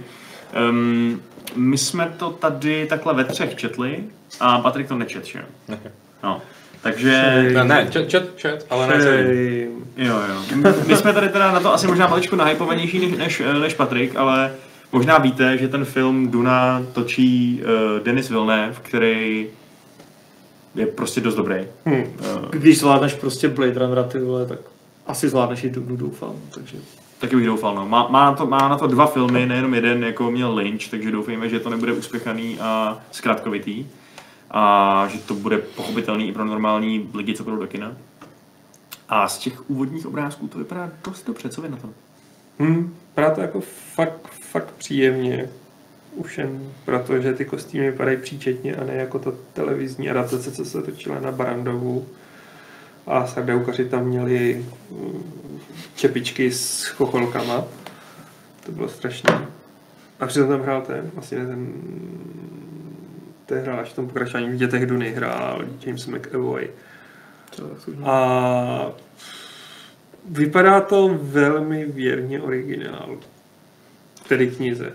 Um, 0.70 1.22
my 1.56 1.78
jsme 1.78 2.14
to 2.16 2.30
tady 2.30 2.86
takhle 2.86 3.14
ve 3.14 3.24
třech 3.24 3.54
četli 3.54 4.04
a 4.40 4.58
Patrik 4.58 4.88
to 4.88 4.94
nečet, 4.94 5.24
že 5.24 5.38
jo? 5.38 5.76
No. 6.22 6.42
Takže... 6.82 7.10
Ne, 7.54 7.64
ne, 7.64 7.88
chat, 7.92 8.12
chat, 8.12 8.22
chat, 8.42 8.66
ale 8.70 8.86
ne 8.86 9.02
celý. 9.02 9.66
Jo, 9.96 10.16
jo. 10.28 10.72
My 10.86 10.96
jsme 10.96 11.12
tady 11.12 11.28
teda 11.28 11.52
na 11.52 11.60
to 11.60 11.74
asi 11.74 11.86
možná 11.86 12.06
maličko 12.06 12.36
nahypovanější 12.36 12.98
než, 12.98 13.18
než, 13.18 13.42
než 13.60 13.74
Patrik, 13.74 14.16
ale 14.16 14.52
možná 14.92 15.18
víte, 15.18 15.58
že 15.58 15.68
ten 15.68 15.84
film 15.84 16.30
Duna 16.30 16.82
točí 16.92 17.62
uh, 17.62 18.04
Denis 18.04 18.28
Villeneuve, 18.28 18.76
který 18.82 19.46
je 20.74 20.86
prostě 20.86 21.20
dost 21.20 21.34
dobrý. 21.34 21.56
Hm. 21.86 21.92
Uh, 21.92 22.04
Když 22.50 22.78
zvládneš 22.78 23.14
prostě 23.14 23.48
Blade 23.48 23.78
Runnera, 23.78 24.02
ty 24.02 24.18
vole, 24.18 24.46
tak 24.46 24.58
asi 25.06 25.28
zvládneš 25.28 25.64
i 25.64 25.70
Dunu, 25.70 25.96
doufám, 25.96 26.34
takže... 26.54 26.76
taky 27.18 27.36
bych 27.36 27.46
doufal, 27.46 27.74
no. 27.74 27.86
Má, 27.86 28.08
má, 28.08 28.24
na 28.24 28.36
to, 28.36 28.46
má 28.46 28.68
na 28.68 28.78
to 28.78 28.86
dva 28.86 29.06
filmy, 29.06 29.46
nejenom 29.46 29.74
jeden, 29.74 30.04
jako 30.04 30.30
měl 30.30 30.54
Lynch, 30.54 30.88
takže 30.90 31.10
doufejme, 31.10 31.48
že 31.48 31.60
to 31.60 31.70
nebude 31.70 31.92
uspěchaný 31.92 32.58
a 32.60 32.98
zkrátkovitý. 33.12 33.84
A 34.50 35.08
že 35.08 35.18
to 35.18 35.34
bude 35.34 35.58
pochopitelný 35.58 36.28
i 36.28 36.32
pro 36.32 36.44
normální 36.44 37.10
lidi, 37.14 37.34
co 37.34 37.44
půjdou 37.44 37.56
do 37.56 37.66
kina. 37.66 37.96
A 39.08 39.28
z 39.28 39.38
těch 39.38 39.70
úvodních 39.70 40.06
obrázků 40.06 40.48
to 40.48 40.58
vypadá 40.58 40.90
dost 41.04 41.26
dobře, 41.26 41.48
co 41.48 41.62
vy 41.62 41.68
na 41.68 41.76
to? 41.76 41.88
Hm, 42.58 42.94
vypadá 43.08 43.30
to 43.30 43.40
jako 43.40 43.60
fakt, 43.94 44.28
fakt 44.28 44.70
příjemně. 44.70 45.48
Už 46.12 46.38
jen 46.38 46.72
proto, 46.84 47.20
že 47.20 47.34
ty 47.34 47.44
kostýmy 47.44 47.90
vypadají 47.90 48.16
příčetně 48.16 48.76
a 48.76 48.84
ne 48.84 48.94
jako 48.94 49.18
ta 49.18 49.32
televizní 49.52 50.10
adaptace, 50.10 50.52
co 50.52 50.64
se 50.64 50.82
točila 50.82 51.20
na 51.20 51.32
Barandovu. 51.32 52.06
A 53.06 53.26
sardeukaři 53.26 53.84
tam 53.84 54.04
měli 54.04 54.66
mm, 54.90 55.60
čepičky 55.94 56.52
s 56.52 56.84
chocholkama. 56.84 57.64
To 58.66 58.72
bylo 58.72 58.88
strašné. 58.88 59.46
A 60.20 60.26
přitom 60.26 60.48
tam 60.48 60.60
hrál 60.60 60.82
ten, 60.82 61.10
vlastně 61.14 61.38
ten, 61.46 61.72
hrál 63.56 63.80
až 63.80 63.88
v 63.88 63.94
tom 63.94 64.06
pokračování 64.06 64.48
v 64.48 64.56
Dětech 64.56 64.86
Duny 64.86 65.10
hrál 65.10 65.62
James 65.86 66.06
McAvoy. 66.06 66.70
A 68.04 68.86
vypadá 70.30 70.80
to 70.80 71.18
velmi 71.22 71.84
věrně 71.84 72.40
originál. 72.40 73.16
Tedy 74.28 74.46
knize. 74.50 74.92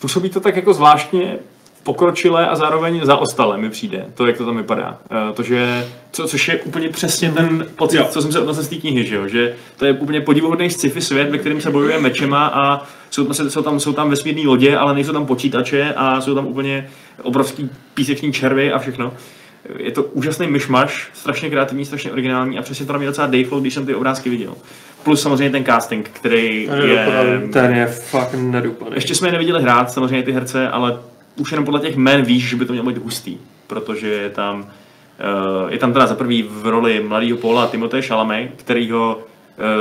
Působí 0.00 0.30
to 0.30 0.40
tak 0.40 0.56
jako 0.56 0.74
zvláštně 0.74 1.38
pokročilé 1.82 2.48
a 2.48 2.56
zároveň 2.56 3.00
zaostalé 3.04 3.58
mi 3.58 3.70
přijde, 3.70 4.06
to, 4.14 4.26
jak 4.26 4.36
to 4.36 4.46
tam 4.46 4.56
vypadá. 4.56 4.98
Eh, 5.10 5.32
To, 5.32 5.42
že, 5.42 5.86
co, 6.10 6.28
což 6.28 6.48
je 6.48 6.62
úplně 6.62 6.88
přesně 6.88 7.32
ten 7.32 7.66
pocit, 7.76 7.96
Jo. 7.96 8.06
co 8.10 8.22
jsem 8.22 8.32
se 8.32 8.40
odnesl 8.40 8.62
z 8.62 8.68
té 8.68 8.76
knihy, 8.76 9.04
že, 9.06 9.14
jo? 9.16 9.28
že 9.28 9.56
to 9.76 9.86
je 9.86 9.92
úplně 9.92 10.20
podivuhodný 10.20 10.70
sci-fi 10.70 11.00
svět, 11.00 11.30
ve 11.30 11.38
kterém 11.38 11.60
se 11.60 11.70
bojuje 11.70 11.98
mečema 11.98 12.46
a 12.46 12.86
jsou, 13.10 13.32
jsou, 13.32 13.62
tam, 13.62 13.80
jsou 13.80 13.92
tam 13.92 14.10
vesmírné 14.10 14.42
lodě, 14.48 14.76
ale 14.76 14.94
nejsou 14.94 15.12
tam 15.12 15.26
počítače 15.26 15.94
a 15.96 16.20
jsou 16.20 16.34
tam 16.34 16.46
úplně 16.46 16.88
obrovský 17.22 17.70
píseční 17.94 18.32
červy 18.32 18.72
a 18.72 18.78
všechno. 18.78 19.12
Je 19.78 19.90
to 19.90 20.02
úžasný 20.02 20.46
myšmaš, 20.46 21.10
strašně 21.14 21.50
kreativní, 21.50 21.84
strašně 21.84 22.12
originální 22.12 22.58
a 22.58 22.62
přesně 22.62 22.86
to 22.86 22.92
na 22.92 22.98
mě 22.98 23.08
docela 23.08 23.26
dejflo, 23.26 23.60
když 23.60 23.74
jsem 23.74 23.86
ty 23.86 23.94
obrázky 23.94 24.30
viděl. 24.30 24.54
Plus 25.02 25.22
samozřejmě 25.22 25.50
ten 25.50 25.64
casting, 25.64 26.10
který 26.12 26.66
Ten 26.66 26.80
je 26.80 26.86
je... 26.88 27.48
Ten 27.52 27.74
je 27.74 27.86
fakt 27.86 28.34
nadupaný. 28.34 28.90
Ještě 28.94 29.14
jsme 29.14 29.28
je 29.28 29.32
neviděli 29.32 29.62
hrát, 29.62 29.90
samozřejmě 29.90 30.22
ty 30.22 30.32
herce, 30.32 30.68
ale 30.68 30.98
už 31.36 31.50
jenom 31.50 31.64
podle 31.64 31.80
těch 31.80 31.96
jmén 31.96 32.22
víš, 32.22 32.48
že 32.48 32.56
by 32.56 32.64
to 32.64 32.72
mělo 32.72 32.86
být 32.86 32.98
hustý, 32.98 33.38
protože 33.66 34.08
je 34.08 34.30
tam, 34.30 34.60
uh, 34.60 35.72
je 35.72 35.78
tam 35.78 35.92
teda 35.92 36.06
za 36.06 36.14
prvý 36.14 36.42
v 36.50 36.66
roli 36.66 37.02
mladého 37.08 37.38
Paula 37.38 37.66
Timothée 37.66 38.02
Chalamet, 38.02 38.50
kterýho 38.56 39.18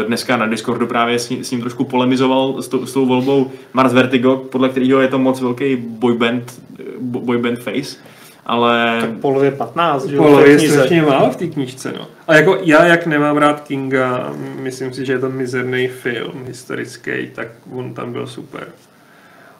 dneska 0.07 0.38
na 0.38 0.45
Discordu 0.47 0.88
právě 0.88 1.19
s, 1.19 1.30
ním- 1.30 1.43
s 1.43 1.51
ním 1.51 1.61
trošku 1.61 1.84
polemizoval 1.84 2.61
s, 2.61 2.67
tou- 2.67 2.86
s 2.86 2.93
tou 2.93 3.05
volbou 3.05 3.51
Mars 3.73 3.93
Vertigo, 3.93 4.38
podle 4.38 4.69
kterého 4.69 5.01
je 5.01 5.07
to 5.07 5.19
moc 5.19 5.41
velký 5.41 5.76
boyband, 5.76 6.61
eh, 6.80 6.84
bo- 6.99 7.19
boyband 7.19 7.59
face, 7.59 7.97
ale 8.45 8.97
tak 9.01 9.09
polově 9.11 9.51
15, 9.51 10.05
že 10.05 10.15
jo, 10.15 10.23
v 10.23 10.26
Polo 10.26 10.41
té 10.41 10.47
je 10.49 10.59
strašně 10.69 11.01
málo 11.01 11.30
v 11.32 11.36
té 11.36 11.47
knížce, 11.47 11.93
no. 11.99 12.07
A 12.28 12.36
jako 12.36 12.57
já, 12.63 12.86
jak 12.86 13.05
nemám 13.07 13.38
rád 13.38 13.61
Kinga, 13.61 14.34
myslím 14.61 14.93
si, 14.93 15.05
že 15.05 15.13
je 15.13 15.19
to 15.19 15.30
mizerný 15.30 15.88
film 15.88 16.45
historický, 16.47 17.11
tak 17.36 17.47
on 17.71 17.93
tam 17.93 18.11
byl 18.13 18.28
super. 18.28 18.67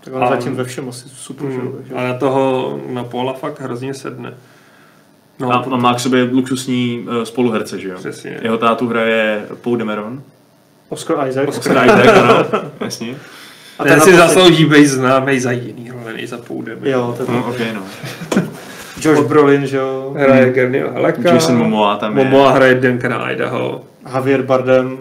Tak 0.04 0.14
on 0.14 0.24
A- 0.24 0.30
zatím 0.30 0.56
ve 0.56 0.64
všem 0.64 0.90
asi 0.90 1.10
super, 1.10 1.50
že 1.52 1.58
jo, 1.58 1.62
Mm. 1.66 1.72
takže- 1.78 1.94
A 1.94 2.04
na 2.04 2.14
toho, 2.14 2.80
na 2.90 3.04
Paula 3.04 3.34
fakt 3.34 3.62
hrozně 3.62 3.94
sedne. 3.94 4.34
No, 5.40 5.52
a, 5.52 5.56
a 5.72 5.78
má 5.78 5.94
k 5.94 6.00
sobě 6.00 6.24
luxusní 6.24 7.06
uh, 7.08 7.24
spoluherce, 7.24 7.80
že 7.80 7.90
jo? 7.90 7.96
Přesně. 7.98 8.40
Jeho 8.42 8.58
tátu 8.58 8.88
hraje 8.88 9.46
Paul 9.62 9.78
Dameron, 9.78 10.24
Oscar 10.90 11.28
Isaac. 11.30 11.48
Oscar 11.50 11.86
Isaac, 11.86 12.18
ano, 12.24 12.46
jasně. 12.82 13.16
A 13.80 13.84
ten 13.84 14.02
si 14.02 14.12
naposled- 14.12 14.18
zaslouží 14.28 14.66
být 14.66 14.86
známý 14.88 15.40
za 15.40 15.52
jiný 15.52 15.92
role, 15.92 16.14
než 16.14 16.30
za 16.30 16.38
půdem. 16.38 16.80
Jo, 16.84 17.14
to 17.18 17.24
je 17.24 17.38
No, 17.38 17.46
ok, 17.50 17.58
no. 17.74 17.82
Josh 19.02 19.28
Brolin, 19.28 19.68
že 19.68 19.78
jo? 19.78 20.14
Hraje 20.18 20.54
Gernil 20.54 20.92
Haleka. 20.94 21.34
Jason 21.34 21.58
Momoa 21.58 21.96
tam 21.98 22.18
je. 22.18 22.24
Momoa 22.24 22.52
hraje 22.52 22.76
Duncana 22.76 23.32
Idaho. 23.32 23.84
Javier 24.14 24.42
Bardem, 24.42 24.98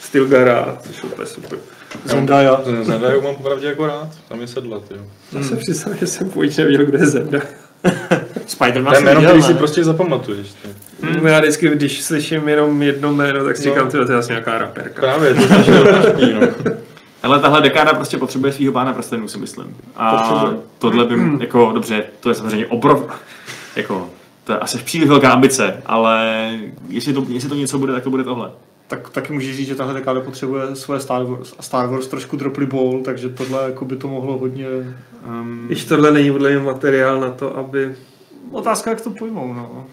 Stilgara, 0.00 0.78
což 0.80 0.96
je 0.96 1.02
úplně 1.02 1.26
super. 1.26 1.58
Zendaya. 2.04 2.60
Zendaju 2.82 3.22
mám 3.22 3.34
popravdě 3.34 3.66
jako 3.66 3.86
rád, 3.86 4.08
tam 4.28 4.40
je 4.40 4.46
sedlat, 4.46 4.82
jo. 4.90 5.02
Já 5.32 5.42
se 5.42 5.56
přiznám, 5.56 5.96
že 5.96 6.06
jsem 6.06 6.30
půjč 6.30 6.56
nevěděl, 6.56 6.86
kde 6.86 6.98
je 6.98 7.06
Zenda. 7.06 7.38
Spider-Man 8.48 8.84
To 8.84 8.90
je 8.92 8.96
jsem 8.96 9.04
jméno, 9.04 9.20
viděl, 9.20 9.30
který 9.30 9.42
si 9.42 9.54
prostě 9.54 9.84
zapamatuješ. 9.84 10.54
Hmm. 11.02 11.26
Já 11.26 11.40
vždycky, 11.40 11.68
když 11.68 12.02
slyším 12.02 12.48
jenom 12.48 12.82
jedno 12.82 13.12
jméno, 13.12 13.44
tak 13.44 13.56
si 13.56 13.68
No. 13.68 13.74
říkám, 13.74 13.90
to 13.90 14.12
je 14.12 14.18
asi 14.18 14.32
nějaká 14.32 14.58
raperka. 14.58 15.00
Právě, 15.00 15.34
to 15.34 15.40
je 15.40 15.46
zvláštní, 15.48 16.32
no. 16.32 16.72
Ale 17.22 17.40
tahle 17.40 17.60
dekáda 17.60 17.94
prostě 17.94 18.18
potřebuje 18.18 18.52
svého 18.52 18.72
pána 18.72 18.92
prstenů, 18.92 19.28
si 19.28 19.38
myslím. 19.38 19.76
A 19.96 20.16
Potřebuje. 20.16 20.62
tohle 20.78 21.04
by, 21.04 21.14
jako, 21.40 21.70
dobře, 21.74 22.04
to 22.20 22.28
je 22.28 22.34
samozřejmě 22.34 22.66
obrov, 22.66 23.04
jako, 23.76 24.10
to 24.44 24.52
je 24.52 24.58
asi 24.58 24.78
příliš 24.78 25.08
velká 25.08 25.30
ambice, 25.32 25.82
ale 25.86 26.50
jestli 26.88 27.12
to, 27.12 27.24
jestli 27.28 27.48
to 27.48 27.54
něco 27.54 27.78
bude, 27.78 27.92
tak 27.92 28.02
to 28.04 28.10
bude 28.10 28.24
tohle. 28.24 28.50
Tak 28.88 29.10
taky 29.10 29.32
můžeš 29.32 29.56
říct, 29.56 29.66
že 29.68 29.74
tahle 29.74 29.94
dekáda 29.94 30.20
potřebuje 30.20 30.76
svoje 30.76 31.00
Star 31.00 31.22
Wars. 31.24 31.54
A 31.58 31.62
Star 31.62 31.86
Wars 31.88 32.06
trošku 32.06 32.36
dropli 32.36 32.66
ball, 32.66 33.00
takže 33.04 33.28
tohle 33.28 33.64
jako 33.64 33.84
by 33.84 33.96
to 33.96 34.08
mohlo 34.08 34.38
hodně... 34.38 34.66
Um, 35.26 35.64
Když 35.66 35.84
tohle 35.84 36.10
není 36.10 36.30
podle 36.32 36.50
mě 36.50 36.58
materiál 36.58 37.20
na 37.20 37.30
to, 37.30 37.56
aby... 37.56 37.94
Otázka, 38.50 38.90
jak 38.90 39.00
to 39.00 39.10
pojmou, 39.10 39.52
no. 39.52 39.86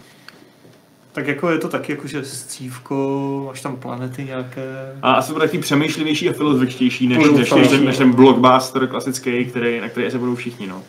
Tak 1.11 1.27
jako 1.27 1.49
je 1.49 1.57
to 1.57 1.69
taky 1.69 1.91
jako, 1.91 2.07
že 2.07 2.25
scívko, 2.25 3.43
máš 3.47 3.61
tam 3.61 3.75
planety 3.75 4.23
nějaké... 4.23 4.95
a 5.01 5.13
asi 5.13 5.33
bude 5.33 5.45
takový 5.45 5.61
přemýšlivější 5.61 6.29
a 6.29 6.33
filozofičtější 6.33 7.07
než, 7.07 7.17
než, 7.17 7.51
než, 7.51 7.69
ten, 7.69 7.85
než 7.85 7.97
ten 7.97 8.11
blockbuster 8.11 8.87
klasický, 8.87 9.45
který, 9.45 9.81
na 9.81 9.89
který 9.89 10.11
se 10.11 10.17
budou 10.17 10.35
všichni. 10.35 10.67
No. 10.67 10.83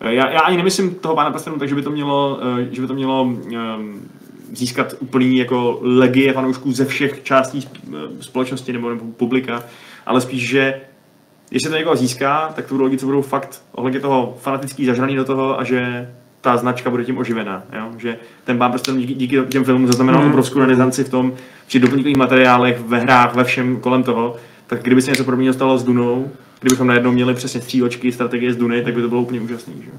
Já, 0.00 0.30
já 0.30 0.40
ani 0.40 0.56
nemyslím 0.56 0.94
toho 0.94 1.14
pána 1.14 1.30
prstenů, 1.30 1.58
takže 1.58 1.74
by 1.74 1.82
to 1.82 1.90
mělo, 1.90 2.40
eh, 2.60 2.68
že 2.74 2.80
by 2.80 2.86
to 2.86 2.94
mělo 2.94 3.22
um, 3.22 4.10
získat 4.52 4.94
úplný 4.98 5.38
jako 5.38 5.78
legie 5.82 6.32
fanoušků 6.32 6.72
ze 6.72 6.84
všech 6.84 7.22
částí 7.22 7.68
eh, 7.68 7.96
společnosti 8.20 8.72
nebo, 8.72 8.90
nebo 8.90 9.04
publika, 9.04 9.64
ale 10.06 10.20
spíš, 10.20 10.48
že 10.48 10.80
jestli 11.50 11.70
to 11.70 11.76
někoho 11.76 11.96
získá, 11.96 12.52
tak 12.56 12.66
to 12.66 12.74
budou 12.74 12.84
lidi, 12.84 12.98
co 12.98 13.06
budou 13.06 13.22
fakt 13.22 13.62
ohledně 13.72 14.00
toho 14.00 14.36
fanatický 14.40 14.86
zažraný 14.86 15.16
do 15.16 15.24
toho 15.24 15.60
a 15.60 15.64
že 15.64 16.10
ta 16.40 16.56
značka 16.56 16.90
bude 16.90 17.04
tím 17.04 17.18
oživená. 17.18 17.62
Jo? 17.78 17.90
Že 17.98 18.18
ten 18.44 18.58
pán 18.58 18.70
prostě 18.70 18.92
díky, 18.92 19.14
díky 19.14 19.38
těm 19.48 19.64
filmům 19.64 19.86
zaznamenal 19.86 20.22
Mm. 20.22 20.28
obrovskou 20.28 20.58
renesanci 20.60 21.04
v 21.04 21.08
tom, 21.08 21.32
při 21.66 21.80
doplňkových 21.80 22.16
materiálech, 22.16 22.80
ve 22.80 22.98
hrách, 23.00 23.34
ve 23.34 23.44
všem 23.44 23.76
kolem 23.80 24.02
toho. 24.02 24.36
Tak 24.66 24.82
kdyby 24.82 25.02
se 25.02 25.10
něco 25.10 25.24
podobného 25.24 25.54
stalo 25.54 25.78
s 25.78 25.84
Dunou, 25.84 26.30
kdybychom 26.60 26.86
najednou 26.86 27.12
měli 27.12 27.34
přesně 27.34 27.60
stříločky, 27.60 28.12
strategie 28.12 28.52
z 28.52 28.56
Duny, 28.56 28.82
tak 28.82 28.94
by 28.94 29.02
to 29.02 29.08
bylo 29.08 29.20
úplně 29.22 29.40
úžasné. 29.40 29.72
Že? 29.84 29.90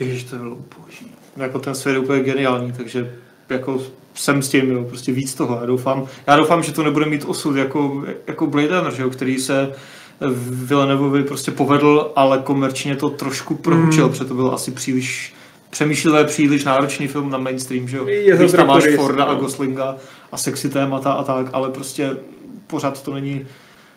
Ježiš, 0.00 0.24
to 0.24 0.36
je 0.36 0.42
boží. 0.78 1.12
Jako 1.36 1.58
ten 1.58 1.74
svět 1.74 1.92
je 1.92 1.98
úplně 1.98 2.22
geniální, 2.22 2.72
takže 2.72 3.12
jako 3.48 3.82
jsem 4.14 4.42
s 4.42 4.48
tím, 4.48 4.70
jo, 4.70 4.84
prostě 4.84 5.12
víc 5.12 5.34
toho. 5.34 5.58
Já 5.60 5.66
doufám, 5.66 6.06
já 6.26 6.36
doufám, 6.36 6.62
že 6.62 6.72
to 6.72 6.82
nebude 6.82 7.06
mít 7.06 7.24
osud 7.24 7.56
jako, 7.56 8.04
jako 8.26 8.46
Blade 8.46 8.68
Runner, 8.78 8.94
že 8.94 9.02
jo, 9.02 9.10
který 9.10 9.38
se 9.38 9.72
Villeneuvovi 10.50 11.22
prostě 11.24 11.50
povedl, 11.50 12.12
ale 12.16 12.38
komerčně 12.38 12.96
to 12.96 13.10
trošku 13.10 13.54
prohučil, 13.54 14.04
Mm. 14.04 14.10
protože 14.10 14.24
to 14.24 14.34
bylo 14.34 14.52
asi 14.54 14.70
příliš 14.70 15.34
přemýšlivé, 15.70 16.24
příliš 16.24 16.64
náročný 16.64 17.08
film 17.08 17.30
na 17.30 17.38
mainstream, 17.38 17.88
že 17.88 17.96
jo. 17.96 18.06
Je 18.06 18.36
Víš, 18.36 18.52
tam 18.52 18.66
máš 18.66 18.84
Forda 18.96 19.24
a 19.24 19.32
no. 19.34 19.40
Goslinga 19.40 19.96
a 20.32 20.36
sexy 20.36 20.68
témata 20.68 21.12
a 21.12 21.24
tak, 21.24 21.46
ale 21.52 21.70
prostě 21.70 22.16
pořád 22.66 23.02
to 23.02 23.14
není 23.14 23.46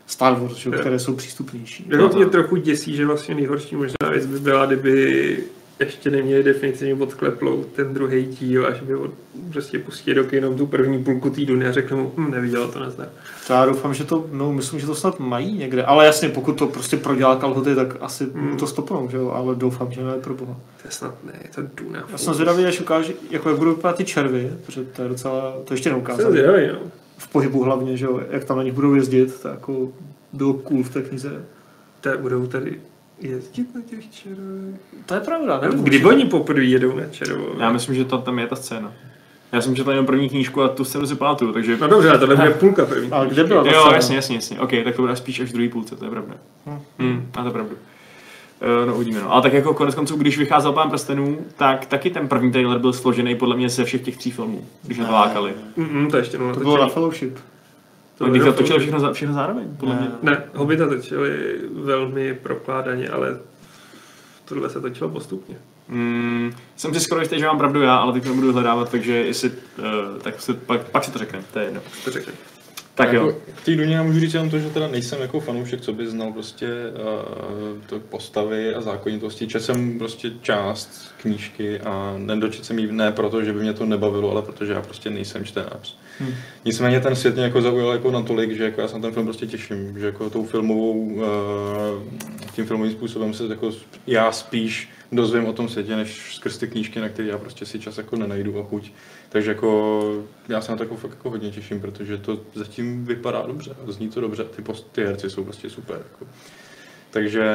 Star 0.08 0.40
Wars, 0.40 0.56
že 0.56 0.70
jo, 0.70 0.76
které 0.80 1.00
jsou 1.00 1.16
přístupnější. 1.16 1.86
Jako 1.90 2.10
to- 2.10 2.18
mě 2.18 2.26
trochu 2.26 2.56
děsí, 2.56 2.96
že 2.96 3.06
vlastně 3.06 3.36
nejhorší 3.36 3.76
možná 3.76 4.10
věc 4.12 4.26
by 4.26 4.40
byla, 4.40 4.66
kdyby 4.66 5.38
ještě 5.80 6.12
neměli 6.12 6.44
definitivně 6.44 6.94
odkleplou 7.04 7.64
ten 7.76 7.94
druhý 7.94 8.26
díl, 8.26 8.68
až 8.68 8.82
by 8.82 8.96
od, 8.96 9.12
prostě 9.52 9.80
pustili 9.80 10.16
do 10.16 10.26
jenom 10.32 10.58
tu 10.58 10.68
první 10.68 11.04
půlku 11.04 11.30
týdnu 11.30 11.68
a 11.68 11.72
řeknu 11.72 11.98
mu, 11.98 12.12
hm, 12.18 12.32
neviděl 12.32 12.68
to 12.68 12.80
nezdá. 12.80 13.06
Já 13.50 13.66
doufám, 13.66 13.94
že 13.94 14.04
to, 14.04 14.26
no 14.32 14.54
myslím, 14.54 14.80
že 14.80 14.86
to 14.86 14.96
snad 14.96 15.20
mají 15.20 15.58
někde, 15.58 15.84
ale 15.84 16.06
jasně, 16.06 16.30
pokud 16.30 16.54
to 16.54 16.68
prostě 16.68 16.98
prodělá 16.98 17.36
kalhoty, 17.36 17.76
tak 17.76 17.96
asi 18.02 18.24
Mm. 18.34 18.58
to 18.58 18.68
stopnou, 18.68 19.08
že 19.12 19.18
jo, 19.18 19.30
ale 19.32 19.56
doufám, 19.56 19.92
že 19.92 20.04
ne 20.04 20.14
pro 20.24 20.34
boha. 20.34 20.54
To 20.82 20.88
je 20.88 20.92
snad 20.92 21.16
ne, 21.24 21.34
je 21.44 21.50
to 21.56 21.62
Duna. 21.84 22.04
Já 22.12 22.18
jsem 22.18 22.34
zvědavý, 22.34 22.66
až 22.66 22.82
ukáže, 22.82 23.14
jako 23.32 23.50
jak 23.50 23.58
budou 23.58 23.76
vypadat 23.76 23.98
ty 23.98 24.06
červy, 24.06 24.52
protože 24.66 24.84
to 24.84 25.02
je 25.02 25.10
docela, 25.10 25.54
to 25.66 25.74
ještě 25.74 25.90
Jsem 25.90 25.94
neukázali. 25.98 26.32
zvědavý, 26.32 26.68
no. 26.68 26.80
V 27.18 27.28
pohybu 27.28 27.64
hlavně, 27.64 27.98
že 27.98 28.06
jo, 28.06 28.22
jak 28.30 28.44
tam 28.44 28.58
na 28.58 28.64
nich 28.64 28.74
budou 28.74 28.94
jezdit, 28.94 29.40
to 29.42 29.48
jako 29.48 29.90
bylo 30.34 30.54
cool 30.54 30.84
v 30.84 30.90
té 30.90 31.02
knize. 31.02 31.46
Tak 32.02 32.20
budou 32.20 32.48
tady 32.48 32.80
jezdit 33.22 33.76
na 33.76 33.82
těch 33.82 34.12
červech. 34.12 34.76
To 35.06 35.14
je 35.14 35.20
pravda, 35.20 35.60
nevím. 35.62 35.84
Kdy 35.84 36.06
oni 36.06 36.26
poprvé 36.26 36.64
jedou 36.64 36.96
na 36.96 37.06
červou? 37.12 37.48
Já 37.60 37.72
myslím, 37.72 37.96
že 37.96 38.06
to 38.06 38.18
tam 38.18 38.40
je 38.40 38.48
ta 38.48 38.56
scéna. 38.56 38.94
Já 39.52 39.62
jsem 39.62 39.76
četl 39.76 39.90
jenom 39.90 40.06
první 40.06 40.30
knížku 40.30 40.62
a 40.62 40.68
tu 40.68 40.86
scénu 40.86 41.08
si 41.08 41.16
pamatuju, 41.16 41.54
takže... 41.54 41.78
No 41.82 41.88
dobře, 41.88 42.10
ale 42.10 42.20
tohle 42.20 42.36
bude 42.36 42.50
půlka 42.50 42.86
první. 42.86 43.12
Ale 43.12 43.28
kde 43.28 43.44
byla 43.44 43.64
ta 43.64 43.70
Jo, 43.72 43.80
scéna? 43.82 43.96
jasně, 43.96 44.16
jasně, 44.16 44.36
jasně. 44.36 44.60
OK, 44.60 44.72
tak 44.84 44.96
to 44.96 45.02
bude 45.02 45.16
spíš 45.16 45.40
až 45.40 45.50
v 45.50 45.54
druhé 45.54 45.70
půlce, 45.70 45.96
to 45.96 46.06
je 46.06 46.12
pravda. 46.12 46.34
Hm. 46.66 46.80
Hmm, 47.00 47.28
a 47.36 47.42
to 47.42 47.48
je 47.48 47.54
pravda. 47.54 47.72
Uh, 48.82 48.88
no 48.88 48.96
uvidíme, 48.96 49.20
no. 49.22 49.34
Ale 49.34 49.42
tak 49.42 49.54
jako 49.54 49.74
konec 49.74 49.96
konců, 49.96 50.16
když 50.16 50.38
vycházel 50.38 50.74
Pán 50.74 50.90
prstenů, 50.90 51.38
tak 51.58 51.86
taky 51.86 52.10
ten 52.10 52.28
první 52.28 52.52
trailer 52.52 52.80
byl 52.80 52.94
složený 52.94 53.36
podle 53.36 53.56
mě 53.56 53.70
ze 53.70 53.84
všech 53.86 54.02
těch 54.02 54.18
tří 54.18 54.32
filmů, 54.32 54.66
když 54.84 54.98
na 54.98 55.06
to 55.06 55.12
lákali. 55.14 55.54
Mm, 55.78 56.08
to 56.12 56.18
ještě 56.18 56.38
no, 56.38 56.54
To 56.54 56.60
bylo 56.60 56.78
na 56.78 56.88
Fellowship. 56.88 57.38
To 58.20 58.26
To 58.26 58.32
bylo 58.32 58.46
to 58.46 58.52
Fellowship. 58.52 58.78
všechno, 58.80 59.00
za- 59.00 59.14
všechno 59.14 59.34
zároveň, 59.34 59.68
podle 59.78 59.96
Ne. 59.96 60.02
mě. 60.02 60.10
Ne, 60.22 60.44
Hobbita 60.54 60.88
točili 60.88 61.56
velmi 61.74 62.34
prokládaně, 62.34 63.10
ale 63.10 63.40
tohle 64.46 64.70
se 64.70 64.82
točilo 64.82 65.10
postupně. 65.10 65.56
Mm, 65.88 66.52
jsem 66.76 66.94
si 66.94 67.00
skoro 67.00 67.22
jistý, 67.22 67.40
že 67.40 67.46
mám 67.46 67.58
pravdu 67.58 67.82
já, 67.82 67.96
ale 67.96 68.14
teď 68.14 68.24
to 68.24 68.30
nebudu 68.30 68.54
hledávat, 68.54 68.92
takže 68.92 69.14
jestli, 69.14 69.50
uh, 69.50 69.86
tak 70.22 70.42
si, 70.42 70.54
pak, 70.54 70.82
pak 70.84 71.04
si 71.04 71.12
to 71.12 71.20
řekneme, 71.20 71.44
to 71.54 71.60
je 71.60 71.66
jedno. 71.66 71.82
To 72.06 72.12
řekli. 72.12 72.34
Tak 72.96 73.14
jo. 73.14 73.28
Jako, 73.28 73.40
v 73.56 73.66
té 73.66 73.76
Duně 73.76 73.96
já 73.96 74.04
můžu 74.04 74.20
říct 74.20 74.34
jenom 74.34 74.50
to, 74.50 74.60
že 74.60 74.70
teda 74.70 74.88
nejsem 74.88 75.22
jako 75.22 75.40
fanoušek, 75.40 75.82
co 75.82 75.94
by 75.94 76.08
znal 76.08 76.32
prostě 76.34 76.68
uh, 76.68 77.78
to 77.90 78.00
postavy 78.00 78.76
a 78.76 78.82
zákonitosti. 78.82 79.48
Četl 79.48 79.66
jsem 79.66 80.00
prostě 80.00 80.32
část 80.42 81.12
knížky 81.22 81.80
a 81.80 82.14
nedočetl 82.18 82.66
jsem 82.66 82.80
ji 82.80 82.92
ne 82.92 83.12
proto, 83.12 83.44
že 83.44 83.54
by 83.54 83.60
mě 83.60 83.74
to 83.74 83.86
nebavilo, 83.86 84.32
ale 84.32 84.42
protože 84.42 84.74
já 84.74 84.82
prostě 84.82 85.10
nejsem 85.10 85.46
čtenář. 85.46 85.98
Hmm. 86.20 86.34
Nicméně 86.66 87.00
ten 87.00 87.16
svět 87.16 87.36
mě 87.36 87.44
jako 87.44 87.62
zaujal 87.62 87.92
jako 87.92 88.12
natolik, 88.12 88.52
že 88.52 88.64
jako 88.64 88.82
já 88.82 88.88
se 88.88 88.96
na 88.96 89.02
ten 89.02 89.12
film 89.12 89.26
prostě 89.26 89.48
těším, 89.48 90.00
že 90.00 90.06
jako 90.06 90.30
tou 90.30 90.46
filmovou, 90.46 90.94
uh, 90.94 91.24
tím 92.56 92.66
filmovým 92.66 92.94
způsobem 92.94 93.34
se 93.34 93.44
jako 93.44 93.72
já 94.08 94.32
spíš 94.32 94.90
dozvím 95.12 95.46
o 95.46 95.54
tom 95.54 95.70
světě, 95.70 95.96
než 95.96 96.36
skrz 96.36 96.58
ty 96.58 96.68
knížky, 96.68 97.00
na 97.00 97.10
které 97.10 97.28
já 97.28 97.38
prostě 97.38 97.66
si 97.66 97.80
čas 97.80 97.98
jako 97.98 98.16
nenajdu 98.16 98.60
a 98.60 98.64
chuť. 98.64 98.92
Takže 99.30 99.52
jako 99.52 100.02
já 100.50 100.62
se 100.62 100.72
na 100.72 100.78
to 100.78 100.84
jako, 100.84 100.96
fakt 100.96 101.12
jako 101.12 101.30
hodně 101.30 101.52
těším, 101.52 101.82
protože 101.82 102.18
to 102.18 102.40
zatím 102.54 103.06
vypadá 103.06 103.44
dobře, 103.48 103.76
zní 103.88 104.10
to 104.10 104.22
dobře, 104.22 104.44
ty, 104.44 104.62
post, 104.62 104.92
ty 104.92 105.06
herci 105.06 105.30
jsou 105.30 105.44
prostě 105.44 105.70
super. 105.70 105.98
Jako. 105.98 106.26
Takže 107.12 107.52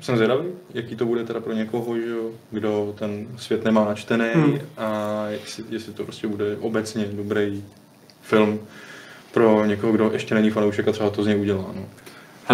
jsem 0.00 0.16
zvědavý, 0.16 0.46
jaký 0.74 0.96
to 0.96 1.06
bude 1.06 1.24
teda 1.24 1.40
pro 1.40 1.52
někoho, 1.52 1.96
že 2.00 2.08
jo, 2.08 2.30
kdo 2.50 2.94
ten 2.98 3.26
svět 3.36 3.64
nemá 3.64 3.84
načtený 3.84 4.24
Hmm. 4.34 4.58
a 4.76 5.22
jestli, 5.28 5.64
jestli 5.70 5.92
to 5.92 6.04
prostě 6.04 6.26
bude 6.28 6.56
obecně 6.60 7.04
dobrý 7.12 7.64
film 8.22 8.58
pro 9.32 9.64
někoho, 9.64 9.92
kdo 9.92 10.10
ještě 10.12 10.34
není 10.34 10.50
fanoušek 10.50 10.88
a 10.88 10.92
třeba 10.92 11.10
to 11.10 11.22
z 11.22 11.26
něj 11.26 11.40
udělá. 11.40 11.64
No. 11.74 11.84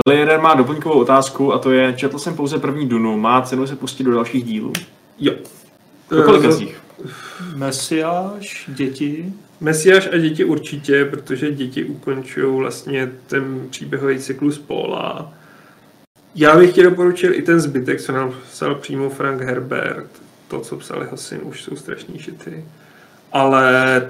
Hele, 0.07 0.19
jeden 0.21 0.41
má 0.41 0.55
doplňkovou 0.55 1.01
otázku 1.01 1.53
a 1.53 1.59
to 1.59 1.71
je, 1.73 1.93
četl 1.97 2.19
jsem 2.19 2.37
pouze 2.37 2.59
první 2.59 2.89
Dunu, 2.89 3.19
má 3.19 3.43
cenu 3.43 3.67
se 3.67 3.77
pustit 3.77 4.05
do 4.05 4.13
dalších 4.15 4.45
dílů? 4.45 4.73
Jo. 5.19 5.33
Do 6.11 6.23
kolika 6.23 6.49
Eh, 6.49 6.53
z 6.53 6.61
nich? 6.61 6.81
Mesiáš, 7.57 8.65
děti, 8.69 9.33
Mesiáš 9.61 10.09
a 10.13 10.17
děti 10.17 10.45
určitě, 10.45 11.05
protože 11.05 11.51
děti 11.53 11.85
ukončují 11.85 12.57
vlastně 12.59 13.13
ten 13.27 13.67
příběhový 13.71 14.19
cyklus 14.19 14.59
Paula. 14.59 15.33
Já 16.35 16.57
bych 16.57 16.75
ti 16.75 16.83
doporučil 16.83 17.35
i 17.35 17.43
ten 17.43 17.61
zbytek, 17.61 18.01
co 18.01 18.13
nám 18.13 18.35
psal 18.51 18.75
přímo 18.75 19.11
Frank 19.11 19.41
Herbert. 19.43 20.07
To, 20.49 20.61
co 20.61 20.77
psal 20.77 21.03
jeho 21.03 21.17
syn, 21.17 21.41
už 21.43 21.63
jsou 21.63 21.77
strašný 21.77 22.19
šity. 22.19 22.65
Ale 23.33 24.09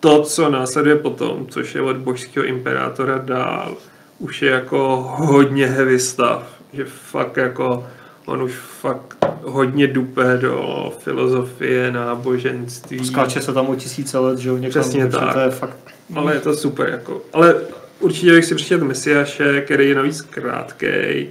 to, 0.00 0.22
co 0.22 0.50
následuje 0.50 0.96
potom, 0.96 1.46
což 1.46 1.74
je 1.74 1.82
od 1.82 1.96
božského 1.96 2.46
imperátora 2.46 3.18
dál, 3.18 3.76
už 4.18 4.42
je 4.42 4.50
jako 4.50 5.12
hodně 5.18 5.66
heavy 5.66 5.98
stav. 6.00 6.46
Že 6.72 6.84
fakt 6.84 7.36
jako 7.36 7.86
on 8.26 8.42
už 8.42 8.52
fakt 8.80 9.16
hodně 9.42 9.86
dupe 9.86 10.38
do 10.40 10.92
filozofie, 10.98 11.92
náboženství. 11.92 13.06
skáče 13.06 13.40
se 13.40 13.52
tam 13.52 13.68
o 13.68 13.74
tisíce 13.76 14.18
let, 14.18 14.38
že 14.38 14.48
jo, 14.48 14.58
Přesně 14.68 15.06
tak. 15.08 15.34
to 15.34 15.40
je 15.40 15.50
fakt, 15.50 15.76
Ale 16.14 16.34
je 16.34 16.40
to 16.40 16.54
super, 16.54 16.88
jako. 16.88 17.22
Ale 17.32 17.54
určitě 18.02 18.32
bych 18.32 18.44
si 18.44 18.54
přečetl 18.54 18.84
Mesiáše, 18.84 19.60
který 19.60 19.88
je 19.88 19.94
navíc 19.94 20.20
krátkej 20.20 21.30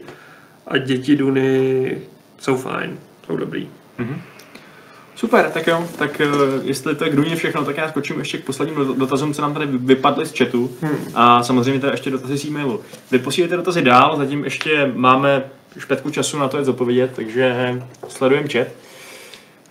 a 0.68 0.77
děti 0.77 1.15
Duny 1.15 1.98
jsou 2.39 2.57
fajn, 2.57 2.98
jsou 3.26 3.38
dobrý. 3.38 3.69
Super, 5.15 5.52
tak 5.53 5.68
jo, 5.68 5.88
tak 5.98 6.22
uh, 6.26 6.65
jestli 6.68 6.95
to 6.95 7.03
je 7.03 7.10
k 7.10 7.15
Duně 7.15 7.35
všechno, 7.35 7.65
tak 7.65 7.77
já 7.77 7.89
skočím 7.89 8.19
ještě 8.19 8.38
k 8.38 8.43
posledním 8.45 8.76
do- 8.77 8.93
dotazům, 8.93 9.34
co 9.34 9.41
nám 9.41 9.53
tady 9.53 9.65
vypadly 9.65 10.26
z 10.26 10.38
chatu 10.38 10.72
Hmm. 10.81 10.98
a 11.15 11.43
samozřejmě 11.43 11.80
teda 11.80 11.91
ještě 11.91 12.10
dotazy 12.11 12.38
z 12.38 12.45
e-mailu. 12.45 12.81
Vy 13.11 13.19
posílejte 13.19 13.57
dotazy 13.57 13.81
dál, 13.81 14.18
zatím 14.18 14.43
ještě 14.43 14.91
máme 14.95 15.43
špetku 15.80 16.10
času 16.10 16.38
na 16.39 16.48
to 16.48 16.57
je 16.57 16.64
zodpovědět, 16.64 17.11
takže 17.15 17.81
sledujeme 18.07 18.48
chat. 18.48 18.68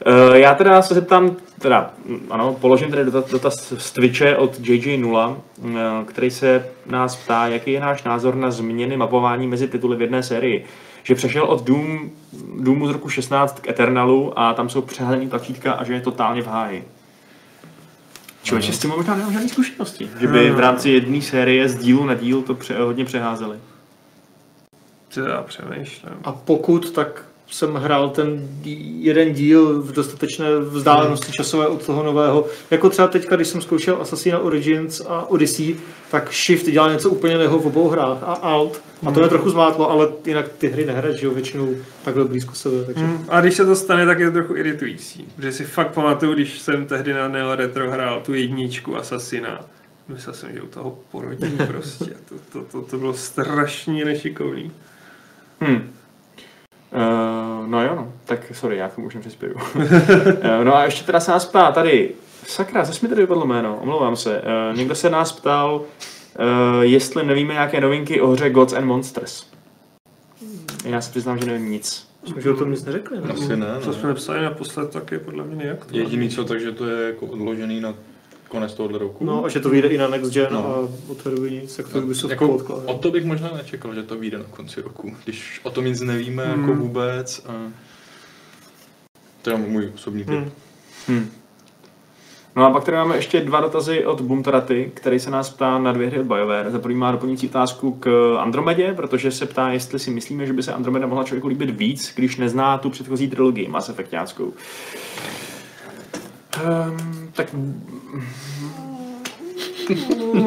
Uh, 0.06 0.34
já 0.34 0.54
teda 0.54 0.82
se 0.82 0.94
zeptám, 0.94 1.36
teda, 1.58 1.90
mm, 2.06 2.26
ano, 2.30 2.56
položím 2.60 2.90
tedy 2.90 3.04
dotaz, 3.04 3.30
dotaz 3.30 3.72
z 3.78 3.90
Twitche 3.90 4.36
od 4.36 4.60
JJ0, 4.60 5.36
uh, 5.58 5.70
který 6.06 6.30
se 6.30 6.66
nás 6.86 7.16
ptá, 7.16 7.46
jaký 7.46 7.72
je 7.72 7.80
náš 7.80 8.02
názor 8.02 8.34
na 8.34 8.50
změny 8.50 8.96
mapování 8.96 9.46
mezi 9.46 9.68
tituly 9.68 9.96
v 9.96 10.00
jedné 10.00 10.22
sérii. 10.22 10.64
Že 11.02 11.14
přešel 11.14 11.44
od 11.44 11.64
Doom, 11.64 12.10
Doomu 12.60 12.88
z 12.88 12.90
roku 12.90 13.08
16 13.08 13.60
k 13.60 13.68
Eternalu 13.68 14.38
a 14.38 14.54
tam 14.54 14.68
jsou 14.68 14.82
přehlený 14.82 15.28
tlačítka 15.28 15.72
a 15.72 15.84
že 15.84 15.92
je 15.92 16.00
totálně 16.00 16.42
v 16.42 16.46
háji. 16.46 16.84
Člověče, 18.42 18.72
s 18.72 18.78
tím 18.78 18.90
možná 18.90 19.14
nemám 19.14 19.32
žádné 19.32 19.48
zkušenosti. 19.48 20.10
Že 20.20 20.26
by 20.26 20.50
v 20.50 20.60
rámci 20.60 20.90
jedné 20.90 21.22
série 21.22 21.68
z 21.68 21.78
dílu 21.78 22.04
na 22.04 22.14
díl 22.14 22.42
to 22.42 22.54
pře- 22.54 22.78
hodně 22.78 23.04
přeházeli. 23.04 23.58
Co 25.08 25.20
já 25.20 25.42
přemýšlím. 25.42 26.12
A 26.24 26.32
pokud, 26.32 26.90
tak 26.90 27.24
jsem 27.50 27.74
hrál 27.74 28.10
ten 28.10 28.48
jeden 28.98 29.32
díl 29.32 29.82
v 29.82 29.92
dostatečné 29.92 30.46
vzdálenosti 30.58 31.32
časové 31.32 31.66
od 31.66 31.86
toho 31.86 32.02
nového. 32.02 32.46
Jako 32.70 32.90
třeba 32.90 33.08
teďka, 33.08 33.36
když 33.36 33.48
jsem 33.48 33.62
zkoušel 33.62 33.98
Assassina 34.00 34.38
Origins 34.38 35.00
a 35.08 35.30
Odyssey, 35.30 35.76
tak 36.10 36.32
Shift 36.32 36.66
dělal 36.66 36.92
něco 36.92 37.10
úplně 37.10 37.34
jiného 37.34 37.58
v 37.58 37.66
obou 37.66 37.88
hrách 37.88 38.22
a 38.22 38.32
Alt. 38.32 38.82
A 39.06 39.12
to 39.12 39.20
mě 39.20 39.28
trochu 39.28 39.50
zmátlo, 39.50 39.90
ale 39.90 40.08
jinak 40.26 40.48
ty 40.48 40.68
hry 40.68 40.86
nehraješ, 40.86 41.20
že 41.20 41.26
jo, 41.26 41.32
většinou 41.32 41.74
takhle 42.04 42.24
blízko 42.24 42.54
sebe. 42.54 42.84
Takže... 42.84 43.04
Hmm, 43.04 43.24
a 43.28 43.40
když 43.40 43.54
se 43.54 43.64
to 43.64 43.76
stane, 43.76 44.06
tak 44.06 44.18
je 44.18 44.26
to 44.26 44.32
trochu 44.32 44.56
iritující. 44.56 45.28
Protože 45.36 45.52
si 45.52 45.64
fakt 45.64 45.94
pamatuju, 45.94 46.34
když 46.34 46.58
jsem 46.58 46.86
tehdy 46.86 47.12
na 47.12 47.28
Neo 47.28 47.54
Retro 47.54 47.90
hrál 47.90 48.20
tu 48.20 48.34
jedničku 48.34 48.96
Assassina. 48.96 49.60
Myslel 50.08 50.34
jsem, 50.34 50.52
že 50.52 50.62
u 50.62 50.66
toho 50.66 50.98
porodí 51.10 51.58
prostě. 51.66 52.10
To, 52.28 52.34
to, 52.52 52.64
to, 52.72 52.82
to 52.82 52.98
bylo 52.98 53.14
strašně 53.14 54.04
nešikovný. 54.04 54.72
Hm. 55.60 55.90
Uh, 56.92 57.66
no 57.68 57.84
jo, 57.84 57.94
no. 57.96 58.12
Tak 58.24 58.52
sorry, 58.54 58.76
já 58.76 58.88
k 58.88 58.94
tomu 58.94 59.06
už 59.06 59.14
nepřispěju. 59.14 59.54
uh, 59.54 59.84
no 60.64 60.76
a 60.76 60.84
ještě 60.84 61.04
teda 61.04 61.20
se 61.20 61.30
nás 61.30 61.46
ptá 61.46 61.72
tady, 61.72 62.10
sakra, 62.46 62.84
zase 62.84 62.98
mi 63.02 63.08
tady 63.08 63.20
vypadlo 63.20 63.46
jméno, 63.46 63.78
omlouvám 63.82 64.16
se. 64.16 64.42
Uh, 64.70 64.76
někdo 64.76 64.94
se 64.94 65.10
nás 65.10 65.32
ptal, 65.32 65.76
uh, 65.76 66.80
jestli 66.80 67.24
nevíme 67.26 67.54
nějaké 67.54 67.80
novinky 67.80 68.20
o 68.20 68.26
hře 68.28 68.50
Gods 68.50 68.72
and 68.72 68.84
Monsters. 68.84 69.46
Já 70.84 71.00
se 71.00 71.10
přiznám, 71.10 71.38
že 71.38 71.46
nevím 71.46 71.70
nic. 71.70 72.10
Jsme, 72.24 72.40
že 72.42 72.50
o 72.50 72.56
tom 72.56 72.70
nic 72.70 72.84
neřekli. 72.84 73.20
Ne? 73.20 73.32
Asi 73.32 73.56
ne, 73.56 73.66
Co 73.80 73.90
ne. 73.90 73.96
jsme 73.96 74.08
nepsali 74.08 74.42
naposled, 74.42 74.90
tak 74.90 75.12
je 75.12 75.18
podle 75.18 75.44
mě 75.44 75.64
nejaktuální. 75.64 75.98
Jediný 75.98 76.28
co, 76.28 76.44
takže 76.44 76.72
to 76.72 76.86
je 76.86 77.06
jako 77.06 77.26
odložený 77.26 77.80
na 77.80 77.94
konec 78.50 78.74
tohohle 78.74 78.98
roku. 78.98 79.24
No 79.24 79.44
a 79.44 79.48
že 79.48 79.60
to 79.60 79.68
vyjde 79.70 79.88
i 79.88 79.98
na 79.98 80.08
Next 80.08 80.32
Gen 80.32 80.46
No. 80.50 80.66
a 80.66 80.88
od 81.08 81.22
té 81.22 81.30
doby 81.30 81.50
nic, 81.50 81.78
jak 81.78 81.88
to 81.88 82.00
No, 82.00 82.06
by 82.06 82.14
se 82.14 82.26
jako, 82.30 82.48
o 82.86 82.94
to 82.98 83.10
bych 83.10 83.24
možná 83.24 83.50
nečekal, 83.56 83.94
že 83.94 84.02
to 84.02 84.16
vyjde 84.18 84.38
na 84.38 84.44
konci 84.44 84.80
roku, 84.82 85.16
když 85.24 85.60
o 85.62 85.70
tom 85.70 85.84
nic 85.84 86.00
nevíme 86.00 86.46
Hmm. 86.46 86.60
jako 86.68 86.80
vůbec. 86.82 87.44
A... 87.46 87.52
To 89.42 89.50
je 89.50 89.56
můj 89.56 89.92
osobní 89.94 90.24
tip. 90.24 90.34
Hmm. 90.34 90.50
Hm. 91.08 91.30
No 92.56 92.64
a 92.66 92.70
pak 92.70 92.84
tady 92.84 92.96
máme 92.96 93.16
ještě 93.16 93.40
dva 93.40 93.60
dotazy 93.60 94.04
od 94.04 94.20
Bumtaraty, 94.20 94.90
který 94.94 95.18
se 95.20 95.30
nás 95.30 95.50
ptá 95.50 95.78
na 95.78 95.92
dvě 95.92 96.08
hry 96.08 96.20
od 96.20 96.26
BioWare. 96.26 96.70
Za 96.70 96.78
první 96.78 96.98
má 96.98 97.12
doplňující 97.12 97.48
otázku 97.48 97.92
k 97.92 98.36
Andromedě, 98.38 98.92
protože 98.96 99.30
se 99.30 99.46
ptá, 99.46 99.68
jestli 99.72 99.98
si 99.98 100.10
myslíme, 100.10 100.46
že 100.46 100.52
by 100.52 100.62
se 100.62 100.72
Andromeda 100.72 101.06
mohla 101.06 101.24
člověku 101.24 101.48
líbit 101.48 101.70
víc, 101.70 102.12
když 102.16 102.36
nezná 102.36 102.78
tu 102.78 102.90
předchozí 102.90 103.28
trilogii 103.28 103.68
Mass 103.68 103.88
Effectáckou. 103.88 104.52
Um, 106.64 107.30
tak 107.32 107.46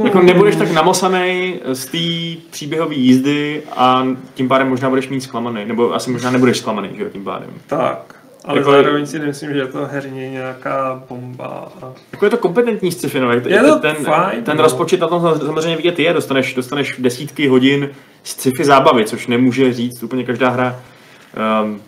jako 0.03 0.22
nebudeš 0.22 0.56
tak 0.56 0.72
namosaný 0.72 1.60
z 1.73 1.85
té 1.85 2.41
příběhové 2.52 2.95
jízdy 2.95 3.64
a 3.76 4.07
tím 4.34 4.48
pádem 4.48 4.69
možná 4.69 4.90
budeš 4.90 5.10
mít 5.10 5.22
zklamaný, 5.22 5.65
nebo 5.65 5.94
asi 5.94 6.11
možná 6.11 6.31
nebudeš 6.31 6.57
zklamaný, 6.57 6.90
že 6.98 7.03
jo, 7.03 7.10
tím 7.10 7.23
pádem. 7.23 7.49
Tak, 7.68 8.15
ale 8.45 8.57
Jako- 8.57 8.72
zároveň 8.72 9.06
si 9.06 9.19
nemyslím, 9.19 9.53
že 9.53 9.60
je 9.60 9.68
to 9.68 9.85
herně 9.85 10.30
nějaká 10.31 11.03
bomba. 11.10 11.72
A... 11.81 11.94
Jako 12.11 12.26
je 12.26 12.30
to 12.30 12.38
kompetentní 12.38 12.91
sci-fi, 12.91 13.19
no, 13.19 13.31
Je 13.31 13.41
to 13.41 13.80
ten, 13.80 13.95
fajn, 13.95 14.44
ten 14.44 14.57
no. 14.57 14.64
rozpočet 14.64 14.99
na 14.99 15.07
tom 15.07 15.22
samozřejmě 15.45 15.76
vidět 15.76 15.99
je, 15.99 16.14
dostaneš, 16.14 16.53
dostaneš 16.53 16.95
desítky 16.99 17.48
hodin 17.48 17.90
sci-fi 18.23 18.65
zábavy, 18.65 19.06
což 19.06 19.27
nemůže 19.27 19.73
říct 19.73 20.03
úplně 20.03 20.23
každá 20.23 20.49
hra. 20.49 20.80
Um, 21.64 21.81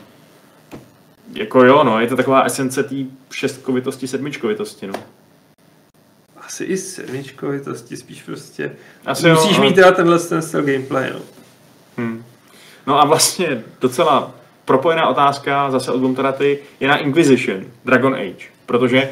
jako 1.35 1.63
jo, 1.63 1.83
no, 1.83 1.99
je 1.99 2.07
to 2.07 2.15
taková 2.15 2.41
esence 2.43 2.83
té 2.83 2.95
šestkovitosti, 3.31 4.07
sedmičkovitosti, 4.07 4.87
no. 4.87 4.93
Asi 6.37 6.63
i 6.63 6.77
sedmičkovitosti, 6.77 7.97
spíš 7.97 8.21
prostě. 8.23 8.71
Asi 9.05 9.29
Musíš 9.29 9.57
jo, 9.57 9.61
mít 9.61 9.67
ale- 9.67 9.75
teda 9.75 9.91
tenhle 9.91 10.19
ten 10.19 10.41
styl 10.41 10.63
gameplay, 10.63 11.09
no. 11.13 11.19
Hmm. 11.97 12.23
No 12.87 13.01
a 13.01 13.05
vlastně 13.05 13.63
docela 13.81 14.31
propojená 14.65 15.07
otázka 15.07 15.71
zase 15.71 15.91
od 15.91 15.99
Gumtaraty 15.99 16.59
je 16.79 16.87
na 16.87 16.97
Inquisition, 16.97 17.65
Dragon 17.85 18.15
Age, 18.15 18.45
protože 18.65 19.09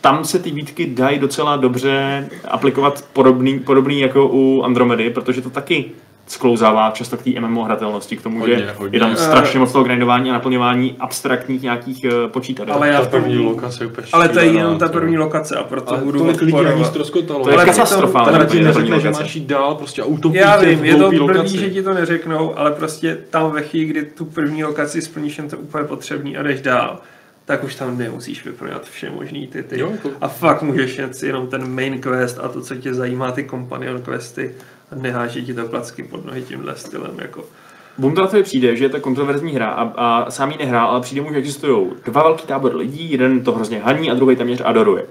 tam 0.00 0.24
se 0.24 0.38
ty 0.38 0.50
výtky 0.50 0.86
dají 0.86 1.18
docela 1.18 1.56
dobře 1.56 2.28
aplikovat 2.48 3.04
podobný, 3.12 3.58
podobný 3.60 4.00
jako 4.00 4.28
u 4.28 4.62
Andromedy, 4.62 5.10
protože 5.10 5.40
to 5.42 5.50
taky 5.50 5.92
sklouzává 6.26 6.90
často 6.90 7.16
k 7.16 7.22
té 7.22 7.30
MMO 7.40 7.64
hratelnosti, 7.64 8.16
k 8.16 8.22
tomu, 8.22 8.40
Hodně, 8.40 8.58
že 8.58 8.74
hodně. 8.78 8.96
je 8.96 9.00
tam 9.00 9.16
strašně 9.16 9.60
moc 9.60 9.72
toho 9.72 9.84
grindování 9.84 10.30
a 10.30 10.32
naplňování 10.32 10.96
abstraktních 11.00 11.62
nějakých 11.62 12.04
uh, 12.04 12.30
počítačů. 12.30 12.72
Ale 12.72 12.88
já 12.88 13.00
Ta 13.00 13.06
první 13.08 13.38
lokace 13.38 13.84
je 13.84 13.88
úplně 13.88 14.06
Ale 14.12 14.28
to 14.28 14.38
je 14.38 14.46
jenom 14.46 14.78
ta 14.78 14.86
to- 14.88 14.92
první 14.92 15.18
lokace 15.18 15.56
a 15.56 15.64
proto 15.64 15.90
Ale 15.92 16.00
budu 16.00 16.18
tolik 16.18 16.40
lidí 16.40 16.52
na 16.52 16.58
ní 16.58 16.64
podporovat. 16.64 16.90
ztroskotalo. 16.90 17.44
To 17.44 17.50
je 17.50 17.56
katastrofa, 17.66 18.24
to- 18.24 18.28
ale 18.30 18.38
to 18.38 18.44
ti 18.44 18.48
první 18.50 18.64
neřekne, 18.64 19.00
že 19.00 19.08
lokace. 19.08 19.22
máš 19.22 19.34
jít 19.36 19.46
dál, 19.46 19.74
prostě 19.74 20.02
autopilot 20.02 20.34
Já 20.46 20.56
vím, 20.60 20.84
je 20.84 20.92
to 20.96 20.98
blbý, 21.04 21.18
lokaci. 21.18 21.58
že 21.58 21.70
ti 21.70 21.82
to 21.82 21.94
neřeknou, 21.94 22.58
ale 22.58 22.70
prostě 22.72 23.18
tam 23.30 23.50
ve 23.50 23.62
chvíli, 23.62 23.86
kdy 23.86 24.02
tu 24.02 24.24
první 24.24 24.64
lokaci 24.64 25.02
splníš 25.02 25.38
jen 25.38 25.48
to 25.48 25.56
úplně 25.58 25.84
potřebný 25.84 26.36
a 26.36 26.42
jdeš 26.42 26.60
dál, 26.60 26.98
tak 27.44 27.64
už 27.64 27.74
tam 27.74 27.98
nemusíš 27.98 28.44
vyplňovat 28.44 28.84
vše 28.90 29.10
možný 29.10 29.46
ty 29.46 29.62
ty. 29.62 29.80
Jo, 29.80 29.88
jako- 29.92 30.10
A 30.20 30.28
fakt 30.28 30.62
můžeš 30.62 30.98
jet 30.98 31.16
si 31.16 31.26
jenom 31.26 31.46
ten 31.46 31.74
main 31.74 32.00
quest 32.00 32.38
a 32.42 32.48
to, 32.48 32.60
co 32.60 32.74
tě 32.76 32.94
zajímá, 32.94 33.32
ty 33.32 33.44
companion 33.50 34.02
questy 34.02 34.54
neháží 34.94 35.46
ti 35.46 35.54
to 35.54 35.68
placky 35.68 36.02
pod 36.02 36.26
nohy 36.26 36.42
tímhle 36.42 36.76
stylem. 36.76 37.20
Jako. 37.20 37.44
Bumdratovi 37.98 38.42
přijde, 38.42 38.76
že 38.76 38.84
je 38.84 38.88
to 38.88 39.00
kontroverzní 39.00 39.52
hra 39.52 39.68
a, 39.68 39.82
a 39.82 40.30
sám 40.30 40.50
ji 40.50 40.58
nehrál, 40.58 40.88
ale 40.88 41.00
přijde 41.00 41.22
mu, 41.22 41.32
že 41.32 41.38
existují 41.38 41.90
dva 42.04 42.22
velký 42.22 42.46
tábor 42.46 42.76
lidí, 42.76 43.12
jeden 43.12 43.44
to 43.44 43.52
hrozně 43.52 43.78
haní 43.78 44.10
a 44.10 44.14
druhý 44.14 44.36
téměř 44.36 44.62
adoruje. 44.64 45.04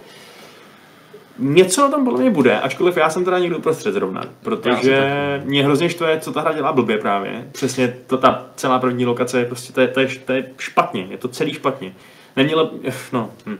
Něco 1.39 1.81
na 1.81 1.89
tom 1.89 2.05
podle 2.05 2.21
mě 2.21 2.31
bude, 2.31 2.59
ačkoliv 2.59 2.97
já 2.97 3.09
jsem 3.09 3.25
teda 3.25 3.39
někdo 3.39 3.57
uprostřed 3.57 3.93
zrovna, 3.93 4.23
protože 4.41 5.41
mě 5.45 5.63
hrozně 5.63 5.89
štve, 5.89 6.19
co 6.19 6.31
ta 6.31 6.41
hra 6.41 6.53
dělá 6.53 6.71
blbě 6.71 6.97
právě. 6.97 7.47
Přesně 7.51 7.93
to, 8.07 8.17
ta 8.17 8.45
celá 8.55 8.79
první 8.79 9.05
lokace, 9.05 9.39
je 9.39 9.45
prostě 9.45 9.73
to 9.73 9.81
je, 9.81 9.87
to, 9.87 9.99
je, 9.99 10.07
to 10.07 10.33
je 10.33 10.45
špatně, 10.57 11.07
je 11.09 11.17
to 11.17 11.27
celý 11.27 11.53
špatně. 11.53 11.93
Není 12.35 12.55
lep, 12.55 12.71
no, 13.13 13.31
hm. 13.45 13.57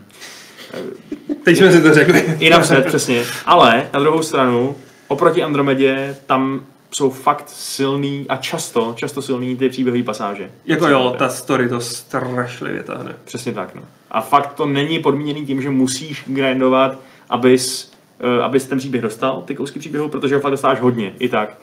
Teď 1.43 1.57
jsme 1.57 1.71
si 1.71 1.81
to 1.81 1.93
řekli. 1.93 2.19
I 2.39 2.49
napřed, 2.49 2.85
přesně. 2.85 3.23
Ale 3.45 3.89
na 3.93 3.99
druhou 3.99 4.23
stranu, 4.23 4.75
oproti 5.07 5.43
Andromedě, 5.43 6.17
tam 6.25 6.61
jsou 6.91 7.09
fakt 7.09 7.49
silný 7.49 8.25
a 8.29 8.37
často, 8.37 8.93
často 8.97 9.21
silný 9.21 9.57
ty 9.57 9.69
příběhové 9.69 10.03
pasáže. 10.03 10.51
Jako 10.65 10.87
jo, 10.87 11.15
ta 11.17 11.29
story 11.29 11.69
to 11.69 11.81
strašlivě 11.81 12.83
tahne. 12.83 13.15
Přesně 13.23 13.53
tak, 13.53 13.75
no. 13.75 13.81
A 14.11 14.21
fakt 14.21 14.53
to 14.53 14.65
není 14.65 14.99
podmíněný 14.99 15.45
tím, 15.45 15.61
že 15.61 15.69
musíš 15.69 16.23
grindovat, 16.27 16.99
abys, 17.29 17.91
uh, 18.37 18.43
abys 18.43 18.65
ten 18.65 18.77
příběh 18.77 19.01
dostal, 19.03 19.43
ty 19.45 19.55
kousky 19.55 19.79
příběhu, 19.79 20.09
protože 20.09 20.35
ho 20.35 20.41
fakt 20.41 20.51
dostáváš 20.51 20.79
hodně, 20.79 21.13
i 21.19 21.29
tak. 21.29 21.57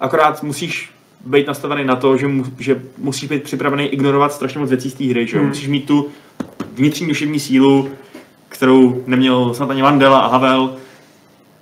Akorát 0.00 0.42
musíš 0.42 0.90
být 1.24 1.46
nastavený 1.46 1.84
na 1.84 1.96
to, 1.96 2.16
že, 2.16 2.28
mu, 2.28 2.44
že 2.58 2.82
musíš 2.98 3.28
být 3.28 3.42
připravený 3.42 3.86
ignorovat 3.86 4.32
strašně 4.32 4.60
moc 4.60 4.70
věcí 4.70 4.90
z 4.90 4.94
té 4.94 5.04
hry, 5.04 5.26
že 5.26 5.36
jo? 5.36 5.40
Hmm. 5.40 5.48
Musíš 5.48 5.68
mít 5.68 5.86
tu 5.86 6.08
vnitřní 6.72 7.08
duševní 7.08 7.40
sílu, 7.40 7.90
kterou 8.48 9.04
neměl 9.06 9.54
snad 9.54 9.70
ani 9.70 9.82
Mandela 9.82 10.20
a 10.20 10.28
Havel, 10.28 10.76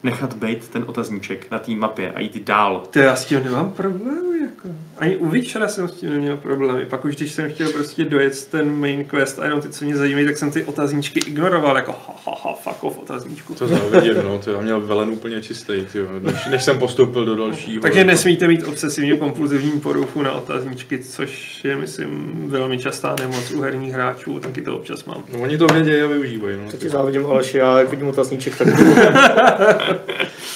nechat 0.02 0.34
být 0.34 0.68
ten 0.68 0.84
otazníček 0.86 1.50
na 1.50 1.58
té 1.58 1.72
mapě 1.72 2.12
a 2.12 2.20
jít 2.20 2.44
dál. 2.44 2.82
To 2.90 2.98
já 2.98 3.16
s 3.16 3.24
tím 3.24 3.44
nemám 3.44 3.72
problémy, 3.72 4.38
jako. 4.40 4.68
Ani 4.98 5.16
u 5.16 5.28
Witchera 5.28 5.68
jsem 5.68 5.88
s 5.88 5.92
tím 5.92 6.10
neměl 6.10 6.36
problémy. 6.36 6.86
Pak 6.86 7.04
už 7.04 7.16
když 7.16 7.32
jsem 7.32 7.50
chtěl 7.52 7.72
prostě 7.72 8.04
dojet 8.04 8.46
ten 8.46 8.80
main 8.80 9.04
quest 9.04 9.38
a 9.38 9.44
jenom 9.44 9.60
ty, 9.60 9.68
co 9.68 9.84
mě 9.84 9.96
zajímají, 9.96 10.26
tak 10.26 10.36
jsem 10.36 10.50
ty 10.50 10.64
otazníčky 10.64 11.20
ignoroval, 11.20 11.76
jako 11.76 11.92
ha, 11.92 12.14
ha, 12.26 12.36
ha 12.44 12.54
fuck 12.54 12.84
off 12.84 12.98
otazníčku. 12.98 13.54
To 13.54 13.68
závidím, 13.68 14.14
no, 14.24 14.38
to 14.38 14.50
já 14.52 14.60
měl 14.60 14.80
velen 14.80 15.08
úplně 15.08 15.42
čistý, 15.42 15.72
tyjo, 15.92 16.06
než, 16.20 16.46
než 16.46 16.64
jsem 16.64 16.78
postoupil 16.78 17.24
do 17.24 17.36
dalšího. 17.36 17.82
Takže 17.82 18.04
nesmíte 18.04 18.48
mít 18.48 18.64
obsesivně 18.64 19.16
kompulzivní 19.16 19.80
poruchu 19.80 20.22
na 20.22 20.32
otazníčky, 20.32 20.98
což 20.98 21.64
je, 21.64 21.76
myslím, 21.76 22.44
velmi 22.46 22.78
častá 22.78 23.16
nemoc 23.20 23.50
u 23.50 23.60
herních 23.60 23.92
hráčů, 23.92 24.40
taky 24.40 24.62
to 24.62 24.76
občas 24.76 25.04
mám. 25.04 25.24
No, 25.32 25.40
oni 25.40 25.58
to 25.58 25.66
vědějí 25.66 26.02
a 26.02 26.06
využívají. 26.06 26.56
No. 26.64 26.70
To 26.70 26.76
ti 26.76 26.88
závidím, 26.88 27.26
Aleši, 27.26 27.58
já 27.58 27.78
jak 27.78 27.90
vidím 27.90 28.08
otazníček, 28.08 28.58
tak 28.58 28.68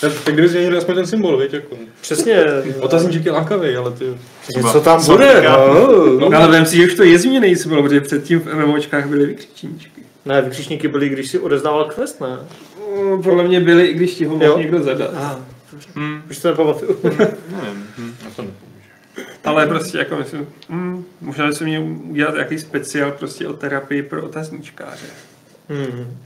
Tak, 0.00 0.12
tak 0.24 0.34
kdyby 0.34 0.48
změnili 0.48 0.76
aspoň 0.78 0.94
ten 0.94 1.06
symbol, 1.06 1.36
víš, 1.36 1.52
jako. 1.52 1.76
přesně, 2.00 2.44
Otazníček 2.80 3.24
je 3.24 3.32
lákavý, 3.32 3.76
ale 3.76 3.90
ty... 3.90 4.04
co 4.72 4.80
tam 4.80 5.06
bude, 5.06 5.36
říká? 5.36 5.56
no. 5.56 6.30
No, 6.30 6.38
ale 6.38 6.48
vem 6.48 6.66
si, 6.66 6.76
že 6.76 6.84
už 6.84 6.94
to 6.94 7.02
je 7.02 7.18
změněný 7.18 7.56
symbol, 7.56 7.82
protože 7.82 8.00
předtím 8.00 8.40
v 8.40 8.54
MMOčkách 8.54 9.06
byly 9.06 9.26
vykřičníčky. 9.26 10.02
Ne, 10.24 10.42
vykřičníky 10.42 10.88
byly, 10.88 11.08
když 11.08 11.30
si 11.30 11.38
odezdával 11.38 11.84
quest, 11.84 12.20
ne? 12.20 12.38
Mm, 13.02 13.22
Podle 13.22 13.44
mě 13.44 13.60
byly, 13.60 13.86
i 13.86 13.94
když 13.94 14.14
ti 14.14 14.24
ho 14.24 14.36
mohl 14.36 14.58
někdo 14.58 14.82
zadat. 14.82 15.10
Ah, 15.14 15.36
Hmm, 15.94 16.22
už 16.30 16.38
to 16.38 16.48
nepamatuju. 16.48 16.98
nevím. 17.02 17.86
Hm. 17.98 18.14
To 18.36 18.42
nepomůže. 18.42 18.52
Ale 19.44 19.66
prostě 19.66 19.98
jako 19.98 20.16
myslím, 20.16 20.46
mm, 20.68 21.04
možná 21.20 21.46
by 21.46 21.52
se 21.52 21.64
měl 21.64 21.82
udělat 21.82 22.34
jaký 22.34 22.58
speciál 22.58 23.12
prostě 23.12 23.48
o 23.48 23.52
terapii 23.52 24.02
pro 24.02 24.22
otazníčkáře. 24.24 25.06
Hmm. 25.68 26.16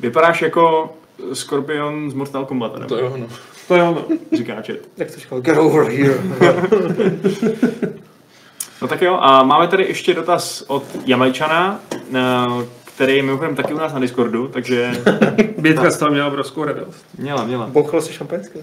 Vypadáš 0.00 0.42
jako 0.42 0.94
Scorpion 1.32 2.10
z 2.10 2.14
Mortal 2.14 2.44
Kombat, 2.44 2.74
nebo? 2.74 2.86
To 2.88 2.98
jo, 2.98 3.12
no. 3.16 3.26
To 3.68 3.76
jo, 3.76 3.84
no. 4.10 4.16
Říká 4.36 4.54
chat. 4.54 4.76
Jak 4.96 5.10
to 5.10 5.20
říkal? 5.20 5.40
Get 5.40 5.58
over 5.58 5.86
here. 5.90 6.18
No 8.82 8.88
tak 8.88 9.02
jo, 9.02 9.18
a 9.20 9.42
máme 9.42 9.68
tady 9.68 9.84
ještě 9.84 10.14
dotaz 10.14 10.64
od 10.66 10.84
Jamajčana, 11.06 11.80
eh, 12.14 12.20
který 12.94 13.16
je 13.16 13.22
mimochodem 13.22 13.54
taky 13.56 13.74
u 13.74 13.78
nás 13.78 13.92
na 13.92 14.00
Discordu, 14.00 14.48
takže 14.48 14.90
Bětka 15.58 15.90
z 15.90 15.98
toho 15.98 16.10
měla 16.10 16.26
obrovskou 16.26 16.64
radost. 16.64 17.04
měla, 17.18 17.44
měla. 17.44 17.66
Bouchalo 17.66 18.02
si 18.02 18.12
šampaňské. 18.12 18.60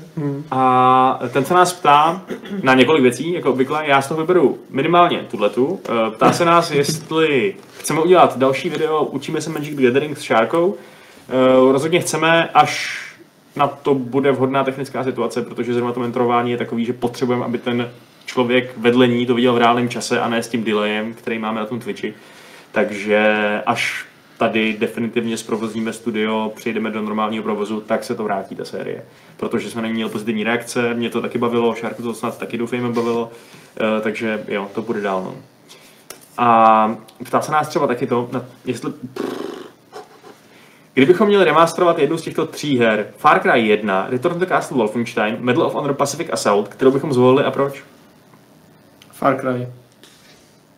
A 0.52 1.19
ten 1.34 1.45
se 1.45 1.53
nás 1.53 1.73
ptá 1.73 2.22
na 2.64 2.73
několik 2.73 3.02
věcí, 3.03 3.34
jako 3.34 3.49
obvykle. 3.52 3.84
Já 3.88 4.02
z 4.02 4.07
toho 4.07 4.22
vyberu 4.22 4.60
minimálně 4.69 5.18
tuhletu. 5.32 5.80
Eh, 5.90 6.11
Ptá 6.11 6.32
se 6.34 6.45
nás, 6.45 6.72
jestli 6.72 7.56
chceme 7.80 8.02
udělat 8.02 8.38
další 8.38 8.69
video 8.69 9.03
Učíme 9.03 9.41
se 9.41 9.49
Magic 9.49 9.76
the 9.76 9.84
Gathering 9.84 10.18
s 10.18 10.22
Šárkou. 10.22 10.76
Eh, 11.32 11.72
Rozhodně 11.72 11.99
chceme, 11.99 12.49
až 12.53 13.02
na 13.56 13.68
to 13.68 13.95
bude 13.95 14.32
vhodná 14.32 14.64
technická 14.64 15.03
situace, 15.03 15.41
protože 15.41 15.74
zrovna 15.74 15.94
to 15.94 15.99
mentorování 15.99 16.52
je 16.52 16.58
takový, 16.58 16.86
že 16.86 16.94
potřebujeme, 16.94 17.45
aby 17.45 17.58
ten 17.58 17.91
člověk 18.26 18.78
vedle 18.78 19.08
ní 19.08 19.26
to 19.26 19.36
viděl 19.36 19.53
v 19.53 19.58
reálném 19.58 19.90
čase 19.90 20.20
a 20.20 20.30
ne 20.30 20.44
s 20.44 20.48
tím 20.48 20.64
delayem, 20.64 21.14
který 21.14 21.40
máme 21.40 21.60
na 21.60 21.66
tom 21.66 21.80
Twitchi. 21.80 22.14
Takže 22.72 23.62
až 23.66 24.06
tady 24.38 24.78
definitivně 24.80 25.38
zprovozíme 25.38 25.94
studio, 25.94 26.52
přejdeme 26.56 26.90
do 26.90 27.02
normálního 27.02 27.44
provozu, 27.44 27.82
tak 27.82 28.03
se 28.03 28.16
to 28.16 28.24
vrátí 28.24 28.56
ta 28.56 28.66
série. 28.66 29.06
Protože 29.38 29.70
jsme 29.70 29.82
na 29.82 29.88
ní 29.88 29.94
měli 29.94 30.12
pozitivní 30.12 30.44
reakce, 30.44 30.94
mě 30.94 31.10
to 31.10 31.22
taky 31.22 31.38
bavilo, 31.38 31.76
Šárku 31.76 32.03
to 32.03 32.14
snad 32.14 32.38
taky 32.38 32.58
doufejme 32.58 32.90
bavilo, 32.90 33.32
eh, 33.80 34.02
takže 34.02 34.44
jo, 34.48 34.70
to 34.76 34.82
bude 34.82 35.02
dál. 35.02 35.24
No. 35.24 35.36
A 36.38 36.98
ptá 37.26 37.41
se 37.41 37.52
nás 37.52 37.68
třeba 37.68 37.88
taky 37.88 38.08
to, 38.08 38.30
jestli... 38.66 38.94
Kdybychom 40.93 41.27
měli 41.27 41.43
remasterovat 41.43 41.99
jednu 41.99 42.18
z 42.18 42.22
těchto 42.22 42.45
tří 42.45 42.80
her, 42.80 43.07
Far 43.18 43.39
Cry 43.39 43.68
1, 43.68 44.07
Return 44.09 44.39
to 44.39 44.45
Castle 44.45 44.77
Wolfenstein, 44.77 45.38
Medal 45.39 45.63
of 45.63 45.73
Honor 45.73 45.93
Pacific 45.93 46.27
Assault, 46.31 46.68
kterou 46.68 46.91
bychom 46.91 47.13
zvolili 47.13 47.43
a 47.43 47.51
proč? 47.51 47.84
Far 49.11 49.39
Cry. 49.39 49.68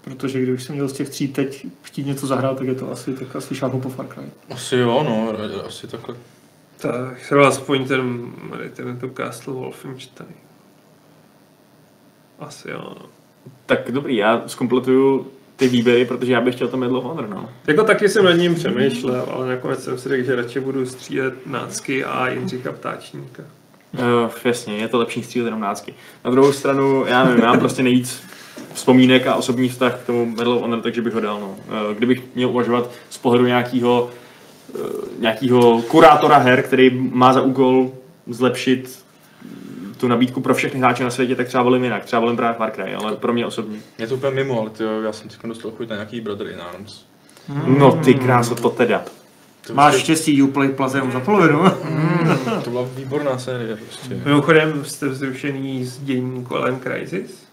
Protože 0.01 0.41
kdybych 0.41 0.61
si 0.61 0.73
měl 0.73 0.87
z 0.87 0.93
těch 0.93 1.09
tří 1.09 1.27
teď 1.27 1.65
chtít 1.81 2.05
něco 2.05 2.27
zahrát, 2.27 2.57
tak 2.57 2.67
je 2.67 2.75
to 2.75 2.91
asi, 2.91 3.13
tak 3.13 3.35
asi 3.35 3.55
šáhnu 3.55 3.81
po 3.81 3.89
Far 3.89 4.07
Cry. 4.07 4.23
Asi 4.49 4.75
jo, 4.75 5.03
no, 5.03 5.33
asi 5.67 5.87
takhle. 5.87 6.15
Tak 6.77 7.21
třeba 7.21 7.47
aspoň 7.47 7.87
ten 7.87 8.31
Return 8.51 8.97
to 8.99 9.09
Castle 9.09 9.53
Wolfenstein. 9.53 10.29
Asi 12.39 12.69
jo. 12.69 12.95
no. 12.99 13.05
Tak 13.65 13.91
dobrý, 13.91 14.15
já 14.15 14.43
zkompletuju 14.47 15.31
ty 15.63 15.69
výběry, 15.69 16.05
protože 16.05 16.33
já 16.33 16.41
bych 16.41 16.55
chtěl 16.55 16.67
to 16.67 16.77
Medal 16.77 16.97
of 16.97 17.03
Honor, 17.03 17.29
no. 17.29 17.49
Jako 17.67 17.83
taky 17.83 18.09
jsem 18.09 18.25
nad 18.25 18.33
ním 18.33 18.55
přemýšlel, 18.55 19.25
ale 19.31 19.47
nakonec 19.47 19.83
jsem 19.83 19.97
si 19.97 20.09
řekl, 20.09 20.25
že 20.25 20.35
radši 20.35 20.59
budu 20.59 20.85
střílet 20.85 21.33
nácky 21.45 22.05
a 22.05 22.29
Jindřicha 22.29 22.71
Ptáčníka. 22.71 23.43
Uh, 23.93 24.31
jasně, 24.45 24.75
je 24.75 24.87
to 24.87 24.97
lepší 24.97 25.23
střílet 25.23 25.45
jenom 25.45 25.59
nácky. 25.59 25.93
Na 26.25 26.31
druhou 26.31 26.53
stranu, 26.53 27.05
já 27.07 27.23
nevím, 27.23 27.43
já 27.43 27.49
mám 27.49 27.59
prostě 27.59 27.83
nejvíc 27.83 28.23
vzpomínek 28.73 29.27
a 29.27 29.35
osobní 29.35 29.69
vztah 29.69 29.95
k 29.95 30.05
tomu 30.05 30.25
Medal 30.25 30.53
of 30.53 30.61
Honor, 30.61 30.81
takže 30.81 31.01
bych 31.01 31.13
ho 31.13 31.19
dal. 31.19 31.39
No. 31.39 31.47
Uh, 31.47 31.97
kdybych 31.97 32.21
měl 32.35 32.49
uvažovat 32.49 32.91
z 33.09 33.17
pohledu 33.17 33.45
nějakého 33.45 34.09
uh, 34.73 34.87
nějakého 35.19 35.81
kurátora 35.81 36.37
her, 36.37 36.63
který 36.63 37.09
má 37.11 37.33
za 37.33 37.41
úkol 37.41 37.91
zlepšit 38.27 39.02
tu 40.03 40.07
nabídku 40.07 40.41
pro 40.41 40.53
všechny 40.53 40.79
hráče 40.79 41.03
na 41.03 41.09
světě, 41.09 41.35
tak 41.35 41.47
třeba 41.47 41.63
volím 41.63 41.83
jinak. 41.83 42.05
Třeba 42.05 42.19
volím 42.19 42.37
právě 42.37 42.57
Far 42.57 42.71
Cry, 42.71 42.93
ale 42.95 43.15
pro 43.15 43.33
mě 43.33 43.45
osobně. 43.45 43.79
Je 43.99 44.07
to 44.07 44.15
úplně 44.15 44.31
mimo, 44.35 44.61
ale 44.61 44.69
tyjo, 44.69 45.01
já 45.01 45.13
jsem 45.13 45.29
teď 45.29 45.39
dostal 45.43 45.71
chuť 45.71 45.89
na 45.89 45.95
nějaký 45.95 46.21
Brother 46.21 46.47
in 46.47 46.61
Arms. 46.61 47.05
No 47.67 47.91
ty 47.91 48.13
kráso, 48.13 48.55
to 48.55 48.69
teda. 48.69 49.01
To 49.67 49.73
Máš 49.73 49.93
prostě- 49.93 50.03
štěstí, 50.03 50.41
Uplay 50.41 50.69
Plaza 50.69 50.97
jenom 50.97 51.11
za 51.11 51.19
polovinu. 51.19 51.63
To 52.63 52.69
byla 52.69 52.85
výborná 52.95 53.37
série 53.37 53.75
prostě. 53.75 54.21
Mimochodem 54.25 54.85
jste 54.85 55.07
vzrušený 55.07 55.85
s 55.85 55.97
děním 55.99 56.43
kolem 56.43 56.79
Crysis? 56.79 57.43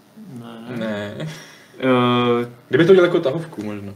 Ne. 0.77 1.15
Uh, 1.19 2.47
Kdyby 2.69 2.85
to 2.85 2.95
dělal 2.95 3.07
jako 3.07 3.21
tahovku 3.21 3.63
možná. 3.63 3.93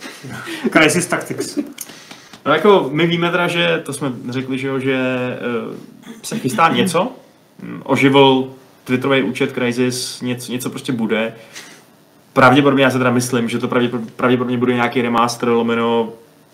Crisis 0.72 1.06
Tactics. 1.06 1.58
No 2.46 2.52
jako 2.52 2.88
my 2.92 3.06
víme 3.06 3.30
teda, 3.30 3.48
že 3.48 3.82
to 3.84 3.92
jsme 3.92 4.12
řekli, 4.30 4.58
že, 4.58 4.68
jo, 4.68 4.78
že 4.78 4.98
uh, 5.68 5.74
se 6.22 6.38
chystá 6.38 6.68
něco, 6.68 7.02
mm, 7.02 7.08
oživil 7.84 8.50
Twitterový 8.84 9.22
účet 9.22 9.52
Crysis, 9.52 10.20
něco, 10.20 10.52
něco 10.52 10.70
prostě 10.70 10.92
bude. 10.92 11.34
Pravděpodobně 12.32 12.84
já 12.84 12.90
se 12.90 12.98
teda 12.98 13.10
myslím, 13.10 13.48
že 13.48 13.58
to 13.58 13.68
pravděpodobně, 13.68 14.10
pravděpodobně 14.16 14.58
bude 14.58 14.74
nějaký 14.74 15.02
remaster, 15.02 15.48
lomeno 15.48 16.12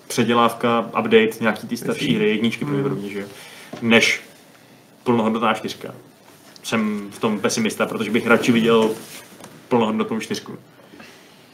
předělávka, 0.09 0.81
update, 0.81 1.31
nějaký 1.41 1.67
ty 1.67 1.77
starší 1.77 2.15
hry, 2.15 2.29
jedničky 2.29 2.65
pravděpodobně, 2.65 3.11
že 3.11 3.27
než 3.83 4.21
plnohodnotná 5.05 5.55
čtyřka. 5.55 5.95
Jsem 6.63 7.09
v 7.11 7.19
tom 7.19 7.41
pesimista, 7.41 7.87
protože 7.87 8.11
bych 8.11 8.27
radši 8.27 8.53
viděl 8.53 8.91
plnohodnotnou 9.69 10.21
čtyřku. 10.21 10.59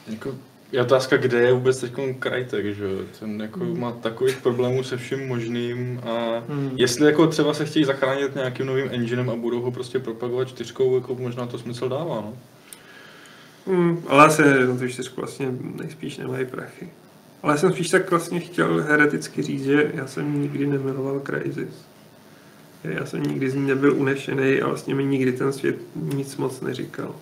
Jako, 0.07 0.35
je 0.71 0.81
otázka, 0.81 1.17
kde 1.17 1.39
je 1.39 1.53
vůbec 1.53 1.79
teď 1.79 1.93
Krajtek, 2.19 2.65
že? 2.75 2.85
Ten 3.19 3.41
jako 3.41 3.59
má 3.59 3.91
takových 3.91 4.37
problémů 4.37 4.83
se 4.83 4.97
vším 4.97 5.27
možným 5.27 6.01
a 6.03 6.43
jestli 6.75 7.05
jako 7.05 7.27
třeba 7.27 7.53
se 7.53 7.65
chtějí 7.65 7.85
zachránit 7.85 8.35
nějakým 8.35 8.65
novým 8.65 8.87
enginem 8.91 9.29
a 9.29 9.35
budou 9.35 9.61
ho 9.61 9.71
prostě 9.71 9.99
propagovat 9.99 10.47
čtyřkou, 10.47 10.95
jako 10.95 11.15
možná 11.15 11.45
to 11.45 11.57
smysl 11.57 11.89
dává, 11.89 12.15
no. 12.21 12.33
Hmm, 13.67 14.03
ale 14.07 14.25
asi 14.25 14.41
na 14.41 14.77
tu 14.79 14.87
čtyřku 14.87 15.21
vlastně 15.21 15.47
nejspíš 15.81 16.17
nemají 16.17 16.45
prachy. 16.45 16.89
Ale 17.43 17.53
já 17.53 17.57
jsem 17.57 17.73
spíš 17.73 17.89
tak 17.89 18.09
vlastně 18.09 18.39
chtěl 18.39 18.81
hereticky 18.81 19.41
říct, 19.41 19.63
že 19.63 19.91
já 19.93 20.07
jsem 20.07 20.41
nikdy 20.41 20.67
nemiloval 20.67 21.21
Crysis. 21.25 21.85
Já 22.83 23.05
jsem 23.05 23.23
nikdy 23.23 23.49
z 23.49 23.55
ní 23.55 23.67
nebyl 23.67 23.93
unešený 23.93 24.61
a 24.61 24.67
vlastně 24.67 24.95
mi 24.95 25.05
nikdy 25.05 25.31
ten 25.31 25.53
svět 25.53 25.75
nic 25.95 26.37
moc 26.37 26.61
neříkal. 26.61 27.15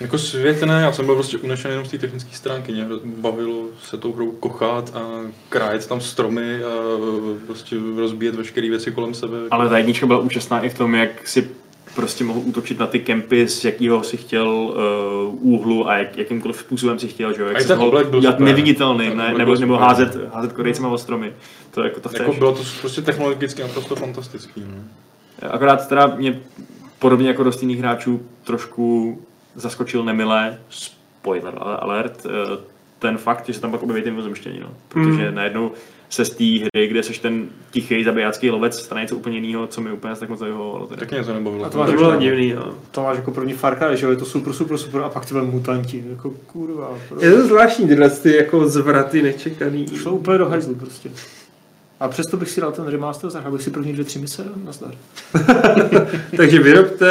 Jako 0.00 0.18
svět 0.18 0.62
ne, 0.62 0.80
já 0.80 0.92
jsem 0.92 1.06
byl 1.06 1.14
prostě 1.14 1.38
unešený 1.38 1.72
jenom 1.72 1.86
z 1.86 1.90
té 1.90 1.98
technické 1.98 2.36
stránky. 2.36 2.72
Mě 2.72 2.86
bavilo 3.04 3.64
se 3.84 3.96
tou 3.96 4.12
hrou 4.12 4.30
kochat 4.30 4.96
a 4.96 5.00
krájet 5.48 5.86
tam 5.86 6.00
stromy 6.00 6.64
a 6.64 6.70
prostě 7.46 7.76
rozbíjet 7.96 8.34
veškeré 8.34 8.70
věci 8.70 8.92
kolem 8.92 9.14
sebe. 9.14 9.36
Ale 9.50 9.68
ta 9.68 9.78
jednička 9.78 10.06
byla 10.06 10.18
úžasná 10.18 10.60
i 10.60 10.68
v 10.68 10.78
tom, 10.78 10.94
jak 10.94 11.28
si 11.28 11.50
prostě 11.94 12.24
mohl 12.24 12.40
útočit 12.44 12.78
na 12.78 12.86
ty 12.86 13.00
kempy, 13.00 13.48
z 13.48 13.64
jakého 13.64 14.02
si 14.02 14.16
chtěl 14.16 14.48
uh, 14.48 15.52
úhlu 15.52 15.88
a 15.88 15.96
jak, 15.96 16.18
jakýmkoliv 16.18 16.56
způsobem 16.56 16.98
si 16.98 17.08
chtěl, 17.08 17.32
že 17.32 17.42
jo? 17.42 17.48
Jak 17.48 17.60
si 17.62 17.74
mohl 17.74 18.04
byl 18.04 18.20
dělat 18.20 18.32
super. 18.32 18.46
neviditelný, 18.46 19.14
ne, 19.14 19.34
nebo, 19.38 19.54
nebo 19.54 19.76
házet, 19.76 20.18
házet 20.34 20.52
korejcema 20.52 20.88
o 20.88 20.98
stromy. 20.98 21.32
To 21.70 21.82
jako 21.82 22.00
to 22.00 22.10
Jako 22.18 22.32
bylo 22.32 22.52
to 22.52 22.62
prostě 22.80 23.02
technologicky 23.02 23.62
naprosto 23.62 23.96
fantastický. 23.96 24.64
No. 24.66 24.84
Akorát 25.50 25.88
teda 25.88 26.06
mě 26.06 26.40
podobně 26.98 27.28
jako 27.28 27.44
dost 27.44 27.62
jiných 27.62 27.78
hráčů 27.78 28.22
trošku 28.44 29.18
zaskočil 29.56 30.04
nemilé, 30.04 30.58
spoiler 30.68 31.54
alert, 31.58 32.26
eh, 32.26 32.58
ten 32.98 33.18
fakt, 33.18 33.46
že 33.46 33.54
se 33.54 33.60
tam 33.60 33.70
pak 33.70 33.82
objeví 33.82 34.02
ty 34.02 34.10
mimozemštění, 34.10 34.60
no. 34.60 34.68
Protože 34.88 35.26
Hmm. 35.26 35.34
najednou 35.34 35.70
se 36.10 36.24
z 36.24 36.30
té 36.30 36.44
hry, 36.44 36.88
kde 36.88 37.02
seš 37.02 37.18
ten 37.18 37.48
tichý 37.70 38.04
zabijácký 38.04 38.50
lovec, 38.50 38.78
stane 38.80 39.00
něco 39.00 39.16
úplně 39.16 39.38
jiného, 39.38 39.66
co 39.66 39.80
mi 39.80 39.92
úplně 39.92 40.14
tak 40.16 40.28
moc 40.28 40.40
nevyhovovalo. 40.40 40.86
teda. 40.86 41.00
Tak 41.00 41.10
mě 41.10 41.24
to 41.24 41.34
nebavilo. 41.34 41.64
A 41.64 41.68
to 41.70 41.78
máš 41.78 41.90
To 41.90 41.96
bylo 41.96 42.16
divný, 42.16 42.52
no. 42.52 42.74
To 42.90 43.02
máš 43.02 43.16
jako 43.16 43.30
první 43.30 43.52
Far 43.52 43.78
Cry, 43.78 43.96
že 43.96 44.06
jo, 44.06 44.10
je 44.10 44.16
to 44.16 44.24
super, 44.24 44.52
super, 44.52 44.78
super 44.78 45.00
a 45.00 45.08
pak 45.08 45.26
ty 45.26 45.34
mutanti, 45.34 46.04
jako 46.10 46.30
kurva. 46.30 46.90
Je 47.20 47.30
to 47.30 47.46
zvláštní 47.46 47.88
tyhle 47.88 48.10
ty 48.10 48.36
jako 48.36 48.68
zvraty 48.68 49.22
nečekaný. 49.22 49.86
Šlo 49.96 50.12
úplně 50.12 50.38
do 50.38 50.48
hajzlu 50.48 50.74
prostě. 50.74 51.10
A 52.00 52.08
přesto 52.08 52.36
bych 52.36 52.50
si 52.50 52.60
dal 52.60 52.72
ten 52.72 52.86
remaster, 52.86 53.30
zahrál 53.30 53.52
bych 53.52 53.62
si 53.62 53.70
první 53.70 53.92
dvě, 53.92 54.04
tři 54.04 54.18
mise 54.18 54.46
nazdar. 54.64 54.94
Takže 56.36 56.62
vyrobte 56.62 57.06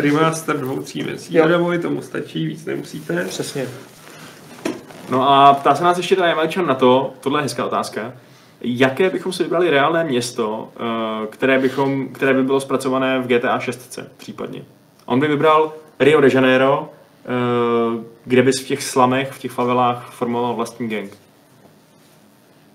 remaster 0.00 0.60
dvou, 0.60 0.82
tří 0.82 1.02
misí. 1.02 1.40
Adamovi 1.40 1.78
tomu 1.78 2.02
stačí, 2.02 2.46
víc 2.46 2.64
nemusíte. 2.64 3.24
Přesně. 3.24 3.66
No 5.10 5.30
a 5.30 5.54
ptá 5.54 5.74
se 5.74 5.84
nás 5.84 5.96
ještě 5.96 6.16
teda 6.16 6.28
Jamalčan 6.28 6.66
na 6.66 6.74
to, 6.74 7.14
tohle 7.20 7.40
je 7.40 7.42
hezká 7.42 7.64
otázka, 7.64 8.12
jaké 8.60 9.10
bychom 9.10 9.32
si 9.32 9.42
vybrali 9.42 9.70
reálné 9.70 10.04
město, 10.04 10.68
eh, 10.76 11.26
které, 11.26 11.58
bychom, 11.58 12.08
které 12.08 12.34
by 12.34 12.42
bylo 12.42 12.60
zpracované 12.60 13.20
v 13.20 13.26
GTA 13.26 13.58
6 13.58 13.98
případně. 14.16 14.64
On 15.06 15.20
by 15.20 15.28
vybral 15.28 15.72
Rio 16.00 16.20
de 16.20 16.28
Janeiro, 16.32 16.88
eh, 17.24 18.04
kde 18.24 18.42
bys 18.42 18.60
v 18.60 18.66
těch 18.66 18.82
slamech, 18.82 19.32
v 19.32 19.38
těch 19.38 19.52
favelách 19.52 20.10
formoval 20.12 20.54
vlastní 20.54 20.88
gang. 20.88 21.16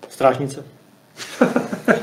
Strážnice. 0.10 0.79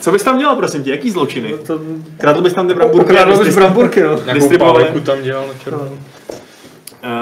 Co 0.00 0.12
bys 0.12 0.22
tam 0.22 0.38
dělal, 0.38 0.56
prosím 0.56 0.84
tě, 0.84 0.90
jaký 0.90 1.10
zločiny? 1.10 1.52
No 1.52 1.58
to... 1.58 1.80
Kradl 2.18 2.42
bys 2.42 2.54
tam 2.54 2.68
ty 2.68 2.74
bramburky? 2.74 3.12
Ukradl 3.12 3.44
bys 3.44 3.54
bramburky, 3.54 4.02
no. 4.02 4.22
Nějakou 4.22 4.58
páleku 4.58 5.00
tam 5.00 5.22
dělal 5.22 5.48
na 5.48 5.54
černo. 5.54 5.98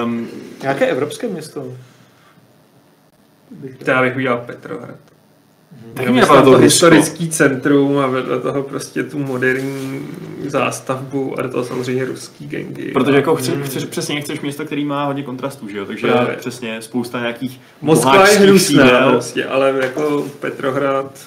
Um, 0.05 0.28
Nějaké 0.62 0.86
evropské 0.86 1.28
město. 1.28 1.64
Já 3.86 4.02
bych 4.02 4.16
udělal 4.16 4.38
Petrohrad. 4.46 4.96
Taky 5.95 6.11
Měl 6.11 6.12
mě 6.12 6.27
to 6.27 6.43
to 6.51 6.59
historický 6.59 7.28
centrum 7.31 7.99
a 7.99 8.07
vedle 8.07 8.41
toho 8.41 8.62
prostě 8.62 9.03
tu 9.03 9.19
moderní 9.19 10.07
zástavbu 10.47 11.39
a 11.39 11.43
do 11.43 11.49
toho 11.49 11.65
samozřejmě 11.65 12.05
ruský 12.05 12.47
gengy. 12.47 12.91
Protože 12.93 13.16
jako 13.16 13.32
A- 13.32 13.36
chce, 13.36 13.62
chceš, 13.62 13.85
přesně 13.85 14.20
chceš 14.20 14.41
město, 14.41 14.65
který 14.65 14.85
má 14.85 15.05
hodně 15.05 15.23
kontrastů, 15.23 15.69
že 15.69 15.78
jo? 15.78 15.86
Takže 15.86 16.07
Právě. 16.07 16.36
přesně 16.36 16.82
spousta 16.82 17.20
nějakých 17.20 17.61
Moskva 17.81 18.28
je 18.28 18.39
hnusná 18.39 19.11
prostě, 19.11 19.45
ale 19.45 19.74
jako 19.82 20.24
Petrohrad 20.41 21.27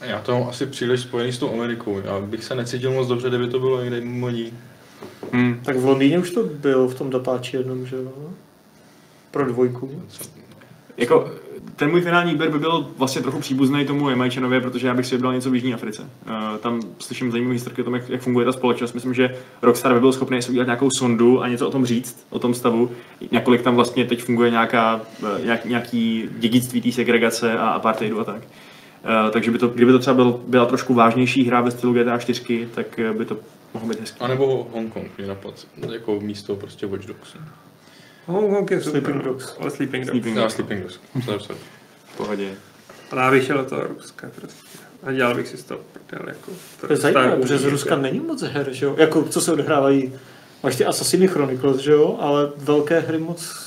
Já 0.00 0.20
to 0.20 0.32
mám 0.38 0.48
asi 0.48 0.66
příliš 0.66 1.00
spojený 1.00 1.32
s 1.32 1.38
tou 1.38 1.52
Amerikou. 1.52 2.00
Já 2.04 2.20
bych 2.20 2.44
se 2.44 2.54
necítil 2.54 2.92
moc 2.92 3.08
dobře, 3.08 3.28
kdyby 3.28 3.48
to 3.48 3.60
bylo 3.60 3.80
někde 3.80 4.00
mimo 4.00 4.30
ní. 4.30 4.52
Hmm. 5.32 5.60
Tak 5.64 5.76
v 5.76 5.84
Londýně 5.84 6.18
už 6.18 6.30
to 6.30 6.42
bylo 6.44 6.88
v 6.88 6.94
tom 6.94 7.10
datáči 7.10 7.56
jednom, 7.56 7.86
že 7.86 7.96
jo? 7.96 8.12
Pro 9.30 9.44
dvojku. 9.46 10.02
Jako, 10.96 11.30
ten 11.76 11.90
můj 11.90 12.00
finální 12.00 12.32
výběr 12.32 12.50
by 12.50 12.58
byl 12.58 12.88
vlastně 12.98 13.22
trochu 13.22 13.38
příbuzný 13.38 13.84
tomu 13.84 14.10
Jamajčanově, 14.10 14.60
protože 14.60 14.86
já 14.86 14.94
bych 14.94 15.06
si 15.06 15.14
vybral 15.14 15.34
něco 15.34 15.50
v 15.50 15.54
Jižní 15.54 15.74
Africe. 15.74 16.02
Uh, 16.02 16.58
tam 16.58 16.80
slyším 16.98 17.30
zajímavé 17.30 17.54
historky 17.54 17.82
o 17.82 17.84
tom, 17.84 17.94
jak, 17.94 18.08
jak 18.08 18.20
funguje 18.20 18.46
ta 18.46 18.52
společnost. 18.52 18.92
Myslím, 18.92 19.14
že 19.14 19.36
Rockstar 19.62 19.94
by 19.94 20.00
byl 20.00 20.12
schopný 20.12 20.42
si 20.42 20.50
udělat 20.50 20.64
nějakou 20.64 20.90
sondu 20.90 21.42
a 21.42 21.48
něco 21.48 21.68
o 21.68 21.70
tom 21.70 21.86
říct, 21.86 22.26
o 22.30 22.38
tom 22.38 22.54
stavu. 22.54 22.90
Nakolik 23.32 23.62
tam 23.62 23.74
vlastně 23.74 24.04
teď 24.04 24.22
funguje 24.22 24.50
nějaká, 24.50 25.00
eh, 25.22 25.44
nějak, 25.44 25.64
nějaký 25.64 26.28
dědictví 26.38 26.80
té 26.80 26.92
segregace 26.92 27.58
a 27.58 27.68
apartheidu 27.68 28.20
a 28.20 28.24
tak. 28.24 28.42
Uh, 28.42 29.30
takže 29.30 29.50
by 29.50 29.58
to, 29.58 29.68
kdyby 29.68 29.92
to 29.92 29.98
třeba 29.98 30.14
byl, 30.14 30.40
byla 30.46 30.66
trošku 30.66 30.94
vážnější 30.94 31.44
hra 31.44 31.60
ve 31.60 31.70
stylu 31.70 31.92
GTA 31.92 32.18
4, 32.18 32.68
tak 32.74 33.00
by 33.12 33.24
to 33.24 33.36
mohlo 33.74 33.88
být 33.88 34.00
hezké. 34.00 34.18
A 34.20 34.28
nebo 34.28 34.68
Hongkong 34.72 35.18
mě 35.18 35.26
napadl, 35.26 35.54
jako 35.92 36.20
místo 36.20 36.56
prostě 36.56 36.86
Watch 36.86 37.06
Dogs. 37.06 37.36
Hong 38.26 38.54
Kong 38.54 38.70
je 38.70 38.80
super, 38.80 39.00
Sleeping 39.02 39.24
Dogs. 39.24 39.56
ale 39.60 39.70
Sleeping 39.70 40.04
Dogs. 40.04 40.10
Sleeping 40.12 40.36
Dogs. 40.36 40.54
Sleeping 40.54 40.82
Dogs. 41.26 41.48
Pohodě. 42.16 42.54
A 43.10 43.20
já 43.20 43.30
bych 43.30 43.44
šel 43.44 43.58
do 43.58 43.64
toho 43.64 43.82
Ruska 43.84 44.30
prostě. 44.34 44.78
A 45.02 45.12
dělal 45.12 45.34
bych 45.34 45.48
si 45.48 45.56
z 45.56 45.64
toho 45.64 45.80
prdel 45.92 46.28
jako. 46.28 46.50
To 46.80 46.92
je 46.92 46.96
zajímavé, 46.96 47.36
protože 47.36 47.58
z 47.58 47.64
Ruska 47.64 47.96
není 47.96 48.20
moc 48.20 48.42
her, 48.42 48.72
že 48.72 48.84
jo? 48.84 48.94
Jako, 48.98 49.22
co 49.22 49.40
se 49.40 49.52
odehrávají. 49.52 50.12
Máš 50.62 50.76
ty 50.76 50.84
Assassiny 50.84 51.28
Chronicles, 51.28 51.76
že 51.76 51.92
jo? 51.92 52.16
Ale 52.20 52.52
velké 52.56 53.00
hry 53.00 53.18
moc 53.18 53.66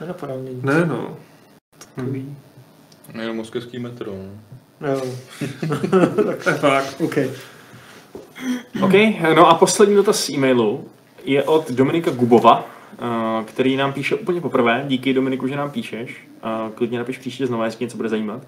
nenapadá 0.00 0.34
mě 0.34 0.50
nic. 0.52 0.62
Ne 0.64 0.86
no. 0.86 1.16
Takový. 1.94 2.36
Nejenom 3.14 3.36
moskevský 3.36 3.78
metro. 3.78 4.12
No. 4.80 4.88
Jo, 4.88 5.02
To 6.44 6.50
je 6.50 6.56
fakt. 6.56 6.96
OK. 7.00 7.16
OK, 8.82 8.92
no 9.36 9.48
a 9.48 9.54
poslední 9.54 9.94
dotaz 9.94 10.24
z 10.24 10.30
e-mailu 10.30 10.88
je 11.24 11.42
od 11.42 11.70
Dominika 11.70 12.10
Gubova, 12.10 12.66
který 13.44 13.76
nám 13.76 13.92
píše 13.92 14.14
úplně 14.14 14.40
poprvé. 14.40 14.84
Díky 14.86 15.12
Dominiku, 15.14 15.46
že 15.46 15.56
nám 15.56 15.70
píšeš. 15.70 16.16
Eh, 16.42 16.70
Klidně 16.74 16.98
napiš 16.98 17.18
příště 17.18 17.46
znova, 17.46 17.64
jestli 17.64 17.84
něco 17.84 17.96
bude 17.96 18.08
zajímat. 18.08 18.42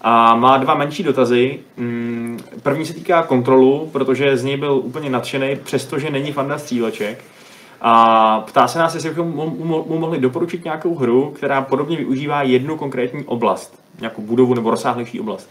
A 0.00 0.34
má 0.34 0.56
dva 0.58 0.74
menší 0.74 1.02
dotazy. 1.02 1.58
Mm, 1.76 2.38
První 2.62 2.86
se 2.86 2.94
týká 2.94 3.22
kontrolu, 3.22 3.88
protože 3.92 4.36
z 4.36 4.44
něj 4.44 4.56
byl 4.56 4.72
úplně 4.72 5.10
nadšený, 5.10 5.56
přestože 5.64 6.10
není 6.10 6.32
fanda 6.32 6.58
stříleček. 6.58 7.24
A 7.80 8.40
ptá 8.40 8.68
se 8.68 8.78
nás, 8.78 8.94
jestli 8.94 9.08
bychom 9.10 9.28
mu, 9.28 9.98
mohli 9.98 10.18
doporučit 10.18 10.64
nějakou 10.64 10.94
hru, 10.94 11.30
která 11.36 11.62
podobně 11.62 11.96
využívá 11.96 12.42
jednu 12.42 12.76
konkrétní 12.76 13.24
oblast, 13.24 13.82
nějakou 14.00 14.22
budovu 14.22 14.54
nebo 14.54 14.70
rozsáhlejší 14.70 15.20
oblast. 15.20 15.50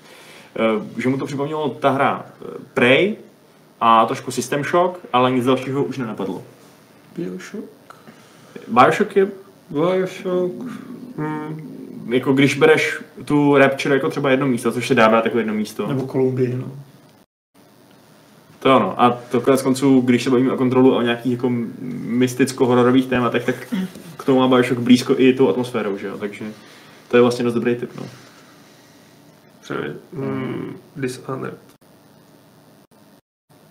Eh, 0.55 1.01
Že 1.01 1.09
mu 1.09 1.17
to 1.17 1.25
připomnělo 1.25 1.69
ta 1.69 1.89
hra 1.89 2.25
eh, 2.25 2.45
Prey 2.73 3.15
a 3.81 4.05
trošku 4.05 4.31
System 4.31 4.63
Shock, 4.63 4.99
ale 5.13 5.31
nic 5.31 5.45
dalšího 5.45 5.83
už 5.83 5.97
nenapadlo. 5.97 6.41
Bioshock. 7.17 7.78
Bioshock 8.69 9.15
je 9.15 9.27
Bioshock. 9.69 10.53
Hmm. 11.17 11.69
jako 12.13 12.33
když 12.33 12.55
bereš 12.55 12.97
tu 13.25 13.57
Rapture 13.57 13.95
jako 13.95 14.09
třeba 14.09 14.31
jedno 14.31 14.47
místo, 14.47 14.71
což 14.71 14.87
se 14.87 14.95
dá 14.95 15.09
brát 15.09 15.25
jako 15.25 15.37
jedno 15.37 15.53
místo. 15.53 15.87
Nebo 15.87 16.07
Kolumbii, 16.07 16.55
no. 16.55 16.71
To 18.59 18.71
ano. 18.71 19.01
A 19.01 19.09
to 19.31 19.41
konec 19.41 19.61
konců, 19.61 20.01
když 20.01 20.23
se 20.23 20.29
bavíme 20.29 20.51
o 20.51 20.57
kontrolu 20.57 20.93
a 20.93 20.97
o 20.97 21.01
nějakých 21.01 21.31
jako 21.31 21.49
mysticko-hororových 21.89 23.07
tématech, 23.07 23.45
tak 23.45 23.55
k 24.17 24.23
tomu 24.23 24.39
má 24.39 24.47
Bioshock 24.47 24.79
blízko 24.79 25.15
i 25.17 25.33
tou 25.33 25.49
atmosférou, 25.49 25.97
že 25.97 26.07
jo? 26.07 26.17
Takže 26.17 26.45
to 27.07 27.17
je 27.17 27.21
vlastně 27.21 27.45
dost 27.45 27.53
dobrý 27.53 27.75
tip, 27.75 27.91
no. 27.95 28.03
Přemýšlím. 29.61 29.95
Hmm. 30.13 30.75
Dishonored. 30.95 31.68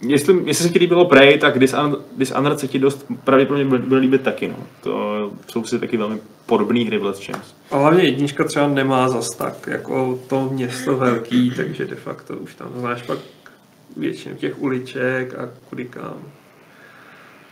Jestli, 0.00 0.42
jestli 0.46 0.64
se 0.66 0.72
ti 0.72 0.78
líbilo 0.78 1.04
Prey, 1.04 1.38
tak 1.38 1.56
Dishon- 1.56 2.00
Dishonored 2.16 2.60
se 2.60 2.68
ti 2.68 2.78
dost 2.78 3.06
pravděpodobně 3.24 3.78
bude, 3.78 3.96
líbit 3.96 4.22
taky, 4.22 4.48
no. 4.48 4.56
To 4.82 5.32
jsou 5.52 5.64
si 5.64 5.78
taky 5.78 5.96
velmi 5.96 6.20
podobné 6.46 6.84
hry 6.84 6.98
v 6.98 7.04
Let's 7.04 7.26
Chance. 7.26 7.54
A 7.70 7.76
hlavně 7.78 8.04
jednička 8.04 8.44
třeba 8.44 8.68
nemá 8.68 9.08
zas 9.08 9.28
tak 9.30 9.66
jako 9.66 10.20
to 10.28 10.50
město 10.52 10.96
velký, 10.96 11.50
takže 11.56 11.84
de 11.84 11.96
facto 11.96 12.36
už 12.36 12.54
tam 12.54 12.68
znáš 12.76 13.02
pak 13.02 13.18
většinu 13.96 14.36
těch 14.36 14.62
uliček 14.62 15.34
a 15.34 15.48
kudy 15.68 15.84
kam. 15.84 16.16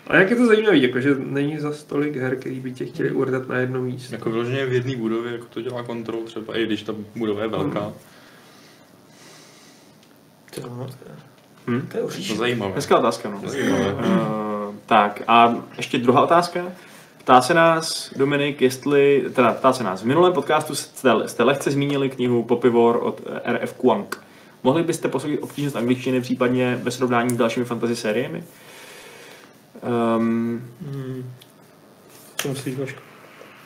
A 0.06 0.16
jak 0.16 0.30
je 0.30 0.36
to 0.36 0.46
zajímavé, 0.46 0.76
jakože 0.76 1.14
není 1.14 1.58
za 1.58 1.72
tolik 1.86 2.16
her, 2.16 2.36
který 2.36 2.60
by 2.60 2.72
tě 2.72 2.84
chtěli 2.86 3.10
urdat 3.10 3.48
na 3.48 3.56
jedno 3.56 3.82
místo. 3.82 4.14
Jako 4.14 4.30
vyloženě 4.30 4.66
v 4.66 4.72
jedné 4.72 4.96
budově, 4.96 5.32
jako 5.32 5.46
to 5.50 5.62
dělá 5.62 5.82
kontrol 5.82 6.22
třeba, 6.22 6.58
i 6.58 6.66
když 6.66 6.82
ta 6.82 6.94
budova 7.16 7.42
je 7.42 7.48
velká. 7.48 7.92
To, 10.54 10.88
Hm? 11.66 11.88
to 11.92 11.96
je 11.96 12.02
To 12.02 12.08
už 12.08 12.28
je 12.28 12.36
zajímavé. 12.36 12.72
Hezká 12.74 12.98
otázka, 12.98 13.30
no. 13.30 13.40
Zajímavé. 13.44 13.94
Uh, 13.94 14.74
tak 14.86 15.22
a 15.28 15.54
ještě 15.76 15.98
druhá 15.98 16.22
otázka. 16.22 16.60
Ptá 17.18 17.40
se 17.40 17.54
nás, 17.54 18.10
Dominik, 18.16 18.62
jestli, 18.62 19.24
teda 19.34 19.52
ptá 19.52 19.72
se 19.72 19.84
nás, 19.84 20.02
v 20.02 20.06
minulém 20.06 20.32
podcastu 20.32 20.74
jste, 20.74 21.10
jste 21.26 21.42
lehce 21.42 21.70
zmínili 21.70 22.10
knihu 22.10 22.42
Popivor 22.42 22.98
od 23.02 23.20
eh, 23.44 23.52
RF 23.52 23.72
Kuang. 23.72 24.24
Mohli 24.62 24.82
byste 24.82 25.08
posoudit 25.08 25.38
obtížnost 25.42 25.76
angličtiny, 25.76 26.20
případně 26.20 26.80
ve 26.82 26.90
srovnání 26.90 27.30
s 27.30 27.36
dalšími 27.36 27.66
fantasy 27.66 27.96
sériemi? 27.96 28.44
Um, 30.16 30.62
Hmm. 30.82 31.30
Co 32.36 32.48
myslíš, 32.48 32.78
Vašku? 32.78 33.00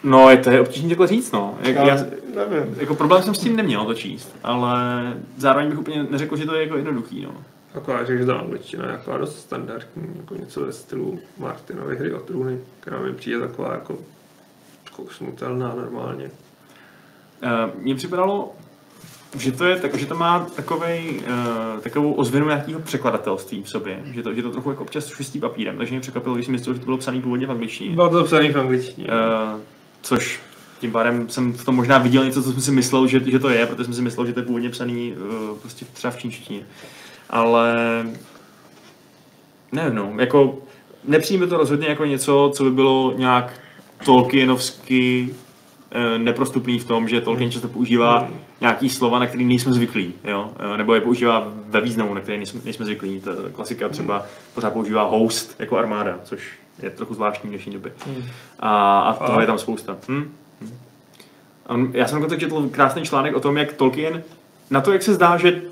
no, 0.04 0.30
je 0.30 0.36
to 0.36 0.50
je 0.50 0.60
obtížné 0.60 0.88
takhle 0.88 1.06
říct, 1.06 1.32
no. 1.32 1.58
Jak, 1.60 1.76
Já 1.76 1.86
já, 1.86 1.94
nevím. 2.34 2.74
jako 2.80 2.94
problém 2.94 3.22
jsem 3.22 3.34
s 3.34 3.38
tím 3.38 3.56
neměl 3.56 3.84
to 3.84 3.94
číst, 3.94 4.36
ale 4.44 4.72
zároveň 5.36 5.68
bych 5.68 5.78
úplně 5.78 6.02
neřekl, 6.10 6.36
že 6.36 6.46
to 6.46 6.54
je 6.54 6.62
jako 6.62 6.76
jednoduchý, 6.76 7.22
no. 7.22 7.30
Taková, 7.72 7.98
ta 8.26 8.34
angličtina 8.34 8.86
je 8.86 8.96
taková 8.96 9.18
dost 9.18 9.40
standardní, 9.40 10.14
jako 10.16 10.34
něco 10.34 10.60
ve 10.60 10.72
stylu 10.72 11.20
Martinovy 11.38 11.96
hry 11.96 12.14
o 12.14 12.18
trůny, 12.18 12.58
která 12.80 12.98
mi 12.98 13.12
přijde 13.12 13.40
taková 13.40 13.74
jako 13.74 13.98
kousnutelná 14.96 15.74
normálně. 15.74 16.30
Uh, 17.42 17.82
Mně 17.82 17.94
připadalo, 17.94 18.54
že 19.38 19.52
to, 19.52 19.64
je, 19.64 19.76
tak, 19.76 19.94
že 19.94 20.06
to 20.06 20.14
má 20.14 20.46
takovej, 20.56 21.20
uh, 21.20 21.80
takovou 21.80 22.12
ozvěnu 22.12 22.46
nějakého 22.46 22.80
překladatelství 22.80 23.62
v 23.62 23.68
sobě, 23.68 24.02
že 24.04 24.22
to, 24.22 24.34
že 24.34 24.42
to 24.42 24.50
trochu 24.50 24.70
jako 24.70 24.82
občas 24.82 25.08
šustí 25.08 25.40
papírem, 25.40 25.78
takže 25.78 25.92
mě 25.92 26.00
překvapilo, 26.00 26.34
když 26.34 26.46
jsem 26.46 26.52
myslel, 26.52 26.74
že 26.74 26.80
to 26.80 26.84
bylo 26.84 26.98
psané 26.98 27.20
původně 27.20 27.46
v 27.46 27.50
angličtině. 27.50 27.94
Bylo 27.94 28.08
to 28.10 28.24
psaný 28.24 28.48
v 28.48 28.58
angličtině. 28.58 29.06
Uh, 29.06 29.60
což 30.02 30.40
tím 30.80 30.92
pádem 30.92 31.28
jsem 31.28 31.52
v 31.52 31.64
tom 31.64 31.76
možná 31.76 31.98
viděl 31.98 32.24
něco, 32.24 32.42
co 32.42 32.52
jsem 32.52 32.60
si 32.60 32.70
myslel, 32.70 33.06
že, 33.06 33.20
že 33.30 33.38
to 33.38 33.48
je, 33.48 33.66
protože 33.66 33.84
jsem 33.84 33.94
si 33.94 34.02
myslel, 34.02 34.26
že 34.26 34.32
to 34.32 34.40
je 34.40 34.46
původně 34.46 34.70
psaný 34.70 35.12
uh, 35.12 35.58
prostě 35.58 35.84
třeba 35.84 36.10
v 36.10 36.18
čínštině. 36.18 36.66
Ale 37.30 37.76
nevím, 39.72 39.94
no, 39.94 40.12
jako 40.18 40.58
nepřijme 41.04 41.46
to 41.46 41.56
rozhodně 41.56 41.88
jako 41.88 42.04
něco, 42.04 42.50
co 42.54 42.64
by 42.64 42.70
bylo 42.70 43.12
nějak 43.16 43.60
Tolkienovsky 44.04 45.34
eh, 45.90 46.18
neprostupný 46.18 46.78
v 46.78 46.84
tom, 46.84 47.08
že 47.08 47.20
Tolkien 47.20 47.50
často 47.50 47.68
používá 47.68 48.28
nějaký 48.60 48.88
slova, 48.88 49.18
na 49.18 49.26
který 49.26 49.44
nejsme 49.44 49.72
zvyklí, 49.72 50.14
jo? 50.24 50.50
Eh, 50.74 50.76
nebo 50.76 50.94
je 50.94 51.00
používá 51.00 51.52
ve 51.66 51.80
významu, 51.80 52.14
na 52.14 52.20
který 52.20 52.38
nejsme, 52.38 52.60
nejsme 52.64 52.84
zvyklí. 52.84 53.20
Ta 53.20 53.30
klasika 53.52 53.88
třeba 53.88 54.26
pořád 54.54 54.72
používá 54.72 55.02
host 55.02 55.56
jako 55.58 55.76
armáda, 55.78 56.18
což 56.24 56.52
je 56.82 56.90
trochu 56.90 57.14
zvláštní 57.14 57.48
v 57.48 57.52
dnešní 57.52 57.72
době. 57.72 57.92
A, 58.60 59.00
a 59.00 59.26
toho 59.26 59.40
je 59.40 59.46
tam 59.46 59.58
spousta. 59.58 59.96
Hm? 60.08 60.32
Hm. 61.70 61.90
Já 61.94 62.06
jsem 62.06 62.18
dokonce 62.18 62.40
četl 62.40 62.68
krásný 62.68 63.02
článek 63.02 63.36
o 63.36 63.40
tom, 63.40 63.56
jak 63.56 63.72
Tolkien, 63.72 64.22
na 64.70 64.80
to, 64.80 64.92
jak 64.92 65.02
se 65.02 65.14
zdá, 65.14 65.36
že 65.36 65.62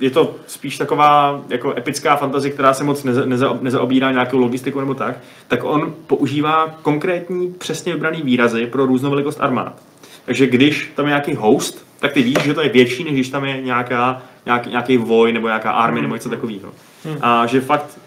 je 0.00 0.10
to 0.10 0.34
spíš 0.46 0.78
taková 0.78 1.40
jako 1.48 1.74
epická 1.76 2.16
fantazie, 2.16 2.52
která 2.52 2.74
se 2.74 2.84
moc 2.84 3.04
neza, 3.04 3.24
neza, 3.24 3.58
nezaobírá 3.60 4.12
nějakou 4.12 4.38
logistiku 4.38 4.80
nebo 4.80 4.94
tak, 4.94 5.16
tak 5.48 5.64
on 5.64 5.94
používá 6.06 6.78
konkrétní, 6.82 7.52
přesně 7.52 7.92
vybraný 7.92 8.22
výrazy 8.22 8.66
pro 8.66 8.86
různou 8.86 9.10
velikost 9.10 9.40
armád. 9.40 9.82
Takže 10.24 10.46
když 10.46 10.92
tam 10.94 11.06
je 11.06 11.10
nějaký 11.10 11.34
host, 11.34 11.86
tak 11.98 12.12
ty 12.12 12.22
víš, 12.22 12.38
že 12.42 12.54
to 12.54 12.62
je 12.62 12.68
větší, 12.68 13.04
než 13.04 13.12
když 13.12 13.28
tam 13.28 13.44
je 13.44 13.62
nějaká, 13.62 14.22
nějak, 14.46 14.66
nějaký 14.66 14.96
voj 14.96 15.32
nebo 15.32 15.46
nějaká 15.46 15.70
army 15.70 16.02
nebo 16.02 16.14
něco 16.14 16.28
takového. 16.28 16.72
A 17.20 17.46
že 17.46 17.60
fakt 17.60 17.98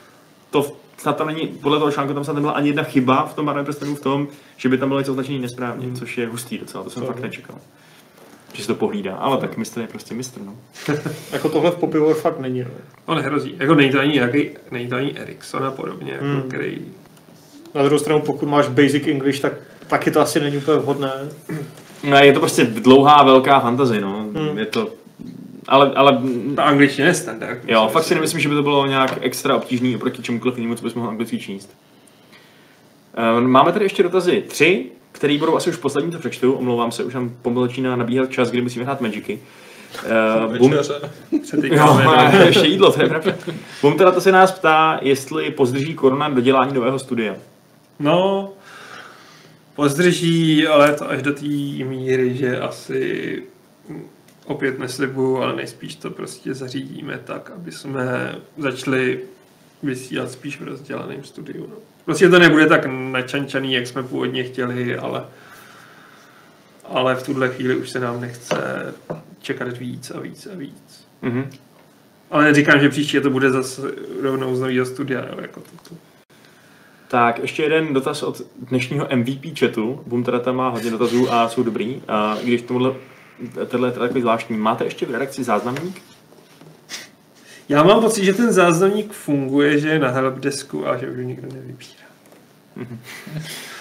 to 0.52 0.66
snad 0.98 1.18
tam 1.18 1.28
není, 1.28 1.48
podle 1.48 1.80
toho 1.80 1.92
článku 1.92 2.14
tam 2.14 2.24
snad 2.24 2.34
nebyla 2.34 2.54
ani 2.54 2.70
jedna 2.70 2.84
chyba 2.84 3.26
v 3.26 3.34
tom 3.34 3.46
barvém 3.46 3.66
prstenu 3.66 3.96
v 3.96 4.02
tom, 4.02 4.28
že 4.58 4.70
by 4.70 4.78
tam 4.78 4.90
bylo 4.90 5.00
něco 5.00 5.12
označený 5.12 5.40
nesprávně, 5.40 5.88
což 5.94 6.18
je 6.18 6.28
hustý 6.28 6.58
docela, 6.58 6.84
to 6.84 6.90
jsem 6.90 7.04
fakt 7.04 7.20
nečekal. 7.20 7.56
Že 8.54 8.62
se 8.62 8.68
to 8.68 8.76
pohlídá, 8.76 9.16
ale 9.16 9.38
tak 9.38 9.58
mistr 9.58 9.82
je 9.82 9.88
prostě 9.88 10.14
mistr, 10.14 10.42
no. 10.42 10.54
Jako 11.32 11.50
tohle 11.50 11.72
v 11.72 11.76
Popivor 11.76 12.14
fakt 12.16 12.40
není, 12.40 12.60
no. 12.62 12.68
On 13.06 13.18
nehrozí. 13.18 13.56
Jako 13.60 13.76
není 13.76 13.92
to 13.92 14.00
ani, 14.00 14.14
nějaký, 14.14 14.50
není 14.72 14.88
to 14.88 14.96
ani 14.96 15.20
Ericsson 15.20 15.66
a 15.66 15.72
podobně, 15.72 16.12
jako, 16.12 16.26
Hmm. 16.26 16.42
který... 16.42 16.78
Na 17.76 17.84
druhou 17.84 18.00
stranu, 18.00 18.22
pokud 18.22 18.50
máš 18.50 18.68
basic 18.68 19.08
English, 19.08 19.40
tak 19.40 19.54
taky 19.88 20.12
to 20.12 20.20
asi 20.22 20.40
není 20.40 20.58
úplně 20.58 20.78
vhodné. 20.78 21.12
No, 22.04 22.18
je 22.18 22.34
to 22.34 22.40
prostě 22.40 22.64
dlouhá, 22.64 23.24
velká 23.24 23.60
fantazie, 23.60 24.02
no. 24.02 24.26
Hmm. 24.36 24.58
Je 24.58 24.66
to... 24.66 24.90
Ale, 25.68 25.92
ale 25.96 26.22
Ta 26.56 26.64
angličtina 26.64 27.08
je 27.08 27.14
standardní. 27.14 27.72
jo, 27.74 27.90
fakt 27.92 28.04
si 28.04 28.14
nemyslím, 28.16 28.40
že 28.42 28.50
by 28.50 28.56
to 28.56 28.64
bylo 28.64 28.86
nějak 28.88 29.18
extra 29.22 29.56
obtížný 29.56 29.96
oproti 29.96 30.22
čemukoliv 30.24 30.58
jinému, 30.58 30.76
co 30.76 30.84
bys 30.84 30.94
mohl 30.94 31.10
anglicky 31.10 31.40
číst. 31.40 31.70
Eh, 33.38 33.42
Máme 33.42 33.72
tady 33.72 33.86
ještě 33.86 34.04
dotazy 34.04 34.44
tři, 34.48 34.86
které 35.12 35.38
budou 35.38 35.56
asi 35.56 35.70
už 35.70 35.78
poslední, 35.78 36.12
co 36.12 36.20
přečtu. 36.20 36.54
Omlouvám 36.54 36.92
se, 36.92 37.04
už 37.04 37.14
nám 37.14 37.32
pomalu 37.42 37.68
začíná 37.68 37.96
nabíhat 37.96 38.32
čas, 38.32 38.52
kdy 38.52 38.62
musíme 38.62 38.86
hrát 38.86 39.02
Magicy. 39.02 39.40
Uh, 40.48 40.58
Bum, 40.58 40.72
Večeře. 40.72 41.12
jo, 41.62 42.00
ještě 42.46 42.68
jídlo, 42.68 42.92
to 42.92 43.02
je 43.02 43.10
pravda. 43.10 43.34
Bum 43.82 43.98
teda 43.98 44.12
to 44.12 44.22
se 44.22 44.32
nás 44.32 44.52
ptá, 44.52 45.00
jestli 45.02 45.52
pozdrží 45.52 45.94
korona 45.94 46.30
dodělání 46.30 46.74
nového 46.74 47.00
studia. 47.00 47.36
No, 48.00 48.50
pozdrží, 49.76 50.68
ale 50.68 50.94
to 50.94 51.10
až 51.10 51.22
do 51.22 51.34
té 51.34 51.46
míry, 51.84 52.38
že 52.38 52.60
asi 52.60 53.44
opět 54.46 54.80
neslibuju, 54.80 55.38
ale 55.38 55.56
nejspíš 55.56 55.96
to 55.96 56.10
prostě 56.10 56.54
zařídíme 56.54 57.20
tak, 57.24 57.52
aby 57.56 57.72
jsme 57.72 58.36
začali 58.58 59.20
vysílat 59.84 60.32
spíš 60.32 60.60
v 60.60 60.64
rozdělaném 60.64 61.24
studiu. 61.24 61.68
No. 61.70 61.76
Prostě 62.06 62.30
to 62.30 62.40
nebude 62.40 62.68
tak 62.68 62.86
načančaný, 62.86 63.74
jak 63.74 63.88
jsme 63.88 64.04
původně 64.04 64.44
chtěli, 64.44 64.98
ale, 64.98 65.26
ale 66.86 67.16
v 67.16 67.24
tuhle 67.24 67.50
chvíli 67.50 67.76
už 67.76 67.90
se 67.90 68.00
nám 68.00 68.22
nechce 68.22 68.56
čekat 69.40 69.78
víc 69.78 70.12
a 70.12 70.20
víc 70.20 70.48
a 70.54 70.56
víc. 70.56 71.08
Mhm. 71.22 71.50
Ale 72.32 72.44
neříkám, 72.44 72.80
že 72.80 72.90
příště 72.90 73.22
to 73.22 73.30
bude 73.30 73.52
zase 73.52 73.82
rovnou 74.22 74.56
z 74.56 74.60
nového 74.60 74.86
studia, 74.86 75.26
jo, 75.30 75.42
jako 75.42 75.60
to, 75.60 75.90
to. 75.90 75.96
Tak, 77.08 77.40
ještě 77.40 77.64
jeden 77.64 77.94
dotaz 77.94 78.24
od 78.24 78.42
dnešního 78.70 79.08
MVP 79.16 79.60
chatu. 79.60 80.04
Bum 80.06 80.24
teda 80.24 80.40
tam 80.40 80.56
má 80.56 80.70
hodně 80.70 80.92
dotazů 80.92 81.34
a 81.34 81.50
jsou 81.50 81.64
dobrý. 81.64 82.02
A 82.08 82.38
když 82.44 82.62
tomuhle, 82.62 82.94
tenhle 83.68 83.88
je 83.88 83.92
teda 83.92 84.06
takový 84.06 84.22
zvláštní. 84.22 84.58
Máte 84.58 84.84
ještě 84.84 85.06
v 85.06 85.12
redakci 85.12 85.44
záznamník? 85.44 86.02
Já 87.72 87.84
mám 87.84 88.02
pocit, 88.02 88.26
že 88.26 88.34
ten 88.34 88.54
záznamník 88.54 89.14
funguje, 89.14 89.80
že 89.80 89.90
je 89.90 90.00
na 90.00 90.10
helpdesku 90.10 90.88
a 90.88 90.98
že 90.98 91.10
už 91.10 91.18
ho 91.18 91.24
nikdo 91.24 91.48
nevybírá. 91.54 92.08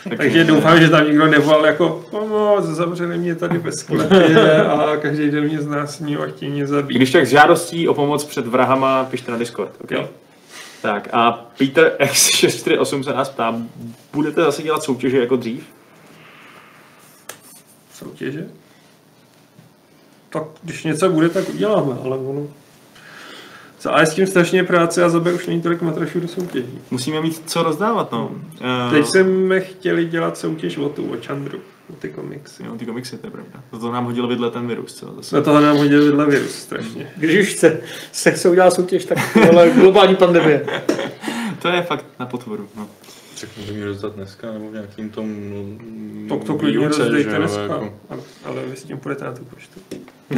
Takže 0.17 0.45
doufám, 0.45 0.81
že 0.81 0.89
tam 0.89 1.07
nikdo 1.07 1.27
nevolal 1.27 1.67
jako 1.67 2.05
pomoc, 2.11 2.65
zavřeli 2.65 3.19
mě 3.19 3.35
tady 3.35 3.59
ve 3.59 3.73
sklepě 3.73 4.63
a 4.63 4.97
každý 4.97 5.31
den 5.31 5.45
mě 5.45 5.61
znásilní 5.61 6.17
a 6.17 6.27
chtějí 6.27 6.53
mě 6.53 6.67
zabít. 6.67 6.97
Když 6.97 7.11
tak 7.11 7.27
s 7.27 7.31
žádostí 7.31 7.89
o 7.89 7.95
pomoc 7.95 8.25
před 8.25 8.47
vrahama 8.47 9.05
pište 9.05 9.33
na 9.33 9.39
Discord. 9.39 9.73
Okay? 9.85 9.99
Jo. 9.99 10.09
Tak 10.83 11.09
a 11.13 11.33
Peter 11.59 11.97
X648 12.01 13.03
se 13.03 13.13
nás 13.13 13.29
ptá, 13.29 13.63
budete 14.13 14.43
zase 14.43 14.63
dělat 14.63 14.83
soutěže 14.83 15.21
jako 15.21 15.37
dřív? 15.37 15.65
Soutěže? 17.95 18.49
Tak 20.29 20.43
když 20.63 20.85
něco 20.85 21.11
bude, 21.11 21.29
tak 21.29 21.49
uděláme, 21.49 21.95
ale 22.05 22.17
ono... 22.17 22.47
Za 23.81 23.91
A 23.91 24.01
je 24.01 24.07
s 24.07 24.15
tím 24.15 24.27
strašně 24.27 24.65
práce 24.65 25.05
a 25.05 25.09
za 25.09 25.21
B 25.21 25.33
už 25.33 25.47
není 25.47 25.63
tolik 25.63 25.83
matrašů 25.83 26.21
do 26.21 26.29
soutěží. 26.29 26.79
Musíme 26.91 27.21
mít 27.21 27.43
co 27.47 27.63
rozdávat, 27.63 28.13
no. 28.13 28.29
Uh, 28.29 28.91
Teď 28.91 29.07
jsme 29.07 29.61
chtěli 29.61 30.05
dělat 30.05 30.39
soutěž 30.39 30.77
o 30.79 30.89
tu, 30.89 31.13
o 31.13 31.17
Chandru, 31.27 31.59
o 31.91 31.93
ty 31.93 32.09
komiksy. 32.09 32.63
Jo, 32.65 32.75
ty 32.77 32.87
komiksy, 32.87 33.19
to 33.19 33.27
je 33.27 33.31
pravda. 33.31 33.63
To 33.81 33.93
nám 33.93 34.05
hodil 34.05 34.27
vidle 34.27 34.51
ten 34.51 34.67
virus, 34.67 34.95
co 34.95 35.15
zase. 35.17 35.37
Na 35.37 35.43
toho 35.43 35.61
nám 35.61 35.77
hodil 35.77 36.05
vidle 36.05 36.27
virus 36.27 36.55
strašně. 36.55 37.11
Když 37.17 37.41
už 37.41 37.55
chce, 37.55 37.81
se 38.13 38.31
chce 38.31 38.49
udělat 38.49 38.73
soutěž, 38.75 39.05
tak 39.05 39.37
ale 39.49 39.71
globální 39.71 40.17
pandemie. 40.17 40.67
To 41.63 41.69
je 41.69 41.83
fakt 41.83 42.07
na 42.21 42.27
potvoru, 42.27 42.69
no. 42.77 42.89
Že 43.67 43.73
mi 43.73 43.85
rozdat 43.85 44.15
dneska, 44.15 44.53
nebo 44.53 44.71
v 44.71 44.73
nějakým 44.73 45.11
tom 45.11 45.27
mm, 45.29 46.27
Tak 46.29 46.45
to 46.45 46.55
klidně 46.55 46.79
výuce, 46.79 47.03
rozdejte 47.03 47.31
že 47.31 47.37
dneska. 47.39 47.63
jako. 47.63 47.95
Ale, 48.11 48.21
ale 48.45 48.63
vy 48.67 48.77
s 48.77 48.85
tím 48.85 48.99
půjdete 48.99 49.25
na 49.25 49.33
tu 49.33 49.45
poštu. 49.45 49.81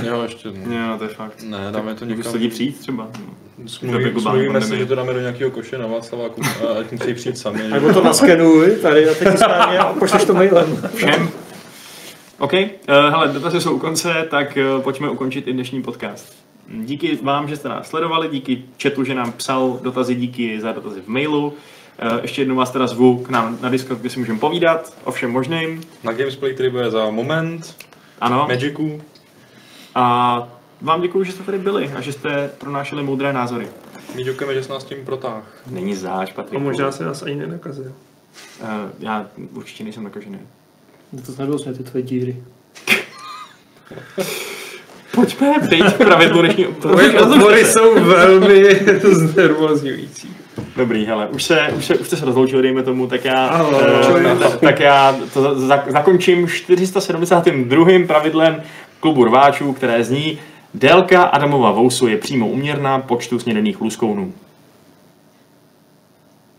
Jo, 0.07 0.23
ještě 0.23 0.51
ne. 0.51 0.77
Jo, 0.77 0.99
to 0.99 1.05
je 1.05 1.11
fakt. 1.11 1.43
Ne, 1.43 1.59
dáme 1.71 1.95
to 1.95 2.05
Někam. 2.05 2.33
lidi 2.33 2.49
přijít 2.49 2.79
třeba. 2.79 3.09
No. 3.19 3.69
Smluvíme, 3.69 4.21
smluvíme 4.21 4.61
si, 4.61 4.79
že 4.79 4.87
to 4.87 4.95
dáme 4.95 5.13
do 5.15 5.21
nějakého 5.21 5.51
koše 5.51 5.79
na 5.79 5.87
Václaváku 5.87 6.41
a 6.69 6.79
ať 6.79 6.93
musí 6.93 7.15
přijít 7.15 7.39
sami. 7.39 7.69
Nebo 7.69 7.93
to 7.93 8.05
naskenuj 8.05 8.77
tady 8.83 9.07
na 9.07 9.15
té 9.15 9.31
tiskárně 9.33 9.79
a 9.79 9.93
pošleš 9.93 10.25
to 10.25 10.35
mailem. 10.35 10.89
Všem. 10.95 11.29
OK, 12.39 12.53
uh, 12.53 12.59
hele, 12.89 13.29
dotazy 13.29 13.61
jsou 13.61 13.75
u 13.75 13.79
konce, 13.79 14.27
tak 14.31 14.59
uh, 14.77 14.83
pojďme 14.83 15.11
ukončit 15.11 15.49
i 15.49 15.53
dnešní 15.53 15.83
podcast. 15.83 16.35
Díky 16.69 17.19
vám, 17.23 17.49
že 17.49 17.57
jste 17.57 17.69
nás 17.69 17.89
sledovali, 17.89 18.29
díky 18.29 18.63
chatu, 18.83 19.05
že 19.05 19.15
nám 19.15 19.33
psal 19.33 19.79
dotazy, 19.83 20.15
díky 20.15 20.61
za 20.61 20.73
dotazy 20.73 21.01
v 21.01 21.09
mailu. 21.09 21.55
Uh, 22.13 22.19
ještě 22.23 22.41
jednou 22.43 22.57
vás 22.57 22.71
teda 22.71 22.87
zvu 22.87 23.19
k 23.25 23.29
nám 23.29 23.59
na 23.61 23.69
Discord, 23.69 24.01
kde 24.01 24.11
si 24.11 24.19
můžeme 24.19 24.39
povídat 24.39 24.93
o 25.05 25.13
všem 25.13 25.31
možným. 25.31 25.83
Na 26.05 26.13
Gamesplay, 26.13 26.55
který 26.55 26.71
bude 26.71 26.91
za 26.91 27.11
moment, 27.11 27.77
Ano. 28.21 28.47
Magicu, 28.49 29.01
A 29.95 30.49
vám 30.81 31.01
děkuji, 31.03 31.25
že 31.25 31.33
jste 31.33 31.43
tady 31.43 31.59
byli 31.59 31.91
a 31.97 32.01
že 32.01 32.13
jste 32.13 32.51
pronášeli 32.59 33.03
moudré 33.03 33.33
názory. 33.33 33.69
my 34.15 34.25
děkujeme, 34.25 34.55
že 34.55 34.63
jsi 34.63 34.71
nás 34.71 34.85
tím 34.85 34.99
protáh. 35.05 35.43
Není 35.71 35.95
záč, 35.95 36.31
A 36.31 36.35
Patrik. 36.35 36.61
možná 36.63 36.93
se 36.93 37.05
nás 37.05 37.23
ani 37.23 37.35
nenakazil. 37.35 37.93
Uh, 38.63 38.69
já 38.99 39.27
určitě 39.55 39.85
nejsem 39.85 40.05
nakažený. 40.05 40.39
To 41.27 41.33
nebylo 41.39 41.59
jsme 41.59 41.75
ty 41.75 41.83
tvoje 41.83 42.03
díry. 42.03 42.37
Pojďme 45.15 45.55
teď 45.71 45.95
k 45.95 45.97
pravidlu 45.97 46.43
dnešního... 46.43 46.73
Tvoje 46.73 47.21
odbory 47.23 47.65
jsou 47.65 47.95
velmi 48.05 48.75
znervozňující. 49.03 50.37
Dobrý, 50.77 51.05
hele, 51.07 51.29
už, 51.29 51.43
se, 51.43 51.69
už, 51.77 51.85
se, 51.85 51.95
už 51.95 52.07
jste 52.07 52.17
se 52.17 52.25
rozloučili, 52.25 52.63
dejme 52.63 52.83
tomu, 52.83 53.07
tak 53.07 53.25
já, 53.25 53.47
Ahoj. 53.47 53.75
eh, 54.27 54.37
tak, 54.37 54.61
tak 54.61 54.81
já 54.81 55.17
to 55.35 55.43
za, 55.43 55.55
za, 55.55 55.85
zakončím 55.89 56.49
472. 56.49 57.87
pravidlem 58.07 58.63
klubu 59.01 59.25
rváčů, 59.25 59.73
které 59.73 60.05
zní 60.05 60.39
Délka 60.75 61.23
Adamova 61.23 61.71
vousu 61.71 62.09
je 62.09 62.17
přímo 62.17 62.49
uměrná 62.49 62.99
počtu 62.99 63.39
snědených 63.39 63.81
luskounů. 63.81 64.33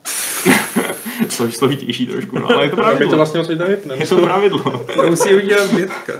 Slož, 1.29 1.55
složitější 1.55 2.05
trošku, 2.05 2.39
no, 2.39 2.51
ale 2.51 2.63
je 2.65 2.69
to 2.69 2.75
to 2.75 2.81
pravidlo. 2.81 3.15
vlastně 3.15 3.39
asi 3.39 3.55
tady 3.57 3.69
vypneme. 3.69 4.01
Je 4.03 4.07
to 4.07 4.17
pravidlo. 4.17 4.85
To 4.95 5.03
musí 5.09 5.35
udělat 5.35 5.71
Větka. 5.71 6.13